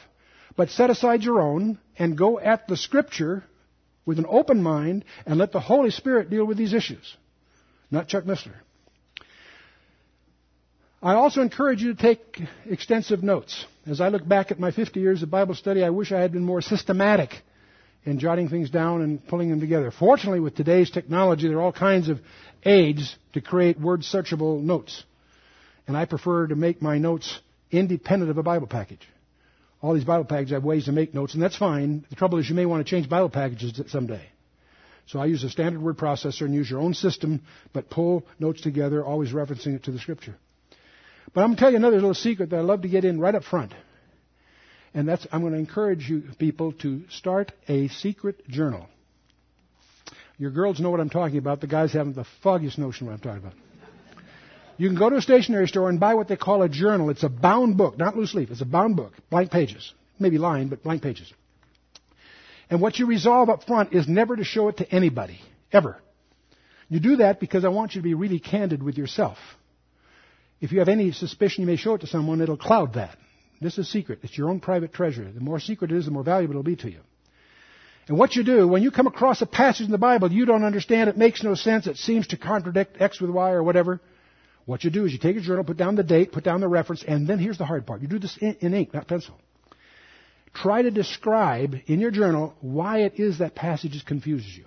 But 0.58 0.70
set 0.70 0.90
aside 0.90 1.24
your 1.24 1.40
own 1.40 1.80
and 1.98 2.18
go 2.18 2.40
at 2.40 2.68
the 2.68 2.76
Scripture 2.76 3.44
with 4.06 4.20
an 4.20 4.26
open 4.28 4.62
mind 4.62 5.06
and 5.26 5.38
let 5.38 5.52
the 5.52 5.60
Holy 5.60 5.92
Spirit 5.92 6.30
deal 6.30 6.46
with 6.46 6.58
these 6.58 6.74
issues. 6.74 7.16
Not 7.92 8.08
Chuck 8.08 8.26
Missler. 8.26 8.56
I 11.08 11.14
also 11.14 11.42
encourage 11.42 11.82
you 11.82 11.94
to 11.94 12.02
take 12.02 12.42
extensive 12.66 13.24
notes. 13.24 13.66
As 13.86 14.02
I 14.02 14.10
look 14.10 14.28
back 14.28 14.52
at 14.52 14.60
my 14.60 14.72
50 14.72 15.00
years 15.00 15.24
of 15.24 15.32
Bible 15.32 15.56
study, 15.56 15.82
I 15.82 15.90
wish 15.90 16.12
I 16.12 16.20
had 16.20 16.34
been 16.34 16.44
more 16.44 16.62
systematic 16.62 17.30
in 18.04 18.20
jotting 18.20 18.50
things 18.50 18.70
down 18.70 19.02
and 19.02 19.26
pulling 19.26 19.50
them 19.50 19.62
together. 19.62 19.90
Fortunately, 19.90 20.42
with 20.42 20.56
today's 20.56 20.92
technology, 20.92 21.48
there 21.48 21.60
are 21.60 21.62
all 21.62 21.72
kinds 21.72 22.10
of 22.10 22.20
aids 22.66 23.16
to 23.32 23.40
create 23.40 23.80
word 23.80 24.02
searchable 24.02 24.62
notes. 24.62 25.06
And 25.88 25.96
I 25.96 26.04
prefer 26.04 26.48
to 26.48 26.58
make 26.58 26.82
my 26.82 26.98
notes 26.98 27.40
independent 27.72 28.30
of 28.30 28.38
a 28.38 28.44
Bible 28.44 28.68
package. 28.68 29.08
All 29.82 29.94
these 29.94 30.04
Bible 30.04 30.26
packages 30.26 30.52
have 30.52 30.66
ways 30.66 30.86
to 30.86 30.92
make 30.92 31.14
notes, 31.14 31.36
and 31.36 31.42
that's 31.42 31.56
fine. 31.56 32.06
The 32.10 32.18
trouble 32.18 32.38
is 32.40 32.50
you 32.50 32.56
may 32.56 32.66
want 32.66 32.86
to 32.86 32.90
change 32.90 33.08
Bible 33.08 33.30
packages 33.30 33.80
someday. 33.88 34.26
So 35.06 35.20
I 35.20 35.28
use 35.28 35.42
a 35.46 35.50
standard 35.50 35.82
word 35.82 35.98
processor 35.98 36.42
and 36.42 36.54
use 36.54 36.70
your 36.70 36.82
own 36.82 36.94
system, 36.94 37.44
but 37.72 37.90
pull 37.90 38.28
notes 38.40 38.60
together, 38.60 39.06
always 39.06 39.32
referencing 39.32 39.74
it 39.74 39.86
to 39.86 39.92
the 39.92 40.00
Scripture. 40.00 40.36
But 41.38 41.44
I'm 41.44 41.50
going 41.50 41.58
to 41.58 41.62
tell 41.62 41.70
you 41.70 41.78
another 41.78 41.98
little 41.98 42.16
secret 42.16 42.50
that 42.50 42.56
I 42.56 42.62
love 42.62 42.82
to 42.82 42.88
get 42.88 43.06
in 43.06 43.20
right 43.20 43.36
up 43.36 43.44
front. 43.44 43.72
And 44.96 45.08
that's, 45.08 45.28
I'm 45.32 45.42
going 45.42 45.54
to 45.54 45.60
encourage 45.60 46.10
you 46.10 46.24
people 46.40 46.72
to 46.82 47.04
start 47.12 47.52
a 47.68 47.90
secret 47.90 48.48
journal. 48.48 48.88
Your 50.40 50.50
girls 50.50 50.80
know 50.80 50.90
what 50.90 51.00
I'm 51.00 51.12
talking 51.12 51.38
about. 51.38 51.62
The 51.62 51.68
guys 51.68 51.94
haven't 51.94 52.16
the 52.16 52.26
foggiest 52.42 52.80
notion 52.80 53.06
what 53.06 53.14
I'm 53.14 53.20
talking 53.20 53.44
about. 53.44 53.54
You 54.78 54.90
can 54.90 54.98
go 54.98 55.12
to 55.12 55.18
a 55.18 55.22
stationery 55.22 55.68
store 55.68 55.90
and 55.90 56.00
buy 56.00 56.16
what 56.16 56.28
they 56.28 56.38
call 56.38 56.64
a 56.64 56.70
journal. 56.70 57.12
It's 57.12 57.22
a 57.22 57.30
bound 57.30 57.78
book, 57.78 58.00
not 58.00 58.18
loose 58.18 58.34
leaf. 58.34 58.50
It's 58.50 58.62
a 58.62 58.66
bound 58.66 58.96
book, 58.96 59.14
blank 59.30 59.52
pages. 59.52 59.94
Maybe 60.18 60.40
lined, 60.40 60.72
but 60.72 60.82
blank 60.82 61.04
pages. 61.04 61.32
And 62.72 62.82
what 62.82 62.98
you 62.98 63.06
resolve 63.06 63.50
up 63.52 63.64
front 63.66 63.94
is 63.94 64.08
never 64.08 64.36
to 64.36 64.44
show 64.44 64.70
it 64.70 64.78
to 64.78 64.92
anybody, 64.92 65.40
ever. 65.72 65.98
You 66.90 67.00
do 67.00 67.18
that 67.18 67.40
because 67.40 67.64
I 67.64 67.68
want 67.68 67.94
you 67.94 68.02
to 68.02 68.04
be 68.04 68.16
really 68.16 68.40
candid 68.40 68.82
with 68.82 68.98
yourself. 68.98 69.38
If 70.60 70.72
you 70.72 70.80
have 70.80 70.90
any 70.90 71.12
suspicion 71.12 71.62
you 71.62 71.68
may 71.68 71.76
show 71.76 71.96
it 71.96 72.02
to 72.02 72.08
someone, 72.08 72.42
it'll 72.42 72.58
cloud 72.58 72.94
that. 72.94 73.18
This 73.62 73.78
is 73.78 73.90
secret. 73.92 74.20
It's 74.24 74.38
your 74.38 74.50
own 74.50 74.60
private 74.60 74.94
treasure. 74.94 75.30
The 75.32 75.40
more 75.40 75.60
secret 75.60 75.92
it 75.92 75.98
is, 75.98 76.06
the 76.06 76.12
more 76.12 76.24
valuable 76.24 76.54
it'll 76.54 76.64
be 76.64 76.76
to 76.78 76.92
you. 76.92 77.00
And 78.08 78.18
what 78.18 78.36
you 78.36 78.44
do, 78.44 78.68
when 78.68 78.84
you 78.84 78.92
come 78.92 79.08
across 79.08 79.42
a 79.42 79.46
passage 79.46 79.86
in 79.86 79.92
the 79.92 79.98
Bible 79.98 80.32
you 80.32 80.46
don't 80.46 80.64
understand, 80.64 81.10
it 81.10 81.18
makes 81.18 81.44
no 81.44 81.56
sense, 81.56 81.88
it 81.88 81.98
seems 81.98 82.28
to 82.28 82.38
contradict 82.38 83.02
X 83.02 83.20
with 83.20 83.30
Y 83.30 83.52
or 83.52 83.64
whatever, 83.64 84.00
what 84.66 84.84
you 84.84 84.90
do 84.90 85.06
is 85.06 85.14
you 85.14 85.18
take 85.18 85.38
a 85.38 85.42
journal, 85.42 85.64
put 85.64 85.78
down 85.78 85.96
the 85.96 86.04
date, 86.04 86.34
put 86.34 86.44
down 86.44 86.60
the 86.60 86.68
reference, 86.68 87.02
and 87.02 87.26
then 87.26 87.40
here's 87.40 87.58
the 87.58 87.66
hard 87.66 87.86
part. 87.88 88.02
You 88.02 88.10
do 88.10 88.20
this 88.20 88.38
in, 88.38 88.58
in 88.60 88.74
ink, 88.74 88.94
not 88.94 89.08
pencil. 89.08 89.40
Try 90.54 90.82
to 90.82 90.92
describe 90.92 91.76
in 91.86 92.02
your 92.02 92.12
journal 92.12 92.54
why 92.60 93.04
it 93.04 93.14
is 93.18 93.40
that 93.40 93.56
passage 93.56 94.04
confuses 94.06 94.58
you. 94.58 94.66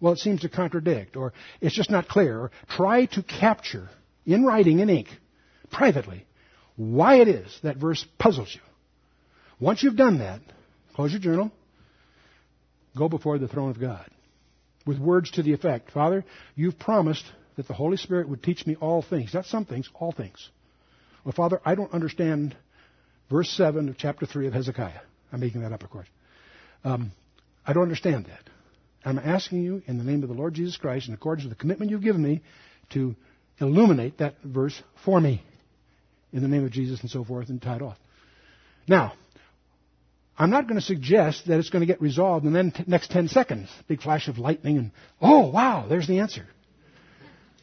Well, 0.00 0.14
it 0.14 0.18
seems 0.18 0.42
to 0.42 0.48
contradict, 0.48 1.16
or 1.16 1.34
it's 1.60 1.74
just 1.74 1.90
not 1.90 2.08
clear. 2.08 2.38
Or 2.38 2.50
try 2.68 3.04
to 3.06 3.22
capture 3.22 3.90
in 4.34 4.44
writing 4.44 4.80
in 4.80 4.90
ink, 4.90 5.08
privately, 5.70 6.26
why 6.76 7.16
it 7.16 7.28
is 7.28 7.58
that 7.62 7.76
verse 7.76 8.04
puzzles 8.18 8.54
you. 8.54 8.60
Once 9.58 9.82
you've 9.82 9.96
done 9.96 10.18
that, 10.18 10.40
close 10.94 11.10
your 11.10 11.20
journal, 11.20 11.50
go 12.96 13.08
before 13.08 13.38
the 13.38 13.48
throne 13.48 13.70
of 13.70 13.80
God 13.80 14.08
with 14.86 14.98
words 14.98 15.30
to 15.32 15.42
the 15.42 15.52
effect 15.52 15.90
Father, 15.90 16.24
you've 16.54 16.78
promised 16.78 17.24
that 17.56 17.66
the 17.66 17.74
Holy 17.74 17.96
Spirit 17.96 18.28
would 18.28 18.42
teach 18.42 18.66
me 18.66 18.76
all 18.76 19.02
things. 19.02 19.34
Not 19.34 19.46
some 19.46 19.64
things, 19.64 19.88
all 19.94 20.12
things. 20.12 20.48
Well, 21.24 21.32
Father, 21.32 21.60
I 21.64 21.74
don't 21.74 21.92
understand 21.92 22.56
verse 23.28 23.50
7 23.50 23.88
of 23.88 23.98
chapter 23.98 24.26
3 24.26 24.46
of 24.46 24.52
Hezekiah. 24.52 25.00
I'm 25.32 25.40
making 25.40 25.62
that 25.62 25.72
up, 25.72 25.82
of 25.82 25.90
course. 25.90 26.06
Um, 26.84 27.12
I 27.66 27.72
don't 27.72 27.82
understand 27.82 28.26
that. 28.26 28.48
I'm 29.04 29.18
asking 29.18 29.62
you 29.62 29.82
in 29.86 29.98
the 29.98 30.04
name 30.04 30.22
of 30.22 30.28
the 30.28 30.34
Lord 30.34 30.54
Jesus 30.54 30.76
Christ, 30.76 31.08
in 31.08 31.14
accordance 31.14 31.44
with 31.44 31.56
the 31.56 31.60
commitment 31.60 31.90
you've 31.90 32.02
given 32.02 32.22
me, 32.22 32.42
to 32.90 33.16
illuminate 33.60 34.18
that 34.18 34.36
verse 34.44 34.80
for 35.04 35.20
me 35.20 35.42
in 36.32 36.42
the 36.42 36.48
name 36.48 36.64
of 36.64 36.70
Jesus 36.70 37.00
and 37.00 37.10
so 37.10 37.24
forth 37.24 37.48
and 37.48 37.60
tie 37.60 37.76
it 37.76 37.82
off. 37.82 37.98
Now, 38.86 39.14
I'm 40.38 40.50
not 40.50 40.68
going 40.68 40.78
to 40.78 40.84
suggest 40.86 41.46
that 41.46 41.58
it's 41.58 41.70
going 41.70 41.80
to 41.80 41.86
get 41.86 42.00
resolved 42.00 42.46
in 42.46 42.52
the 42.52 42.84
next 42.86 43.10
10 43.10 43.28
seconds. 43.28 43.68
Big 43.88 44.00
flash 44.00 44.28
of 44.28 44.38
lightning 44.38 44.78
and, 44.78 44.90
oh, 45.20 45.48
wow, 45.48 45.86
there's 45.88 46.06
the 46.06 46.20
answer. 46.20 46.46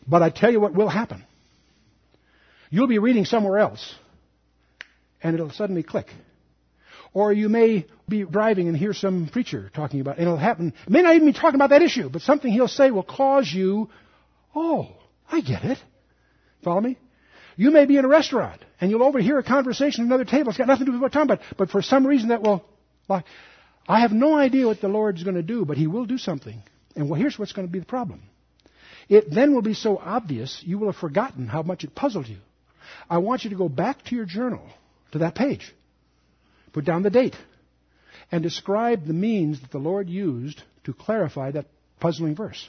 But 0.08 0.22
I 0.22 0.30
tell 0.30 0.52
you 0.52 0.60
what 0.60 0.74
will 0.74 0.90
happen. 0.90 1.24
You'll 2.70 2.88
be 2.88 3.00
reading 3.00 3.26
somewhere 3.26 3.60
else, 3.60 3.96
and 5.24 5.34
it'll 5.34 5.52
suddenly 5.52 5.84
click. 5.84 6.08
Or 7.14 7.32
you 7.32 7.48
may 7.48 7.86
be 8.10 8.24
driving 8.24 8.68
and 8.68 8.76
hear 8.76 8.94
some 8.94 9.30
preacher 9.32 9.72
talking 9.74 10.02
about, 10.02 10.18
and 10.18 10.28
it'll 10.28 10.38
happen. 10.38 10.74
It 10.86 10.90
may 10.90 11.02
not 11.02 11.16
even 11.16 11.28
be 11.28 11.34
talking 11.34 11.56
about 11.56 11.70
that 11.70 11.82
issue, 11.82 12.10
but 12.10 12.22
something 12.22 12.52
he'll 12.52 12.68
say 12.68 12.92
will 12.92 13.04
cause 13.04 13.50
you, 13.52 13.90
oh, 14.54 14.90
I 15.32 15.42
get 15.42 15.64
it. 15.64 15.78
Follow 16.64 16.82
me? 16.82 16.98
You 17.56 17.72
may 17.72 17.86
be 17.86 17.98
in 17.98 18.06
a 18.06 18.10
restaurant 18.10 18.62
and 18.82 18.92
you'll 18.92 19.04
overhear 19.04 19.40
a 19.40 19.44
conversation 19.44 20.04
at 20.04 20.08
another 20.08 20.26
table. 20.26 20.50
It's 20.50 20.58
got 20.58 20.68
nothing 20.68 20.86
to 20.86 20.92
do 20.92 20.94
with 20.94 21.02
what 21.02 21.14
talking 21.14 21.32
about, 21.32 21.46
but 21.58 21.70
for 21.70 21.82
some 21.82 22.06
reason 22.06 22.30
that 22.30 22.42
will, 22.42 22.66
like, 23.08 23.26
I 23.88 24.02
have 24.02 24.12
no 24.12 24.36
idea 24.36 24.68
what 24.68 24.82
the 24.82 24.88
Lord's 24.88 25.24
going 25.24 25.36
to 25.36 25.44
do, 25.44 25.64
but 25.64 25.78
He 25.78 25.88
will 25.88 26.06
do 26.06 26.18
something. 26.18 26.62
And 26.96 27.10
well, 27.10 27.20
here's 27.20 27.38
what's 27.38 27.54
going 27.54 27.68
to 27.68 27.72
be 27.72 27.80
the 27.80 27.86
problem. 27.86 28.24
It 29.08 29.32
then 29.32 29.54
will 29.54 29.62
be 29.62 29.74
so 29.74 29.98
obvious 29.98 30.62
you 30.66 30.80
will 30.80 30.92
have 30.92 31.00
forgotten 31.00 31.48
how 31.48 31.62
much 31.62 31.84
it 31.84 31.94
puzzled 31.94 32.28
you. 32.28 32.38
I 33.10 33.20
want 33.20 33.44
you 33.44 33.52
to 33.52 33.56
go 33.56 33.70
back 33.70 34.04
to 34.06 34.16
your 34.16 34.26
journal, 34.26 34.68
to 35.12 35.20
that 35.20 35.36
page, 35.36 35.74
put 36.74 36.86
down 36.86 37.04
the 37.04 37.10
date, 37.10 37.36
and 38.32 38.42
describe 38.42 39.06
the 39.06 39.14
means 39.14 39.62
that 39.62 39.72
the 39.72 39.78
Lord 39.78 40.10
used 40.10 40.62
to 40.86 40.94
clarify 40.94 41.52
that 41.52 41.68
puzzling 42.00 42.36
verse. 42.36 42.68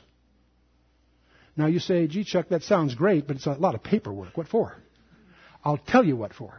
Now 1.57 1.67
you 1.67 1.79
say, 1.79 2.07
gee, 2.07 2.25
Chuck, 2.25 2.49
that 2.51 2.63
sounds 2.63 2.95
great, 2.95 3.27
but 3.27 3.37
it's 3.37 3.47
a 3.47 3.53
lot 3.53 3.75
of 3.75 3.83
paperwork. 3.83 4.37
What 4.37 4.49
for? 4.49 4.77
I'll 5.65 5.79
tell 5.79 6.05
you 6.05 6.17
what 6.17 6.35
for. 6.35 6.55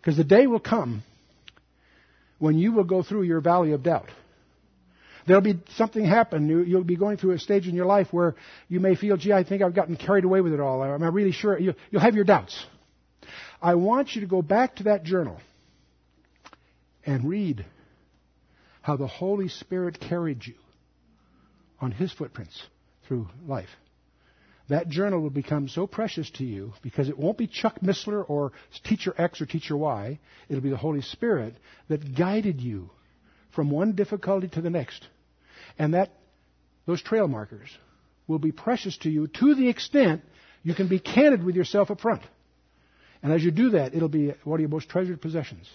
Because 0.00 0.16
the 0.16 0.24
day 0.24 0.46
will 0.46 0.60
come 0.60 1.04
when 2.38 2.58
you 2.58 2.72
will 2.72 2.84
go 2.84 3.02
through 3.02 3.22
your 3.22 3.40
valley 3.40 3.72
of 3.72 3.84
doubt. 3.84 4.10
There'll 5.26 5.42
be 5.42 5.60
something 5.76 6.04
happen. 6.04 6.48
You, 6.48 6.76
will 6.76 6.84
be 6.84 6.96
going 6.96 7.16
through 7.16 7.32
a 7.32 7.38
stage 7.38 7.68
in 7.68 7.76
your 7.76 7.86
life 7.86 8.08
where 8.10 8.34
you 8.68 8.80
may 8.80 8.96
feel, 8.96 9.16
gee, 9.16 9.32
I 9.32 9.44
think 9.44 9.62
I've 9.62 9.74
gotten 9.74 9.96
carried 9.96 10.24
away 10.24 10.40
with 10.40 10.52
it 10.52 10.58
all. 10.58 10.82
Am 10.82 11.02
I 11.02 11.06
really 11.06 11.30
sure? 11.30 11.56
You, 11.56 11.74
you'll 11.92 12.02
have 12.02 12.16
your 12.16 12.24
doubts. 12.24 12.66
I 13.62 13.76
want 13.76 14.16
you 14.16 14.22
to 14.22 14.26
go 14.26 14.42
back 14.42 14.76
to 14.76 14.84
that 14.84 15.04
journal 15.04 15.38
and 17.06 17.28
read 17.28 17.64
how 18.80 18.96
the 18.96 19.06
Holy 19.06 19.48
Spirit 19.48 20.00
carried 20.00 20.44
you 20.44 20.54
on 21.80 21.92
His 21.92 22.12
footprints 22.12 22.60
through 23.06 23.28
life. 23.46 23.68
That 24.68 24.88
journal 24.88 25.20
will 25.20 25.30
become 25.30 25.68
so 25.68 25.86
precious 25.86 26.30
to 26.32 26.44
you 26.44 26.72
because 26.82 27.08
it 27.08 27.18
won't 27.18 27.36
be 27.36 27.46
Chuck 27.46 27.80
Missler 27.80 28.24
or 28.28 28.52
Teacher 28.84 29.14
X 29.18 29.40
or 29.40 29.46
Teacher 29.46 29.76
Y. 29.76 30.18
It'll 30.48 30.62
be 30.62 30.70
the 30.70 30.76
Holy 30.76 31.02
Spirit 31.02 31.54
that 31.88 32.16
guided 32.16 32.60
you 32.60 32.90
from 33.54 33.70
one 33.70 33.92
difficulty 33.92 34.48
to 34.48 34.60
the 34.60 34.70
next. 34.70 35.06
And 35.78 35.94
that, 35.94 36.10
those 36.86 37.02
trail 37.02 37.28
markers 37.28 37.68
will 38.26 38.38
be 38.38 38.52
precious 38.52 38.96
to 38.98 39.10
you 39.10 39.26
to 39.26 39.54
the 39.54 39.68
extent 39.68 40.22
you 40.62 40.74
can 40.74 40.88
be 40.88 41.00
candid 41.00 41.42
with 41.42 41.56
yourself 41.56 41.90
up 41.90 42.00
front. 42.00 42.22
And 43.22 43.32
as 43.32 43.42
you 43.42 43.50
do 43.50 43.70
that, 43.70 43.94
it'll 43.94 44.08
be 44.08 44.32
one 44.44 44.58
of 44.58 44.60
your 44.60 44.68
most 44.68 44.88
treasured 44.88 45.20
possessions. 45.20 45.68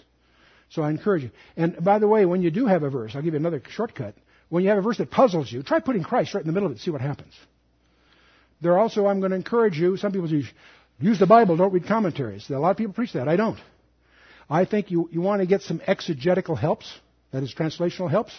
So 0.69 0.81
I 0.81 0.89
encourage 0.89 1.23
you. 1.23 1.31
And 1.55 1.83
by 1.83 1.99
the 1.99 2.07
way, 2.07 2.25
when 2.25 2.41
you 2.41 2.51
do 2.51 2.65
have 2.65 2.83
a 2.83 2.89
verse, 2.89 3.13
I'll 3.15 3.21
give 3.21 3.33
you 3.33 3.39
another 3.39 3.61
shortcut. 3.69 4.15
When 4.49 4.63
you 4.63 4.69
have 4.69 4.77
a 4.77 4.81
verse 4.81 4.97
that 4.97 5.11
puzzles 5.11 5.51
you, 5.51 5.61
try 5.63 5.79
putting 5.79 6.03
Christ 6.03 6.33
right 6.33 6.41
in 6.41 6.47
the 6.47 6.53
middle 6.53 6.67
of 6.67 6.71
it 6.71 6.75
and 6.75 6.81
see 6.81 6.91
what 6.91 7.01
happens. 7.01 7.33
There 8.61 8.73
are 8.73 8.79
also, 8.79 9.07
I'm 9.07 9.19
going 9.19 9.31
to 9.31 9.35
encourage 9.35 9.77
you, 9.77 9.97
some 9.97 10.11
people 10.11 10.27
say, 10.27 10.43
use 10.99 11.19
the 11.19 11.27
Bible, 11.27 11.57
don't 11.57 11.73
read 11.73 11.85
commentaries. 11.85 12.49
A 12.49 12.57
lot 12.57 12.71
of 12.71 12.77
people 12.77 12.93
preach 12.93 13.13
that. 13.13 13.27
I 13.27 13.35
don't. 13.35 13.59
I 14.49 14.65
think 14.65 14.89
you, 14.89 15.09
you 15.11 15.21
want 15.21 15.41
to 15.41 15.45
get 15.45 15.61
some 15.61 15.81
exegetical 15.85 16.55
helps, 16.55 16.91
that 17.31 17.43
is 17.43 17.53
translational 17.53 18.09
helps. 18.09 18.33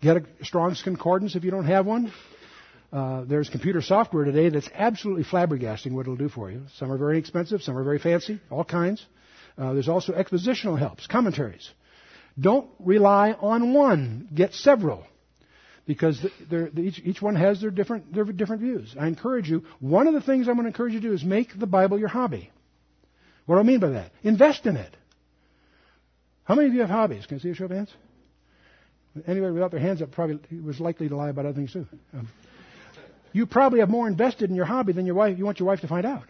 Get 0.00 0.16
a 0.16 0.24
Strong's 0.42 0.82
Concordance 0.82 1.36
if 1.36 1.44
you 1.44 1.50
don't 1.50 1.66
have 1.66 1.86
one. 1.86 2.12
Uh, 2.92 3.24
there's 3.24 3.48
computer 3.48 3.82
software 3.82 4.24
today 4.24 4.48
that's 4.48 4.68
absolutely 4.72 5.24
flabbergasting 5.24 5.92
what 5.92 6.02
it'll 6.02 6.16
do 6.16 6.28
for 6.28 6.50
you. 6.50 6.62
Some 6.78 6.90
are 6.90 6.98
very 6.98 7.18
expensive, 7.18 7.62
some 7.62 7.76
are 7.76 7.84
very 7.84 7.98
fancy, 7.98 8.40
all 8.50 8.64
kinds. 8.64 9.04
Uh, 9.58 9.72
there's 9.72 9.88
also 9.88 10.12
expositional 10.12 10.78
helps, 10.78 11.06
commentaries. 11.06 11.70
Don't 12.40 12.68
rely 12.80 13.32
on 13.32 13.72
one. 13.72 14.28
Get 14.34 14.54
several 14.54 15.04
because 15.86 16.24
each, 16.76 17.00
each, 17.04 17.20
one 17.20 17.36
has 17.36 17.60
their 17.60 17.70
different, 17.70 18.14
their 18.14 18.24
different 18.24 18.62
views. 18.62 18.94
I 18.98 19.06
encourage 19.06 19.48
you, 19.48 19.64
one 19.80 20.06
of 20.06 20.14
the 20.14 20.20
things 20.20 20.48
I'm 20.48 20.54
going 20.54 20.64
to 20.64 20.68
encourage 20.68 20.94
you 20.94 21.00
to 21.00 21.08
do 21.08 21.12
is 21.12 21.22
make 21.24 21.58
the 21.58 21.66
Bible 21.66 21.98
your 21.98 22.08
hobby. 22.08 22.50
What 23.46 23.56
do 23.56 23.60
I 23.60 23.64
mean 23.64 23.80
by 23.80 23.90
that? 23.90 24.12
Invest 24.22 24.64
in 24.64 24.76
it. 24.76 24.96
How 26.44 26.54
many 26.54 26.68
of 26.68 26.74
you 26.74 26.80
have 26.80 26.90
hobbies? 26.90 27.26
Can 27.26 27.38
I 27.38 27.40
see 27.40 27.50
a 27.50 27.54
show 27.54 27.66
of 27.66 27.70
hands? 27.70 27.90
Anybody 29.26 29.52
without 29.52 29.70
their 29.70 29.80
hands 29.80 30.02
up 30.02 30.10
probably 30.10 30.38
was 30.58 30.80
likely 30.80 31.08
to 31.08 31.16
lie 31.16 31.28
about 31.28 31.46
other 31.46 31.54
things 31.54 31.72
too. 31.72 31.86
Um, 32.12 32.28
you 33.32 33.46
probably 33.46 33.80
have 33.80 33.90
more 33.90 34.08
invested 34.08 34.50
in 34.50 34.56
your 34.56 34.64
hobby 34.64 34.92
than 34.92 35.06
your 35.06 35.14
wife, 35.14 35.38
you 35.38 35.44
want 35.44 35.60
your 35.60 35.68
wife 35.68 35.80
to 35.80 35.88
find 35.88 36.06
out. 36.06 36.24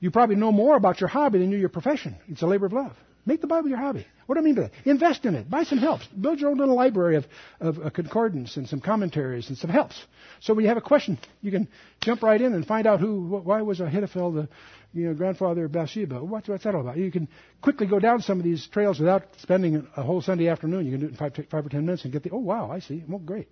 You 0.00 0.10
probably 0.10 0.36
know 0.36 0.50
more 0.50 0.76
about 0.76 1.00
your 1.00 1.08
hobby 1.08 1.38
than 1.38 1.50
you 1.50 1.58
your 1.58 1.68
profession. 1.68 2.16
It's 2.28 2.42
a 2.42 2.46
labor 2.46 2.66
of 2.66 2.72
love. 2.72 2.96
Make 3.26 3.40
the 3.40 3.46
Bible 3.46 3.68
your 3.68 3.78
hobby. 3.78 4.06
What 4.26 4.36
do 4.36 4.40
I 4.40 4.44
mean 4.44 4.54
by 4.54 4.62
that? 4.62 4.72
Invest 4.84 5.24
in 5.24 5.34
it. 5.34 5.50
Buy 5.50 5.64
some 5.64 5.78
helps. 5.78 6.06
Build 6.06 6.40
your 6.40 6.50
own 6.50 6.58
little 6.58 6.76
library 6.76 7.16
of, 7.16 7.26
of 7.60 7.78
a 7.78 7.90
concordance 7.90 8.56
and 8.56 8.68
some 8.68 8.80
commentaries 8.80 9.48
and 9.48 9.58
some 9.58 9.70
helps. 9.70 10.00
So 10.40 10.54
when 10.54 10.62
you 10.64 10.68
have 10.68 10.76
a 10.76 10.82
question, 10.82 11.18
you 11.42 11.50
can 11.50 11.68
jump 12.00 12.22
right 12.22 12.40
in 12.40 12.54
and 12.54 12.66
find 12.66 12.86
out 12.86 13.00
who, 13.00 13.40
why 13.44 13.62
was 13.62 13.80
Ahithophel 13.80 14.32
the 14.32 14.48
you 14.92 15.08
know, 15.08 15.14
grandfather 15.14 15.64
of 15.64 15.72
Bathsheba? 15.72 16.24
What's, 16.24 16.48
what's 16.48 16.64
that 16.64 16.74
all 16.74 16.80
about? 16.80 16.96
You 16.96 17.10
can 17.10 17.28
quickly 17.60 17.86
go 17.86 17.98
down 17.98 18.22
some 18.22 18.38
of 18.38 18.44
these 18.44 18.66
trails 18.68 18.98
without 18.98 19.24
spending 19.38 19.86
a 19.96 20.02
whole 20.02 20.22
Sunday 20.22 20.48
afternoon. 20.48 20.86
You 20.86 20.92
can 20.92 21.00
do 21.00 21.06
it 21.06 21.10
in 21.10 21.16
five, 21.16 21.34
five 21.50 21.66
or 21.66 21.68
ten 21.68 21.84
minutes 21.84 22.04
and 22.04 22.12
get 22.12 22.22
the, 22.22 22.30
oh 22.30 22.38
wow, 22.38 22.70
I 22.70 22.80
see. 22.80 23.04
Well, 23.06 23.18
great. 23.18 23.48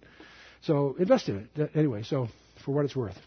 So 0.62 0.97
invest 0.99 1.28
in 1.28 1.49
it. 1.57 1.61
Uh, 1.61 1.78
anyway, 1.78 2.03
so 2.03 2.28
for 2.65 2.73
what 2.73 2.85
it's 2.85 2.97
worth. 2.97 3.19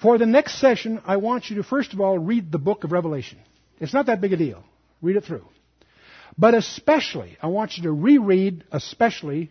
For 0.00 0.16
the 0.18 0.26
next 0.26 0.60
session, 0.60 1.02
I 1.04 1.18
want 1.18 1.50
you 1.50 1.56
to 1.56 1.62
first 1.62 1.92
of 1.92 2.00
all 2.00 2.18
read 2.18 2.50
the 2.50 2.58
book 2.58 2.84
of 2.84 2.92
Revelation. 2.92 3.38
It's 3.78 3.92
not 3.92 4.06
that 4.06 4.20
big 4.20 4.32
a 4.32 4.36
deal. 4.36 4.64
Read 5.02 5.16
it 5.16 5.24
through. 5.24 5.46
But 6.38 6.54
especially, 6.54 7.36
I 7.42 7.48
want 7.48 7.76
you 7.76 7.84
to 7.84 7.92
reread, 7.92 8.64
especially, 8.72 9.50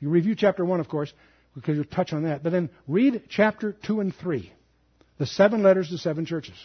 you 0.00 0.08
review 0.08 0.34
chapter 0.34 0.64
1, 0.64 0.80
of 0.80 0.88
course, 0.88 1.12
because 1.54 1.76
you'll 1.76 1.84
touch 1.84 2.12
on 2.12 2.24
that, 2.24 2.42
but 2.42 2.50
then 2.50 2.68
read 2.88 3.22
chapter 3.28 3.72
2 3.72 4.00
and 4.00 4.14
3, 4.14 4.52
the 5.18 5.26
seven 5.26 5.62
letters 5.62 5.88
to 5.90 5.98
seven 5.98 6.26
churches. 6.26 6.56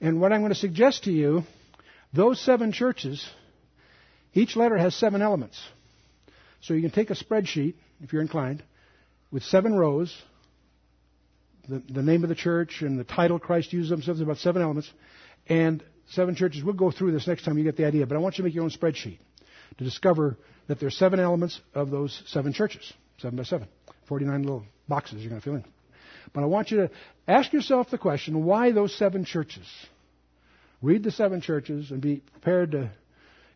And 0.00 0.20
what 0.20 0.32
I'm 0.32 0.40
going 0.40 0.52
to 0.52 0.58
suggest 0.58 1.04
to 1.04 1.12
you, 1.12 1.44
those 2.12 2.40
seven 2.40 2.72
churches, 2.72 3.26
each 4.34 4.56
letter 4.56 4.76
has 4.76 4.94
seven 4.94 5.22
elements. 5.22 5.62
So 6.60 6.74
you 6.74 6.80
can 6.80 6.90
take 6.90 7.10
a 7.10 7.14
spreadsheet, 7.14 7.74
if 8.02 8.12
you're 8.12 8.22
inclined, 8.22 8.62
with 9.30 9.44
seven 9.44 9.74
rows, 9.74 10.14
the, 11.68 11.82
the 11.88 12.02
name 12.02 12.22
of 12.22 12.28
the 12.28 12.34
church 12.34 12.82
and 12.82 12.98
the 12.98 13.04
title 13.04 13.38
Christ 13.38 13.72
uses 13.72 13.90
themselves 13.90 14.20
about 14.20 14.38
seven 14.38 14.62
elements, 14.62 14.90
and 15.48 15.82
seven 16.10 16.34
churches. 16.34 16.62
We'll 16.62 16.74
go 16.74 16.90
through 16.90 17.12
this 17.12 17.26
next 17.26 17.44
time 17.44 17.58
you 17.58 17.64
get 17.64 17.76
the 17.76 17.86
idea, 17.86 18.06
but 18.06 18.16
I 18.16 18.20
want 18.20 18.38
you 18.38 18.42
to 18.42 18.48
make 18.48 18.54
your 18.54 18.64
own 18.64 18.70
spreadsheet 18.70 19.18
to 19.78 19.84
discover 19.84 20.36
that 20.68 20.80
there 20.80 20.86
are 20.86 20.92
seven 20.92 21.20
elements 21.20 21.60
of 21.74 21.90
those 21.90 22.22
seven 22.26 22.52
churches, 22.52 22.92
seven 23.18 23.36
by 23.36 23.44
seven, 23.44 23.68
49 24.08 24.42
little 24.42 24.64
boxes 24.88 25.20
you're 25.20 25.30
going 25.30 25.40
to 25.40 25.44
fill 25.44 25.56
in. 25.56 25.64
But 26.32 26.42
I 26.42 26.46
want 26.46 26.70
you 26.70 26.78
to 26.78 26.90
ask 27.28 27.52
yourself 27.52 27.90
the 27.90 27.98
question, 27.98 28.44
why 28.44 28.72
those 28.72 28.96
seven 28.96 29.24
churches? 29.24 29.66
Read 30.82 31.02
the 31.02 31.10
seven 31.10 31.40
churches 31.40 31.90
and 31.90 32.00
be 32.00 32.16
prepared 32.32 32.72
to, 32.72 32.90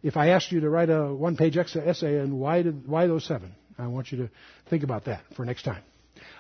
if 0.03 0.17
I 0.17 0.29
asked 0.31 0.53
you 0.53 0.61
to 0.61 0.71
write 0.71 0.91
a 0.91 1.13
one-page 1.13 1.57
essay 1.57 2.19
and 2.19 2.39
why, 2.39 2.63
did, 2.63 2.87
why 2.87 3.07
those 3.07 3.25
seven, 3.25 3.55
I 3.79 3.87
want 3.87 4.13
you 4.13 4.19
to 4.19 4.31
think 4.71 4.83
about 4.83 5.07
that 5.07 5.23
for 5.37 5.45
next 5.45 5.63
time. 5.63 5.83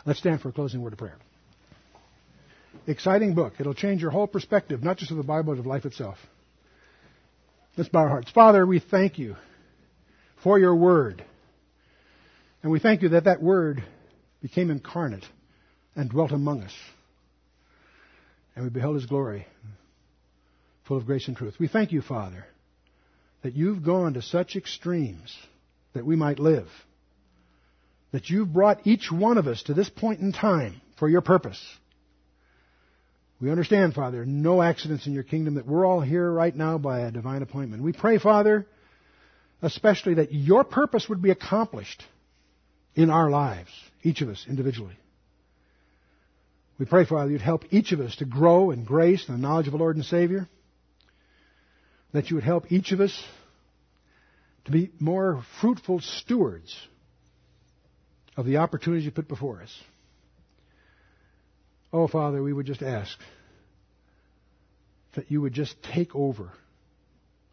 Let's 0.07 0.19
stand 0.19 0.41
for 0.41 0.49
a 0.49 0.53
closing 0.53 0.81
word 0.81 0.93
of 0.93 0.99
prayer. 0.99 1.19
Exciting 2.89 3.35
book. 3.35 3.53
It'll 3.61 3.75
change 3.75 4.01
your 4.01 4.11
whole 4.11 4.27
perspective, 4.27 4.83
not 4.83 4.97
just 4.97 5.11
of 5.11 5.19
the 5.19 5.23
Bible, 5.23 5.53
but 5.53 5.61
of 5.61 5.67
life 5.67 5.85
itself. 5.85 6.17
Let's 7.77 7.91
bow 7.91 8.01
our 8.01 8.09
hearts. 8.09 8.31
Father, 8.31 8.65
we 8.65 8.81
thank 8.81 9.19
you 9.19 9.37
for 10.43 10.59
your 10.59 10.75
word. 10.75 11.23
And 12.63 12.73
we 12.73 12.81
thank 12.81 13.03
you 13.03 13.11
that 13.11 13.25
that 13.25 13.43
word 13.43 13.85
became 14.41 14.71
incarnate 14.71 15.27
and 15.95 16.09
dwelt 16.09 16.33
among 16.33 16.63
us. 16.63 16.73
And 18.57 18.65
we 18.65 18.71
beheld 18.71 18.95
his 18.95 19.05
glory, 19.05 19.47
full 20.87 20.97
of 20.97 21.05
grace 21.05 21.29
and 21.29 21.37
truth. 21.37 21.57
We 21.61 21.69
thank 21.69 21.93
you, 21.93 22.01
Father, 22.01 22.47
that 23.43 23.55
you've 23.55 23.85
gone 23.85 24.15
to 24.15 24.23
such 24.23 24.57
extremes 24.57 25.37
that 25.93 26.07
we 26.07 26.17
might 26.17 26.39
live. 26.39 26.69
That 28.13 28.31
you've 28.31 28.51
brought 28.51 28.87
each 28.87 29.13
one 29.13 29.37
of 29.37 29.47
us 29.47 29.63
to 29.65 29.75
this 29.75 29.91
point 29.91 30.21
in 30.21 30.33
time 30.33 30.81
for 30.99 31.07
your 31.07 31.21
purpose. 31.21 31.63
We 33.41 33.51
understand, 33.51 33.95
Father, 33.95 34.27
no 34.27 34.61
accidents 34.61 35.07
in 35.07 35.13
your 35.13 35.23
kingdom, 35.23 35.55
that 35.55 35.67
we're 35.67 35.87
all 35.87 36.01
here 36.01 36.31
right 36.31 36.55
now 36.55 36.77
by 36.77 37.01
a 37.01 37.13
divine 37.13 37.43
appointment. 37.43 37.83
We 37.83 37.93
pray, 37.93 38.19
Father, 38.19 38.67
especially 39.63 40.15
that 40.15 40.33
your 40.33 40.65
purpose 40.65 41.09
would 41.09 41.23
be 41.23 41.31
accomplished 41.31 42.03
in 42.97 43.11
our 43.11 43.31
lives, 43.31 43.71
each 44.03 44.23
of 44.23 44.29
us 44.29 44.45
individually. 44.49 44.97
We 46.79 46.87
pray, 46.87 47.05
Father, 47.05 47.31
you'd 47.31 47.41
help 47.41 47.65
each 47.71 47.93
of 47.93 48.01
us 48.01 48.17
to 48.17 48.25
grow 48.25 48.71
in 48.73 48.85
grace 48.85 49.29
and 49.29 49.37
the 49.37 49.43
knowledge 49.43 49.67
of 49.67 49.73
the 49.73 49.79
Lord 49.79 49.97
and 49.97 50.05
Savior. 50.05 50.49
That 52.13 52.31
you 52.31 52.37
would 52.37 52.45
help 52.45 52.73
each 52.73 52.93
of 52.93 53.01
us 53.01 53.25
to 54.65 54.73
be 54.73 54.91
more 54.99 55.45
fruitful 55.61 56.01
stewards 56.01 56.77
of 58.37 58.47
the 58.47 58.59
opportunities 58.59 59.05
you 59.05 59.11
put 59.11 59.29
before 59.29 59.63
us. 59.63 59.83
Oh, 61.93 62.07
Father, 62.07 62.43
we 62.43 62.53
would 62.53 62.67
just 62.67 62.83
ask 62.83 63.19
that 65.15 65.31
you 65.31 65.41
would 65.41 65.55
just 65.55 65.75
take 65.83 66.15
over 66.15 66.53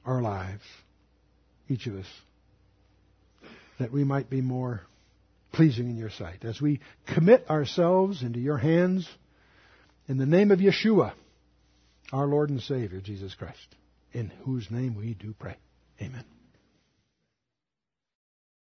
our 0.05 0.21
lives, 0.21 0.63
each 1.69 1.87
of 1.87 1.95
us, 1.95 2.07
that 3.79 3.91
we 3.91 4.03
might 4.03 4.29
be 4.29 4.41
more 4.41 4.81
pleasing 5.51 5.89
in 5.89 5.97
your 5.97 6.09
sight. 6.09 6.43
As 6.43 6.61
we 6.61 6.81
commit 7.07 7.49
ourselves 7.49 8.21
into 8.21 8.39
your 8.39 8.57
hands, 8.57 9.09
in 10.07 10.17
the 10.17 10.25
name 10.25 10.51
of 10.51 10.59
Yeshua, 10.59 11.13
our 12.11 12.27
Lord 12.27 12.49
and 12.49 12.61
Savior, 12.61 13.01
Jesus 13.01 13.33
Christ, 13.33 13.75
in 14.13 14.31
whose 14.43 14.69
name 14.69 14.95
we 14.95 15.13
do 15.13 15.33
pray. 15.39 15.55
Amen. 16.01 16.25